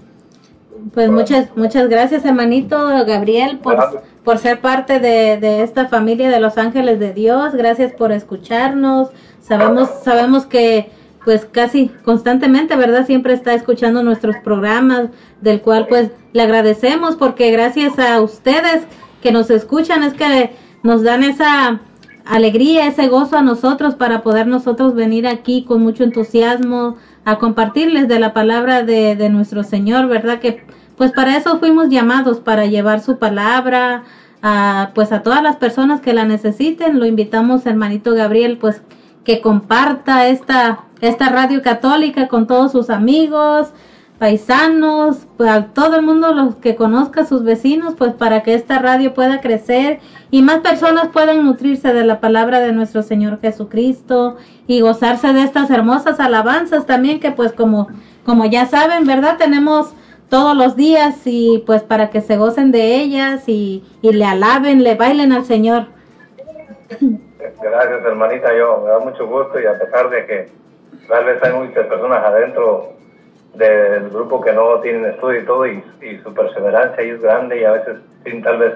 Pues 0.93 1.09
muchas, 1.09 1.55
muchas 1.55 1.89
gracias, 1.89 2.25
hermanito 2.25 2.77
Gabriel, 3.05 3.59
por, 3.59 3.75
Gracias. 3.75 4.03
por 4.23 4.37
ser 4.37 4.59
parte 4.61 4.99
de, 4.99 5.37
de 5.37 5.63
esta 5.63 5.87
familia 5.87 6.29
de 6.29 6.39
los 6.39 6.57
ángeles 6.57 6.99
de 6.99 7.13
Dios. 7.13 7.53
Gracias 7.53 7.93
por 7.93 8.11
escucharnos. 8.11 9.09
Sabemos, 9.41 9.89
sabemos 10.03 10.45
que 10.45 10.91
pues 11.25 11.45
casi 11.45 11.87
constantemente, 12.03 12.75
¿verdad? 12.75 13.05
Siempre 13.05 13.33
está 13.33 13.53
escuchando 13.53 14.03
nuestros 14.03 14.35
programas, 14.43 15.09
del 15.41 15.61
cual 15.61 15.87
pues 15.87 16.11
le 16.33 16.41
agradecemos 16.41 17.15
porque 17.15 17.51
gracias 17.51 17.97
a 17.99 18.21
ustedes 18.21 18.83
que 19.21 19.31
nos 19.31 19.49
escuchan 19.49 20.03
es 20.03 20.13
que 20.13 20.51
nos 20.83 21.03
dan 21.03 21.23
esa 21.23 21.79
alegría, 22.25 22.87
ese 22.87 23.07
gozo 23.07 23.37
a 23.37 23.41
nosotros 23.41 23.95
para 23.95 24.21
poder 24.21 24.47
nosotros 24.47 24.95
venir 24.95 25.27
aquí 25.27 25.63
con 25.63 25.81
mucho 25.81 26.03
entusiasmo 26.03 26.97
a 27.25 27.37
compartirles 27.37 28.07
de 28.07 28.19
la 28.19 28.33
palabra 28.33 28.83
de, 28.83 29.15
de 29.15 29.29
nuestro 29.29 29.63
Señor, 29.63 30.07
¿verdad? 30.07 30.39
Que 30.39 30.63
pues 30.97 31.11
para 31.11 31.37
eso 31.37 31.59
fuimos 31.59 31.89
llamados, 31.89 32.39
para 32.39 32.65
llevar 32.65 33.01
su 33.01 33.17
palabra 33.17 34.03
a 34.41 34.91
pues 34.93 35.11
a 35.11 35.23
todas 35.23 35.41
las 35.41 35.55
personas 35.55 36.01
que 36.01 36.13
la 36.13 36.25
necesiten. 36.25 36.99
Lo 36.99 37.05
invitamos, 37.05 37.65
hermanito 37.65 38.13
Gabriel, 38.13 38.57
pues 38.57 38.81
que 39.23 39.41
comparta 39.41 40.27
esta, 40.27 40.81
esta 41.01 41.29
radio 41.29 41.61
católica 41.61 42.27
con 42.27 42.45
todos 42.45 42.71
sus 42.71 42.89
amigos, 42.89 43.69
paisanos, 44.19 45.27
a 45.39 45.65
todo 45.73 45.97
el 45.97 46.03
mundo 46.03 46.33
los 46.33 46.55
que 46.55 46.75
conozca 46.75 47.25
sus 47.25 47.43
vecinos, 47.43 47.95
pues 47.97 48.13
para 48.13 48.43
que 48.43 48.53
esta 48.53 48.79
radio 48.79 49.13
pueda 49.13 49.41
crecer 49.41 49.99
y 50.31 50.41
más 50.41 50.59
personas 50.59 51.09
puedan 51.09 51.43
nutrirse 51.43 51.93
de 51.93 52.05
la 52.05 52.19
palabra 52.19 52.59
de 52.59 52.71
nuestro 52.71 53.03
Señor 53.03 53.39
Jesucristo 53.41 54.37
y 54.67 54.81
gozarse 54.81 55.33
de 55.33 55.43
estas 55.43 55.69
hermosas 55.71 56.19
alabanzas 56.19 56.85
también 56.85 57.19
que 57.19 57.31
pues 57.31 57.51
como 57.51 57.89
como 58.25 58.45
ya 58.45 58.65
saben, 58.65 59.05
¿verdad? 59.05 59.37
Tenemos 59.37 59.93
todos 60.29 60.55
los 60.55 60.75
días 60.75 61.21
y 61.25 61.63
pues 61.65 61.83
para 61.83 62.09
que 62.09 62.21
se 62.21 62.37
gocen 62.37 62.71
de 62.71 62.95
ellas 62.95 63.43
y, 63.47 63.83
y 64.01 64.13
le 64.13 64.25
alaben, 64.25 64.83
le 64.83 64.95
bailen 64.95 65.31
al 65.31 65.45
Señor. 65.45 65.87
Gracias, 67.61 68.05
hermanita. 68.05 68.55
Yo 68.57 68.81
me 68.83 68.89
da 68.89 68.99
mucho 68.99 69.27
gusto 69.27 69.59
y 69.59 69.65
a 69.65 69.77
pesar 69.77 70.09
de 70.09 70.25
que 70.25 70.49
tal 71.07 71.25
vez 71.25 71.43
hay 71.43 71.53
muchas 71.53 71.85
personas 71.85 72.23
adentro 72.23 72.92
del 73.53 74.09
grupo 74.09 74.41
que 74.41 74.51
no 74.51 74.79
tienen 74.79 75.05
estudio 75.05 75.41
y 75.41 75.45
todo, 75.45 75.67
y, 75.67 75.83
y 76.01 76.17
su 76.23 76.33
perseverancia 76.33 76.97
ahí 76.97 77.09
es 77.09 77.21
grande 77.21 77.61
y 77.61 77.63
a 77.63 77.71
veces 77.71 77.97
tienen 78.23 78.41
tal 78.41 78.57
vez 78.57 78.73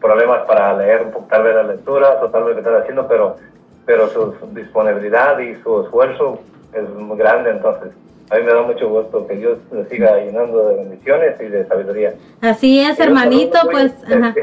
problemas 0.00 0.42
para 0.46 0.76
leer 0.76 1.02
un 1.02 1.10
poco, 1.10 1.26
tal 1.28 1.42
vez 1.42 1.54
las 1.54 1.66
lecturas 1.66 2.16
o 2.22 2.28
tal 2.28 2.44
vez 2.44 2.50
lo 2.50 2.54
que 2.54 2.68
están 2.68 2.82
haciendo, 2.82 3.08
pero, 3.08 3.36
pero 3.84 4.08
su, 4.08 4.34
su 4.38 4.46
disponibilidad 4.54 5.38
y 5.38 5.56
su 5.62 5.82
esfuerzo 5.82 6.38
es 6.72 6.88
muy 6.90 7.18
grande. 7.18 7.50
Entonces, 7.50 7.92
a 8.30 8.36
mí 8.36 8.42
me 8.42 8.52
da 8.52 8.62
mucho 8.62 8.88
gusto 8.88 9.26
que 9.26 9.36
Dios 9.36 9.58
les 9.72 9.88
siga 9.88 10.18
llenando 10.18 10.68
de 10.68 10.76
bendiciones 10.76 11.40
y 11.40 11.44
de 11.44 11.66
sabiduría. 11.66 12.14
Así 12.40 12.80
es, 12.80 12.98
hermanito, 13.00 13.58
pues, 13.70 13.92
ajá, 14.04 14.34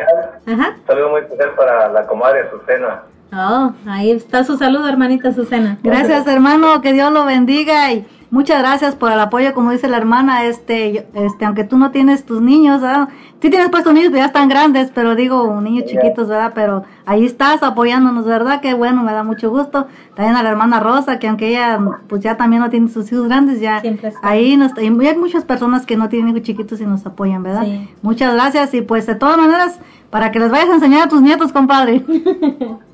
ajá. 0.47 0.75
Un 0.79 0.87
saludo 0.87 1.09
muy 1.09 1.21
especial 1.21 1.51
para 1.55 1.89
la 1.89 2.05
comadre 2.07 2.41
Azucena. 2.41 3.03
Oh, 3.35 3.73
ahí 3.87 4.11
está 4.11 4.43
su 4.43 4.57
saludo, 4.57 4.87
hermanita 4.87 5.33
Susana. 5.33 5.79
Gracias, 5.81 6.27
hermano, 6.27 6.81
que 6.81 6.93
Dios 6.93 7.11
lo 7.11 7.25
bendiga 7.25 7.91
y 7.91 8.05
muchas 8.33 8.59
gracias 8.59 8.95
por 8.95 9.11
el 9.11 9.19
apoyo, 9.19 9.53
como 9.53 9.71
dice 9.71 9.87
la 9.87 9.97
hermana, 9.97 10.43
este, 10.45 10.91
yo- 10.91 11.01
este, 11.13 11.45
aunque 11.45 11.63
tú 11.63 11.77
no 11.77 11.91
tienes 11.91 12.25
tus 12.25 12.41
niños, 12.41 12.81
¿verdad? 12.81 13.07
Sí 13.41 13.49
tienes 13.49 13.69
pues 13.69 13.83
tus 13.83 13.93
niños, 13.93 14.09
pero 14.09 14.21
ya 14.23 14.25
están 14.27 14.49
grandes, 14.49 14.91
pero 14.93 15.15
digo, 15.15 15.61
niños 15.61 15.85
chiquitos, 15.85 16.27
¿verdad? 16.27 16.51
Pero 16.55 16.83
ahí 17.05 17.25
estás 17.25 17.63
apoyándonos, 17.63 18.25
¿verdad? 18.25 18.61
Que 18.61 18.73
bueno, 18.73 19.03
me 19.03 19.11
da 19.13 19.23
mucho 19.23 19.49
gusto. 19.49 19.87
También 20.15 20.35
a 20.35 20.43
la 20.43 20.49
hermana 20.49 20.79
Rosa, 20.79 21.19
que 21.19 21.27
aunque 21.27 21.49
ella, 21.49 21.79
pues 22.07 22.21
ya 22.21 22.37
también 22.37 22.61
no 22.61 22.69
tiene 22.69 22.87
sus 22.89 23.11
hijos 23.11 23.27
grandes, 23.27 23.59
ya 23.59 23.81
Siempre 23.81 24.09
está. 24.09 24.19
ahí 24.27 24.55
nos, 24.57 24.71
y 24.77 24.87
hay 25.07 25.17
muchas 25.17 25.43
personas 25.45 25.85
que 25.85 25.97
no 25.97 26.09
tienen 26.09 26.29
hijos 26.29 26.43
chiquitos 26.43 26.79
y 26.81 26.85
nos 26.85 27.05
apoyan, 27.05 27.43
¿verdad? 27.43 27.63
Sí. 27.63 27.89
Muchas 28.01 28.33
gracias 28.33 28.73
y 28.73 28.81
pues 28.81 29.05
de 29.05 29.15
todas 29.15 29.37
maneras, 29.37 29.79
para 30.09 30.31
que 30.31 30.39
les 30.39 30.51
vayas 30.51 30.69
a 30.69 30.75
enseñar 30.75 31.03
a 31.03 31.09
tus 31.09 31.21
nietos, 31.21 31.51
compadre. 31.51 32.03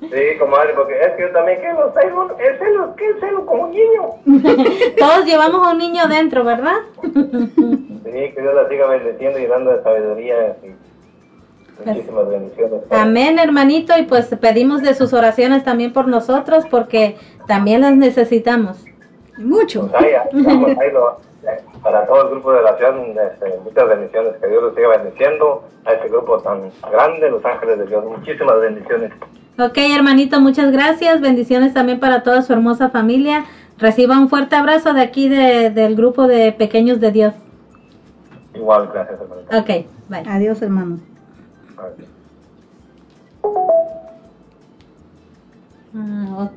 Sí, 0.10 0.40
comadre, 0.40 0.74
porque 0.76 0.94
es 1.00 1.12
que 1.16 1.22
yo 1.22 1.30
también 1.32 1.60
quiero 1.60 1.94
celo, 1.94 2.36
el 2.40 2.58
celo, 2.58 2.96
¿qué 2.96 3.06
celo 3.20 3.46
como 3.46 3.66
un 3.66 3.72
niño? 3.72 4.10
Todos 4.98 5.24
llevamos 5.24 5.68
a 5.68 5.72
un 5.74 5.78
niño 5.78 6.08
dentro, 6.08 6.44
¿verdad? 6.44 6.78
Sí, 7.04 8.12
que 8.12 8.42
Dios 8.42 8.56
la 8.56 8.68
siga 8.68 8.88
bendiciendo 8.88 9.38
y 9.38 9.46
dando 9.46 9.72
de 9.72 9.84
sabiduría 9.84 10.56
y 10.64 10.74
muchísimas 11.86 12.28
bendiciones. 12.30 12.82
Amén, 12.90 13.40
hermanito, 13.40 13.94
y 13.98 14.04
pues 14.04 14.28
pedimos 14.40 14.82
de 14.82 14.94
sus 14.94 15.14
oraciones 15.14 15.64
también 15.64 15.94
por 15.94 16.08
nosotros 16.08 16.66
porque 16.70 17.18
también 17.48 17.82
las 17.82 17.96
necesitamos. 17.96 18.84
Mucho. 19.38 19.88
Pues 19.90 20.04
ahí, 20.04 20.12
ahí, 20.14 20.44
vamos, 20.44 20.70
ahí, 20.82 20.92
lo, 20.92 21.12
eh, 21.50 21.62
para 21.82 22.06
todo 22.06 22.24
el 22.24 22.30
grupo 22.32 22.52
de 22.52 22.60
oración, 22.60 23.16
este, 23.32 23.58
muchas 23.64 23.88
bendiciones, 23.88 24.34
que 24.42 24.48
Dios 24.48 24.64
los 24.64 24.76
siga 24.76 24.90
bendiciendo 24.90 25.64
a 25.86 25.94
este 25.94 26.10
grupo 26.10 26.38
tan 26.40 26.70
grande, 26.92 27.30
Los 27.32 27.44
Ángeles 27.46 27.80
de 27.80 27.86
Dios. 27.86 28.04
Muchísimas 28.06 28.60
bendiciones. 28.60 29.12
Ok, 29.58 29.78
hermanito, 29.78 30.40
muchas 30.42 30.72
gracias. 30.72 31.22
Bendiciones 31.22 31.74
también 31.74 32.00
para 32.00 32.24
toda 32.24 32.42
su 32.42 32.52
hermosa 32.54 32.90
familia. 32.90 33.46
Reciba 33.78 34.18
un 34.20 34.28
fuerte 34.30 34.56
abrazo 34.58 34.94
de 34.94 35.02
aquí 35.02 35.30
de- 35.30 35.70
del 35.70 35.96
grupo 35.96 36.28
de 36.28 36.52
Pequeños 36.52 37.00
de 37.00 37.12
Dios. 37.12 37.34
Igual, 38.54 38.90
gracias, 38.94 39.20
hermanito. 39.22 39.58
Ok, 39.58 39.86
bye. 40.10 40.24
Adiós, 40.30 40.62
hermano. 40.62 41.00
O- 45.96 46.50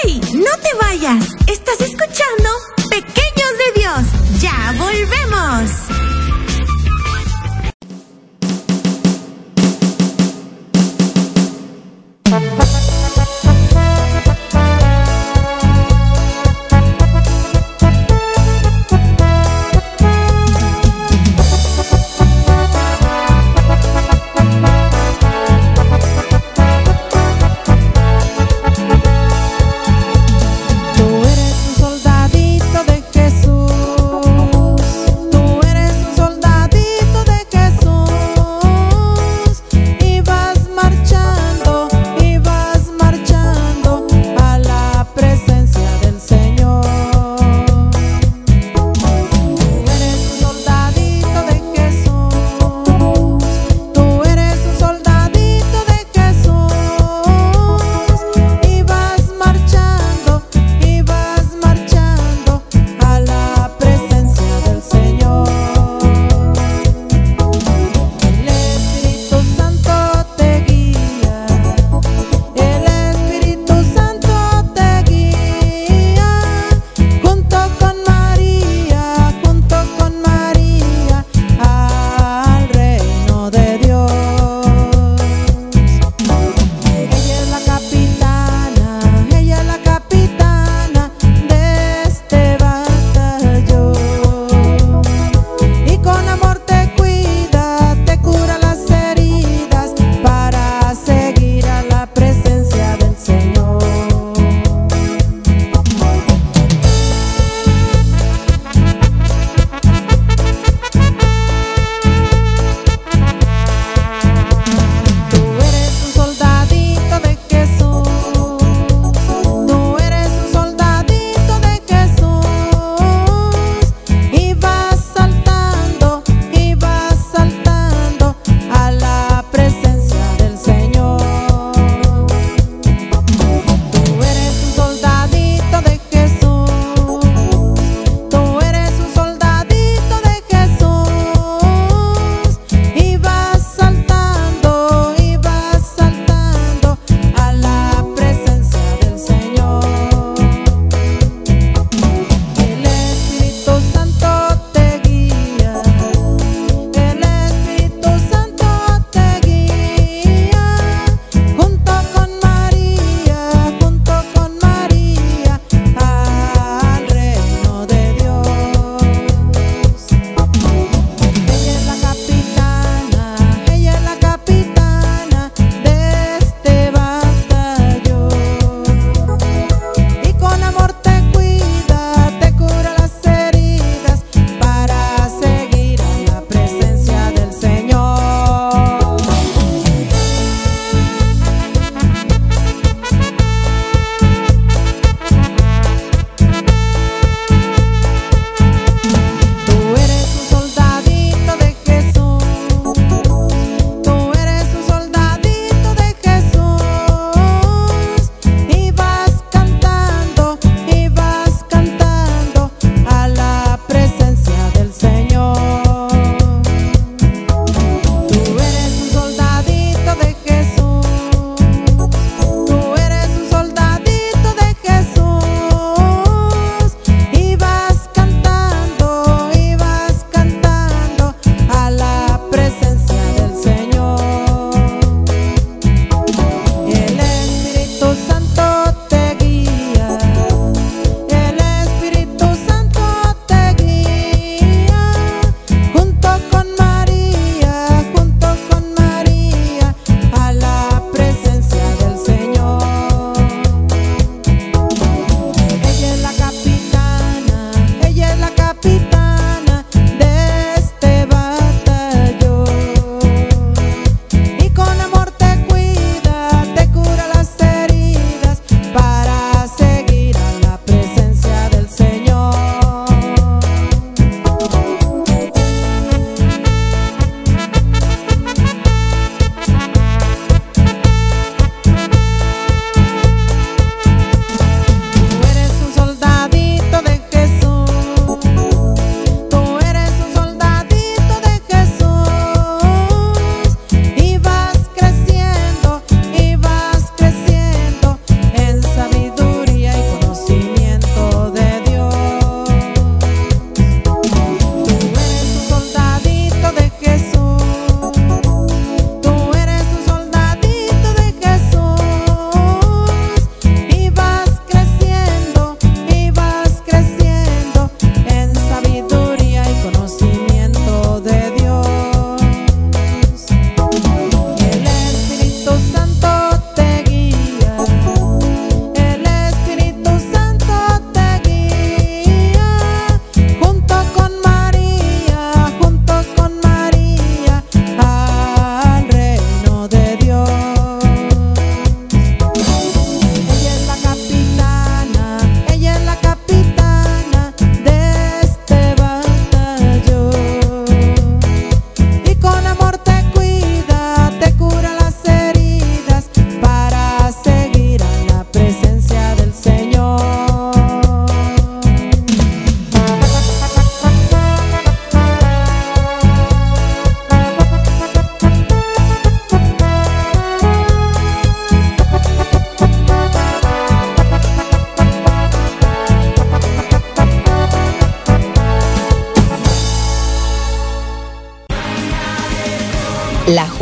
¡Ey! 0.06 0.20
¡No 0.34 0.52
te 0.62 0.70
vayas! 0.82 1.30
Estás 1.48 1.80
escuchando 1.82 2.43
volvemos! 4.78 6.03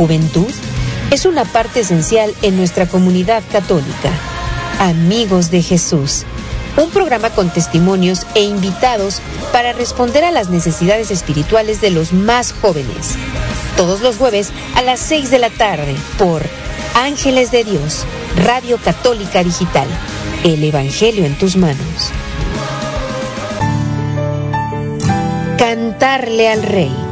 Juventud 0.02 0.50
es 1.12 1.26
una 1.26 1.44
parte 1.44 1.78
esencial 1.78 2.34
en 2.42 2.56
nuestra 2.56 2.88
comunidad 2.88 3.40
católica. 3.52 4.10
Amigos 4.80 5.52
de 5.52 5.62
Jesús, 5.62 6.24
un 6.76 6.90
programa 6.90 7.30
con 7.30 7.50
testimonios 7.50 8.26
e 8.34 8.42
invitados 8.42 9.20
para 9.52 9.72
responder 9.72 10.24
a 10.24 10.32
las 10.32 10.50
necesidades 10.50 11.12
espirituales 11.12 11.80
de 11.80 11.92
los 11.92 12.12
más 12.12 12.52
jóvenes. 12.52 13.14
Todos 13.76 14.00
los 14.00 14.16
jueves 14.16 14.50
a 14.74 14.82
las 14.82 14.98
6 14.98 15.30
de 15.30 15.38
la 15.38 15.50
tarde 15.50 15.94
por 16.18 16.42
Ángeles 16.96 17.52
de 17.52 17.62
Dios, 17.62 18.04
Radio 18.44 18.78
Católica 18.78 19.44
Digital. 19.44 19.86
El 20.42 20.64
Evangelio 20.64 21.24
en 21.24 21.38
tus 21.38 21.54
manos. 21.56 22.10
Cantarle 25.56 26.48
al 26.48 26.64
Rey. 26.64 27.11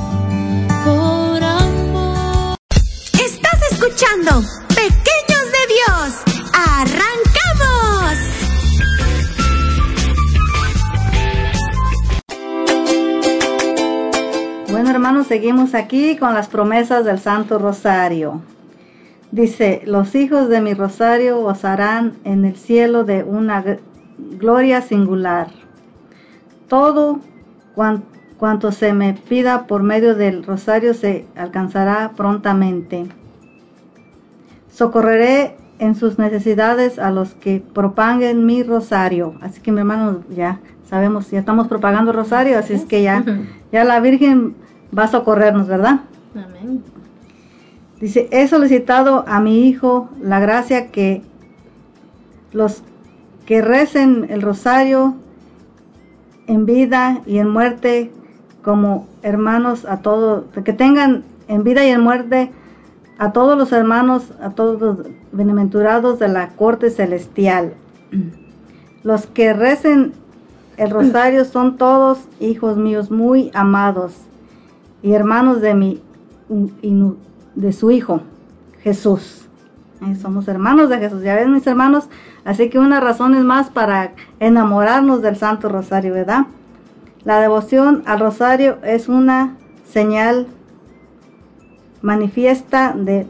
Seguimos 15.35 15.75
aquí 15.75 16.17
con 16.17 16.33
las 16.33 16.49
promesas 16.49 17.05
del 17.05 17.17
Santo 17.17 17.57
Rosario. 17.57 18.41
Dice, 19.31 19.81
los 19.85 20.13
hijos 20.13 20.49
de 20.49 20.59
mi 20.59 20.73
rosario 20.73 21.39
gozarán 21.39 22.15
en 22.25 22.43
el 22.43 22.57
cielo 22.57 23.05
de 23.05 23.23
una 23.23 23.63
gl- 23.63 23.79
gloria 24.37 24.81
singular. 24.81 25.47
Todo 26.67 27.21
cuan- 27.75 28.03
cuanto 28.37 28.73
se 28.73 28.91
me 28.91 29.13
pida 29.13 29.67
por 29.67 29.83
medio 29.83 30.15
del 30.15 30.43
rosario 30.43 30.93
se 30.93 31.25
alcanzará 31.37 32.11
prontamente. 32.17 33.05
Socorreré 34.69 35.55
en 35.79 35.95
sus 35.95 36.19
necesidades 36.19 36.99
a 36.99 37.09
los 37.09 37.35
que 37.35 37.63
propaguen 37.73 38.45
mi 38.45 38.63
rosario. 38.63 39.35
Así 39.39 39.61
que 39.61 39.71
mi 39.71 39.79
hermano, 39.79 40.23
ya 40.35 40.59
sabemos, 40.89 41.31
ya 41.31 41.39
estamos 41.39 41.69
propagando 41.69 42.11
rosario, 42.11 42.59
así 42.59 42.73
es 42.73 42.83
que 42.83 43.01
ya, 43.01 43.23
ya 43.71 43.85
la 43.85 44.01
Virgen 44.01 44.55
va 44.97 45.03
a 45.03 45.07
socorrernos, 45.07 45.67
¿verdad? 45.67 46.01
Amén. 46.33 46.83
Dice, 47.99 48.27
he 48.31 48.47
solicitado 48.47 49.23
a 49.27 49.39
mi 49.39 49.67
hijo 49.67 50.09
la 50.21 50.39
gracia 50.39 50.87
que 50.91 51.21
los 52.51 52.83
que 53.45 53.61
recen 53.61 54.27
el 54.29 54.41
rosario 54.41 55.15
en 56.47 56.65
vida 56.65 57.21
y 57.25 57.37
en 57.37 57.49
muerte 57.49 58.11
como 58.63 59.07
hermanos 59.21 59.85
a 59.85 59.97
todos, 60.01 60.45
que 60.63 60.73
tengan 60.73 61.23
en 61.47 61.63
vida 61.63 61.85
y 61.85 61.89
en 61.89 62.01
muerte 62.01 62.51
a 63.17 63.31
todos 63.33 63.57
los 63.57 63.71
hermanos, 63.71 64.31
a 64.41 64.51
todos 64.51 64.81
los 64.81 64.97
bienaventurados 65.31 66.17
de 66.17 66.27
la 66.27 66.49
corte 66.49 66.89
celestial. 66.89 67.75
Los 69.03 69.25
que 69.25 69.53
recen 69.53 70.13
el 70.77 70.91
rosario 70.91 71.45
son 71.45 71.77
todos 71.77 72.19
hijos 72.39 72.77
míos 72.77 73.09
muy 73.09 73.49
amados 73.55 74.13
y 75.01 75.13
hermanos 75.13 75.61
de 75.61 75.73
mi 75.73 76.01
de 77.55 77.73
su 77.73 77.91
hijo 77.91 78.21
Jesús. 78.81 79.47
Eh, 80.01 80.15
Somos 80.15 80.47
hermanos 80.47 80.89
de 80.89 80.97
Jesús, 80.97 81.21
ya 81.21 81.35
ven 81.35 81.53
mis 81.53 81.65
hermanos, 81.67 82.09
así 82.43 82.69
que 82.69 82.79
una 82.79 82.99
razón 82.99 83.35
es 83.35 83.43
más 83.43 83.69
para 83.69 84.13
enamorarnos 84.39 85.21
del 85.21 85.35
Santo 85.37 85.69
Rosario, 85.69 86.13
¿verdad? 86.13 86.47
La 87.23 87.39
devoción 87.39 88.01
al 88.05 88.19
Rosario 88.19 88.77
es 88.83 89.07
una 89.07 89.55
señal 89.87 90.47
manifiesta 92.01 92.93
de 92.97 93.27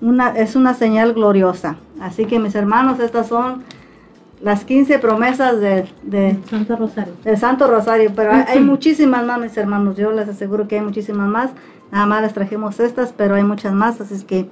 una 0.00 0.28
es 0.36 0.54
una 0.54 0.74
señal 0.74 1.14
gloriosa. 1.14 1.76
Así 2.00 2.26
que 2.26 2.38
mis 2.38 2.54
hermanos, 2.54 3.00
estas 3.00 3.26
son 3.26 3.64
las 4.42 4.64
15 4.64 4.98
promesas 4.98 5.60
de, 5.60 5.86
de 6.02 6.36
Santo 6.50 6.76
Rosario. 6.76 7.14
del 7.24 7.36
Santo 7.38 7.66
Rosario, 7.66 8.12
pero 8.14 8.32
hay, 8.32 8.44
hay 8.48 8.60
muchísimas 8.72 9.24
más, 9.24 9.40
mis 9.40 9.56
hermanos. 9.56 9.96
Yo 9.96 10.12
les 10.12 10.28
aseguro 10.28 10.68
que 10.68 10.76
hay 10.76 10.82
muchísimas 10.82 11.28
más. 11.28 11.50
Nada 11.90 12.06
más 12.06 12.22
les 12.22 12.34
trajimos 12.34 12.80
estas, 12.80 13.12
pero 13.12 13.36
hay 13.36 13.44
muchas 13.44 13.72
más, 13.72 14.00
así 14.00 14.14
es 14.14 14.24
que 14.24 14.46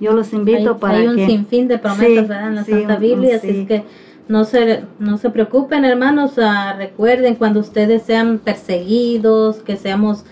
yo 0.00 0.12
los 0.12 0.32
invito 0.32 0.72
hay, 0.74 0.80
para 0.80 0.98
hay 0.98 1.08
un 1.08 1.16
que 1.16 1.26
sinfín 1.26 1.68
de 1.68 1.78
promesas 1.78 2.06
Sí, 2.06 2.14
¿verdad? 2.14 2.48
en 2.48 2.54
la 2.54 2.64
sí, 2.64 2.72
Santa 2.72 2.96
Biblia, 2.96 3.36
así 3.36 3.48
sí. 3.48 3.60
es 3.60 3.68
que 3.68 3.84
no 4.28 4.44
se, 4.44 4.84
no 4.98 5.18
se 5.18 5.30
preocupen 5.30 5.84
hermanos, 5.84 6.32
ah, 6.38 6.74
recuerden 6.76 7.34
cuando 7.34 7.60
ustedes 7.60 8.02
sean 8.02 8.38
perseguidos, 8.38 9.56
que 9.58 9.76
seamos 9.76 10.24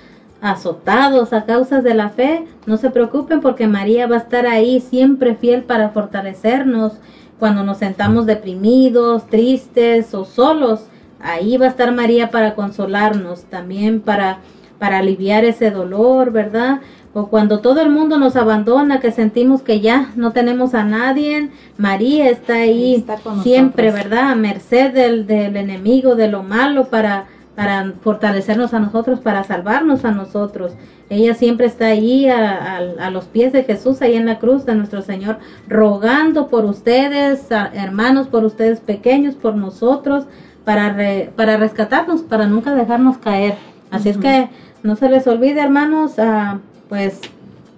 azotados 0.42 1.32
a 1.32 1.44
causas 1.44 1.82
de 1.82 1.94
la 1.94 2.10
fe, 2.10 2.44
no 2.66 2.76
se 2.76 2.90
preocupen 2.90 3.40
porque 3.40 3.66
María 3.66 4.06
va 4.06 4.16
a 4.16 4.18
estar 4.18 4.46
ahí 4.46 4.80
siempre 4.80 5.34
fiel 5.34 5.62
para 5.62 5.88
fortalecernos 5.90 6.94
cuando 7.38 7.62
nos 7.64 7.78
sentamos 7.78 8.26
deprimidos, 8.26 9.26
tristes 9.26 10.14
o 10.14 10.24
solos. 10.24 10.86
Ahí 11.20 11.56
va 11.56 11.66
a 11.66 11.70
estar 11.70 11.92
María 11.92 12.30
para 12.30 12.54
consolarnos, 12.54 13.44
también 13.44 14.00
para, 14.00 14.38
para 14.78 14.98
aliviar 14.98 15.44
ese 15.44 15.70
dolor, 15.70 16.30
¿verdad? 16.30 16.80
O 17.14 17.28
cuando 17.28 17.60
todo 17.60 17.80
el 17.80 17.88
mundo 17.88 18.18
nos 18.18 18.36
abandona, 18.36 19.00
que 19.00 19.10
sentimos 19.10 19.62
que 19.62 19.80
ya 19.80 20.10
no 20.16 20.32
tenemos 20.32 20.74
a 20.74 20.84
nadie, 20.84 21.48
María 21.78 22.28
está 22.28 22.56
ahí 22.56 22.96
Está 22.96 23.16
con 23.16 23.42
siempre. 23.42 23.90
¿verdad? 23.90 24.32
A 24.32 24.34
merced 24.34 24.92
del, 24.92 25.26
del 25.26 25.56
enemigo, 25.56 26.14
de 26.14 26.28
lo 26.28 26.42
malo, 26.42 26.88
para, 26.88 27.24
para 27.54 27.94
fortalecernos 28.02 28.74
a 28.74 28.80
nosotros, 28.80 29.20
para 29.20 29.44
salvarnos 29.44 30.04
a 30.04 30.10
nosotros. 30.10 30.72
Ella 31.08 31.34
siempre 31.34 31.66
está 31.66 31.86
ahí 31.86 32.28
a, 32.28 32.76
a- 32.78 33.06
a 33.06 33.10
los 33.10 33.26
pies 33.26 33.52
de 33.52 33.62
Jesús, 33.64 34.02
ahí 34.02 34.14
en 34.16 34.26
la 34.26 34.38
cruz 34.38 34.64
de 34.66 34.74
nuestro 34.74 35.02
Señor, 35.02 35.38
rogando 35.68 36.48
por 36.48 36.64
ustedes, 36.64 37.46
hermanos, 37.50 38.26
por 38.26 38.44
ustedes 38.44 38.80
pequeños, 38.80 39.34
por 39.36 39.54
nosotros, 39.54 40.24
para, 40.64 40.92
re- 40.92 41.30
para 41.36 41.56
rescatarnos, 41.56 42.22
para 42.22 42.46
nunca 42.46 42.74
dejarnos 42.74 43.18
caer. 43.18 43.54
Así 43.90 44.08
es 44.08 44.16
que 44.18 44.48
no 44.82 44.96
se 44.96 45.08
les 45.08 45.26
olvide, 45.28 45.60
hermanos, 45.60 46.18
ah, 46.18 46.58
pues 46.88 47.20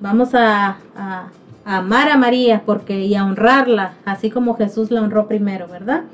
vamos 0.01 0.35
a, 0.35 0.79
a- 0.97 1.27
a 1.67 1.77
amar 1.77 2.09
a 2.09 2.17
María 2.17 2.63
porque 2.65 3.05
y 3.05 3.15
a 3.15 3.27
honrarla, 3.27 3.93
así 4.07 4.31
como 4.31 4.57
Jesús 4.57 4.91
la 4.91 5.03
honró 5.03 5.29
primero, 5.29 5.69
¿verdad? 5.69 6.05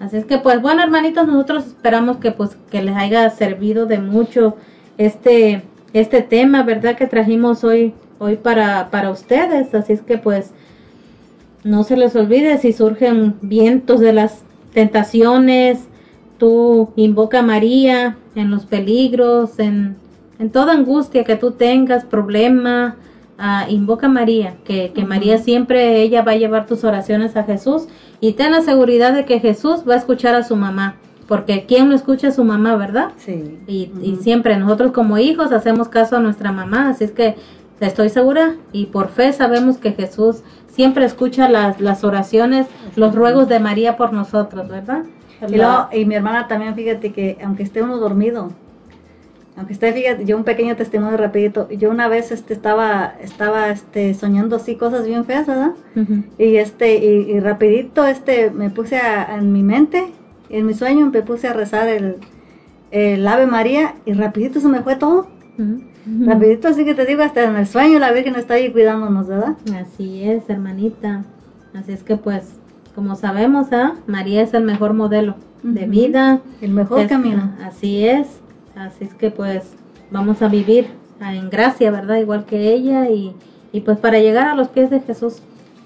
Así 0.00 0.16
es 0.16 0.24
que 0.26 0.38
pues 0.38 0.62
bueno, 0.62 0.80
hermanitos, 0.80 1.26
nosotros 1.26 1.66
esperamos 1.66 2.18
que 2.18 2.30
pues 2.30 2.56
que 2.70 2.82
les 2.82 2.94
haya 2.96 3.28
servido 3.30 3.86
de 3.86 3.98
mucho 3.98 4.56
este 4.98 5.64
este 5.92 6.22
tema, 6.22 6.62
¿verdad? 6.62 6.96
Que 6.96 7.06
trajimos 7.06 7.64
hoy 7.64 7.94
hoy 8.18 8.36
para 8.36 8.90
para 8.90 9.10
ustedes, 9.10 9.74
así 9.74 9.94
es 9.94 10.00
que 10.00 10.16
pues 10.16 10.52
no 11.64 11.84
se 11.84 11.96
les 11.96 12.14
olvide 12.16 12.58
si 12.58 12.72
surgen 12.72 13.36
vientos 13.40 14.00
de 14.00 14.12
las 14.12 14.42
tentaciones, 14.72 15.80
tú 16.38 16.90
invoca 16.96 17.40
a 17.40 17.42
María 17.42 18.16
en 18.34 18.50
los 18.50 18.66
peligros, 18.66 19.58
en, 19.58 19.96
en 20.38 20.50
toda 20.50 20.72
angustia 20.72 21.24
que 21.24 21.36
tú 21.36 21.52
tengas, 21.52 22.04
problema, 22.04 22.96
ah, 23.38 23.66
invoca 23.68 24.06
a 24.06 24.10
María, 24.10 24.56
que, 24.64 24.92
que 24.92 25.04
María 25.04 25.38
siempre 25.38 26.02
ella 26.02 26.22
va 26.22 26.32
a 26.32 26.36
llevar 26.36 26.66
tus 26.66 26.84
oraciones 26.84 27.36
a 27.36 27.44
Jesús 27.44 27.86
y 28.20 28.32
ten 28.32 28.52
la 28.52 28.62
seguridad 28.62 29.12
de 29.12 29.24
que 29.24 29.40
Jesús 29.40 29.82
va 29.88 29.94
a 29.94 29.98
escuchar 29.98 30.34
a 30.34 30.42
su 30.42 30.56
mamá, 30.56 30.96
porque 31.28 31.64
¿quién 31.66 31.88
no 31.88 31.94
escucha 31.94 32.28
a 32.28 32.32
su 32.32 32.44
mamá, 32.44 32.76
verdad? 32.76 33.12
Sí. 33.16 33.58
Y, 33.66 33.90
y 34.02 34.16
siempre 34.22 34.56
nosotros 34.56 34.92
como 34.92 35.18
hijos 35.18 35.52
hacemos 35.52 35.88
caso 35.88 36.16
a 36.16 36.20
nuestra 36.20 36.52
mamá, 36.52 36.88
así 36.90 37.04
es 37.04 37.12
que 37.12 37.36
estoy 37.80 38.08
segura 38.10 38.54
y 38.72 38.86
por 38.86 39.08
fe 39.08 39.32
sabemos 39.32 39.78
que 39.78 39.92
Jesús 39.92 40.42
siempre 40.68 41.04
escucha 41.04 41.48
las, 41.48 41.80
las 41.80 42.04
oraciones, 42.04 42.66
los 42.96 43.14
ruegos 43.14 43.48
de 43.48 43.58
María 43.60 43.96
por 43.96 44.12
nosotros, 44.12 44.68
¿verdad? 44.68 45.02
Y, 45.48 45.56
luego- 45.56 45.88
y 45.92 46.04
mi 46.04 46.14
hermana 46.14 46.46
también, 46.48 46.74
fíjate 46.74 47.12
que 47.12 47.38
aunque 47.44 47.62
esté 47.64 47.82
uno 47.82 47.98
dormido, 47.98 48.50
aunque 49.56 49.74
esté, 49.74 49.92
fíjate, 49.92 50.24
yo 50.24 50.36
un 50.36 50.44
pequeño 50.44 50.76
testimonio 50.76 51.16
rapidito, 51.18 51.68
yo 51.70 51.90
una 51.90 52.08
vez 52.08 52.30
este 52.32 52.54
estaba, 52.54 53.14
estaba 53.20 53.68
este 53.70 54.14
soñando 54.14 54.56
así 54.56 54.76
cosas 54.76 55.06
bien 55.06 55.24
feas, 55.26 55.46
¿verdad? 55.46 55.72
Y 56.38 56.56
este, 56.56 56.96
y, 57.04 57.30
y 57.32 57.40
rapidito 57.40 58.06
este 58.06 58.50
me 58.50 58.70
puse 58.70 58.96
a- 58.96 59.36
en 59.36 59.52
mi 59.52 59.62
mente, 59.62 60.06
en 60.52 60.66
mi 60.66 60.74
sueño 60.74 61.10
me 61.12 61.22
puse 61.22 61.48
a 61.48 61.52
rezar 61.52 61.88
el, 61.88 62.16
el 62.90 63.26
Ave 63.26 63.46
María 63.46 63.94
y 64.04 64.12
rapidito 64.12 64.60
se 64.60 64.68
me 64.68 64.80
fue 64.82 64.96
todo. 64.96 65.28
Ujú. 65.58 65.82
Rapidito, 66.26 66.68
así 66.68 66.84
que 66.84 66.94
te 66.94 67.04
digo, 67.06 67.22
hasta 67.22 67.44
en 67.44 67.56
el 67.56 67.66
sueño 67.66 67.98
la 67.98 68.10
Virgen 68.12 68.36
está 68.36 68.54
ahí 68.54 68.70
cuidándonos, 68.72 69.28
¿verdad? 69.28 69.56
Así 69.80 70.24
es, 70.24 70.48
hermanita. 70.48 71.24
Así 71.74 71.92
es 71.92 72.02
que 72.02 72.16
pues, 72.16 72.54
como 72.94 73.14
sabemos, 73.14 73.68
¿ah? 73.72 73.94
María 74.06 74.42
es 74.42 74.52
el 74.54 74.64
mejor 74.64 74.94
modelo 74.94 75.36
de 75.62 75.86
vida. 75.86 76.40
El 76.60 76.72
mejor 76.72 77.00
Es- 77.00 77.08
camino. 77.08 77.52
Así 77.64 78.06
es. 78.06 78.26
Así 78.74 79.04
es 79.04 79.14
que 79.14 79.30
pues 79.30 79.74
vamos 80.10 80.42
a 80.42 80.48
vivir 80.48 80.86
en 81.20 81.50
gracia, 81.50 81.90
¿verdad? 81.92 82.16
Igual 82.16 82.44
que 82.46 82.72
ella 82.72 83.08
y, 83.10 83.34
y 83.72 83.80
pues 83.82 83.96
para 83.98 84.18
llegar 84.18 84.48
a 84.48 84.54
los 84.56 84.68
pies 84.68 84.90
de 84.90 85.00
Jesús, 85.00 85.40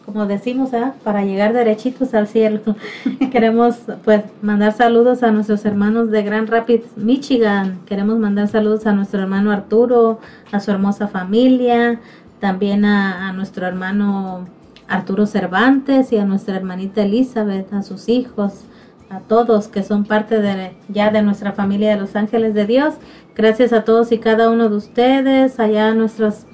como 0.07 0.27
decimos, 0.27 0.70
¿verdad? 0.70 0.95
Para 1.03 1.24
llegar 1.24 1.53
derechitos 1.53 2.15
al 2.15 2.28
cielo. 2.28 2.61
Queremos 3.33 3.77
pues 4.05 4.23
mandar 4.41 4.73
saludos 4.73 5.24
a 5.24 5.33
nuestros 5.33 5.65
hermanos 5.65 6.11
de 6.11 6.23
Grand 6.23 6.49
Rapids, 6.49 6.97
Michigan. 6.97 7.81
Queremos 7.87 8.19
mandar 8.19 8.47
saludos 8.47 8.87
a 8.87 8.93
nuestro 8.93 9.20
hermano 9.20 9.51
Arturo, 9.51 10.20
a 10.53 10.61
su 10.61 10.70
hermosa 10.70 11.09
familia, 11.09 12.01
también 12.41 12.85
a, 12.85 13.28
a 13.28 13.33
nuestro 13.33 13.66
hermano 13.66 14.47
Arturo 14.89 15.27
Cervantes 15.27 16.12
y 16.12 16.19
a 16.19 16.24
nuestra 16.24 16.57
hermanita 16.57 17.03
Elizabeth, 17.03 17.73
a 17.73 17.83
sus 17.83 18.09
hijos, 18.09 18.65
a 19.11 19.19
todos 19.19 19.66
que 19.66 19.83
son 19.83 20.05
parte 20.05 20.41
de 20.41 20.77
ya 20.89 21.11
de 21.11 21.23
nuestra 21.23 21.53
familia 21.53 21.91
de 21.91 22.01
los 22.01 22.15
ángeles 22.15 22.55
de 22.55 22.66
Dios. 22.66 22.95
Gracias 23.35 23.73
a 23.73 23.85
todos 23.85 24.12
y 24.12 24.19
cada 24.19 24.51
uno 24.51 24.69
de 24.69 24.77
ustedes, 24.77 25.59
allá 25.59 25.89
a 25.89 25.95
nuestros 25.95 26.47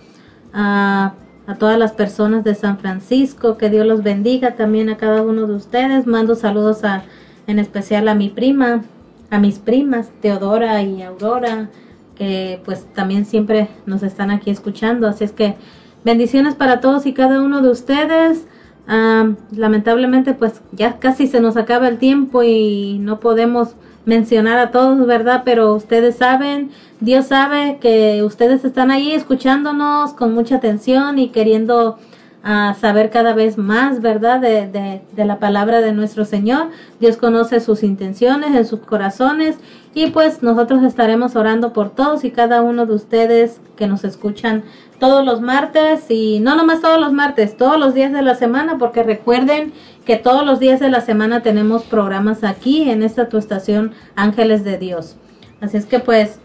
a, 0.55 1.15
a 1.47 1.57
todas 1.57 1.79
las 1.79 1.93
personas 1.93 2.45
de 2.45 2.55
San 2.55 2.79
Francisco, 2.79 3.57
que 3.57 3.71
Dios 3.71 3.87
los 3.87 4.03
bendiga 4.03 4.55
también 4.55 4.89
a 4.89 4.97
cada 4.97 5.23
uno 5.23 5.47
de 5.47 5.55
ustedes. 5.55 6.07
Mando 6.07 6.35
saludos 6.35 6.85
a 6.85 7.05
en 7.47 7.59
especial 7.59 8.09
a 8.09 8.15
mi 8.15 8.29
prima, 8.29 8.83
a 9.31 9.39
mis 9.39 9.59
primas 9.59 10.11
Teodora 10.21 10.83
y 10.83 11.03
Aurora, 11.03 11.69
que 12.15 12.61
pues 12.65 12.87
también 12.95 13.25
siempre 13.25 13.69
nos 13.87 14.03
están 14.03 14.31
aquí 14.31 14.51
escuchando, 14.51 15.09
así 15.09 15.25
es 15.25 15.33
que 15.33 15.57
Bendiciones 16.05 16.57
para 16.57 16.81
todos 16.81 17.07
y 17.07 17.13
cada 17.13 17.41
uno 17.41 17.63
de 17.63 17.71
ustedes. 17.71 18.47
Ah, 18.89 19.31
lamentablemente 19.53 20.35
pues 20.35 20.61
ya 20.73 20.99
casi 20.99 21.29
se 21.29 21.41
nos 21.41 21.57
acaba 21.57 21.87
el 21.87 21.99
tiempo 21.99 22.43
y 22.43 22.99
no 22.99 23.21
podemos 23.21 23.77
mencionar 24.05 24.59
a 24.59 24.71
todos, 24.71 25.07
¿verdad? 25.07 25.43
Pero 25.45 25.75
ustedes 25.75 26.17
saben, 26.17 26.71
Dios 27.01 27.27
sabe 27.27 27.79
que 27.81 28.23
ustedes 28.25 28.65
están 28.65 28.91
ahí 28.91 29.13
escuchándonos 29.13 30.13
con 30.15 30.35
mucha 30.35 30.57
atención 30.57 31.19
y 31.19 31.29
queriendo 31.29 31.99
ah, 32.43 32.75
saber 32.81 33.11
cada 33.11 33.33
vez 33.35 33.59
más, 33.59 34.01
¿verdad? 34.01 34.41
De, 34.41 34.67
de, 34.67 35.03
de 35.13 35.25
la 35.25 35.39
palabra 35.39 35.81
de 35.81 35.93
nuestro 35.93 36.25
Señor. 36.25 36.69
Dios 37.01 37.17
conoce 37.17 37.61
sus 37.61 37.83
intenciones 37.83 38.55
en 38.55 38.67
sus 38.67 38.81
corazones 38.81 39.57
y 39.95 40.09
pues 40.11 40.43
nosotros 40.43 40.83
estaremos 40.83 41.37
orando 41.37 41.73
por 41.73 41.91
todos 41.91 42.25
y 42.25 42.31
cada 42.31 42.63
uno 42.63 42.87
de 42.87 42.95
ustedes 42.95 43.61
que 43.77 43.87
nos 43.87 44.05
escuchan 44.05 44.65
todos 45.03 45.25
los 45.25 45.41
martes 45.41 46.11
y 46.11 46.39
no 46.39 46.55
nomás 46.55 46.81
todos 46.81 47.01
los 47.01 47.13
martes, 47.13 47.57
todos 47.57 47.77
los 47.77 47.93
días 47.93 48.13
de 48.13 48.23
la 48.23 48.37
semana, 48.37 48.79
porque 48.79 49.03
recuerden 49.03 49.73
que 50.05 50.17
todos 50.17 50.45
los 50.45 50.59
días 50.61 50.81
de 50.81 50.91
la 50.91 51.01
semana 51.01 51.43
tenemos 51.43 51.85
programas 51.85 52.45
aquí 52.45 52.91
en 52.91 53.03
esta 53.03 53.29
tu 53.29 53.39
estación 53.39 53.93
Ángeles 54.17 54.65
de 54.65 54.79
Dios. 54.79 55.17
Así 55.61 55.77
es 55.77 55.87
que 55.87 56.01
pues 56.01 56.41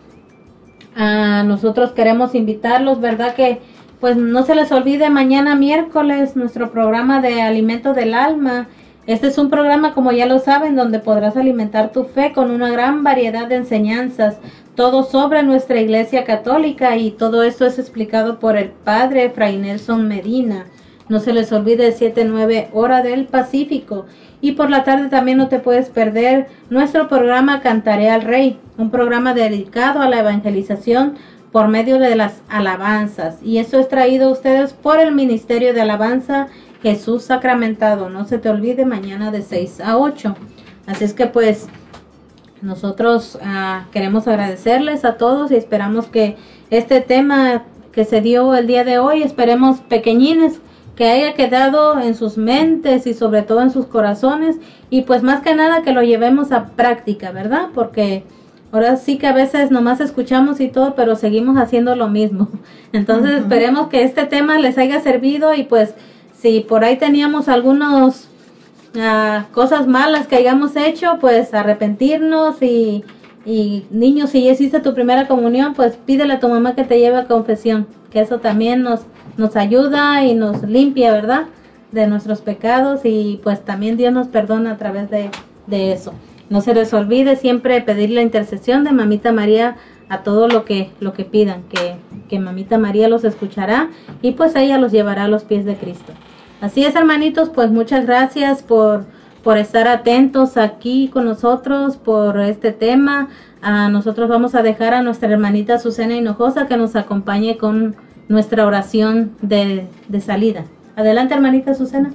a 0.96 1.44
nosotros 1.44 1.92
queremos 1.92 2.36
invitarlos, 2.36 3.00
¿verdad? 3.00 3.36
Que 3.36 3.62
pues 4.00 4.16
no 4.16 4.44
se 4.44 4.56
les 4.56 4.72
olvide 4.72 5.10
mañana 5.10 5.56
miércoles 5.56 6.36
nuestro 6.36 6.72
programa 6.72 7.22
de 7.22 7.42
alimento 7.42 7.94
del 7.94 8.14
alma. 8.14 8.68
Este 9.08 9.28
es 9.28 9.38
un 9.38 9.50
programa, 9.50 9.94
como 9.94 10.12
ya 10.12 10.26
lo 10.26 10.38
saben, 10.40 10.76
donde 10.76 11.00
podrás 11.00 11.38
alimentar 11.38 11.92
tu 11.92 12.04
fe 12.04 12.34
con 12.34 12.52
una 12.52 12.70
gran 12.70 13.04
variedad 13.04 13.48
de 13.48 13.56
enseñanzas, 13.56 14.38
todo 14.76 15.04
sobre 15.04 15.44
nuestra 15.44 15.80
Iglesia 15.80 16.26
Católica 16.26 16.98
y 16.98 17.12
todo 17.12 17.42
esto 17.42 17.66
es 17.66 17.80
explicado 17.80 18.38
por 18.40 18.58
el 18.58 18.70
Padre 18.70 19.30
Fray 19.30 19.58
Nelson 19.58 20.08
Medina. 20.08 20.66
No 21.10 21.20
se 21.20 21.34
les 21.34 21.52
olvide 21.52 21.96
7-9 21.96 22.68
hora 22.74 23.02
del 23.02 23.26
Pacífico. 23.26 24.06
Y 24.42 24.54
por 24.54 24.70
la 24.70 24.84
tarde 24.84 25.10
también 25.10 25.38
no 25.38 25.48
te 25.48 25.60
puedes 25.60 25.90
perder 25.90 26.48
nuestro 26.70 27.08
programa 27.08 27.62
Cantaré 27.62 28.10
al 28.10 28.22
Rey, 28.22 28.60
un 28.78 28.92
programa 28.92 29.34
dedicado 29.34 30.02
a 30.02 30.10
la 30.10 30.20
evangelización 30.20 31.16
por 31.52 31.70
medio 31.70 31.98
de 31.98 32.16
las 32.16 32.42
alabanzas. 32.50 33.38
Y 33.42 33.58
eso 33.58 33.80
es 33.80 33.88
traído 33.88 34.30
a 34.30 34.32
ustedes 34.32 34.74
por 34.74 35.00
el 35.00 35.14
Ministerio 35.14 35.74
de 35.74 35.82
Alabanza 35.82 36.48
Jesús 36.84 37.24
Sacramentado. 37.24 38.10
No 38.10 38.26
se 38.26 38.38
te 38.38 38.50
olvide 38.50 38.86
mañana 38.86 39.32
de 39.32 39.42
6 39.42 39.82
a 39.82 39.98
8. 39.98 40.36
Así 40.86 41.04
es 41.04 41.14
que 41.14 41.26
pues 41.28 41.68
nosotros 42.62 43.38
ah, 43.44 43.86
queremos 43.92 44.28
agradecerles 44.28 45.06
a 45.06 45.18
todos 45.18 45.52
y 45.52 45.56
esperamos 45.56 46.08
que 46.08 46.38
este 46.70 47.02
tema 47.02 47.64
que 47.92 48.06
se 48.06 48.22
dio 48.22 48.54
el 48.56 48.68
día 48.68 48.84
de 48.84 49.00
hoy, 49.00 49.24
esperemos 49.24 49.80
pequeñines, 49.80 50.60
que 50.98 51.08
haya 51.08 51.36
quedado 51.36 52.02
en 52.02 52.16
sus 52.16 52.38
mentes 52.38 53.06
y 53.06 53.14
sobre 53.14 53.44
todo 53.44 53.62
en 53.62 53.70
sus 53.70 53.86
corazones 53.86 54.58
y 54.90 55.04
pues 55.04 55.22
más 55.22 55.42
que 55.42 55.54
nada 55.54 55.84
que 55.84 55.94
lo 55.94 56.02
llevemos 56.02 56.52
a 56.52 56.70
práctica, 56.70 57.32
¿verdad? 57.32 57.68
Porque 57.76 58.24
ahora 58.72 58.98
sí 58.98 59.20
que 59.20 59.28
a 59.28 59.32
veces 59.32 59.70
nomás 59.70 60.02
escuchamos 60.02 60.60
y 60.60 60.70
todo, 60.70 60.96
pero 60.96 61.16
seguimos 61.16 61.58
haciendo 61.58 61.96
lo 61.96 62.08
mismo. 62.08 62.50
Entonces 62.94 63.42
esperemos 63.42 63.90
que 63.90 64.04
este 64.04 64.26
tema 64.26 64.58
les 64.58 64.80
haya 64.80 65.00
servido 65.00 65.54
y 65.54 65.64
pues 65.64 65.94
si 66.36 66.62
por 66.62 66.84
ahí 66.84 66.98
teníamos 66.98 67.48
algunos 67.48 68.28
uh, 68.96 69.52
cosas 69.54 69.86
malas 69.86 70.26
que 70.26 70.36
hayamos 70.36 70.76
hecho, 70.76 71.18
pues 71.22 71.54
arrepentirnos 71.54 72.64
y, 72.64 73.04
y 73.46 73.86
niños, 73.92 74.32
si 74.32 74.46
ya 74.46 74.52
hiciste 74.52 74.80
tu 74.80 74.96
primera 74.96 75.28
comunión, 75.28 75.76
pues 75.76 75.96
pídele 75.96 76.34
a 76.34 76.40
tu 76.40 76.50
mamá 76.50 76.74
que 76.74 76.84
te 76.84 77.00
lleve 77.00 77.18
a 77.18 77.26
confesión, 77.26 77.86
que 78.10 78.20
eso 78.20 78.40
también 78.40 78.82
nos, 78.82 79.02
nos 79.38 79.56
ayuda 79.56 80.26
y 80.26 80.36
nos 80.36 80.64
limpia, 80.64 81.12
¿verdad? 81.14 81.44
De 81.92 82.08
nuestros 82.08 82.42
pecados 82.42 83.02
y 83.04 83.40
pues 83.44 83.64
también 83.64 83.98
Dios 83.98 84.12
nos 84.14 84.28
perdona 84.28 84.72
a 84.72 84.78
través 84.78 85.10
de, 85.10 85.30
de 85.68 85.94
eso. 85.94 86.14
No 86.50 86.62
se 86.62 86.74
les 86.74 86.94
olvide 86.94 87.36
siempre 87.36 87.82
pedir 87.82 88.10
la 88.10 88.22
intercesión 88.22 88.84
de 88.84 88.92
Mamita 88.92 89.32
María 89.32 89.76
a 90.10 90.20
todo 90.20 90.48
lo 90.48 90.66
que, 90.66 90.92
lo 91.00 91.14
que 91.14 91.26
pidan, 91.26 91.64
que, 91.64 91.96
que 92.30 92.40
Mamita 92.40 92.78
María 92.78 93.10
los 93.10 93.24
escuchará 93.24 93.90
y 94.22 94.32
pues 94.32 94.56
ella 94.56 94.78
los 94.78 94.92
llevará 94.92 95.26
a 95.26 95.28
los 95.28 95.44
pies 95.44 95.66
de 95.66 95.76
Cristo. 95.76 96.14
Así 96.62 96.86
es, 96.86 96.96
hermanitos, 96.96 97.50
pues 97.50 97.70
muchas 97.70 98.06
gracias 98.06 98.64
por, 98.64 99.06
por 99.44 99.58
estar 99.58 99.88
atentos 99.88 100.58
aquí 100.58 101.10
con 101.10 101.26
nosotros 101.26 101.98
por 101.98 102.40
este 102.40 102.72
tema. 102.72 103.28
A 103.62 103.90
nosotros 103.90 104.30
vamos 104.30 104.56
a 104.56 104.64
dejar 104.64 104.94
a 104.94 105.02
nuestra 105.02 105.30
hermanita 105.30 105.78
Susana 105.78 106.16
Hinojosa 106.16 106.68
que 106.68 106.78
nos 106.78 106.96
acompañe 106.96 107.58
con 107.58 107.96
nuestra 108.30 108.66
oración 108.66 109.32
de, 109.42 109.88
de 110.08 110.22
salida. 110.22 110.66
Adelante, 110.96 111.34
hermanita 111.34 111.74
Susana. 111.74 112.12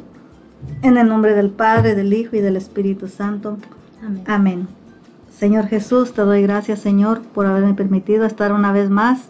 En 0.82 0.96
el 0.96 1.08
nombre 1.08 1.34
del 1.34 1.50
Padre, 1.50 1.94
del 1.94 2.12
Hijo 2.12 2.36
y 2.36 2.40
del 2.40 2.56
Espíritu 2.56 3.08
Santo. 3.08 3.58
Amén. 4.02 4.24
Amén. 4.26 4.68
Señor 5.30 5.66
Jesús, 5.66 6.12
te 6.12 6.22
doy 6.22 6.42
gracias, 6.42 6.78
Señor, 6.78 7.20
por 7.22 7.46
haberme 7.46 7.74
permitido 7.74 8.24
estar 8.24 8.52
una 8.52 8.70
vez 8.70 8.90
más 8.90 9.28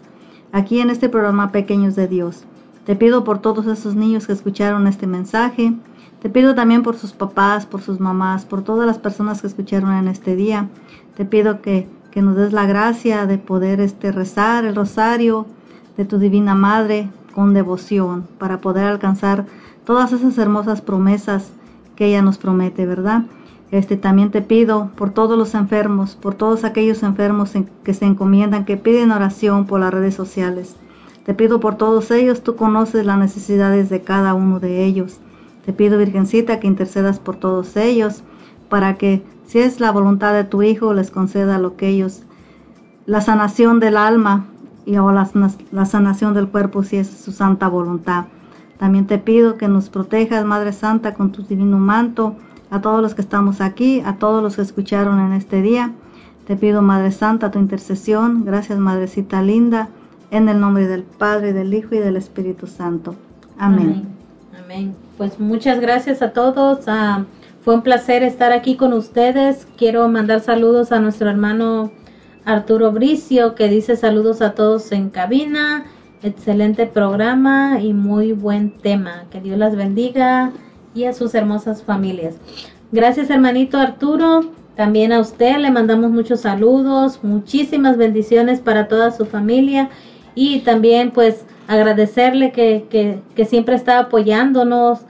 aquí 0.51 0.79
en 0.79 0.89
este 0.89 1.09
programa 1.09 1.51
Pequeños 1.51 1.95
de 1.95 2.07
Dios. 2.07 2.43
Te 2.85 2.95
pido 2.95 3.23
por 3.23 3.39
todos 3.39 3.65
esos 3.65 3.95
niños 3.95 4.27
que 4.27 4.33
escucharon 4.33 4.87
este 4.87 5.07
mensaje. 5.07 5.73
Te 6.21 6.29
pido 6.29 6.53
también 6.53 6.83
por 6.83 6.97
sus 6.97 7.13
papás, 7.13 7.65
por 7.65 7.81
sus 7.81 7.99
mamás, 7.99 8.45
por 8.45 8.63
todas 8.63 8.85
las 8.85 8.97
personas 8.99 9.41
que 9.41 9.47
escucharon 9.47 9.93
en 9.93 10.07
este 10.07 10.35
día. 10.35 10.69
Te 11.15 11.25
pido 11.25 11.61
que, 11.61 11.87
que 12.11 12.21
nos 12.21 12.35
des 12.35 12.53
la 12.53 12.65
gracia 12.65 13.25
de 13.25 13.37
poder 13.37 13.79
este, 13.79 14.11
rezar 14.11 14.65
el 14.65 14.75
rosario 14.75 15.47
de 15.97 16.05
tu 16.05 16.17
Divina 16.17 16.55
Madre 16.55 17.09
con 17.33 17.53
devoción 17.53 18.27
para 18.37 18.59
poder 18.59 18.85
alcanzar 18.85 19.45
todas 19.85 20.13
esas 20.13 20.37
hermosas 20.37 20.81
promesas 20.81 21.51
que 21.95 22.05
ella 22.05 22.21
nos 22.21 22.37
promete, 22.37 22.85
¿verdad? 22.85 23.23
Este, 23.71 23.97
también 23.97 24.29
te 24.29 24.41
pido 24.41 24.91
por 24.95 25.09
todos 25.09 25.37
los 25.37 25.55
enfermos, 25.55 26.15
por 26.15 26.35
todos 26.35 26.63
aquellos 26.63 27.01
enfermos 27.01 27.55
en, 27.55 27.69
que 27.83 27.93
se 27.93 28.05
encomiendan, 28.05 28.65
que 28.65 28.77
piden 28.77 29.11
oración 29.11 29.65
por 29.65 29.79
las 29.79 29.93
redes 29.93 30.13
sociales. 30.13 30.75
Te 31.25 31.33
pido 31.33 31.59
por 31.59 31.75
todos 31.75 32.11
ellos, 32.11 32.43
tú 32.43 32.55
conoces 32.55 33.05
las 33.05 33.17
necesidades 33.17 33.89
de 33.89 34.01
cada 34.01 34.33
uno 34.33 34.59
de 34.59 34.83
ellos. 34.83 35.17
Te 35.65 35.73
pido, 35.73 35.97
Virgencita, 35.97 36.59
que 36.59 36.67
intercedas 36.67 37.19
por 37.19 37.37
todos 37.37 37.75
ellos, 37.77 38.23
para 38.69 38.97
que, 38.97 39.23
si 39.47 39.59
es 39.59 39.79
la 39.79 39.91
voluntad 39.91 40.33
de 40.33 40.43
tu 40.43 40.61
Hijo, 40.61 40.93
les 40.93 41.09
conceda 41.09 41.57
lo 41.57 41.75
que 41.75 41.87
ellos, 41.87 42.23
la 43.05 43.21
sanación 43.21 43.79
del 43.79 43.97
alma 43.97 44.45
y 44.85 44.97
o 44.97 45.11
la, 45.11 45.85
sanación 45.85 46.33
del 46.33 46.49
cuerpo, 46.49 46.83
si 46.83 46.97
es 46.97 47.07
su 47.07 47.31
santa 47.31 47.67
voluntad. 47.67 48.25
También 48.77 49.07
te 49.07 49.17
pido 49.17 49.57
que 49.57 49.67
nos 49.67 49.89
protejas, 49.89 50.45
Madre 50.45 50.73
Santa, 50.73 51.13
con 51.13 51.31
tu 51.31 51.43
divino 51.43 51.77
manto, 51.77 52.35
a 52.69 52.81
todos 52.81 53.01
los 53.01 53.15
que 53.15 53.21
estamos 53.21 53.61
aquí, 53.61 54.01
a 54.05 54.17
todos 54.17 54.41
los 54.41 54.55
que 54.55 54.63
escucharon 54.63 55.19
en 55.19 55.33
este 55.33 55.61
día. 55.61 55.93
Te 56.47 56.55
pido, 56.55 56.81
Madre 56.81 57.11
Santa, 57.11 57.51
tu 57.51 57.59
intercesión. 57.59 58.43
Gracias, 58.45 58.79
Madrecita 58.79 59.41
linda. 59.41 59.89
En 60.31 60.49
el 60.49 60.59
nombre 60.59 60.87
del 60.87 61.03
Padre, 61.03 61.53
del 61.53 61.73
Hijo 61.73 61.95
y 61.95 61.99
del 61.99 62.17
Espíritu 62.17 62.67
Santo. 62.67 63.15
Amén. 63.57 64.07
Amén. 64.63 64.95
Pues 65.17 65.39
muchas 65.39 65.79
gracias 65.79 66.21
a 66.21 66.31
todos. 66.31 66.87
Uh, 66.87 67.23
fue 67.61 67.75
un 67.75 67.81
placer 67.83 68.23
estar 68.23 68.51
aquí 68.51 68.75
con 68.75 68.91
ustedes. 68.93 69.67
Quiero 69.77 70.09
mandar 70.09 70.41
saludos 70.41 70.91
a 70.91 70.99
nuestro 70.99 71.29
hermano 71.29 71.91
Arturo 72.45 72.91
Bricio, 72.91 73.55
que 73.55 73.69
dice 73.69 73.95
saludos 73.95 74.41
a 74.41 74.53
todos 74.53 74.91
en 74.91 75.09
cabina. 75.09 75.85
Excelente 76.21 76.85
programa 76.85 77.79
y 77.81 77.93
muy 77.93 78.33
buen 78.33 78.71
tema. 78.71 79.25
Que 79.31 79.41
Dios 79.41 79.57
las 79.57 79.75
bendiga 79.75 80.51
y 80.93 81.05
a 81.05 81.13
sus 81.13 81.33
hermosas 81.35 81.83
familias. 81.83 82.35
Gracias 82.91 83.29
hermanito 83.29 83.77
Arturo. 83.77 84.51
También 84.75 85.13
a 85.13 85.19
usted 85.19 85.57
le 85.57 85.69
mandamos 85.71 86.11
muchos 86.11 86.41
saludos, 86.41 87.19
muchísimas 87.23 87.95
bendiciones 87.95 88.59
para 88.59 88.87
toda 88.87 89.11
su 89.11 89.25
familia 89.25 89.89
y 90.35 90.61
también 90.61 91.11
pues 91.11 91.45
agradecerle 91.67 92.51
que, 92.51 92.87
que, 92.89 93.19
que 93.35 93.45
siempre 93.45 93.75
está 93.75 93.99
apoyándonos, 93.99 95.01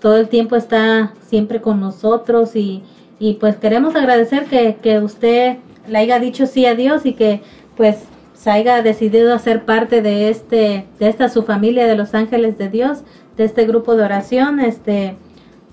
todo 0.00 0.16
el 0.16 0.28
tiempo 0.28 0.54
está 0.54 1.12
siempre 1.26 1.60
con 1.60 1.80
nosotros 1.80 2.54
y, 2.54 2.82
y 3.18 3.34
pues 3.34 3.56
queremos 3.56 3.96
agradecer 3.96 4.46
que, 4.46 4.76
que 4.80 5.00
usted 5.00 5.58
le 5.86 5.98
haya 5.98 6.18
dicho 6.18 6.46
sí 6.46 6.66
a 6.66 6.74
Dios 6.74 7.06
y 7.06 7.14
que 7.14 7.42
pues 7.76 7.96
se 8.34 8.50
haya 8.50 8.82
decidido 8.82 9.34
hacer 9.34 9.64
parte 9.64 10.02
de 10.02 10.28
este 10.28 10.86
de 10.98 11.08
esta 11.08 11.28
su 11.28 11.42
familia 11.42 11.86
de 11.86 11.96
los 11.96 12.14
ángeles 12.14 12.58
de 12.58 12.68
Dios 12.68 13.02
de 13.36 13.44
este 13.44 13.66
grupo 13.66 13.94
de 13.94 14.04
oración 14.04 14.60
este 14.60 15.16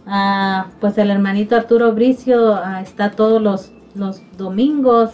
ah, 0.06 0.68
pues 0.80 0.98
el 0.98 1.10
hermanito 1.10 1.56
Arturo 1.56 1.94
Bricio 1.94 2.56
ah, 2.56 2.82
está 2.82 3.12
todos 3.12 3.42
los 3.42 3.72
los 3.96 4.22
domingos 4.38 5.12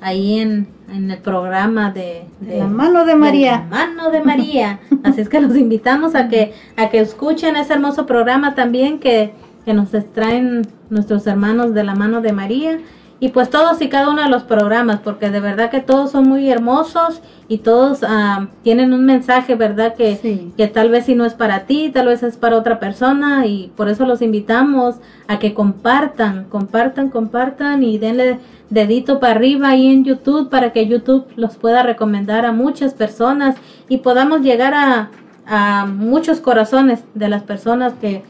ahí 0.00 0.38
en, 0.38 0.68
en 0.92 1.10
el 1.10 1.18
programa 1.18 1.90
de, 1.90 2.26
de 2.40 2.58
La 2.58 2.66
mano 2.66 3.06
de 3.06 3.14
María. 3.14 3.66
La 3.70 3.86
mano 3.86 4.10
de 4.10 4.20
María 4.20 4.80
así 5.02 5.20
es 5.20 5.28
que 5.28 5.40
los 5.40 5.56
invitamos 5.56 6.14
a 6.14 6.28
que 6.28 6.52
a 6.76 6.90
que 6.90 7.00
escuchen 7.00 7.56
ese 7.56 7.74
hermoso 7.74 8.06
programa 8.06 8.54
también 8.54 8.98
que 8.98 9.32
que 9.64 9.72
nos 9.72 9.90
traen 10.12 10.66
nuestros 10.90 11.26
hermanos 11.26 11.72
de 11.74 11.84
la 11.84 11.94
mano 11.94 12.20
de 12.20 12.32
María 12.32 12.78
y 13.20 13.28
pues 13.28 13.48
todos 13.48 13.80
y 13.80 13.88
cada 13.88 14.10
uno 14.10 14.22
de 14.22 14.28
los 14.28 14.42
programas, 14.42 15.00
porque 15.00 15.30
de 15.30 15.40
verdad 15.40 15.70
que 15.70 15.80
todos 15.80 16.10
son 16.10 16.28
muy 16.28 16.50
hermosos 16.50 17.20
y 17.48 17.58
todos 17.58 18.00
ah, 18.02 18.48
tienen 18.62 18.92
un 18.92 19.04
mensaje, 19.06 19.54
¿verdad? 19.54 19.94
Que, 19.94 20.16
Sí. 20.16 20.52
que 20.56 20.66
tal 20.66 20.90
vez 20.90 21.06
si 21.06 21.14
no 21.14 21.24
es 21.24 21.34
para 21.34 21.60
ti, 21.60 21.90
tal 21.92 22.06
vez 22.08 22.22
es 22.22 22.36
para 22.36 22.56
otra 22.56 22.80
persona 22.80 23.46
y 23.46 23.72
por 23.76 23.88
eso 23.88 24.04
los 24.04 24.20
invitamos 24.20 24.96
a 25.28 25.38
que 25.38 25.54
compartan, 25.54 26.44
compartan, 26.48 27.08
compartan 27.08 27.82
y 27.82 27.98
denle 27.98 28.40
dedito 28.70 29.20
para 29.20 29.34
arriba 29.34 29.68
ahí 29.68 29.86
en 29.92 30.04
YouTube 30.04 30.50
para 30.50 30.72
que 30.72 30.86
YouTube 30.86 31.26
los 31.36 31.56
pueda 31.56 31.82
recomendar 31.82 32.44
a 32.44 32.52
muchas 32.52 32.94
personas 32.94 33.56
y 33.88 33.98
podamos 33.98 34.40
llegar 34.40 34.74
a, 34.74 35.10
a 35.46 35.86
muchos 35.86 36.40
corazones 36.40 37.04
de 37.14 37.28
las 37.28 37.42
personas 37.42 37.92
que 38.00 38.22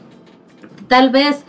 tal 0.87 1.09
vez 1.09 1.43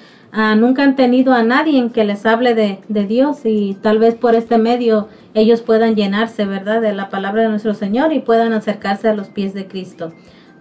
nunca 0.57 0.83
han 0.83 0.97
tenido 0.97 1.33
a 1.33 1.43
nadie 1.43 1.79
en 1.79 1.91
que 1.91 2.05
les 2.05 2.27
hable 2.27 2.55
de, 2.55 2.79
de 2.89 3.07
Dios 3.07 3.39
y 3.45 3.75
tal 3.81 3.99
vez 3.99 4.15
por 4.15 4.35
este 4.35 4.59
medio 4.59 5.09
ellos 5.33 5.63
puedan 5.63 5.95
llenarse, 5.95 6.45
¿verdad?, 6.45 6.83
de 6.83 6.93
la 6.93 7.09
palabra 7.09 7.43
de 7.43 7.49
nuestro 7.49 7.73
Señor 7.75 8.13
y 8.13 8.21
puedan 8.21 8.53
acercarse 8.53 9.09
a 9.09 9.15
los 9.15 9.29
pies 9.29 9.55
de 9.55 9.67
Cristo. 9.67 10.13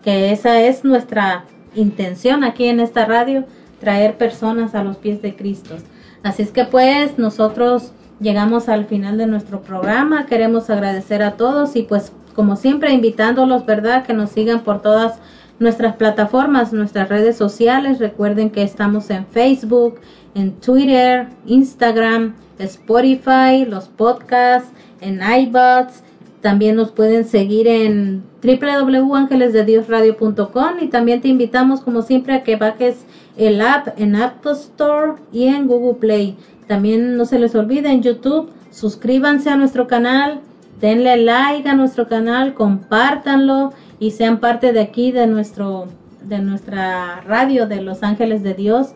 Que 0.02 0.32
esa 0.32 0.62
es 0.62 0.86
nuestra 0.86 1.46
intención 1.76 2.44
aquí 2.44 2.66
en 2.68 2.80
esta 2.80 3.06
radio, 3.06 3.46
traer 3.80 4.18
personas 4.18 4.76
a 4.76 4.84
los 4.84 4.98
pies 4.98 5.22
de 5.22 5.36
Cristo. 5.36 5.76
Así 6.24 6.42
es 6.42 6.52
que 6.52 6.64
pues 6.64 7.18
nosotros 7.18 7.92
llegamos 8.20 8.70
al 8.70 8.86
final 8.86 9.18
de 9.18 9.28
nuestro 9.28 9.62
programa, 9.62 10.26
queremos 10.26 10.70
agradecer 10.70 11.22
a 11.22 11.32
todos 11.32 11.76
y 11.76 11.84
pues 11.84 12.14
como 12.34 12.56
siempre 12.56 12.94
invitándolos, 12.94 13.66
¿verdad?, 13.66 14.06
que 14.06 14.14
nos 14.14 14.30
sigan 14.32 14.62
por 14.62 14.82
todas 14.82 15.20
nuestras 15.60 15.96
plataformas, 15.96 16.74
nuestras 16.74 17.08
redes 17.10 17.38
sociales. 17.38 18.00
Recuerden 18.00 18.50
que 18.50 18.64
estamos 18.64 19.10
en 19.10 19.26
Facebook, 19.26 20.00
en 20.34 20.52
Twitter, 20.54 21.28
Instagram, 21.46 22.34
Spotify, 22.60 23.66
los 23.68 23.88
podcasts, 23.88 24.70
en 25.02 25.22
iBots. 25.22 26.04
También 26.42 26.76
nos 26.76 26.92
pueden 26.92 27.26
seguir 27.26 27.68
en 27.68 28.24
www.angelesdediosradio.com 28.44 30.76
y 30.82 30.88
también 30.88 31.22
te 31.22 31.30
invitamos 31.30 31.82
como 31.82 32.04
siempre 32.04 32.36
a 32.36 32.44
que 32.44 32.56
bajes 32.56 33.06
el 33.36 33.62
app 33.62 34.00
en 34.00 34.16
App 34.16 34.46
Store 34.46 35.14
y 35.32 35.46
en 35.46 35.66
Google 35.68 35.96
Play. 35.96 36.38
También 36.68 37.18
no 37.18 37.26
se 37.26 37.40
les 37.40 37.56
olvide 37.56 37.90
en 37.90 38.04
YouTube, 38.04 38.52
suscríbanse 38.72 39.50
a 39.50 39.58
nuestro 39.58 39.88
canal, 39.88 40.42
denle 40.80 41.18
like 41.18 41.68
a 41.68 41.74
nuestro 41.74 42.08
canal, 42.08 42.54
compártanlo 42.54 43.74
y 44.00 44.12
sean 44.12 44.40
parte 44.40 44.74
de 44.74 44.82
aquí 44.82 45.12
de 45.12 45.28
nuestro 45.28 45.88
de 46.28 46.40
nuestra 46.40 47.22
radio 47.22 47.68
de 47.68 47.82
Los 47.82 48.04
Ángeles 48.04 48.42
de 48.42 48.54
Dios, 48.54 48.94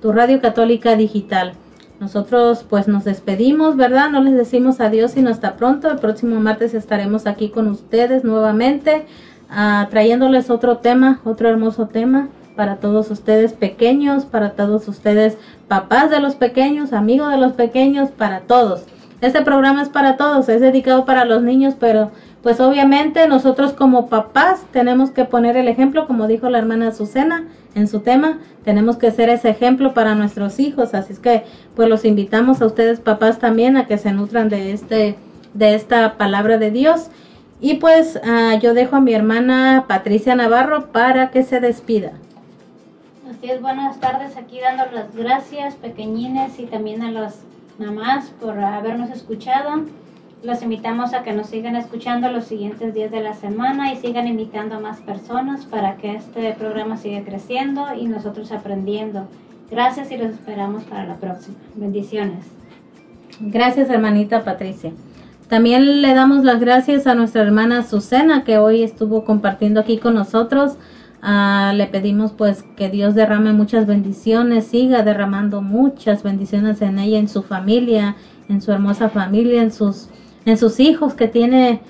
tu 0.00 0.12
radio 0.12 0.40
católica 0.40 0.96
digital. 0.96 1.52
Nosotros 2.00 2.64
pues 2.68 2.88
nos 2.88 3.04
despedimos, 3.04 3.76
¿verdad? 3.76 4.10
No 4.10 4.22
les 4.22 4.34
decimos 4.34 4.80
adiós 4.80 5.12
sino 5.12 5.28
hasta 5.28 5.56
pronto. 5.56 5.90
El 5.90 5.98
próximo 5.98 6.40
martes 6.40 6.72
estaremos 6.72 7.26
aquí 7.26 7.50
con 7.50 7.68
ustedes 7.68 8.24
nuevamente, 8.24 9.04
ah, 9.50 9.86
trayéndoles 9.90 10.48
otro 10.48 10.78
tema, 10.78 11.20
otro 11.24 11.48
hermoso 11.48 11.88
tema 11.88 12.28
para 12.56 12.76
todos 12.76 13.10
ustedes 13.10 13.52
pequeños, 13.52 14.24
para 14.24 14.52
todos 14.52 14.88
ustedes 14.88 15.36
papás 15.68 16.10
de 16.10 16.20
los 16.20 16.34
pequeños, 16.34 16.92
amigos 16.92 17.30
de 17.30 17.38
los 17.38 17.52
pequeños, 17.52 18.10
para 18.10 18.40
todos. 18.40 18.84
Este 19.20 19.42
programa 19.42 19.82
es 19.82 19.90
para 19.90 20.16
todos, 20.16 20.48
es 20.48 20.62
dedicado 20.62 21.04
para 21.04 21.26
los 21.26 21.42
niños, 21.42 21.74
pero 21.78 22.10
pues 22.42 22.58
obviamente 22.58 23.28
nosotros 23.28 23.74
como 23.74 24.08
papás 24.08 24.64
tenemos 24.72 25.10
que 25.10 25.26
poner 25.26 25.58
el 25.58 25.68
ejemplo, 25.68 26.06
como 26.06 26.26
dijo 26.26 26.48
la 26.48 26.58
hermana 26.58 26.88
Azucena 26.88 27.44
en 27.74 27.86
su 27.86 28.00
tema, 28.00 28.38
tenemos 28.64 28.96
que 28.96 29.10
ser 29.10 29.28
ese 29.28 29.50
ejemplo 29.50 29.92
para 29.92 30.14
nuestros 30.14 30.58
hijos, 30.58 30.94
así 30.94 31.12
es 31.12 31.18
que 31.18 31.44
pues 31.76 31.88
los 31.88 32.06
invitamos 32.06 32.62
a 32.62 32.66
ustedes 32.66 33.00
papás 33.00 33.38
también 33.38 33.76
a 33.76 33.86
que 33.86 33.98
se 33.98 34.12
nutran 34.12 34.48
de 34.48 34.72
este 34.72 35.16
de 35.52 35.74
esta 35.74 36.16
palabra 36.16 36.58
de 36.58 36.70
Dios 36.70 37.08
y 37.60 37.74
pues 37.74 38.18
ah, 38.24 38.54
yo 38.60 38.72
dejo 38.72 38.96
a 38.96 39.00
mi 39.00 39.12
hermana 39.12 39.84
Patricia 39.86 40.34
Navarro 40.34 40.86
para 40.92 41.30
que 41.30 41.42
se 41.42 41.60
despida. 41.60 42.12
Así 43.28 43.50
es, 43.50 43.60
buenas 43.60 44.00
tardes 44.00 44.36
aquí 44.36 44.60
dando 44.60 44.84
las 44.92 45.14
gracias 45.14 45.74
pequeñines 45.74 46.58
y 46.58 46.64
también 46.64 47.02
a 47.02 47.10
las 47.80 47.94
mamás 47.94 48.30
por 48.40 48.58
habernos 48.58 49.10
escuchado. 49.10 49.84
Los 50.42 50.62
invitamos 50.62 51.12
a 51.12 51.22
que 51.22 51.32
nos 51.32 51.48
sigan 51.48 51.76
escuchando 51.76 52.30
los 52.30 52.44
siguientes 52.44 52.94
días 52.94 53.10
de 53.10 53.20
la 53.20 53.34
semana 53.34 53.92
y 53.92 53.96
sigan 53.96 54.26
invitando 54.26 54.76
a 54.76 54.80
más 54.80 55.00
personas 55.00 55.64
para 55.64 55.96
que 55.96 56.14
este 56.14 56.52
programa 56.52 56.96
siga 56.96 57.22
creciendo 57.24 57.86
y 57.98 58.06
nosotros 58.06 58.52
aprendiendo. 58.52 59.26
Gracias 59.70 60.10
y 60.10 60.16
los 60.16 60.30
esperamos 60.30 60.84
para 60.84 61.06
la 61.06 61.16
próxima. 61.16 61.56
Bendiciones. 61.74 62.46
Gracias, 63.40 63.90
hermanita 63.90 64.44
Patricia. 64.44 64.92
También 65.48 66.02
le 66.02 66.14
damos 66.14 66.44
las 66.44 66.60
gracias 66.60 67.06
a 67.06 67.14
nuestra 67.14 67.42
hermana 67.42 67.82
Susana 67.82 68.44
que 68.44 68.58
hoy 68.58 68.82
estuvo 68.82 69.24
compartiendo 69.24 69.80
aquí 69.80 69.98
con 69.98 70.14
nosotros. 70.14 70.76
Ah, 71.22 71.72
le 71.76 71.86
pedimos 71.86 72.32
pues 72.32 72.64
que 72.76 72.88
Dios 72.88 73.14
derrame 73.14 73.52
muchas 73.52 73.86
bendiciones, 73.86 74.64
siga 74.66 75.02
derramando 75.02 75.60
muchas 75.60 76.22
bendiciones 76.22 76.80
en 76.80 76.98
ella, 76.98 77.18
en 77.18 77.28
su 77.28 77.42
familia, 77.42 78.16
en 78.48 78.62
su 78.62 78.72
hermosa 78.72 79.10
familia, 79.10 79.62
en 79.62 79.70
sus, 79.70 80.08
en 80.46 80.56
sus 80.56 80.80
hijos 80.80 81.12
que 81.12 81.28
tiene 81.28 81.80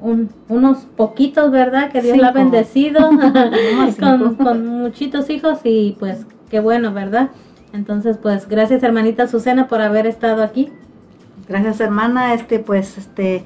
un- 0.00 0.28
unos 0.48 0.78
poquitos, 0.96 1.52
¿verdad? 1.52 1.92
Que 1.92 2.02
Dios 2.02 2.16
la 2.18 2.28
ha 2.28 2.32
bendecido 2.32 3.12
No, 3.12 3.24
con, 4.00 4.34
con 4.34 4.66
muchitos 4.66 5.30
hijos 5.30 5.60
y 5.62 5.94
pues 6.00 6.26
qué 6.48 6.58
bueno, 6.58 6.92
¿verdad? 6.92 7.28
Entonces 7.72 8.16
pues 8.20 8.48
gracias 8.48 8.82
hermanita 8.82 9.28
Susana 9.28 9.68
por 9.68 9.80
haber 9.82 10.06
estado 10.08 10.42
aquí. 10.42 10.70
Gracias 11.48 11.78
hermana, 11.80 12.34
este 12.34 12.58
pues 12.58 12.98
este 12.98 13.44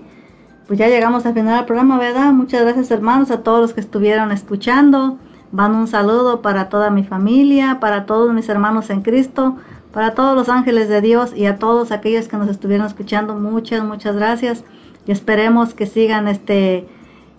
pues 0.66 0.79
ya 0.79 0.89
llegamos 0.89 1.27
al 1.27 1.35
final 1.35 1.57
del 1.59 1.66
programa, 1.66 1.99
¿verdad? 1.99 2.33
Muchas 2.33 2.62
gracias 2.62 2.91
hermanos 2.91 3.31
a 3.31 3.43
todos 3.43 3.61
los 3.61 3.75
que 3.75 3.81
estuvieron 3.81 4.33
escuchando. 4.33 5.19
Van 5.55 5.76
un 5.76 5.86
saludo 5.86 6.43
para 6.43 6.68
toda 6.68 6.90
mi 6.90 7.05
familia, 7.05 7.78
para 7.78 8.06
todos 8.06 8.35
mis 8.35 8.48
hermanos 8.48 8.90
en 8.90 9.02
Cristo, 9.02 9.56
para 9.93 10.14
todos 10.14 10.35
los 10.35 10.48
ángeles 10.48 10.89
de 10.89 11.01
Dios 11.01 11.32
y 11.32 11.47
a 11.47 11.60
todos 11.60 11.93
aquellos 11.93 12.26
que 12.26 12.36
nos 12.36 12.48
estuvieron 12.48 12.89
escuchando. 12.89 13.36
Muchas, 13.36 13.85
muchas 13.85 14.16
gracias. 14.16 14.64
Y 15.06 15.12
esperemos 15.12 15.72
que 15.72 15.86
sigan 15.86 16.26
este 16.26 16.89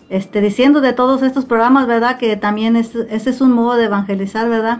este 0.08 0.40
diciendo 0.40 0.80
de 0.80 0.94
todos 0.94 1.24
estos 1.24 1.44
programas, 1.44 1.88
¿verdad? 1.88 2.18
Que 2.18 2.38
también 2.38 2.78
es, 2.78 2.96
ese 2.96 3.32
es 3.32 3.42
un 3.42 3.52
modo 3.52 3.76
de 3.76 3.84
evangelizar, 3.84 4.48
¿verdad? 4.48 4.80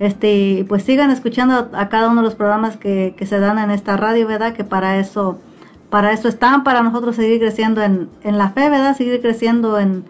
Este, 0.00 0.66
pues 0.68 0.82
sigan 0.82 1.12
escuchando 1.12 1.70
a 1.74 1.88
cada 1.88 2.08
uno 2.08 2.22
de 2.22 2.24
los 2.24 2.34
programas 2.34 2.78
que, 2.78 3.14
que 3.16 3.26
se 3.26 3.38
dan 3.38 3.60
en 3.60 3.70
esta 3.70 3.96
radio, 3.96 4.26
¿verdad? 4.26 4.54
Que 4.54 4.64
para 4.64 4.98
eso, 4.98 5.38
para 5.88 6.10
eso 6.10 6.26
están, 6.26 6.64
para 6.64 6.82
nosotros 6.82 7.14
seguir 7.14 7.38
creciendo 7.38 7.80
en, 7.80 8.08
en 8.24 8.38
la 8.38 8.50
fe, 8.50 8.68
¿verdad? 8.70 8.96
Seguir 8.96 9.20
creciendo 9.20 9.78
en, 9.78 10.04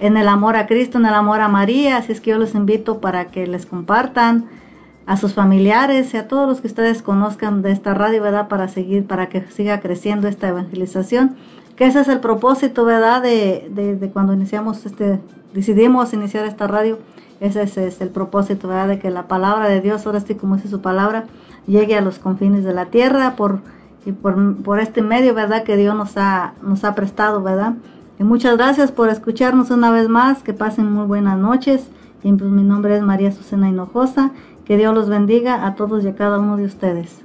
en 0.00 0.16
el 0.16 0.28
amor 0.28 0.56
a 0.56 0.66
Cristo, 0.66 0.98
en 0.98 1.06
el 1.06 1.14
amor 1.14 1.40
a 1.40 1.48
María. 1.48 1.96
Así 1.96 2.12
es 2.12 2.20
que 2.20 2.30
yo 2.30 2.38
los 2.38 2.54
invito 2.54 3.00
para 3.00 3.26
que 3.26 3.46
les 3.46 3.66
compartan 3.66 4.46
a 5.06 5.16
sus 5.16 5.34
familiares 5.34 6.12
y 6.12 6.16
a 6.18 6.28
todos 6.28 6.48
los 6.48 6.60
que 6.60 6.66
ustedes 6.66 7.02
conozcan 7.02 7.62
de 7.62 7.72
esta 7.72 7.94
radio, 7.94 8.22
¿verdad? 8.22 8.48
Para 8.48 8.68
seguir, 8.68 9.06
para 9.06 9.28
que 9.28 9.42
siga 9.50 9.80
creciendo 9.80 10.28
esta 10.28 10.48
evangelización. 10.48 11.36
Que 11.76 11.86
ese 11.86 12.00
es 12.00 12.08
el 12.08 12.20
propósito, 12.20 12.84
¿verdad? 12.84 13.22
De, 13.22 13.68
de, 13.70 13.96
de 13.96 14.10
cuando 14.10 14.34
iniciamos 14.34 14.84
este, 14.84 15.20
decidimos 15.54 16.12
iniciar 16.12 16.44
esta 16.44 16.66
radio. 16.66 16.98
Ese 17.40 17.62
es, 17.62 18.00
el 18.00 18.08
propósito, 18.08 18.68
¿verdad? 18.68 18.88
De 18.88 18.98
que 18.98 19.10
la 19.10 19.28
palabra 19.28 19.68
de 19.68 19.80
Dios, 19.80 20.04
ahora 20.06 20.20
sí 20.20 20.34
como 20.34 20.56
dice 20.56 20.68
su 20.68 20.80
palabra, 20.80 21.24
llegue 21.66 21.96
a 21.96 22.00
los 22.00 22.18
confines 22.18 22.64
de 22.64 22.74
la 22.74 22.86
tierra 22.86 23.36
por, 23.36 23.60
y 24.04 24.12
por, 24.12 24.56
por 24.62 24.80
este 24.80 25.02
medio, 25.02 25.34
¿verdad? 25.34 25.62
Que 25.62 25.76
Dios 25.76 25.94
nos 25.94 26.16
ha, 26.16 26.54
nos 26.62 26.84
ha 26.84 26.94
prestado, 26.94 27.42
¿verdad? 27.42 27.74
Y 28.18 28.24
muchas 28.24 28.56
gracias 28.56 28.90
por 28.90 29.10
escucharnos 29.10 29.70
una 29.70 29.90
vez 29.92 30.08
más. 30.08 30.42
Que 30.42 30.52
pasen 30.52 30.90
muy 30.92 31.06
buenas 31.06 31.38
noches. 31.38 31.88
Y 32.24 32.32
pues 32.32 32.50
mi 32.50 32.64
nombre 32.64 32.96
es 32.96 33.02
María 33.02 33.30
Susana 33.30 33.68
Hinojosa. 33.68 34.32
Que 34.64 34.76
Dios 34.76 34.94
los 34.94 35.08
bendiga 35.08 35.66
a 35.66 35.76
todos 35.76 36.04
y 36.04 36.08
a 36.08 36.16
cada 36.16 36.38
uno 36.38 36.56
de 36.56 36.64
ustedes. 36.64 37.20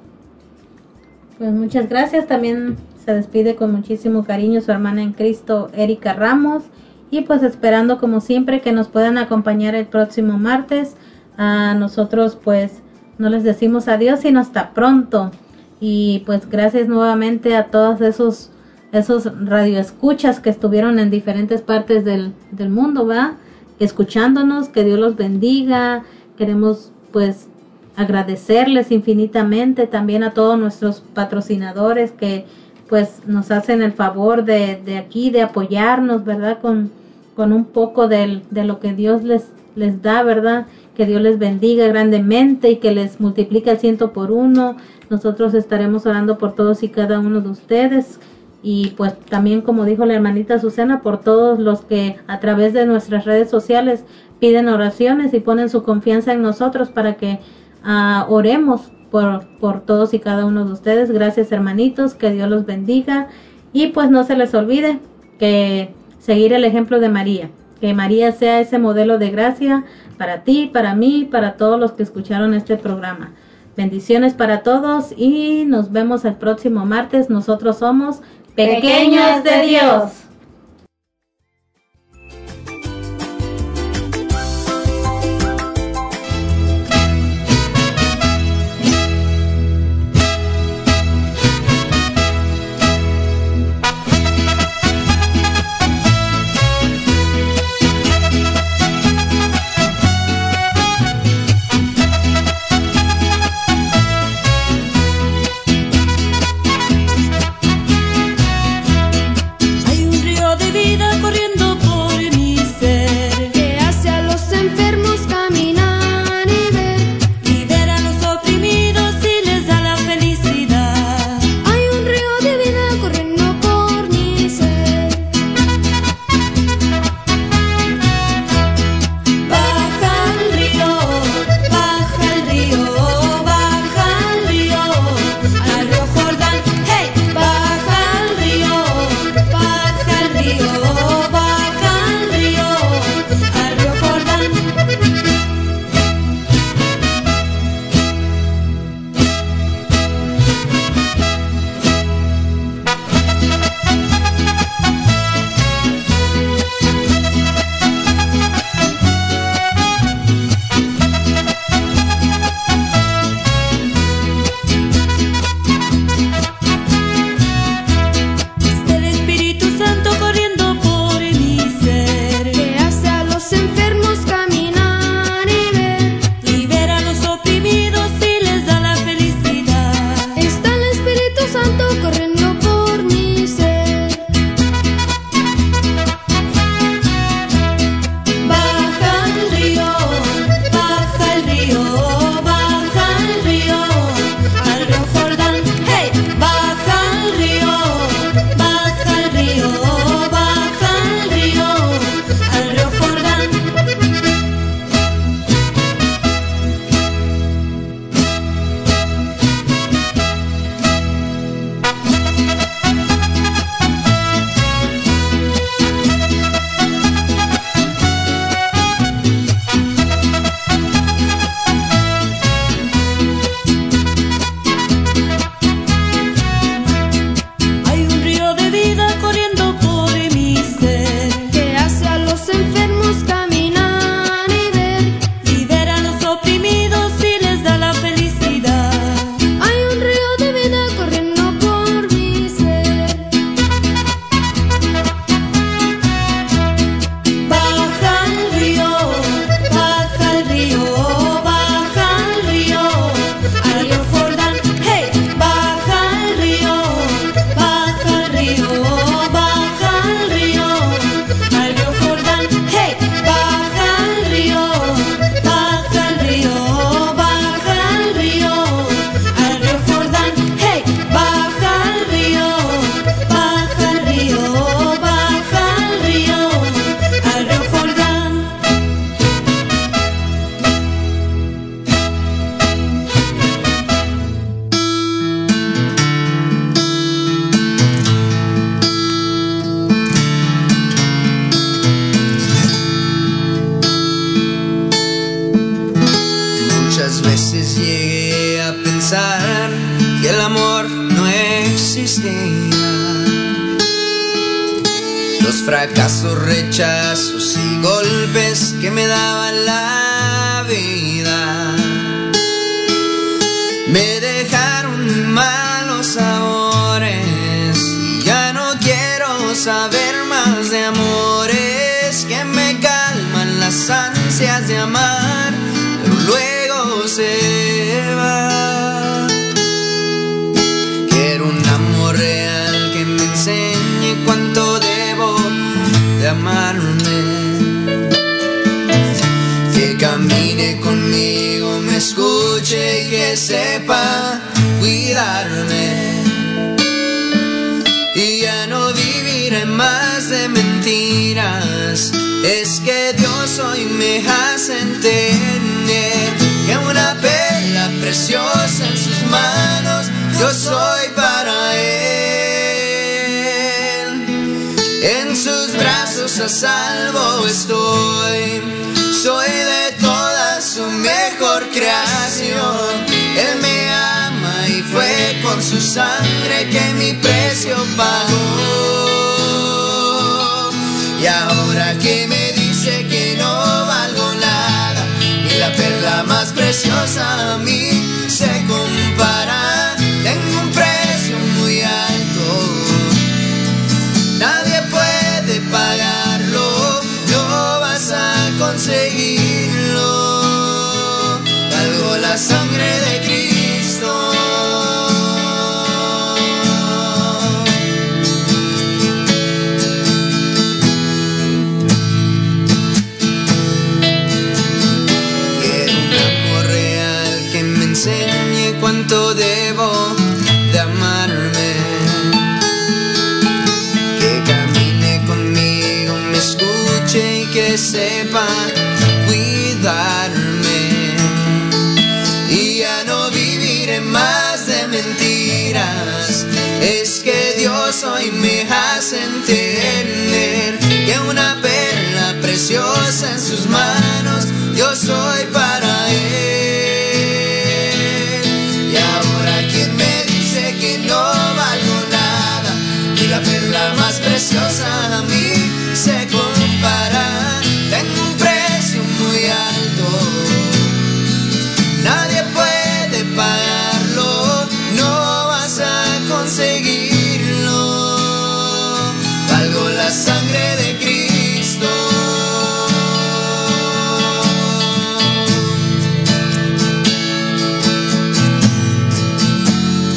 Pues 1.39 1.51
muchas 1.51 1.89
gracias. 1.89 2.27
También 2.27 2.77
se 3.03 3.13
despide 3.13 3.55
con 3.55 3.71
muchísimo 3.71 4.23
cariño 4.23 4.61
su 4.61 4.71
hermana 4.71 5.01
en 5.01 5.13
Cristo, 5.13 5.69
Erika 5.73 6.13
Ramos. 6.13 6.63
Y 7.09 7.21
pues 7.21 7.41
esperando 7.43 7.97
como 7.97 8.21
siempre 8.21 8.61
que 8.61 8.71
nos 8.71 8.87
puedan 8.87 9.17
acompañar 9.17 9.73
el 9.73 9.87
próximo 9.87 10.37
martes. 10.37 10.95
A 11.37 11.73
nosotros 11.73 12.37
pues 12.41 12.83
no 13.17 13.29
les 13.29 13.43
decimos 13.43 13.87
adiós 13.87 14.19
sino 14.19 14.39
hasta 14.39 14.73
pronto. 14.73 15.31
Y 15.79 16.21
pues 16.27 16.47
gracias 16.47 16.87
nuevamente 16.87 17.55
a 17.55 17.65
todos 17.65 17.99
esos 18.01 18.51
esos 18.93 19.29
radioescuchas 19.45 20.39
que 20.39 20.51
estuvieron 20.51 20.99
en 20.99 21.09
diferentes 21.09 21.61
partes 21.61 22.05
del, 22.05 22.31
del 22.51 22.69
mundo, 22.69 23.07
¿va? 23.07 23.33
Escuchándonos, 23.79 24.69
que 24.69 24.83
Dios 24.83 24.99
los 24.99 25.15
bendiga. 25.15 26.03
Queremos 26.37 26.91
pues 27.11 27.47
agradecerles 27.95 28.91
infinitamente 28.91 29.87
también 29.87 30.23
a 30.23 30.31
todos 30.31 30.57
nuestros 30.59 31.01
patrocinadores 31.13 32.11
que 32.11 32.45
pues 32.87 33.21
nos 33.25 33.49
hacen 33.49 33.81
el 33.81 33.93
favor 33.93 34.45
de, 34.45 34.79
de 34.83 34.97
aquí 34.97 35.31
de 35.31 35.41
apoyarnos, 35.41 36.23
¿verdad? 36.23 36.59
Con, 36.61 36.91
con 37.35 37.51
un 37.51 37.65
poco 37.65 38.07
del, 38.07 38.43
de 38.51 38.63
lo 38.63 38.79
que 38.79 38.93
Dios 38.93 39.23
les, 39.23 39.47
les 39.75 40.03
da, 40.03 40.21
¿verdad? 40.21 40.67
Que 40.95 41.07
Dios 41.07 41.21
les 41.21 41.39
bendiga 41.39 41.87
grandemente 41.87 42.69
y 42.69 42.75
que 42.75 42.91
les 42.91 43.19
multiplique 43.19 43.71
al 43.71 43.79
ciento 43.79 44.13
por 44.13 44.31
uno. 44.31 44.77
Nosotros 45.09 45.55
estaremos 45.55 46.05
orando 46.05 46.37
por 46.37 46.53
todos 46.53 46.83
y 46.83 46.89
cada 46.89 47.19
uno 47.19 47.41
de 47.41 47.49
ustedes 47.49 48.19
y 48.64 48.91
pues 48.95 49.19
también 49.19 49.61
como 49.61 49.84
dijo 49.84 50.06
la 50.06 50.14
hermanita 50.14 50.57
Susana 50.57 51.02
por 51.02 51.19
todos 51.19 51.60
los 51.60 51.81
que 51.81 52.15
a 52.27 52.40
través 52.40 52.73
de 52.73 52.85
nuestras 52.85 53.26
redes 53.26 53.49
sociales 53.49 54.06
piden 54.40 54.69
oraciones 54.69 55.34
y 55.34 55.41
ponen 55.41 55.69
su 55.69 55.84
confianza 55.84 56.31
en 56.31 56.41
nosotros 56.41 56.90
para 56.90 57.15
que 57.15 57.40
ah, 57.84 58.26
oremos 58.30 58.91
por, 59.11 59.45
por 59.60 59.81
todos 59.81 60.14
y 60.14 60.19
cada 60.19 60.45
uno 60.45 60.65
de 60.65 60.72
ustedes. 60.72 61.11
Gracias 61.11 61.52
hermanitos, 61.52 62.15
que 62.15 62.31
Dios 62.31 62.49
los 62.49 62.65
bendiga 62.65 63.27
y 63.73 63.88
pues 63.88 64.10
no 64.10 64.23
se 64.23 64.38
les 64.38 64.53
olvide 64.53 64.99
que 65.38 65.94
seguir 66.19 66.53
el 66.53 66.64
ejemplo 66.64 67.02
de 67.02 67.10
María, 67.10 67.49
que 67.81 67.94
María 67.94 68.31
sea 68.31 68.61
ese 68.61 68.80
modelo 68.80 69.18
de 69.18 69.30
gracia 69.30 69.84
para 70.18 70.44
ti, 70.44 70.69
para 70.72 70.95
mí, 70.95 71.27
para 71.30 71.57
todos 71.57 71.77
los 71.80 71.91
que 71.91 72.03
escucharon 72.03 72.53
este 72.53 72.77
programa. 72.77 73.31
Bendiciones 73.76 74.35
para 74.35 74.61
todos 74.61 75.14
y 75.18 75.65
nos 75.65 75.91
vemos 75.91 76.26
el 76.26 76.35
próximo 76.35 76.85
martes. 76.85 77.30
Nosotros 77.30 77.80
somos 77.80 78.22
Pequeños 78.55 79.43
de 79.43 79.65
Dios. 79.65 80.11